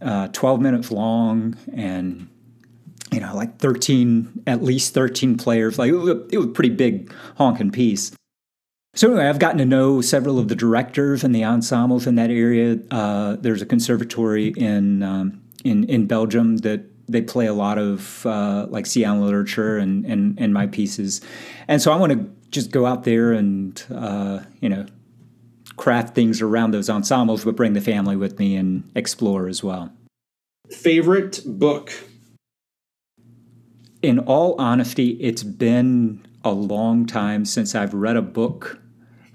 uh, 0.00 0.28
12 0.28 0.62
minutes 0.62 0.90
long 0.90 1.58
and 1.74 2.29
you 3.12 3.20
know, 3.20 3.34
like 3.34 3.58
13, 3.58 4.42
at 4.46 4.62
least 4.62 4.94
13 4.94 5.36
players. 5.36 5.78
Like 5.78 5.90
it 5.90 5.96
was 5.96 6.08
a, 6.08 6.26
it 6.28 6.38
was 6.38 6.46
a 6.46 6.50
pretty 6.50 6.70
big 6.70 7.12
honking 7.36 7.70
piece. 7.70 8.12
So 8.94 9.08
anyway, 9.08 9.28
I've 9.28 9.38
gotten 9.38 9.58
to 9.58 9.64
know 9.64 10.00
several 10.00 10.38
of 10.38 10.48
the 10.48 10.56
directors 10.56 11.22
and 11.22 11.34
the 11.34 11.44
ensembles 11.44 12.06
in 12.06 12.16
that 12.16 12.30
area. 12.30 12.78
Uh, 12.90 13.36
there's 13.36 13.62
a 13.62 13.66
conservatory 13.66 14.48
in 14.48 15.02
um, 15.02 15.40
in 15.64 15.84
in 15.84 16.06
Belgium 16.06 16.58
that 16.58 16.84
they 17.08 17.22
play 17.22 17.46
a 17.46 17.54
lot 17.54 17.78
of 17.78 18.26
uh, 18.26 18.66
like 18.68 18.86
Cian 18.86 19.20
literature 19.24 19.78
and, 19.78 20.04
and 20.06 20.38
and 20.40 20.52
my 20.52 20.66
pieces, 20.66 21.20
and 21.68 21.80
so 21.80 21.92
I 21.92 21.96
want 21.96 22.12
to 22.12 22.30
just 22.50 22.72
go 22.72 22.84
out 22.84 23.04
there 23.04 23.32
and 23.32 23.80
uh, 23.94 24.40
you 24.60 24.68
know 24.68 24.86
craft 25.76 26.14
things 26.14 26.42
around 26.42 26.72
those 26.72 26.90
ensembles, 26.90 27.44
but 27.44 27.56
bring 27.56 27.72
the 27.72 27.80
family 27.80 28.16
with 28.16 28.38
me 28.38 28.56
and 28.56 28.90
explore 28.94 29.48
as 29.48 29.62
well. 29.62 29.90
Favorite 30.68 31.40
book? 31.46 31.92
In 34.02 34.18
all 34.18 34.54
honesty, 34.58 35.10
it's 35.20 35.42
been 35.42 36.26
a 36.42 36.52
long 36.52 37.06
time 37.06 37.44
since 37.44 37.74
I've 37.74 37.92
read 37.92 38.16
a 38.16 38.22
book 38.22 38.80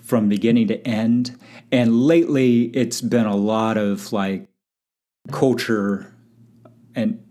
from 0.01 0.27
beginning 0.27 0.67
to 0.69 0.87
end. 0.87 1.37
And 1.71 2.01
lately, 2.01 2.63
it's 2.67 3.01
been 3.01 3.25
a 3.25 3.35
lot 3.35 3.77
of 3.77 4.11
like 4.11 4.47
culture 5.31 6.13
and 6.95 7.23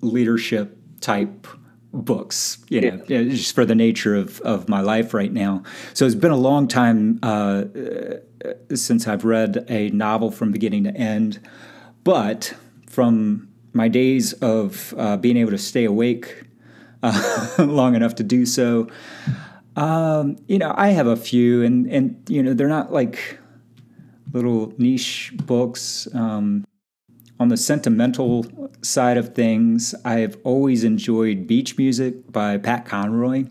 leadership 0.00 0.76
type 1.00 1.46
books, 1.92 2.58
you 2.68 2.80
know, 2.80 3.02
yeah. 3.06 3.22
just 3.24 3.54
for 3.54 3.64
the 3.64 3.74
nature 3.74 4.16
of, 4.16 4.40
of 4.40 4.68
my 4.68 4.80
life 4.80 5.14
right 5.14 5.32
now. 5.32 5.62
So 5.94 6.06
it's 6.06 6.14
been 6.14 6.32
a 6.32 6.36
long 6.36 6.66
time 6.66 7.20
uh, 7.22 7.64
since 8.74 9.06
I've 9.06 9.24
read 9.24 9.66
a 9.68 9.90
novel 9.90 10.30
from 10.30 10.52
beginning 10.52 10.84
to 10.84 10.96
end. 10.96 11.38
But 12.02 12.54
from 12.88 13.48
my 13.72 13.88
days 13.88 14.32
of 14.34 14.94
uh, 14.96 15.16
being 15.16 15.36
able 15.36 15.50
to 15.50 15.58
stay 15.58 15.84
awake 15.84 16.44
uh, 17.02 17.54
long 17.58 17.94
enough 17.94 18.14
to 18.16 18.22
do 18.22 18.46
so, 18.46 18.88
um, 19.76 20.36
you 20.46 20.58
know, 20.58 20.74
I 20.76 20.88
have 20.88 21.06
a 21.06 21.16
few, 21.16 21.62
and 21.62 21.86
and 21.90 22.22
you 22.28 22.42
know, 22.42 22.54
they're 22.54 22.68
not 22.68 22.92
like 22.92 23.38
little 24.32 24.72
niche 24.78 25.32
books. 25.34 26.08
Um, 26.14 26.64
on 27.40 27.48
the 27.48 27.56
sentimental 27.56 28.46
side 28.82 29.16
of 29.16 29.34
things, 29.34 29.94
I've 30.04 30.36
always 30.44 30.84
enjoyed 30.84 31.46
beach 31.46 31.76
music 31.76 32.30
by 32.30 32.56
Pat 32.58 32.84
Conroy. 32.84 33.46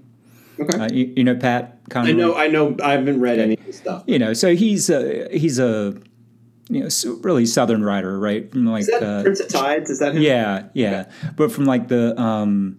Okay. 0.60 0.78
Uh, 0.78 0.88
you, 0.92 1.14
you, 1.18 1.24
know 1.24 1.36
Pat 1.36 1.80
Conroy. 1.90 2.12
I 2.12 2.14
know. 2.14 2.36
I 2.36 2.48
know. 2.48 2.76
I 2.84 2.92
haven't 2.94 3.20
read 3.20 3.40
any 3.40 3.56
of 3.56 3.60
his 3.62 3.78
stuff. 3.78 4.04
You 4.08 4.20
know, 4.20 4.34
so 4.34 4.56
he's 4.56 4.90
a 4.90 5.28
he's 5.36 5.60
a 5.60 5.96
you 6.70 6.82
know 6.82 6.90
really 7.22 7.46
southern 7.46 7.84
writer, 7.84 8.20
right? 8.20 8.50
From 8.52 8.66
like 8.66 8.88
uh, 8.90 9.24
Prince 9.24 9.40
of 9.40 9.50
Tides. 9.50 9.90
Is 9.90 10.00
that 10.00 10.16
him? 10.16 10.22
Yeah, 10.22 10.68
yeah. 10.74 11.02
Okay. 11.02 11.34
But 11.36 11.52
from 11.52 11.66
like 11.66 11.88
the 11.88 12.20
um, 12.22 12.78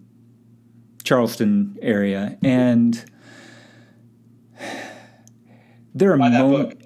Charleston 1.03 1.79
area, 1.83 2.39
and 2.43 3.05
there 5.95 6.12
are 6.12 6.16
moments 6.16 6.83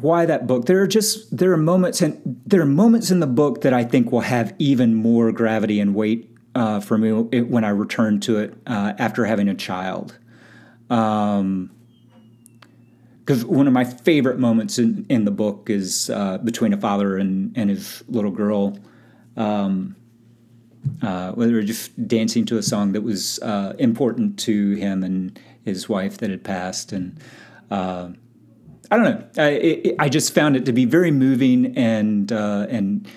why 0.00 0.26
that 0.26 0.46
book? 0.46 0.66
There 0.66 0.82
are 0.82 0.86
just 0.86 1.36
there 1.36 1.52
are 1.52 1.56
moments 1.56 2.02
and 2.02 2.20
there 2.46 2.60
are 2.60 2.66
moments 2.66 3.10
in 3.10 3.20
the 3.20 3.26
book 3.26 3.62
that 3.62 3.72
i 3.72 3.84
think 3.84 4.12
will 4.12 4.20
have 4.20 4.54
even 4.58 4.94
more 4.94 5.32
gravity 5.32 5.80
and 5.80 5.94
weight 5.94 6.30
uh, 6.54 6.80
for 6.80 6.98
me 6.98 7.12
when 7.40 7.64
i 7.64 7.68
return 7.68 8.20
to 8.20 8.38
it 8.38 8.54
uh, 8.66 8.94
after 8.98 9.24
having 9.24 9.48
a 9.48 9.54
child. 9.54 10.18
Because 10.88 11.40
um, 11.40 11.70
one 13.46 13.66
of 13.66 13.72
my 13.72 13.84
favorite 13.84 14.38
moments 14.38 14.78
in, 14.78 15.06
in 15.08 15.24
the 15.24 15.30
book 15.30 15.70
is 15.70 16.10
uh, 16.10 16.38
between 16.38 16.72
a 16.72 16.76
father 16.76 17.16
and, 17.16 17.56
and 17.56 17.70
his 17.70 18.04
little 18.08 18.30
girl. 18.30 18.78
Um, 19.36 19.96
uh, 21.02 21.32
were 21.36 21.62
just 21.62 22.08
dancing 22.08 22.44
to 22.46 22.58
a 22.58 22.62
song 22.62 22.92
that 22.92 23.02
was 23.02 23.38
uh, 23.40 23.74
important 23.78 24.38
to 24.40 24.74
him 24.74 25.02
and 25.02 25.38
his 25.64 25.88
wife 25.88 26.18
that 26.18 26.30
had 26.30 26.44
passed 26.44 26.92
and 26.92 27.18
uh, 27.70 28.10
I 28.90 28.96
don't 28.96 29.04
know. 29.04 29.42
I, 29.42 29.48
it, 29.48 29.96
I 29.98 30.08
just 30.08 30.34
found 30.34 30.56
it 30.56 30.66
to 30.66 30.72
be 30.72 30.84
very 30.84 31.10
moving 31.10 31.76
and 31.76 32.30
uh, 32.30 32.66
and 32.68 33.08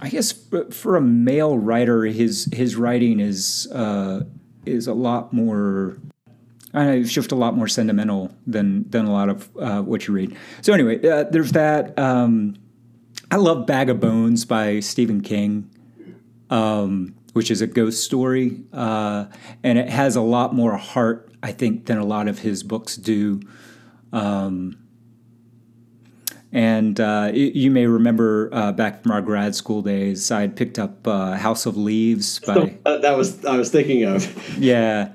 I 0.00 0.08
guess 0.08 0.32
for 0.70 0.96
a 0.96 1.00
male 1.00 1.58
writer, 1.58 2.04
his 2.04 2.48
his 2.52 2.76
writing 2.76 3.20
is 3.20 3.70
uh, 3.72 4.24
is 4.66 4.86
a 4.86 4.94
lot 4.94 5.32
more. 5.32 5.98
I 6.72 6.84
know, 6.84 7.02
shift 7.04 7.32
a 7.32 7.36
lot 7.36 7.56
more 7.56 7.68
sentimental 7.68 8.34
than 8.46 8.88
than 8.90 9.06
a 9.06 9.12
lot 9.12 9.28
of 9.28 9.48
uh, 9.58 9.82
what 9.82 10.06
you 10.06 10.14
read. 10.14 10.36
So 10.62 10.72
anyway, 10.72 10.98
there's 10.98 11.52
that. 11.52 11.98
Um, 11.98 12.56
I 13.30 13.36
love 13.36 13.66
Bag 13.66 13.90
of 13.90 14.00
Bones 14.00 14.44
by 14.44 14.80
Stephen 14.80 15.20
King, 15.20 15.70
um, 16.50 17.14
which 17.32 17.50
is 17.50 17.62
a 17.62 17.66
ghost 17.66 18.04
story, 18.04 18.60
uh, 18.72 19.26
and 19.62 19.78
it 19.78 19.88
has 19.88 20.16
a 20.16 20.20
lot 20.20 20.54
more 20.54 20.76
heart, 20.76 21.32
I 21.42 21.52
think, 21.52 21.86
than 21.86 21.98
a 21.98 22.04
lot 22.04 22.28
of 22.28 22.40
his 22.40 22.62
books 22.62 22.96
do. 22.96 23.40
Um, 24.12 24.76
and 26.52 26.98
uh, 26.98 27.30
you 27.32 27.70
may 27.70 27.86
remember 27.86 28.50
uh, 28.52 28.72
back 28.72 29.02
from 29.02 29.12
our 29.12 29.22
grad 29.22 29.54
school 29.54 29.82
days, 29.82 30.32
I 30.32 30.40
had 30.40 30.56
picked 30.56 30.80
up 30.80 31.06
uh, 31.06 31.36
House 31.36 31.64
of 31.64 31.76
Leaves 31.76 32.40
by. 32.40 32.76
Oh, 32.86 32.98
that 32.98 33.16
was 33.16 33.44
I 33.44 33.56
was 33.56 33.70
thinking 33.70 34.04
of. 34.04 34.58
yeah. 34.58 35.12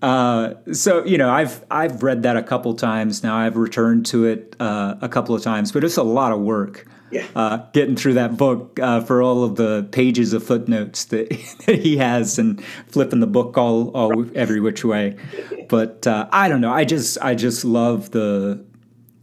Uh, 0.00 0.54
so 0.72 1.04
you 1.04 1.18
know, 1.18 1.28
I've 1.28 1.62
I've 1.70 2.02
read 2.02 2.22
that 2.22 2.38
a 2.38 2.42
couple 2.42 2.74
times 2.74 3.22
now. 3.22 3.36
I've 3.36 3.56
returned 3.56 4.06
to 4.06 4.24
it 4.24 4.56
uh, 4.58 4.94
a 5.02 5.08
couple 5.08 5.34
of 5.34 5.42
times, 5.42 5.70
but 5.72 5.84
it's 5.84 5.98
a 5.98 6.02
lot 6.02 6.32
of 6.32 6.40
work. 6.40 6.86
Yeah. 7.10 7.26
Uh, 7.34 7.58
getting 7.72 7.96
through 7.96 8.14
that 8.14 8.36
book 8.36 8.78
for 8.78 9.22
all 9.22 9.42
of 9.44 9.56
the 9.56 9.88
pages 9.90 10.32
of 10.32 10.44
footnotes 10.44 11.06
that, 11.06 11.28
that 11.66 11.78
he 11.78 11.96
has, 11.96 12.38
and 12.38 12.62
flipping 12.88 13.20
the 13.20 13.26
book 13.26 13.58
all 13.58 13.88
all 13.90 14.26
every 14.34 14.60
which 14.60 14.84
way. 14.84 15.16
But 15.68 16.06
I 16.06 16.48
don't 16.48 16.60
know. 16.60 16.72
I 16.72 16.84
just 16.84 17.18
I 17.20 17.34
just 17.34 17.64
love 17.64 18.10
the 18.12 18.64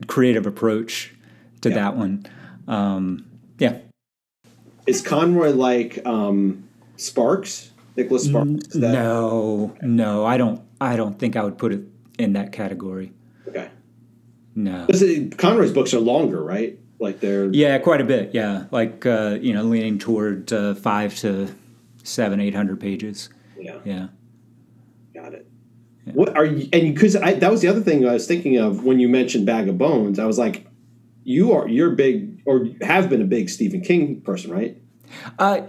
creative 0.06 0.46
approach 0.46 1.14
to 1.62 1.70
yeah. 1.70 1.76
that 1.76 1.98
one. 1.98 2.26
Um, 2.68 3.26
yeah. 3.58 3.80
Is 4.86 5.02
Conroy 5.02 5.52
like 5.52 6.06
um, 6.06 6.68
Sparks? 6.98 7.72
Nicholas 7.96 8.26
Sparks? 8.26 8.68
That- 8.74 8.94
no, 8.94 9.76
no, 9.82 10.26
I 10.26 10.38
don't. 10.38 10.62
I 10.80 10.96
don't 10.96 11.18
think 11.18 11.36
I 11.36 11.44
would 11.44 11.58
put 11.58 11.74
it 11.74 11.82
in 12.20 12.34
that 12.34 12.52
category. 12.52 13.12
Okay. 13.48 13.70
No. 14.56 14.88
Conroy's 15.38 15.72
books 15.72 15.94
are 15.94 16.00
longer, 16.00 16.44
right? 16.44 16.78
Like 17.00 17.20
they're 17.20 17.52
yeah, 17.54 17.78
quite 17.78 18.02
a 18.02 18.04
bit. 18.04 18.34
Yeah, 18.34 18.66
like 18.72 19.06
uh, 19.06 19.38
you 19.40 19.54
know, 19.54 19.64
leaning 19.64 20.00
toward 20.00 20.52
uh, 20.52 20.74
five 20.76 21.16
to 21.18 21.54
seven, 22.04 22.40
eight 22.40 22.56
hundred 22.56 22.80
pages. 22.80 23.30
Yeah. 23.60 23.80
Yeah. 23.86 24.08
Got 25.14 25.34
it. 25.34 25.48
Yeah. 26.06 26.14
What 26.14 26.36
are 26.36 26.46
you? 26.46 26.68
And 26.74 26.94
because 26.94 27.16
I 27.16 27.34
that 27.34 27.52
was 27.52 27.62
the 27.62 27.68
other 27.68 27.82
thing 27.82 28.08
I 28.08 28.14
was 28.14 28.28
thinking 28.28 28.58
of 28.58 28.84
when 28.84 29.00
you 29.00 29.10
mentioned 29.10 29.46
Bag 29.46 29.68
of 29.68 29.78
Bones. 29.78 30.20
I 30.20 30.26
was 30.26 30.38
like, 30.40 30.66
you 31.24 31.54
are 31.54 31.68
you're 31.68 31.92
big 31.92 32.42
or 32.46 32.68
have 32.82 33.10
been 33.10 33.22
a 33.22 33.26
big 33.26 33.50
Stephen 33.50 33.82
King 33.82 34.22
person, 34.22 34.52
right? 34.52 34.82
Uh, 35.38 35.62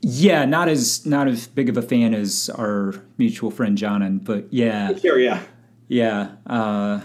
yeah, 0.00 0.44
not 0.44 0.68
as 0.68 1.06
not 1.06 1.28
as 1.28 1.46
big 1.46 1.68
of 1.68 1.76
a 1.76 1.82
fan 1.82 2.14
as 2.14 2.50
our 2.50 2.94
mutual 3.16 3.50
friend 3.50 3.76
John, 3.78 4.18
but 4.18 4.52
yeah, 4.52 4.94
sure, 4.96 5.18
yeah, 5.18 5.42
yeah, 5.88 6.32
uh, 6.46 7.00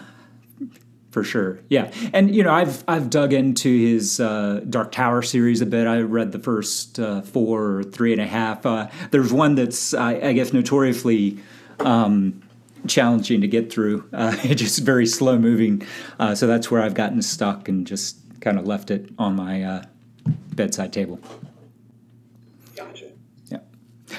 for 1.12 1.24
sure, 1.24 1.60
yeah. 1.70 1.92
And 2.14 2.36
you 2.36 2.44
know, 2.44 2.54
I've 2.54 2.84
I've 2.88 3.10
dug 3.10 3.34
into 3.34 3.70
his 3.70 4.20
uh, 4.20 4.62
Dark 4.70 4.92
Tower 4.92 5.22
series 5.22 5.62
a 5.62 5.66
bit. 5.66 5.88
I 5.88 6.02
read 6.02 6.32
the 6.32 6.40
first 6.40 7.00
uh, 7.00 7.22
four 7.22 7.78
or 7.78 7.84
three 7.84 8.12
and 8.12 8.22
a 8.22 8.28
half. 8.28 8.66
Uh, 8.66 8.90
there's 9.12 9.34
one 9.34 9.56
that's 9.56 9.94
I, 9.94 10.16
I 10.16 10.34
guess 10.34 10.54
notoriously. 10.54 11.40
Um, 11.80 12.42
challenging 12.88 13.42
to 13.42 13.48
get 13.48 13.72
through. 13.72 14.08
Uh, 14.14 14.36
it's 14.44 14.62
just 14.62 14.80
very 14.80 15.06
slow 15.06 15.38
moving. 15.38 15.82
Uh, 16.18 16.34
so 16.34 16.48
that's 16.48 16.72
where 16.72 16.82
I've 16.82 16.94
gotten 16.94 17.22
stuck 17.22 17.68
and 17.68 17.86
just 17.86 18.18
kind 18.40 18.58
of 18.58 18.66
left 18.66 18.90
it 18.90 19.10
on 19.18 19.36
my 19.36 19.64
uh, 19.64 19.84
bedside 20.56 20.94
table. 20.94 21.20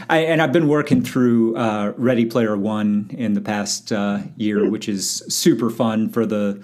I, 0.09 0.19
and 0.19 0.41
I've 0.41 0.53
been 0.53 0.69
working 0.69 1.03
through 1.03 1.57
uh, 1.57 1.93
Ready 1.97 2.25
Player 2.25 2.57
One 2.57 3.11
in 3.13 3.35
the 3.35 3.41
past 3.41 3.93
uh, 3.93 4.21
year, 4.37 4.69
which 4.71 4.89
is 4.89 5.23
super 5.29 5.71
fun 5.71 6.09
for 6.09 6.27
the 6.27 6.63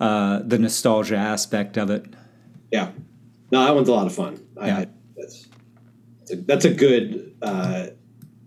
uh, 0.00 0.40
the 0.44 0.58
nostalgia 0.58 1.16
aspect 1.16 1.76
of 1.76 1.90
it. 1.90 2.06
Yeah. 2.70 2.90
No, 3.50 3.64
that 3.64 3.74
one's 3.74 3.88
a 3.88 3.92
lot 3.92 4.06
of 4.06 4.14
fun. 4.14 4.44
Yeah. 4.56 4.78
I, 4.78 4.86
that's, 5.16 5.48
that's 6.18 6.32
a, 6.32 6.36
that's 6.36 6.64
a 6.64 6.74
good 6.74 7.34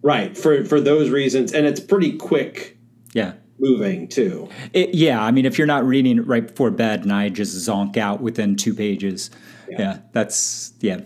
right 0.01 0.37
for 0.37 0.63
for 0.65 0.79
those 0.79 1.09
reasons, 1.09 1.53
and 1.53 1.65
it's 1.65 1.79
pretty 1.79 2.17
quick 2.17 2.75
yeah. 3.15 3.33
Moving 3.57 4.09
too. 4.09 4.49
It, 4.73 4.93
yeah, 4.93 5.23
I 5.23 5.31
mean, 5.31 5.45
if 5.45 5.57
you're 5.57 5.65
not 5.65 5.85
reading 5.85 6.17
it 6.17 6.27
right 6.27 6.45
before 6.45 6.69
bed 6.69 7.03
and 7.03 7.13
I 7.13 7.29
just 7.29 7.55
zonk 7.55 7.95
out 7.95 8.19
within 8.19 8.57
two 8.57 8.73
pages, 8.73 9.31
yeah, 9.69 9.79
yeah 9.79 9.97
that's 10.11 10.73
yeah, 10.81 10.99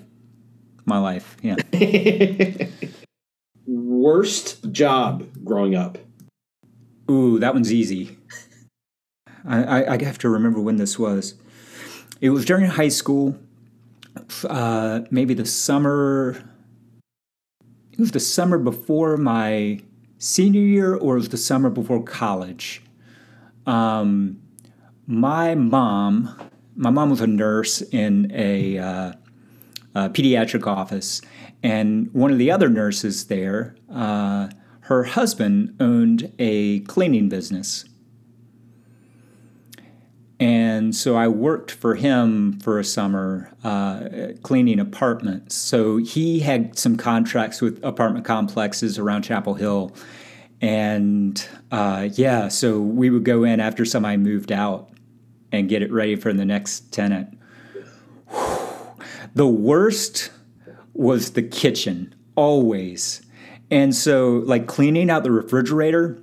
my 0.85 0.97
life. 0.97 1.37
Yeah. 1.43 1.55
Worst 3.99 4.71
job 4.71 5.27
growing 5.43 5.75
up. 5.75 5.97
Ooh, 7.11 7.37
that 7.39 7.53
one's 7.53 7.73
easy. 7.73 8.17
I, 9.45 9.63
I, 9.63 9.93
I 9.95 10.03
have 10.05 10.17
to 10.19 10.29
remember 10.29 10.61
when 10.61 10.77
this 10.77 10.97
was. 10.97 11.35
It 12.21 12.29
was 12.29 12.45
during 12.45 12.65
high 12.65 12.87
school. 12.87 13.37
Uh, 14.47 15.01
maybe 15.11 15.33
the 15.33 15.45
summer. 15.45 16.41
It 17.91 17.99
was 17.99 18.11
the 18.11 18.21
summer 18.21 18.57
before 18.57 19.17
my 19.17 19.81
senior 20.17 20.61
year 20.61 20.95
or 20.95 21.15
it 21.15 21.19
was 21.19 21.29
the 21.29 21.37
summer 21.37 21.69
before 21.69 22.01
college. 22.01 22.81
Um, 23.65 24.41
my 25.07 25.55
mom, 25.55 26.49
my 26.77 26.89
mom 26.89 27.09
was 27.09 27.19
a 27.19 27.27
nurse 27.27 27.81
in 27.81 28.31
a, 28.33 28.77
uh, 28.77 29.13
a, 29.93 30.09
pediatric 30.09 30.65
office, 30.65 31.21
and 31.63 32.13
one 32.13 32.31
of 32.31 32.37
the 32.37 32.51
other 32.51 32.69
nurses 32.69 33.25
there, 33.25 33.75
uh, 33.93 34.49
her 34.81 35.03
husband 35.03 35.75
owned 35.79 36.31
a 36.39 36.79
cleaning 36.81 37.29
business. 37.29 37.85
And 40.39 40.95
so 40.95 41.17
I 41.17 41.27
worked 41.27 41.71
for 41.71 41.95
him 41.95 42.59
for 42.61 42.79
a 42.79 42.83
summer 42.83 43.51
uh, 43.63 44.07
cleaning 44.41 44.79
apartments. 44.79 45.55
So 45.55 45.97
he 45.97 46.39
had 46.39 46.77
some 46.79 46.95
contracts 46.95 47.61
with 47.61 47.83
apartment 47.83 48.25
complexes 48.25 48.97
around 48.97 49.23
Chapel 49.23 49.55
Hill. 49.55 49.93
And 50.61 51.45
uh, 51.71 52.07
yeah, 52.13 52.47
so 52.47 52.79
we 52.79 53.09
would 53.09 53.25
go 53.25 53.43
in 53.43 53.59
after 53.59 53.83
somebody 53.83 54.15
moved 54.15 54.51
out 54.51 54.89
and 55.51 55.67
get 55.67 55.81
it 55.81 55.91
ready 55.91 56.15
for 56.15 56.31
the 56.31 56.45
next 56.45 56.91
tenant. 56.91 57.37
The 59.35 59.45
worst 59.45 60.31
was 60.99 61.31
the 61.31 61.41
kitchen, 61.41 62.13
always. 62.35 63.21
And 63.71 63.95
so, 63.95 64.43
like 64.45 64.67
cleaning 64.67 65.09
out 65.09 65.23
the 65.23 65.31
refrigerator, 65.31 66.21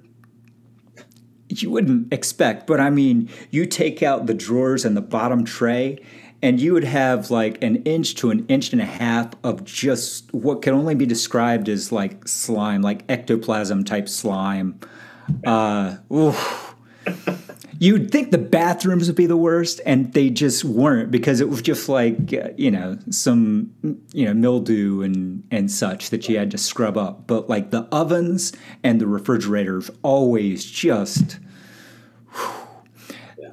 you 1.49 1.71
wouldn't 1.71 2.13
expect, 2.13 2.67
but 2.67 2.79
I 2.79 2.91
mean, 2.91 3.31
you 3.51 3.67
take 3.67 4.03
out 4.03 4.27
the 4.27 4.35
drawers 4.35 4.85
and 4.85 4.97
the 4.97 5.01
bottom 5.01 5.45
tray, 5.45 5.99
and 6.43 6.61
you 6.61 6.75
would 6.75 6.85
have 6.85 7.31
like 7.31 7.63
an 7.63 7.77
inch 7.85 8.17
to 8.17 8.31
an 8.31 8.45
inch 8.49 8.73
and 8.73 8.83
a 8.83 8.87
half 8.87 9.31
of 9.43 9.65
just 9.65 10.33
what 10.35 10.61
can 10.61 10.75
only 10.75 10.95
be 10.95 11.07
described 11.07 11.69
as 11.69 11.91
like 11.91 12.29
slime, 12.29 12.83
like 12.83 13.05
ectoplasm 13.09 13.85
type 13.85 14.09
slime. 14.09 14.79
Uh, 15.47 15.97
You'd 17.79 18.11
think 18.11 18.31
the 18.31 18.39
bathrooms 18.39 19.07
would 19.07 19.17
be 19.17 19.27
the 19.27 19.37
worst, 19.37 19.81
and 19.85 20.13
they 20.13 20.31
just 20.31 20.65
weren't 20.65 21.11
because 21.11 21.41
it 21.41 21.49
was 21.49 21.61
just 21.63 21.89
like 21.89 22.33
uh, 22.33 22.51
you 22.57 22.71
know 22.71 22.99
some 23.11 23.71
you 24.13 24.25
know 24.25 24.35
mildew 24.35 25.03
and 25.03 25.47
and 25.51 25.71
such 25.71 26.11
that 26.11 26.29
you 26.29 26.39
had 26.39 26.51
to 26.53 26.59
scrub 26.59 26.97
up. 26.97 27.27
But 27.27 27.49
like 27.49 27.71
the 27.71 27.83
ovens 27.93 28.53
and 28.83 29.01
the 29.01 29.07
refrigerators 29.07 29.91
always 30.03 30.65
just. 30.65 31.39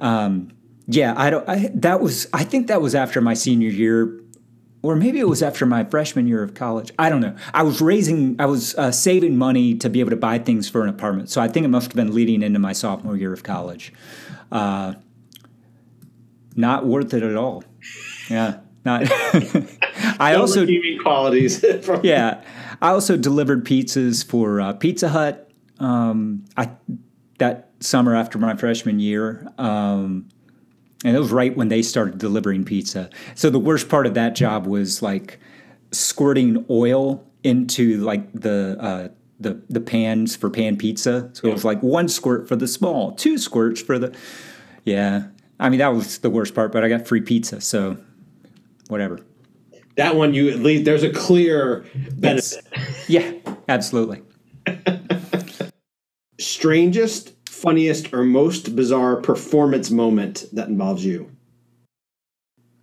Um, 0.00 0.50
yeah, 0.86 1.14
I 1.16 1.30
don't. 1.30 1.48
I, 1.48 1.70
that 1.74 2.00
was. 2.00 2.26
I 2.32 2.44
think 2.44 2.66
that 2.66 2.82
was 2.82 2.94
after 2.94 3.20
my 3.20 3.34
senior 3.34 3.70
year 3.70 4.20
or 4.84 4.96
maybe 4.96 5.18
it 5.18 5.26
was 5.26 5.42
after 5.42 5.64
my 5.64 5.82
freshman 5.82 6.26
year 6.26 6.42
of 6.42 6.52
college. 6.52 6.92
I 6.98 7.08
don't 7.08 7.22
know. 7.22 7.34
I 7.54 7.62
was 7.62 7.80
raising, 7.80 8.36
I 8.38 8.44
was 8.44 8.74
uh, 8.74 8.92
saving 8.92 9.38
money 9.38 9.74
to 9.76 9.88
be 9.88 10.00
able 10.00 10.10
to 10.10 10.16
buy 10.16 10.38
things 10.38 10.68
for 10.68 10.82
an 10.82 10.90
apartment. 10.90 11.30
So 11.30 11.40
I 11.40 11.48
think 11.48 11.64
it 11.64 11.70
must 11.70 11.86
have 11.86 11.96
been 11.96 12.14
leading 12.14 12.42
into 12.42 12.58
my 12.58 12.74
sophomore 12.74 13.16
year 13.16 13.32
of 13.32 13.42
college. 13.42 13.94
Uh, 14.52 14.92
not 16.54 16.84
worth 16.84 17.14
it 17.14 17.22
at 17.22 17.34
all. 17.34 17.64
Yeah, 18.28 18.60
not. 18.84 19.04
I 20.20 20.34
also 20.34 20.66
qualities. 21.02 21.64
yeah, 22.02 22.44
I 22.82 22.90
also 22.90 23.16
delivered 23.16 23.64
pizzas 23.64 24.24
for 24.24 24.60
uh, 24.60 24.74
Pizza 24.74 25.08
Hut. 25.08 25.50
Um, 25.78 26.44
I 26.58 26.70
that 27.38 27.70
summer 27.80 28.14
after 28.14 28.38
my 28.38 28.54
freshman 28.54 29.00
year. 29.00 29.50
Um, 29.56 30.28
and 31.04 31.14
it 31.14 31.20
was 31.20 31.30
right 31.30 31.54
when 31.54 31.68
they 31.68 31.82
started 31.82 32.18
delivering 32.18 32.64
pizza. 32.64 33.10
So 33.34 33.50
the 33.50 33.58
worst 33.58 33.88
part 33.88 34.06
of 34.06 34.14
that 34.14 34.34
job 34.34 34.66
was 34.66 35.02
like 35.02 35.38
squirting 35.92 36.64
oil 36.70 37.24
into 37.44 37.98
like 37.98 38.32
the 38.32 38.76
uh, 38.80 39.08
the 39.38 39.62
the 39.68 39.80
pans 39.80 40.34
for 40.34 40.48
pan 40.50 40.76
pizza. 40.76 41.30
So 41.34 41.46
yeah. 41.46 41.50
it 41.50 41.52
was 41.52 41.64
like 41.64 41.82
one 41.82 42.08
squirt 42.08 42.48
for 42.48 42.56
the 42.56 42.66
small, 42.66 43.12
two 43.12 43.36
squirts 43.36 43.80
for 43.80 43.98
the 43.98 44.16
yeah. 44.84 45.28
I 45.60 45.68
mean 45.68 45.78
that 45.78 45.94
was 45.94 46.18
the 46.18 46.30
worst 46.30 46.54
part, 46.54 46.72
but 46.72 46.82
I 46.82 46.88
got 46.88 47.06
free 47.06 47.20
pizza, 47.20 47.60
so 47.60 47.98
whatever. 48.88 49.20
That 49.96 50.16
one 50.16 50.34
you 50.34 50.48
at 50.48 50.58
least 50.58 50.86
there's 50.86 51.04
a 51.04 51.10
clear 51.10 51.84
benefit. 52.14 52.66
Yeah, 53.06 53.30
absolutely. 53.68 54.22
Strangest 56.40 57.33
funniest 57.64 58.12
or 58.12 58.22
most 58.22 58.76
bizarre 58.76 59.16
performance 59.16 59.90
moment 59.90 60.44
that 60.52 60.68
involves 60.68 61.04
you? 61.04 61.30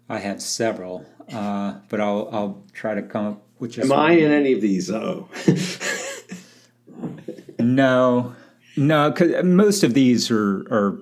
I 0.10 0.18
had 0.18 0.42
several, 0.42 1.06
uh, 1.32 1.76
but 1.88 2.02
I'll 2.02 2.28
I'll 2.32 2.64
try 2.74 2.96
to 2.96 3.02
come 3.02 3.28
up 3.28 3.48
with 3.60 3.74
just. 3.74 3.90
Am 3.90 3.98
I 3.98 4.14
in 4.14 4.32
any 4.32 4.54
of 4.54 4.60
these? 4.60 4.90
Oh. 4.90 5.30
no, 7.60 8.36
no, 8.76 9.12
because 9.12 9.46
most 9.46 9.84
of 9.84 9.94
these 9.94 10.32
are 10.32 10.66
are 10.70 10.98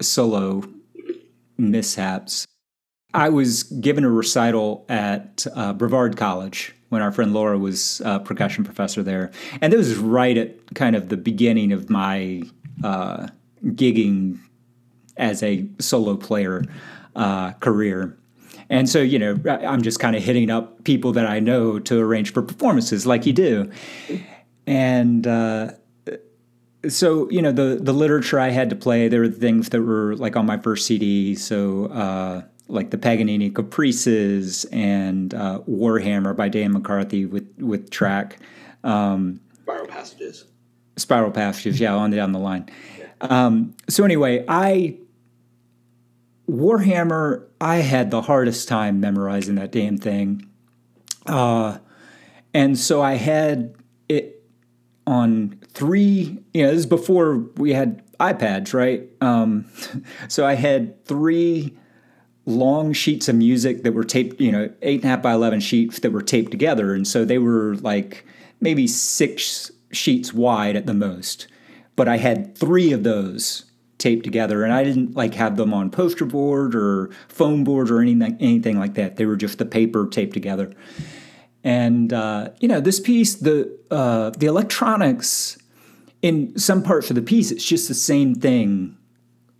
solo 0.00 0.64
mishaps. 1.56 2.46
I 3.14 3.28
was 3.28 3.62
given 3.62 4.04
a 4.04 4.10
recital 4.10 4.84
at 4.88 5.46
uh, 5.54 5.72
Brevard 5.74 6.16
College 6.16 6.74
when 6.88 7.00
our 7.00 7.12
friend 7.12 7.32
Laura 7.32 7.58
was 7.58 8.02
a 8.04 8.20
percussion 8.20 8.64
professor 8.64 9.02
there, 9.02 9.30
and 9.60 9.72
this 9.72 9.88
was 9.88 9.96
right 9.96 10.36
at 10.36 10.74
kind 10.74 10.96
of 10.96 11.08
the 11.08 11.16
beginning 11.16 11.72
of 11.72 11.88
my 11.88 12.42
uh, 12.82 13.28
gigging 13.64 14.38
as 15.16 15.42
a 15.42 15.66
solo 15.78 16.16
player 16.16 16.64
uh, 17.16 17.52
career. 17.54 18.16
And 18.68 18.88
so, 18.88 19.00
you 19.00 19.18
know, 19.18 19.38
I'm 19.46 19.82
just 19.82 20.00
kind 20.00 20.16
of 20.16 20.22
hitting 20.22 20.50
up 20.50 20.84
people 20.84 21.12
that 21.12 21.26
I 21.26 21.40
know 21.40 21.78
to 21.80 22.00
arrange 22.00 22.32
for 22.32 22.42
performances 22.42 23.06
like 23.06 23.26
you 23.26 23.32
do. 23.32 23.70
And 24.66 25.26
uh, 25.26 25.72
so, 26.88 27.28
you 27.30 27.42
know, 27.42 27.52
the, 27.52 27.78
the 27.80 27.92
literature 27.92 28.40
I 28.40 28.48
had 28.50 28.70
to 28.70 28.76
play, 28.76 29.08
there 29.08 29.20
were 29.20 29.28
things 29.28 29.68
that 29.70 29.82
were 29.82 30.16
like 30.16 30.36
on 30.36 30.46
my 30.46 30.56
first 30.56 30.86
CD. 30.86 31.34
So, 31.34 31.86
uh, 31.86 32.42
like 32.68 32.90
the 32.90 32.96
Paganini 32.96 33.50
Caprices 33.50 34.64
and 34.72 35.34
uh, 35.34 35.60
Warhammer 35.68 36.34
by 36.34 36.48
Dan 36.48 36.72
McCarthy 36.72 37.26
with, 37.26 37.46
with 37.58 37.90
track. 37.90 38.38
Um, 38.82 39.40
Spiral 39.62 39.86
Passages 39.86 40.46
spiral 40.96 41.30
passages, 41.30 41.80
yeah, 41.80 41.94
on 41.94 42.10
down 42.10 42.32
the 42.32 42.38
line. 42.38 42.68
Um, 43.20 43.74
so 43.88 44.04
anyway, 44.04 44.44
I 44.48 44.98
Warhammer, 46.50 47.46
I 47.60 47.76
had 47.76 48.10
the 48.10 48.22
hardest 48.22 48.68
time 48.68 49.00
memorizing 49.00 49.54
that 49.56 49.72
damn 49.72 49.96
thing, 49.96 50.48
uh, 51.26 51.78
and 52.52 52.78
so 52.78 53.00
I 53.00 53.14
had 53.14 53.74
it 54.08 54.42
on 55.06 55.58
three. 55.68 56.38
You 56.52 56.64
know, 56.64 56.70
this 56.70 56.80
is 56.80 56.86
before 56.86 57.38
we 57.56 57.72
had 57.72 58.02
iPads, 58.18 58.74
right? 58.74 59.08
Um, 59.20 59.66
so 60.28 60.44
I 60.46 60.54
had 60.54 61.04
three 61.04 61.76
long 62.44 62.92
sheets 62.92 63.28
of 63.28 63.36
music 63.36 63.84
that 63.84 63.92
were 63.92 64.04
taped. 64.04 64.40
You 64.40 64.52
know, 64.52 64.70
eight 64.82 64.96
and 64.96 65.04
a 65.04 65.08
half 65.08 65.22
by 65.22 65.32
eleven 65.32 65.60
sheets 65.60 66.00
that 66.00 66.10
were 66.10 66.22
taped 66.22 66.50
together, 66.50 66.92
and 66.92 67.06
so 67.06 67.24
they 67.24 67.38
were 67.38 67.76
like 67.76 68.26
maybe 68.60 68.86
six 68.86 69.70
sheets 69.92 70.32
wide 70.32 70.76
at 70.76 70.86
the 70.86 70.94
most. 70.94 71.46
But 71.94 72.08
I 72.08 72.16
had 72.16 72.56
three 72.56 72.92
of 72.92 73.02
those 73.02 73.66
taped 73.98 74.24
together, 74.24 74.64
and 74.64 74.72
I 74.72 74.82
didn't 74.82 75.14
like 75.14 75.34
have 75.34 75.56
them 75.56 75.72
on 75.72 75.90
poster 75.90 76.24
board 76.24 76.74
or 76.74 77.10
foam 77.28 77.64
board 77.64 77.90
or 77.90 78.00
anything 78.00 78.36
anything 78.40 78.78
like 78.78 78.94
that. 78.94 79.16
They 79.16 79.26
were 79.26 79.36
just 79.36 79.58
the 79.58 79.64
paper 79.64 80.08
taped 80.08 80.34
together. 80.34 80.72
And 81.62 82.12
uh, 82.12 82.50
you 82.60 82.68
know, 82.68 82.80
this 82.80 82.98
piece, 82.98 83.34
the 83.34 83.78
uh, 83.90 84.30
the 84.30 84.46
electronics 84.46 85.58
in 86.22 86.56
some 86.58 86.82
parts 86.82 87.10
of 87.10 87.16
the 87.16 87.22
piece, 87.22 87.50
it's 87.50 87.64
just 87.64 87.88
the 87.88 87.94
same 87.94 88.34
thing 88.34 88.96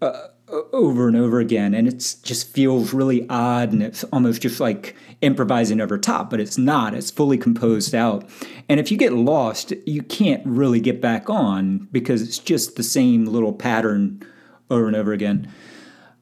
uh, 0.01 0.29
over 0.73 1.09
and 1.09 1.17
over 1.17 1.39
again, 1.39 1.75
and 1.75 1.87
it 1.87 2.17
just 2.23 2.49
feels 2.49 2.93
really 2.93 3.29
odd, 3.29 3.73
and 3.73 3.83
it's 3.83 4.05
almost 4.05 4.43
just 4.43 4.61
like 4.61 4.97
improvising 5.23 5.81
over 5.81 5.97
top, 5.97 6.29
but 6.29 6.41
it's 6.41 6.59
not. 6.59 6.93
It's 6.93 7.11
fully 7.11 7.39
composed 7.39 7.95
out. 7.95 8.29
And 8.69 8.79
if 8.79 8.91
you 8.91 8.99
get 8.99 9.13
lost, 9.13 9.73
you 9.87 10.03
can't 10.03 10.45
really 10.45 10.81
get 10.81 11.01
back 11.01 11.31
on 11.31 11.89
because 11.93 12.21
it's 12.21 12.39
just 12.39 12.77
the 12.77 12.83
same 12.83 13.25
little 13.25 13.53
pattern 13.53 14.23
over 14.69 14.87
and 14.87 14.97
over 14.97 15.13
again. 15.13 15.51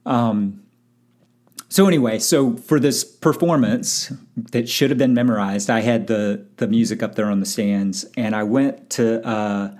Um, 0.06 0.62
so 1.68 1.86
anyway, 1.86 2.18
so 2.18 2.56
for 2.56 2.80
this 2.80 3.04
performance 3.04 4.12
that 4.36 4.68
should 4.68 4.90
have 4.90 4.98
been 4.98 5.14
memorized, 5.14 5.70
I 5.70 5.80
had 5.80 6.08
the 6.08 6.44
the 6.56 6.66
music 6.66 7.00
up 7.02 7.14
there 7.14 7.26
on 7.26 7.38
the 7.38 7.46
stands, 7.46 8.04
and 8.16 8.34
I 8.34 8.42
went 8.42 8.90
to 8.90 9.24
uh, 9.24 9.74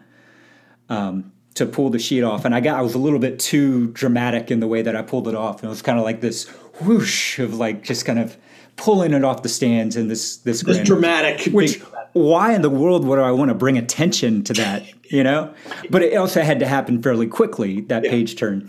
um, 0.89 1.33
to 1.55 1.67
pull 1.67 1.91
the 1.91 1.99
sheet 1.99 2.23
off, 2.23 2.45
and 2.45 2.55
I 2.55 2.61
got 2.61 2.79
I 2.79 2.83
was 2.83 2.95
a 2.95 2.99
little 2.99 3.19
bit 3.19 3.41
too 3.41 3.89
dramatic 3.89 4.53
in 4.53 4.61
the 4.61 4.69
way 4.69 4.83
that 4.83 4.95
I 4.95 5.03
pulled 5.03 5.27
it 5.27 5.35
off, 5.35 5.57
and 5.57 5.65
it 5.65 5.69
was 5.69 5.83
kind 5.83 5.99
of 5.99 6.05
like 6.05 6.21
this 6.21 6.47
whoosh 6.81 7.41
of 7.41 7.55
like 7.55 7.83
just 7.83 8.07
kind 8.07 8.21
of 8.21 8.37
pulling 8.81 9.13
it 9.13 9.23
off 9.25 9.43
the 9.43 9.49
stands 9.49 9.95
in 9.95 10.09
this 10.09 10.39
this, 10.39 10.63
this 10.63 10.79
dramatic. 10.79 11.53
Which 11.53 11.79
big, 11.79 11.89
why 12.15 12.55
in 12.55 12.63
the 12.63 12.71
world 12.71 13.05
would 13.05 13.19
I 13.19 13.31
want 13.31 13.51
to 13.51 13.55
bring 13.55 13.79
attention 13.79 14.43
to 14.45 14.55
that? 14.55 14.85
You 15.13 15.23
know, 15.23 15.55
but 15.91 16.03
it 16.03 16.17
also 16.17 16.43
had 16.43 16.59
to 16.61 16.67
happen 16.67 17.03
fairly 17.03 17.27
quickly 17.27 17.83
that 17.83 18.05
yeah. 18.05 18.11
page 18.11 18.37
turn, 18.37 18.69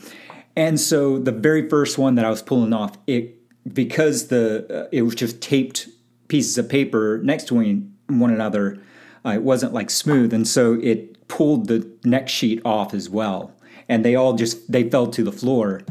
and 0.55 0.79
so 0.79 1.17
the 1.17 1.31
very 1.31 1.67
first 1.69 1.97
one 1.97 2.15
that 2.15 2.25
I 2.25 2.29
was 2.29 2.41
pulling 2.41 2.73
off 2.73 2.97
it 3.07 3.37
because 3.73 4.27
the 4.27 4.85
uh, 4.85 4.89
it 4.91 5.03
was 5.03 5.15
just 5.15 5.41
taped 5.41 5.87
pieces 6.27 6.57
of 6.57 6.69
paper 6.69 7.19
next 7.23 7.47
to 7.47 7.55
one 7.55 8.31
another. 8.31 8.77
Uh, 9.25 9.29
it 9.29 9.43
wasn't 9.43 9.71
like 9.71 9.89
smooth, 9.89 10.33
and 10.33 10.47
so 10.47 10.79
it 10.81 11.27
pulled 11.27 11.67
the 11.67 11.89
next 12.03 12.31
sheet 12.33 12.61
off 12.65 12.93
as 12.93 13.09
well 13.09 13.53
and 13.89 14.05
they 14.05 14.15
all 14.15 14.33
just 14.33 14.71
they 14.71 14.89
fell 14.89 15.07
to 15.07 15.23
the 15.23 15.31
floor 15.31 15.81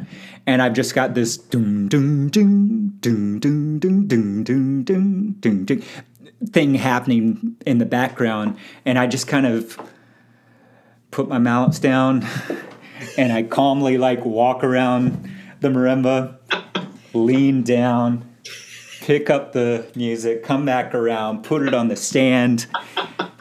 and 0.47 0.63
I've 0.63 0.73
just 0.73 0.95
got 0.95 1.15
this 1.15 1.37
doom 1.37 1.89
doom 1.89 2.29
doom 2.29 2.97
doom 3.01 3.39
doom 3.39 3.79
doom 3.79 4.07
doom 4.09 4.83
doom 4.85 5.33
doom 5.35 5.65
doom 5.65 5.83
thing 6.49 6.75
happening 6.75 7.57
in 7.67 7.79
the 7.79 7.87
background, 7.87 8.57
and 8.85 8.99
I 8.99 9.07
just 9.07 9.29
kind 9.29 9.47
of 9.47 9.79
put 11.11 11.29
my 11.29 11.39
mallets 11.39 11.79
down, 11.79 12.27
and 13.19 13.33
I 13.33 13.43
calmly 13.43 13.99
like 13.99 14.25
walk 14.25 14.65
around 14.65 15.31
the 15.61 15.69
marimba, 15.69 16.39
lean 17.13 17.63
down, 17.63 18.29
pick 19.03 19.29
up 19.29 19.53
the 19.53 19.91
music, 19.95 20.43
come 20.43 20.65
back 20.65 20.95
around, 20.95 21.45
put 21.45 21.67
it 21.67 21.75
on 21.75 21.89
the 21.89 21.97
stand, 21.97 22.67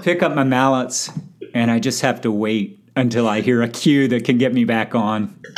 pick 0.04 0.22
up 0.22 0.36
my 0.36 0.44
mallets, 0.44 1.10
and 1.54 1.72
I 1.72 1.80
just 1.80 2.02
have 2.02 2.22
to 2.22 2.32
wait 2.32 2.79
until 3.00 3.28
I 3.28 3.42
hear 3.42 3.62
a 3.62 3.68
cue 3.70 4.08
that 4.10 4.26
can 4.26 4.38
get 4.38 4.54
me 4.54 4.66
back 4.66 4.94
on. 4.96 5.40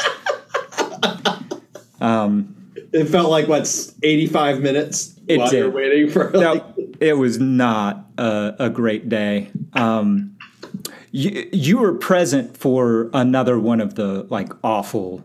It 2.94 3.06
felt 3.06 3.30
like 3.30 3.48
what's 3.48 3.94
85 4.04 4.60
minutes 4.62 5.20
It 5.28 5.38
while 5.40 5.50
did. 5.50 5.58
you're 5.60 5.72
waiting 5.72 6.10
for 6.10 6.30
like, 6.32 6.78
No, 6.78 6.90
it 7.00 7.18
was 7.18 7.40
not 7.40 8.06
a, 8.18 8.54
a 8.60 8.70
great 8.70 9.08
day. 9.08 9.50
Um, 9.74 10.38
you, 11.12 11.50
you 11.54 11.78
were 11.78 11.94
present 11.94 12.58
for 12.58 13.10
another 13.14 13.58
one 13.60 13.80
of 13.82 13.96
the 13.96 14.24
like 14.30 14.52
awful 14.64 15.24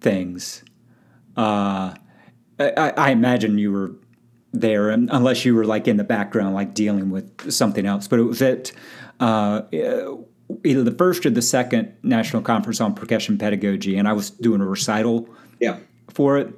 things. 0.00 0.62
Uh, 1.36 1.94
I, 2.60 2.92
I 2.96 3.10
imagine 3.10 3.58
you 3.58 3.72
were 3.72 3.92
there, 4.52 4.90
unless 4.90 5.44
you 5.44 5.54
were 5.54 5.64
like 5.64 5.86
in 5.88 5.96
the 5.96 6.04
background, 6.04 6.54
like 6.54 6.74
dealing 6.74 7.10
with 7.10 7.52
something 7.52 7.84
else. 7.86 8.08
But 8.08 8.18
it 8.20 8.24
was 8.24 8.42
at 8.42 8.72
uh, 9.20 9.62
either 10.64 10.82
the 10.82 10.92
first 10.92 11.26
or 11.26 11.30
the 11.30 11.42
second 11.42 11.94
National 12.02 12.42
Conference 12.42 12.80
on 12.80 12.94
Percussion 12.94 13.38
Pedagogy, 13.38 13.96
and 13.96 14.08
I 14.08 14.12
was 14.12 14.30
doing 14.30 14.60
a 14.60 14.66
recital 14.66 15.28
yeah. 15.60 15.78
for 16.08 16.38
it. 16.38 16.54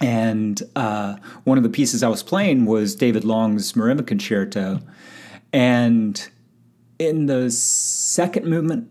And 0.00 0.62
uh, 0.76 1.16
one 1.44 1.58
of 1.58 1.64
the 1.64 1.68
pieces 1.68 2.02
I 2.02 2.08
was 2.08 2.22
playing 2.22 2.64
was 2.64 2.94
David 2.94 3.24
Long's 3.24 3.74
Marimba 3.74 4.06
Concerto. 4.06 4.80
And 5.52 6.26
in 6.98 7.26
the 7.26 7.50
second 7.50 8.46
movement, 8.46 8.90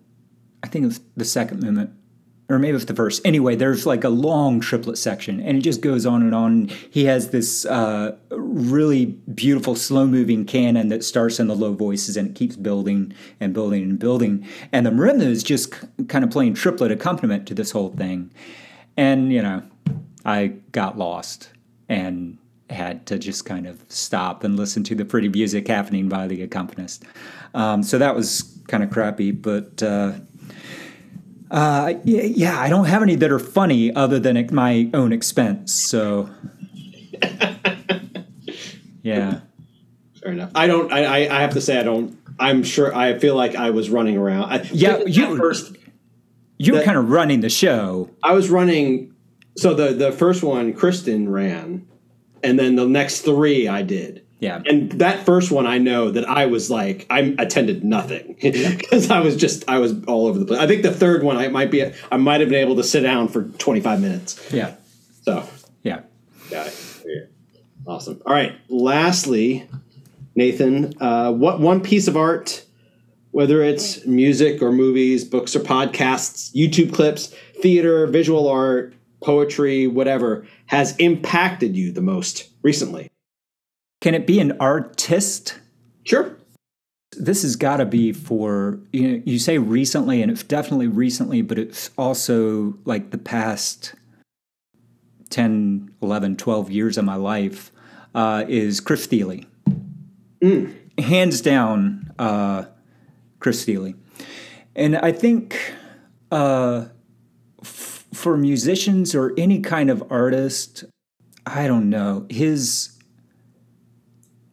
I 0.64 0.68
think 0.68 0.84
it 0.84 0.88
was 0.88 1.02
the 1.18 1.26
second 1.26 1.64
movement, 1.64 1.92
or 2.50 2.60
maybe 2.60 2.76
it's 2.76 2.86
the 2.86 2.96
first. 2.96 3.22
Anyway, 3.26 3.56
there's 3.56 3.86
like 3.86 4.04
a 4.04 4.10
long 4.10 4.60
triplet 4.60 4.98
section, 4.98 5.40
and 5.40 5.58
it 5.58 5.62
just 5.62 5.82
goes 5.82 6.06
on 6.06 6.22
and 6.24 6.34
on. 6.34 6.68
He 6.90 7.06
has 7.06 7.30
this 7.30 7.66
uh, 7.66 8.18
really 8.32 9.06
beautiful 9.06 9.76
slow 9.76 10.08
moving 10.08 10.46
canon 10.46 10.90
that 10.90 11.04
starts 11.04 11.40
in 11.40 11.48
the 11.48 11.56
low 11.56 11.74
voices 11.74 12.18
and 12.18 12.30
it 12.30 12.36
keeps 12.36 12.56
building 12.56 13.14
and 13.40 13.54
building 13.54 13.84
and 13.84 14.00
building. 14.00 14.48
And 14.72 14.86
the 14.86 14.90
marimba 14.90 15.22
is 15.22 15.44
just 15.44 15.74
kind 16.08 16.24
of 16.24 16.32
playing 16.32 16.56
triplet 16.56 16.92
accompaniment 16.92 17.48
to 17.48 17.54
this 17.54 17.72
whole 17.72 17.90
thing. 17.90 18.32
And, 18.98 19.32
you 19.32 19.42
know, 19.42 19.64
I 20.26 20.48
got 20.72 20.98
lost 20.98 21.50
and 21.88 22.38
had 22.70 23.06
to 23.08 23.18
just 23.18 23.46
kind 23.46 23.66
of 23.66 23.84
stop 23.88 24.44
and 24.44 24.56
listen 24.56 24.84
to 24.84 24.96
the 24.96 25.06
pretty 25.06 25.30
music 25.30 25.68
happening 25.68 26.10
by 26.10 26.28
the 26.28 26.42
accompanist. 26.44 27.04
Um, 27.54 27.82
so 27.82 27.98
that 27.98 28.16
was 28.16 28.60
kind 28.68 28.84
of 28.84 28.92
crappy, 28.92 29.32
but 29.32 29.82
uh, 29.82 30.14
uh, 31.52 31.94
yeah, 32.04 32.22
yeah, 32.24 32.60
I 32.60 32.70
don't 32.70 32.86
have 32.86 33.02
any 33.02 33.16
that 33.16 33.32
are 33.32 33.40
funny 33.40 33.94
other 33.96 34.20
than 34.20 34.38
at 34.38 34.52
my 34.52 34.90
own 34.94 35.12
expense. 35.12 35.74
So, 35.74 36.30
yeah. 39.04 39.42
Fair 40.22 40.32
enough. 40.34 40.52
I 40.56 40.68
don't. 40.68 40.92
I, 40.92 41.04
I. 41.06 41.38
I 41.38 41.42
have 41.42 41.54
to 41.54 41.62
say, 41.62 41.80
I 41.80 41.84
don't. 41.84 42.18
I'm 42.40 42.64
sure. 42.64 42.94
I 42.96 43.18
feel 43.20 43.36
like 43.36 43.56
I 43.56 43.70
was 43.72 43.90
running 43.90 44.18
around. 44.18 44.52
I, 44.52 44.62
Yeah, 44.72 44.92
at 44.98 45.08
you- 45.10 45.38
first. 45.38 45.76
You 46.62 46.74
were 46.74 46.84
kind 46.84 46.98
of 46.98 47.10
running 47.10 47.40
the 47.40 47.50
show. 47.50 48.10
I 48.22 48.34
was 48.34 48.50
running. 48.50 49.14
So 49.56 49.74
the 49.74 49.94
the 49.94 50.12
first 50.12 50.44
one, 50.44 50.74
Kristen 50.74 51.30
ran, 51.30 51.88
and 52.44 52.60
then 52.60 52.76
the 52.76 52.86
next 52.86 53.22
three 53.22 53.66
I 53.68 53.82
did. 53.82 54.19
Yeah. 54.40 54.62
And 54.66 54.92
that 54.94 55.26
first 55.26 55.52
one, 55.52 55.68
I 55.68 55.80
know 55.80 56.12
that 56.12 56.28
I 56.28 56.46
was 56.46 56.72
like, 56.72 57.06
I 57.10 57.36
attended 57.38 57.84
nothing 57.84 58.38
because 58.42 59.12
I 59.12 59.20
was 59.20 59.36
just, 59.36 59.68
I 59.70 59.80
was 59.80 59.94
all 60.06 60.28
over 60.28 60.40
the 60.40 60.46
place. 60.46 60.60
I 60.60 60.68
think 60.68 60.82
the 60.84 60.94
third 60.94 61.24
one, 61.24 61.36
I 61.36 61.50
might 61.50 61.72
be, 61.72 61.84
I 62.12 62.18
might 62.18 62.40
have 62.40 62.50
been 62.50 62.62
able 62.62 62.78
to 62.78 62.84
sit 62.84 63.02
down 63.02 63.28
for 63.28 63.44
25 63.44 64.00
minutes. 64.02 64.54
Yeah. 64.54 64.76
So, 65.24 65.48
Yeah. 65.84 66.02
yeah, 66.50 66.70
yeah. 67.06 67.22
awesome. 67.86 68.22
All 68.26 68.34
right. 68.34 68.54
Lastly, 68.70 69.68
Nathan, 70.36 70.94
uh, 71.02 71.34
what 71.34 71.60
one 71.60 71.82
piece 71.82 72.08
of 72.08 72.16
art, 72.16 72.64
whether 73.32 73.62
it's 73.62 74.06
music 74.06 74.62
or 74.62 74.72
movies, 74.72 75.26
books 75.26 75.54
or 75.54 75.60
podcasts, 75.60 76.54
YouTube 76.56 76.94
clips, 76.94 77.36
theater, 77.62 78.08
visual 78.08 78.48
art, 78.48 78.94
poetry, 79.22 79.86
whatever, 79.86 80.48
has 80.68 80.96
impacted 80.96 81.76
you 81.76 81.92
the 81.92 82.02
most 82.02 82.50
recently? 82.64 83.12
Can 84.02 84.14
it 84.16 84.26
be 84.26 84.40
an 84.40 84.54
artist? 84.60 85.60
Sure. 86.04 86.38
this 87.18 87.42
has 87.42 87.56
got 87.56 87.78
to 87.78 87.86
be 87.86 88.12
for 88.14 88.80
you 88.94 89.08
know 89.08 89.22
you 89.26 89.38
say 89.40 89.58
recently 89.58 90.22
and 90.22 90.32
it's 90.32 90.44
definitely 90.44 90.88
recently 90.88 91.42
but 91.42 91.58
it's 91.60 91.90
also 91.98 92.76
like 92.86 93.12
the 93.12 93.18
past 93.18 93.94
10 95.30 95.92
11 96.02 96.38
12 96.38 96.72
years 96.72 96.98
of 96.98 97.06
my 97.06 97.16
life 97.16 97.72
uh, 98.16 98.44
is 98.48 98.80
chris 98.80 99.06
Thile. 99.06 99.42
hands 100.98 101.42
down 101.42 102.12
uh, 102.18 102.66
chris 103.40 103.66
Thile. 103.66 103.94
and 104.76 104.98
i 104.98 105.12
think 105.12 105.74
uh, 106.32 106.86
f- 107.62 108.06
for 108.14 108.38
musicians 108.38 109.14
or 109.16 109.34
any 109.38 109.60
kind 109.62 109.90
of 109.90 110.04
artist 110.12 110.86
i 111.46 111.68
don't 111.68 111.90
know 111.90 112.26
his 112.30 112.96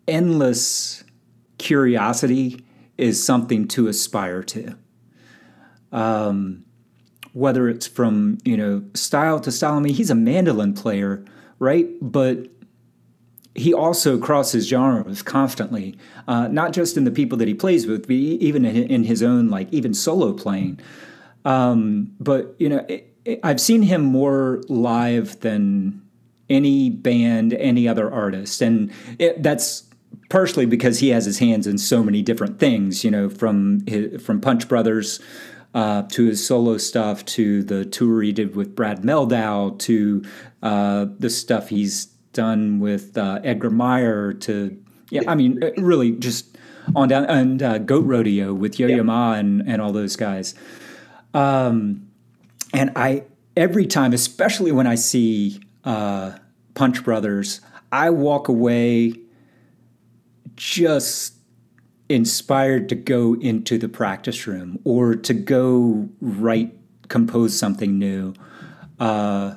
endless 0.09 1.05
curiosity 1.59 2.65
is 2.99 3.23
something 3.23 3.69
to 3.69 3.89
aspire 3.89 4.43
to. 4.43 4.77
Um, 5.93 6.65
whether 7.33 7.69
it's 7.69 7.87
from 7.87 8.39
you 8.45 8.57
know 8.57 8.83
style 8.95 9.39
to 9.41 9.53
style. 9.53 9.75
I 9.75 9.81
mean, 9.81 9.95
he's 9.95 10.11
a 10.11 10.15
mandolin 10.15 10.73
player, 10.73 11.23
right? 11.59 11.87
But 12.01 12.49
he 13.55 13.75
also 13.75 14.19
crosses 14.19 14.67
genres 14.67 15.23
constantly, 15.23 15.99
uh, 16.29 16.49
not 16.49 16.73
just 16.73 16.97
in 16.97 17.05
the 17.05 17.11
people 17.11 17.37
that 17.39 17.47
he 17.47 17.53
plays 17.53 17.87
with, 17.87 18.03
but 18.03 18.13
even 18.13 18.65
in 18.65 18.91
in 18.91 19.05
his 19.05 19.23
own 19.23 19.51
like 19.51 19.71
even 19.71 19.93
solo 19.93 20.33
playing. 20.33 20.81
Um, 21.45 22.15
but 22.19 22.55
you 22.59 22.71
know, 22.71 22.85
it, 22.89 23.15
it, 23.27 23.41
I've 23.43 23.61
seen 23.61 23.83
him 23.83 24.01
more 24.01 24.63
live 24.69 25.39
than 25.41 26.03
any 26.49 26.89
band, 26.89 27.53
any 27.53 27.87
other 27.87 28.11
artist, 28.11 28.63
and 28.63 28.91
it, 29.19 29.43
that's 29.43 29.85
partially 30.29 30.67
because 30.67 31.01
he 31.01 31.11
has 31.11 31.25
his 31.25 31.39
hands 31.39 31.67
in 31.67 31.79
so 31.79 32.03
many 32.03 32.23
different 32.23 32.59
things. 32.59 33.05
You 33.05 33.11
know, 33.11 33.29
from 33.29 33.87
his, 33.87 34.23
from 34.23 34.41
Punch 34.41 34.69
Brothers 34.69 35.21
uh, 35.75 36.03
to 36.03 36.27
his 36.27 36.45
solo 36.47 36.79
stuff 36.79 37.25
to 37.27 37.63
the 37.63 37.85
tour 37.85 38.23
he 38.23 38.33
did 38.33 38.57
with 38.57 38.75
Brad 38.75 39.03
Mehldau 39.03 39.79
to 39.81 40.25
uh, 40.63 41.07
the 41.19 41.31
stuff 41.31 41.69
he's 41.69 42.07
done 42.33 42.81
with 42.81 43.17
uh, 43.17 43.41
Edgar 43.43 43.71
Meyer 43.71 44.33
to 44.33 44.83
yeah, 45.11 45.23
I 45.29 45.35
mean, 45.35 45.63
uh, 45.63 45.71
really 45.77 46.13
just 46.13 46.57
on 46.95 47.09
down 47.09 47.25
and 47.27 47.63
uh, 47.63 47.79
Goat 47.79 48.05
Rodeo 48.05 48.53
with 48.53 48.79
Yo 48.79 48.87
Yo 48.89 49.03
Ma 49.03 49.35
and 49.35 49.63
and 49.67 49.81
all 49.81 49.93
those 49.93 50.17
guys. 50.17 50.55
Um, 51.35 52.09
and 52.73 52.93
I 52.97 53.25
every 53.57 53.87
time, 53.87 54.13
especially 54.13 54.73
when 54.73 54.87
I 54.87 54.95
see 54.95 55.61
uh, 55.85 56.33
Punch 56.75 57.05
Brothers, 57.05 57.61
I 57.93 58.11
walk 58.11 58.49
away 58.49 59.15
just 60.57 61.37
inspired 62.09 62.89
to 62.89 62.95
go 62.95 63.35
into 63.35 63.79
the 63.79 63.89
practice 63.89 64.47
room 64.47 64.79
or 64.85 65.15
to 65.15 65.35
go 65.35 66.09
write, 66.21 66.75
compose 67.09 67.59
something 67.59 67.99
new. 67.99 68.35
Uh, 68.99 69.57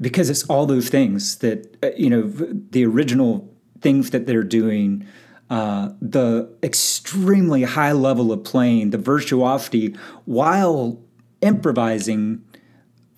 because 0.00 0.30
it's 0.30 0.44
all 0.44 0.66
those 0.66 0.88
things 0.88 1.38
that, 1.38 1.76
uh, 1.82 1.90
you 1.96 2.08
know, 2.08 2.22
the 2.70 2.84
original 2.84 3.52
things 3.80 4.10
that 4.10 4.26
they're 4.26 4.44
doing, 4.44 5.06
uh, 5.50 5.90
the 6.00 6.48
extremely 6.62 7.62
high 7.62 7.92
level 7.92 8.30
of 8.30 8.44
playing, 8.44 8.90
the 8.90 8.98
virtuosity, 8.98 9.96
while 10.24 11.02
improvising 11.40 12.44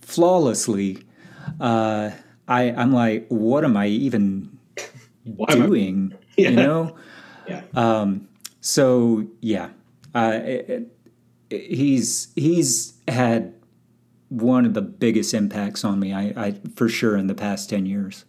flawlessly. 0.00 0.98
Uh, 1.60 2.10
I, 2.48 2.62
I'm 2.70 2.92
like, 2.92 3.26
what 3.28 3.64
am 3.64 3.76
I 3.76 3.86
even 3.88 4.56
doing? 5.48 6.14
You 6.36 6.52
know? 6.52 6.96
Yeah. 7.50 7.62
Um, 7.74 8.28
so 8.60 9.26
yeah, 9.40 9.70
uh, 10.14 10.40
it, 10.42 10.90
it, 11.50 11.66
he's 11.70 12.28
he's 12.36 12.94
had 13.08 13.52
one 14.28 14.64
of 14.64 14.74
the 14.74 14.82
biggest 14.82 15.34
impacts 15.34 15.84
on 15.84 15.98
me. 16.00 16.12
I, 16.12 16.32
I 16.36 16.54
for 16.76 16.88
sure 16.88 17.16
in 17.16 17.26
the 17.26 17.34
past 17.34 17.68
ten 17.70 17.84
years. 17.86 18.24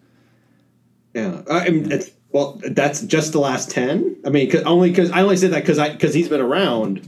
Yeah, 1.14 1.42
I 1.52 1.70
mean, 1.70 1.92
it's, 1.92 2.10
well, 2.32 2.60
that's 2.72 3.02
just 3.02 3.34
the 3.34 3.40
last 3.40 3.70
ten. 3.70 4.16
I 4.26 4.30
mean, 4.30 4.50
'cause- 4.50 4.64
only 4.64 4.90
because 4.90 5.12
I 5.12 5.22
only 5.22 5.38
said 5.38 5.52
that 5.52 5.62
because 5.62 5.78
I 5.80 5.90
because 5.92 6.14
he's 6.14 6.30
been 6.30 6.42
around. 6.42 7.08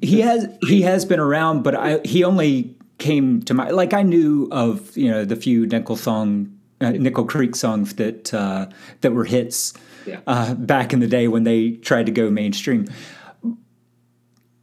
He 0.00 0.20
has 0.20 0.46
he 0.62 0.82
has 0.82 1.04
been 1.04 1.20
around, 1.20 1.62
but 1.62 1.74
I 1.74 2.00
he 2.04 2.24
only 2.24 2.74
came 2.98 3.42
to 3.42 3.54
my 3.54 3.70
like 3.70 3.92
I 3.92 4.02
knew 4.02 4.48
of 4.52 4.96
you 4.96 5.10
know 5.10 5.24
the 5.24 5.36
few 5.36 5.66
Nickel 5.66 5.96
song 5.96 6.56
uh, 6.80 6.90
Nickel 6.90 7.24
Creek 7.24 7.54
songs 7.56 7.94
that 7.96 8.32
uh, 8.32 8.66
that 9.02 9.12
were 9.12 9.24
hits 9.24 9.74
Yeah. 10.06 10.20
uh, 10.26 10.54
back 10.54 10.92
in 10.92 11.00
the 11.00 11.06
day 11.06 11.28
when 11.28 11.44
they 11.44 11.72
tried 11.72 12.06
to 12.06 12.12
go 12.12 12.30
mainstream. 12.30 12.86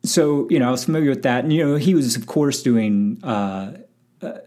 So 0.04 0.48
you 0.50 0.60
know 0.60 0.68
I 0.68 0.72
was 0.72 0.86
familiar 0.86 1.10
with 1.10 1.24
that, 1.24 1.44
and 1.44 1.54
you 1.54 1.66
know 1.66 1.76
he 1.76 1.94
was 1.94 2.16
of 2.16 2.26
course 2.26 2.64
doing 2.64 3.20
uh, 3.24 3.78
uh, 4.22 4.40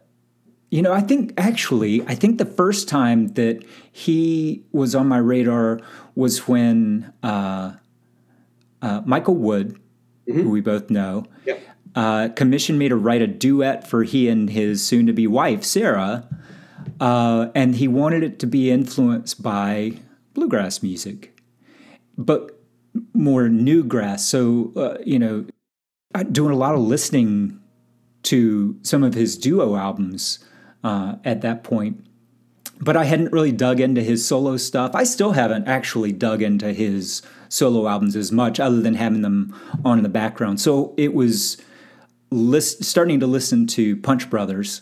You 0.70 0.82
know, 0.82 0.92
I 0.92 1.00
think 1.00 1.34
actually, 1.36 2.02
I 2.06 2.14
think 2.14 2.38
the 2.38 2.44
first 2.46 2.88
time 2.88 3.34
that 3.34 3.64
he 3.90 4.62
was 4.70 4.94
on 4.94 5.08
my 5.08 5.18
radar 5.18 5.80
was 6.14 6.46
when 6.46 7.12
uh, 7.24 7.72
uh, 8.80 9.02
Michael 9.04 9.34
Wood, 9.34 9.78
mm-hmm. 10.28 10.42
who 10.42 10.50
we 10.50 10.60
both 10.60 10.88
know, 10.88 11.26
yep. 11.44 11.60
uh, 11.96 12.28
commissioned 12.36 12.78
me 12.78 12.88
to 12.88 12.94
write 12.94 13.20
a 13.20 13.26
duet 13.26 13.86
for 13.86 14.04
he 14.04 14.28
and 14.28 14.48
his 14.48 14.80
soon 14.80 15.06
to 15.06 15.12
be 15.12 15.26
wife, 15.26 15.64
Sarah. 15.64 16.28
Uh, 17.00 17.48
and 17.54 17.74
he 17.74 17.88
wanted 17.88 18.22
it 18.22 18.38
to 18.38 18.46
be 18.46 18.70
influenced 18.70 19.42
by 19.42 19.94
bluegrass 20.34 20.82
music, 20.82 21.40
but 22.16 22.60
more 23.14 23.48
new 23.48 23.84
grass. 23.84 24.26
So, 24.26 24.72
uh, 24.76 24.98
you 25.04 25.18
know, 25.18 25.46
doing 26.32 26.52
a 26.52 26.56
lot 26.56 26.74
of 26.74 26.80
listening 26.80 27.60
to 28.24 28.78
some 28.82 29.02
of 29.02 29.14
his 29.14 29.36
duo 29.38 29.76
albums 29.76 30.38
uh, 30.84 31.16
at 31.24 31.40
that 31.42 31.64
point. 31.64 32.04
But 32.82 32.96
I 32.96 33.04
hadn't 33.04 33.32
really 33.32 33.52
dug 33.52 33.78
into 33.78 34.02
his 34.02 34.26
solo 34.26 34.56
stuff. 34.56 34.92
I 34.94 35.04
still 35.04 35.32
haven't 35.32 35.68
actually 35.68 36.12
dug 36.12 36.40
into 36.40 36.72
his 36.72 37.20
solo 37.48 37.86
albums 37.86 38.16
as 38.16 38.32
much, 38.32 38.58
other 38.58 38.80
than 38.80 38.94
having 38.94 39.20
them 39.22 39.54
on 39.84 39.98
in 39.98 40.02
the 40.02 40.08
background. 40.08 40.60
So 40.60 40.94
it 40.96 41.12
was 41.12 41.60
list, 42.30 42.84
starting 42.84 43.20
to 43.20 43.26
listen 43.26 43.66
to 43.68 43.96
Punch 43.96 44.30
Brothers. 44.30 44.80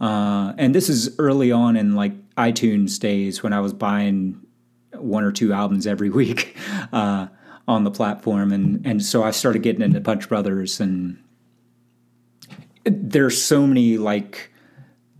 Uh, 0.00 0.52
and 0.58 0.74
this 0.74 0.88
is 0.88 1.18
early 1.18 1.50
on 1.50 1.76
in 1.76 1.94
like 1.94 2.12
iTunes 2.36 2.98
days 2.98 3.42
when 3.42 3.52
I 3.52 3.60
was 3.60 3.72
buying 3.72 4.40
one 4.94 5.24
or 5.24 5.32
two 5.32 5.52
albums 5.52 5.86
every 5.86 6.10
week 6.22 6.56
uh, 6.92 7.28
on 7.66 7.84
the 7.84 7.90
platform, 7.90 8.52
and 8.52 8.86
and 8.86 9.04
so 9.04 9.22
I 9.22 9.30
started 9.30 9.62
getting 9.62 9.82
into 9.82 10.00
Punch 10.00 10.28
Brothers, 10.28 10.80
and 10.80 11.22
there's 12.84 13.42
so 13.42 13.66
many 13.66 13.98
like 13.98 14.52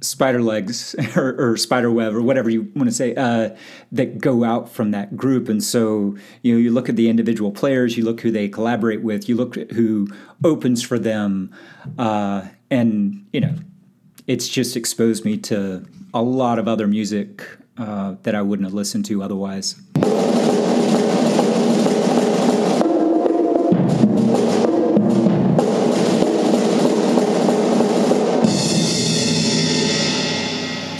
spider 0.00 0.40
legs 0.40 0.94
or, 1.16 1.34
or, 1.38 1.56
spider 1.56 1.90
web 1.90 2.14
or 2.14 2.22
whatever 2.22 2.48
you 2.48 2.70
want 2.76 2.88
to 2.88 2.94
say 2.94 3.14
uh, 3.16 3.50
that 3.90 4.18
go 4.18 4.44
out 4.44 4.70
from 4.70 4.92
that 4.92 5.16
group. 5.16 5.48
And 5.48 5.62
so 5.62 6.16
you 6.42 6.54
know 6.54 6.58
you 6.58 6.70
look 6.70 6.88
at 6.88 6.96
the 6.96 7.08
individual 7.08 7.50
players 7.50 7.96
you 7.96 8.04
look 8.04 8.20
who 8.20 8.30
they 8.30 8.48
collaborate 8.48 9.02
with 9.02 9.28
you 9.28 9.34
look 9.34 9.56
at 9.56 9.72
who 9.72 10.08
opens 10.44 10.82
for 10.82 10.98
them 10.98 11.52
uh, 11.98 12.46
and 12.70 13.26
you 13.32 13.40
know 13.40 13.54
it's 14.26 14.48
just 14.48 14.76
exposed 14.76 15.24
me 15.24 15.36
to 15.38 15.84
a 16.14 16.22
lot 16.22 16.58
of 16.58 16.68
other 16.68 16.86
music 16.86 17.44
uh, 17.78 18.14
that 18.22 18.34
i 18.34 18.42
wouldn't 18.42 18.66
have 18.66 18.74
listened 18.74 19.04
to 19.04 19.22
otherwise 19.22 19.76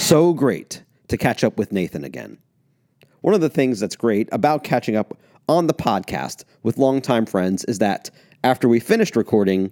so 0.08 0.32
great 0.32 0.82
to 1.08 1.18
catch 1.18 1.44
up 1.44 1.58
with 1.58 1.70
Nathan 1.70 2.02
again. 2.02 2.38
One 3.20 3.34
of 3.34 3.42
the 3.42 3.50
things 3.50 3.78
that's 3.78 3.94
great 3.94 4.26
about 4.32 4.64
catching 4.64 4.96
up 4.96 5.18
on 5.50 5.66
the 5.66 5.74
podcast 5.74 6.44
with 6.62 6.78
longtime 6.78 7.26
friends 7.26 7.62
is 7.64 7.78
that 7.80 8.08
after 8.42 8.70
we 8.70 8.80
finished 8.80 9.16
recording, 9.16 9.70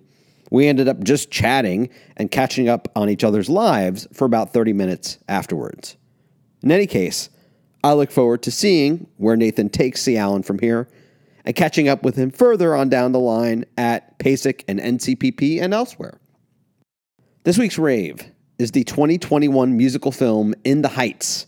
we 0.50 0.66
ended 0.66 0.88
up 0.88 1.02
just 1.02 1.30
chatting 1.30 1.88
and 2.18 2.30
catching 2.30 2.68
up 2.68 2.86
on 2.94 3.08
each 3.08 3.24
other's 3.24 3.48
lives 3.48 4.06
for 4.12 4.26
about 4.26 4.52
30 4.52 4.74
minutes 4.74 5.16
afterwards. 5.26 5.96
In 6.66 6.72
any 6.72 6.88
case, 6.88 7.30
I 7.84 7.92
look 7.92 8.10
forward 8.10 8.42
to 8.42 8.50
seeing 8.50 9.06
where 9.18 9.36
Nathan 9.36 9.68
takes 9.68 10.02
C. 10.02 10.16
Alan 10.16 10.42
from 10.42 10.58
here 10.58 10.88
and 11.44 11.54
catching 11.54 11.86
up 11.88 12.02
with 12.02 12.16
him 12.16 12.32
further 12.32 12.74
on 12.74 12.88
down 12.88 13.12
the 13.12 13.20
line 13.20 13.66
at 13.78 14.18
PASIC 14.18 14.64
and 14.66 14.80
NCPP 14.80 15.62
and 15.62 15.72
elsewhere. 15.72 16.18
This 17.44 17.56
week's 17.56 17.78
rave 17.78 18.16
is 18.58 18.72
the 18.72 18.82
2021 18.82 19.76
musical 19.76 20.10
film 20.10 20.56
In 20.64 20.82
the 20.82 20.88
Heights, 20.88 21.46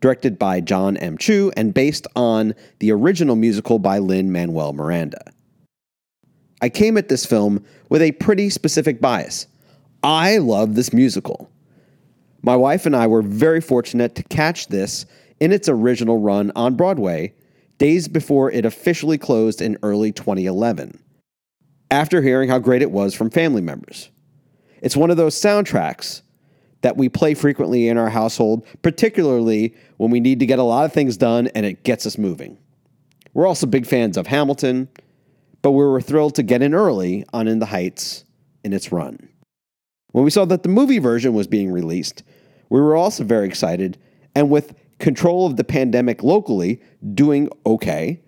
directed 0.00 0.38
by 0.38 0.62
John 0.62 0.96
M. 0.96 1.18
Chu 1.18 1.52
and 1.58 1.74
based 1.74 2.06
on 2.16 2.54
the 2.78 2.90
original 2.90 3.36
musical 3.36 3.78
by 3.78 3.98
Lin 3.98 4.32
Manuel 4.32 4.72
Miranda. 4.72 5.30
I 6.62 6.70
came 6.70 6.96
at 6.96 7.10
this 7.10 7.26
film 7.26 7.62
with 7.90 8.00
a 8.00 8.12
pretty 8.12 8.48
specific 8.48 9.02
bias. 9.02 9.46
I 10.02 10.38
love 10.38 10.74
this 10.74 10.94
musical. 10.94 11.50
My 12.44 12.56
wife 12.56 12.84
and 12.84 12.94
I 12.94 13.06
were 13.06 13.22
very 13.22 13.62
fortunate 13.62 14.14
to 14.16 14.22
catch 14.22 14.66
this 14.66 15.06
in 15.40 15.50
its 15.50 15.66
original 15.66 16.18
run 16.18 16.52
on 16.54 16.74
Broadway 16.74 17.32
days 17.78 18.06
before 18.06 18.50
it 18.50 18.66
officially 18.66 19.16
closed 19.16 19.62
in 19.62 19.78
early 19.82 20.12
2011, 20.12 21.02
after 21.90 22.20
hearing 22.20 22.50
how 22.50 22.58
great 22.58 22.82
it 22.82 22.90
was 22.90 23.14
from 23.14 23.30
family 23.30 23.62
members. 23.62 24.10
It's 24.82 24.94
one 24.94 25.10
of 25.10 25.16
those 25.16 25.34
soundtracks 25.34 26.20
that 26.82 26.98
we 26.98 27.08
play 27.08 27.32
frequently 27.32 27.88
in 27.88 27.96
our 27.96 28.10
household, 28.10 28.66
particularly 28.82 29.74
when 29.96 30.10
we 30.10 30.20
need 30.20 30.38
to 30.40 30.46
get 30.46 30.58
a 30.58 30.64
lot 30.64 30.84
of 30.84 30.92
things 30.92 31.16
done 31.16 31.46
and 31.54 31.64
it 31.64 31.82
gets 31.82 32.04
us 32.04 32.18
moving. 32.18 32.58
We're 33.32 33.46
also 33.46 33.66
big 33.66 33.86
fans 33.86 34.18
of 34.18 34.26
Hamilton, 34.26 34.90
but 35.62 35.70
we 35.70 35.82
were 35.82 36.02
thrilled 36.02 36.34
to 36.34 36.42
get 36.42 36.60
in 36.60 36.74
early 36.74 37.24
on 37.32 37.48
In 37.48 37.58
the 37.58 37.66
Heights 37.66 38.26
in 38.62 38.74
its 38.74 38.92
run. 38.92 39.30
When 40.12 40.24
we 40.24 40.30
saw 40.30 40.44
that 40.44 40.62
the 40.62 40.68
movie 40.68 41.00
version 41.00 41.34
was 41.34 41.48
being 41.48 41.72
released, 41.72 42.22
we 42.68 42.80
were 42.80 42.96
also 42.96 43.24
very 43.24 43.46
excited, 43.46 43.98
and 44.34 44.50
with 44.50 44.74
control 44.98 45.46
of 45.46 45.56
the 45.56 45.64
pandemic 45.64 46.22
locally 46.22 46.80
doing 47.14 47.48
okay, 47.66 48.20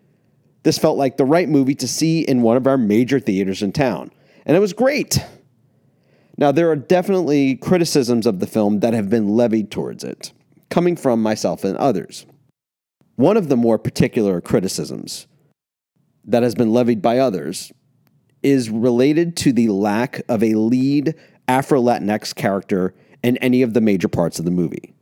this 0.62 0.78
felt 0.78 0.98
like 0.98 1.16
the 1.16 1.24
right 1.24 1.48
movie 1.48 1.74
to 1.76 1.88
see 1.88 2.22
in 2.22 2.42
one 2.42 2.56
of 2.56 2.66
our 2.66 2.76
major 2.76 3.20
theaters 3.20 3.62
in 3.62 3.72
town. 3.72 4.10
And 4.44 4.56
it 4.56 4.60
was 4.60 4.72
great. 4.72 5.18
Now, 6.38 6.52
there 6.52 6.70
are 6.70 6.76
definitely 6.76 7.56
criticisms 7.56 8.26
of 8.26 8.40
the 8.40 8.46
film 8.46 8.80
that 8.80 8.92
have 8.92 9.08
been 9.08 9.28
levied 9.28 9.70
towards 9.70 10.04
it, 10.04 10.32
coming 10.68 10.96
from 10.96 11.22
myself 11.22 11.64
and 11.64 11.76
others. 11.76 12.26
One 13.14 13.36
of 13.36 13.48
the 13.48 13.56
more 13.56 13.78
particular 13.78 14.40
criticisms 14.40 15.26
that 16.24 16.42
has 16.42 16.54
been 16.54 16.72
levied 16.72 17.00
by 17.00 17.18
others 17.18 17.72
is 18.42 18.68
related 18.68 19.36
to 19.38 19.52
the 19.52 19.68
lack 19.68 20.20
of 20.28 20.42
a 20.42 20.54
lead 20.54 21.14
Afro 21.48 21.80
Latinx 21.80 22.34
character 22.34 22.94
in 23.22 23.36
any 23.38 23.62
of 23.62 23.74
the 23.74 23.80
major 23.80 24.09
parts 24.09 24.38
of 24.38 24.44
the 24.44 24.51
movie. 24.51 24.94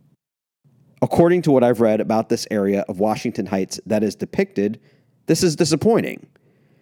According 1.03 1.43
to 1.43 1.51
what 1.51 1.65
I've 1.65 1.81
read 1.81 2.01
about 2.01 2.29
this 2.29 2.47
area 2.51 2.85
of 2.89 3.01
Washington 3.01 3.47
Heights 3.47 3.79
that 3.87 4.03
is 4.03 4.15
depicted, 4.15 4.81
this 5.27 5.43
is 5.43 5.57
disappointing 5.57 6.27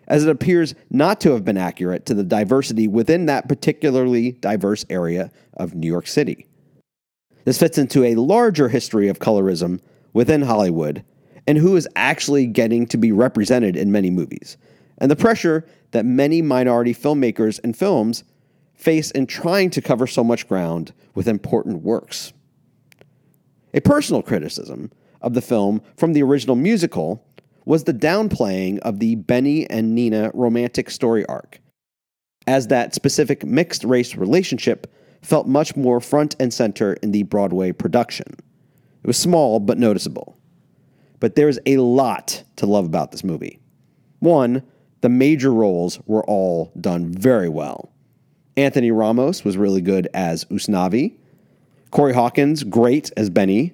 as 0.09 0.24
it 0.24 0.30
appears 0.30 0.74
not 0.90 1.20
to 1.20 1.32
have 1.32 1.44
been 1.44 1.56
accurate 1.56 2.06
to 2.06 2.14
the 2.14 2.24
diversity 2.24 2.88
within 2.88 3.26
that 3.26 3.48
particularly 3.48 4.32
diverse 4.32 4.84
area 4.90 5.30
of 5.54 5.74
New 5.74 5.86
York 5.86 6.06
City. 6.06 6.46
This 7.44 7.59
fits 7.59 7.78
into 7.78 8.04
a 8.04 8.14
larger 8.14 8.68
history 8.68 9.09
of 9.09 9.18
colorism 9.18 9.80
within 10.12 10.42
Hollywood 10.42 11.04
and 11.46 11.59
who 11.59 11.76
is 11.76 11.88
actually 11.96 12.46
getting 12.46 12.86
to 12.86 12.96
be 12.96 13.10
represented 13.10 13.76
in 13.76 13.90
many 13.90 14.10
movies, 14.10 14.56
and 14.98 15.10
the 15.10 15.16
pressure 15.16 15.66
that 15.90 16.04
many 16.04 16.40
minority 16.40 16.94
filmmakers 16.94 17.59
and 17.64 17.76
films 17.76 18.22
face 18.82 19.10
in 19.10 19.26
trying 19.26 19.70
to 19.70 19.80
cover 19.80 20.06
so 20.06 20.24
much 20.24 20.48
ground 20.48 20.92
with 21.14 21.28
important 21.28 21.82
works. 21.82 22.32
A 23.74 23.80
personal 23.80 24.22
criticism 24.22 24.90
of 25.20 25.34
the 25.34 25.40
film 25.40 25.80
from 25.96 26.12
the 26.12 26.22
original 26.22 26.56
musical 26.56 27.24
was 27.64 27.84
the 27.84 27.94
downplaying 27.94 28.78
of 28.80 28.98
the 28.98 29.14
Benny 29.14 29.68
and 29.70 29.94
Nina 29.94 30.30
romantic 30.34 30.90
story 30.90 31.24
arc, 31.26 31.60
as 32.46 32.66
that 32.66 32.94
specific 32.94 33.44
mixed 33.44 33.84
race 33.84 34.16
relationship 34.16 34.92
felt 35.22 35.46
much 35.46 35.76
more 35.76 36.00
front 36.00 36.34
and 36.40 36.52
center 36.52 36.94
in 36.94 37.12
the 37.12 37.22
Broadway 37.22 37.70
production. 37.70 38.34
It 39.02 39.06
was 39.06 39.16
small 39.16 39.60
but 39.60 39.78
noticeable. 39.78 40.36
But 41.20 41.36
there's 41.36 41.60
a 41.66 41.76
lot 41.76 42.42
to 42.56 42.66
love 42.66 42.84
about 42.84 43.12
this 43.12 43.22
movie. 43.22 43.60
One, 44.18 44.64
the 45.02 45.09
major 45.09 45.52
roles 45.52 46.00
were 46.06 46.24
all 46.24 46.72
done 46.80 47.12
very 47.12 47.48
well. 47.48 47.91
Anthony 48.56 48.90
Ramos 48.90 49.44
was 49.44 49.56
really 49.56 49.80
good 49.80 50.08
as 50.14 50.44
Usnavi. 50.46 51.14
Corey 51.90 52.14
Hawkins, 52.14 52.64
great 52.64 53.10
as 53.16 53.30
Benny. 53.30 53.72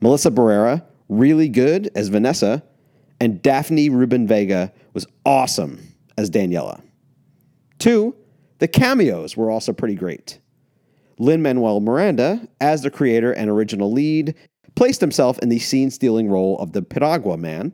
Melissa 0.00 0.30
Barrera, 0.30 0.84
really 1.08 1.48
good 1.48 1.90
as 1.94 2.08
Vanessa 2.08 2.62
and 3.20 3.42
Daphne 3.42 3.90
Rubin 3.90 4.26
Vega 4.26 4.72
was 4.94 5.06
awesome 5.24 5.94
as 6.16 6.30
Daniela. 6.30 6.80
Two, 7.78 8.16
the 8.58 8.68
cameos 8.68 9.36
were 9.36 9.50
also 9.50 9.72
pretty 9.72 9.94
great. 9.94 10.40
Lin 11.18 11.42
Manuel 11.42 11.80
Miranda, 11.80 12.48
as 12.60 12.82
the 12.82 12.90
creator 12.90 13.32
and 13.32 13.50
original 13.50 13.92
lead, 13.92 14.34
placed 14.74 15.00
himself 15.00 15.38
in 15.40 15.50
the 15.50 15.58
scene 15.58 15.90
stealing 15.90 16.28
role 16.30 16.58
of 16.58 16.72
the 16.72 16.82
Piragua 16.82 17.36
Man, 17.36 17.72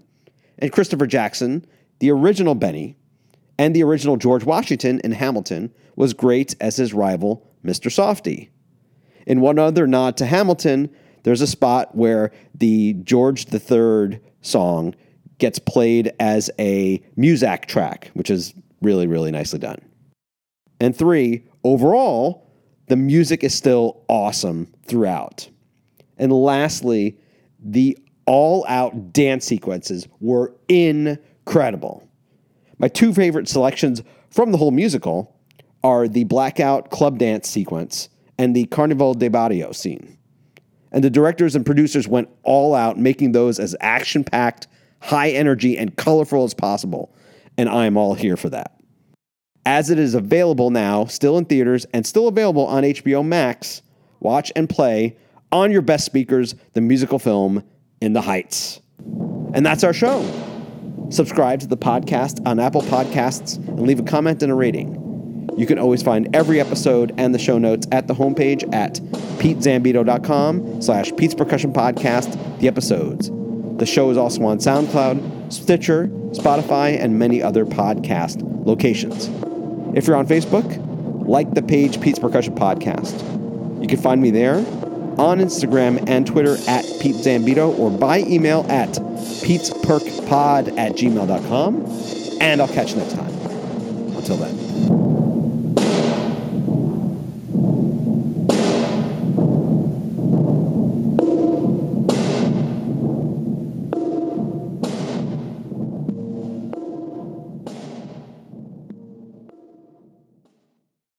and 0.59 0.73
Christopher 0.73 1.07
Jackson, 1.07 1.65
the 2.01 2.11
original 2.11 2.55
Benny, 2.55 2.97
and 3.59 3.75
the 3.75 3.85
original 3.85 4.17
George 4.17 4.45
Washington 4.45 5.01
in 5.05 5.13
Hamilton, 5.13 5.73
was 5.97 6.15
great 6.15 6.55
as 6.61 6.77
his 6.77 6.95
rival, 6.95 7.51
Mr. 7.65 7.91
Softy. 7.91 8.51
In 9.27 9.41
one 9.41 9.59
other 9.59 9.87
nod 9.87 10.17
to 10.19 10.27
Hamilton, 10.27 10.89
there's 11.25 11.41
a 11.41 11.47
spot 11.47 11.97
where 11.97 12.31
the 12.55 12.93
George 13.03 13.53
III 13.53 14.21
song 14.43 14.95
gets 15.39 15.59
played 15.59 16.13
as 16.21 16.51
a 16.59 16.99
Muzak 17.19 17.67
track, 17.67 18.11
which 18.15 18.31
is 18.31 18.55
really, 18.81 19.07
really 19.07 19.31
nicely 19.31 19.59
done. 19.59 19.81
And 20.81 20.97
three, 20.97 21.45
overall, 21.65 22.49
the 22.89 22.97
music 22.97 23.43
is 23.43 23.55
still 23.55 24.05
awesome 24.09 24.73
throughout. 24.87 25.49
And 26.19 26.33
lastly, 26.33 27.19
the 27.59 27.99
all 28.27 28.65
out 28.69 29.13
dance 29.13 29.45
sequences 29.45 30.07
were 30.21 30.55
incredible. 30.69 32.09
My 32.79 32.89
two 32.89 33.13
favorite 33.13 33.49
selections 33.49 34.03
from 34.31 34.53
the 34.53 34.59
whole 34.59 34.71
musical 34.71 35.36
are 35.83 36.09
the 36.09 36.25
blackout 36.25 36.91
club 36.91 37.19
dance 37.19 37.49
sequence 37.49 38.09
and 38.39 38.55
the 38.55 38.67
Carnival 38.67 39.15
de 39.15 39.29
Barrio 39.29 39.73
scene. 39.73 40.19
And 40.93 41.03
the 41.03 41.11
directors 41.11 41.55
and 41.55 41.67
producers 41.67 42.09
went 42.09 42.29
all 42.43 42.75
out, 42.75 42.99
making 42.99 43.33
those 43.33 43.59
as 43.59 43.77
action 43.81 44.25
packed, 44.25 44.67
high 45.01 45.31
energy, 45.31 45.77
and 45.77 45.97
colorful 45.97 46.45
as 46.45 46.55
possible. 46.55 47.15
And 47.59 47.69
I 47.69 47.87
am 47.87 47.97
all 47.97 48.15
here 48.15 48.37
for 48.37 48.49
that. 48.51 48.73
As 49.65 49.91
it 49.91 49.99
is 49.99 50.15
available 50.15 50.71
now, 50.71 51.07
still 51.07 51.37
in 51.39 51.45
theaters, 51.45 51.87
and 51.93 52.07
still 52.07 52.29
available 52.29 52.67
on 52.67 52.85
HBO 52.85 53.27
Max, 53.27 53.83
watch 54.21 54.53
and 54.55 54.69
play 54.69 55.17
on 55.51 55.73
your 55.73 55.83
best 55.83 56.07
speakers 56.07 56.55
the 56.75 56.81
musical 56.81 57.19
film 57.19 57.65
In 58.01 58.13
the 58.13 58.21
Heights. 58.21 58.81
And 59.55 59.65
that's 59.65 59.85
our 59.85 59.93
show. 59.93 60.25
Subscribe 61.11 61.61
to 61.61 61.67
the 61.67 61.77
podcast 61.77 62.47
on 62.47 62.59
Apple 62.59 62.83
Podcasts 62.83 63.57
and 63.57 63.83
leave 63.83 64.01
a 64.01 64.03
comment 64.03 64.43
and 64.43 64.51
a 64.51 64.55
rating. 64.55 65.06
You 65.57 65.67
can 65.67 65.79
always 65.79 66.03
find 66.03 66.35
every 66.35 66.61
episode 66.61 67.15
and 67.17 67.35
the 67.35 67.39
show 67.39 67.59
notes 67.59 67.87
at 67.91 68.07
the 68.07 68.15
homepage 68.15 68.73
at 68.75 68.95
petezambito.com 69.41 70.83
slash 70.83 71.13
Pete's 71.17 71.35
Percussion 71.35 71.73
Podcast, 71.73 72.59
the 72.61 72.69
episodes. 72.69 73.31
The 73.79 73.87
show 73.87 74.11
is 74.11 74.17
also 74.17 74.43
on 74.45 74.59
SoundCloud, 74.59 75.53
Stitcher, 75.53 76.09
Spotify, 76.33 77.03
and 77.03 77.19
many 77.19 77.43
other 77.43 77.65
podcast 77.65 78.43
locations. 78.67 79.29
If 79.97 80.07
you're 80.07 80.17
on 80.17 80.27
Facebook, 80.27 80.83
like 81.27 81.55
the 81.55 81.63
page 81.63 82.01
Pete's 82.01 82.19
Percussion 82.19 82.55
Podcast. 82.55 83.23
You 83.81 83.89
can 83.89 83.99
find 83.99 84.21
me 84.21 84.31
there 84.31 84.57
on 85.19 85.39
Instagram 85.39 86.09
and 86.09 86.27
Twitter 86.27 86.57
at 86.69 86.85
Pete 87.01 87.17
Zambito 87.17 87.77
or 87.79 87.91
by 87.91 88.21
email 88.21 88.67
at 88.69 88.91
petesperkpod 88.91 90.79
at 90.79 90.93
gmail.com. 90.93 91.87
And 92.41 92.61
I'll 92.61 92.69
catch 92.69 92.91
you 92.91 92.97
next 92.99 93.15
time. 93.15 93.31
Until 94.17 94.37
then. 94.37 95.06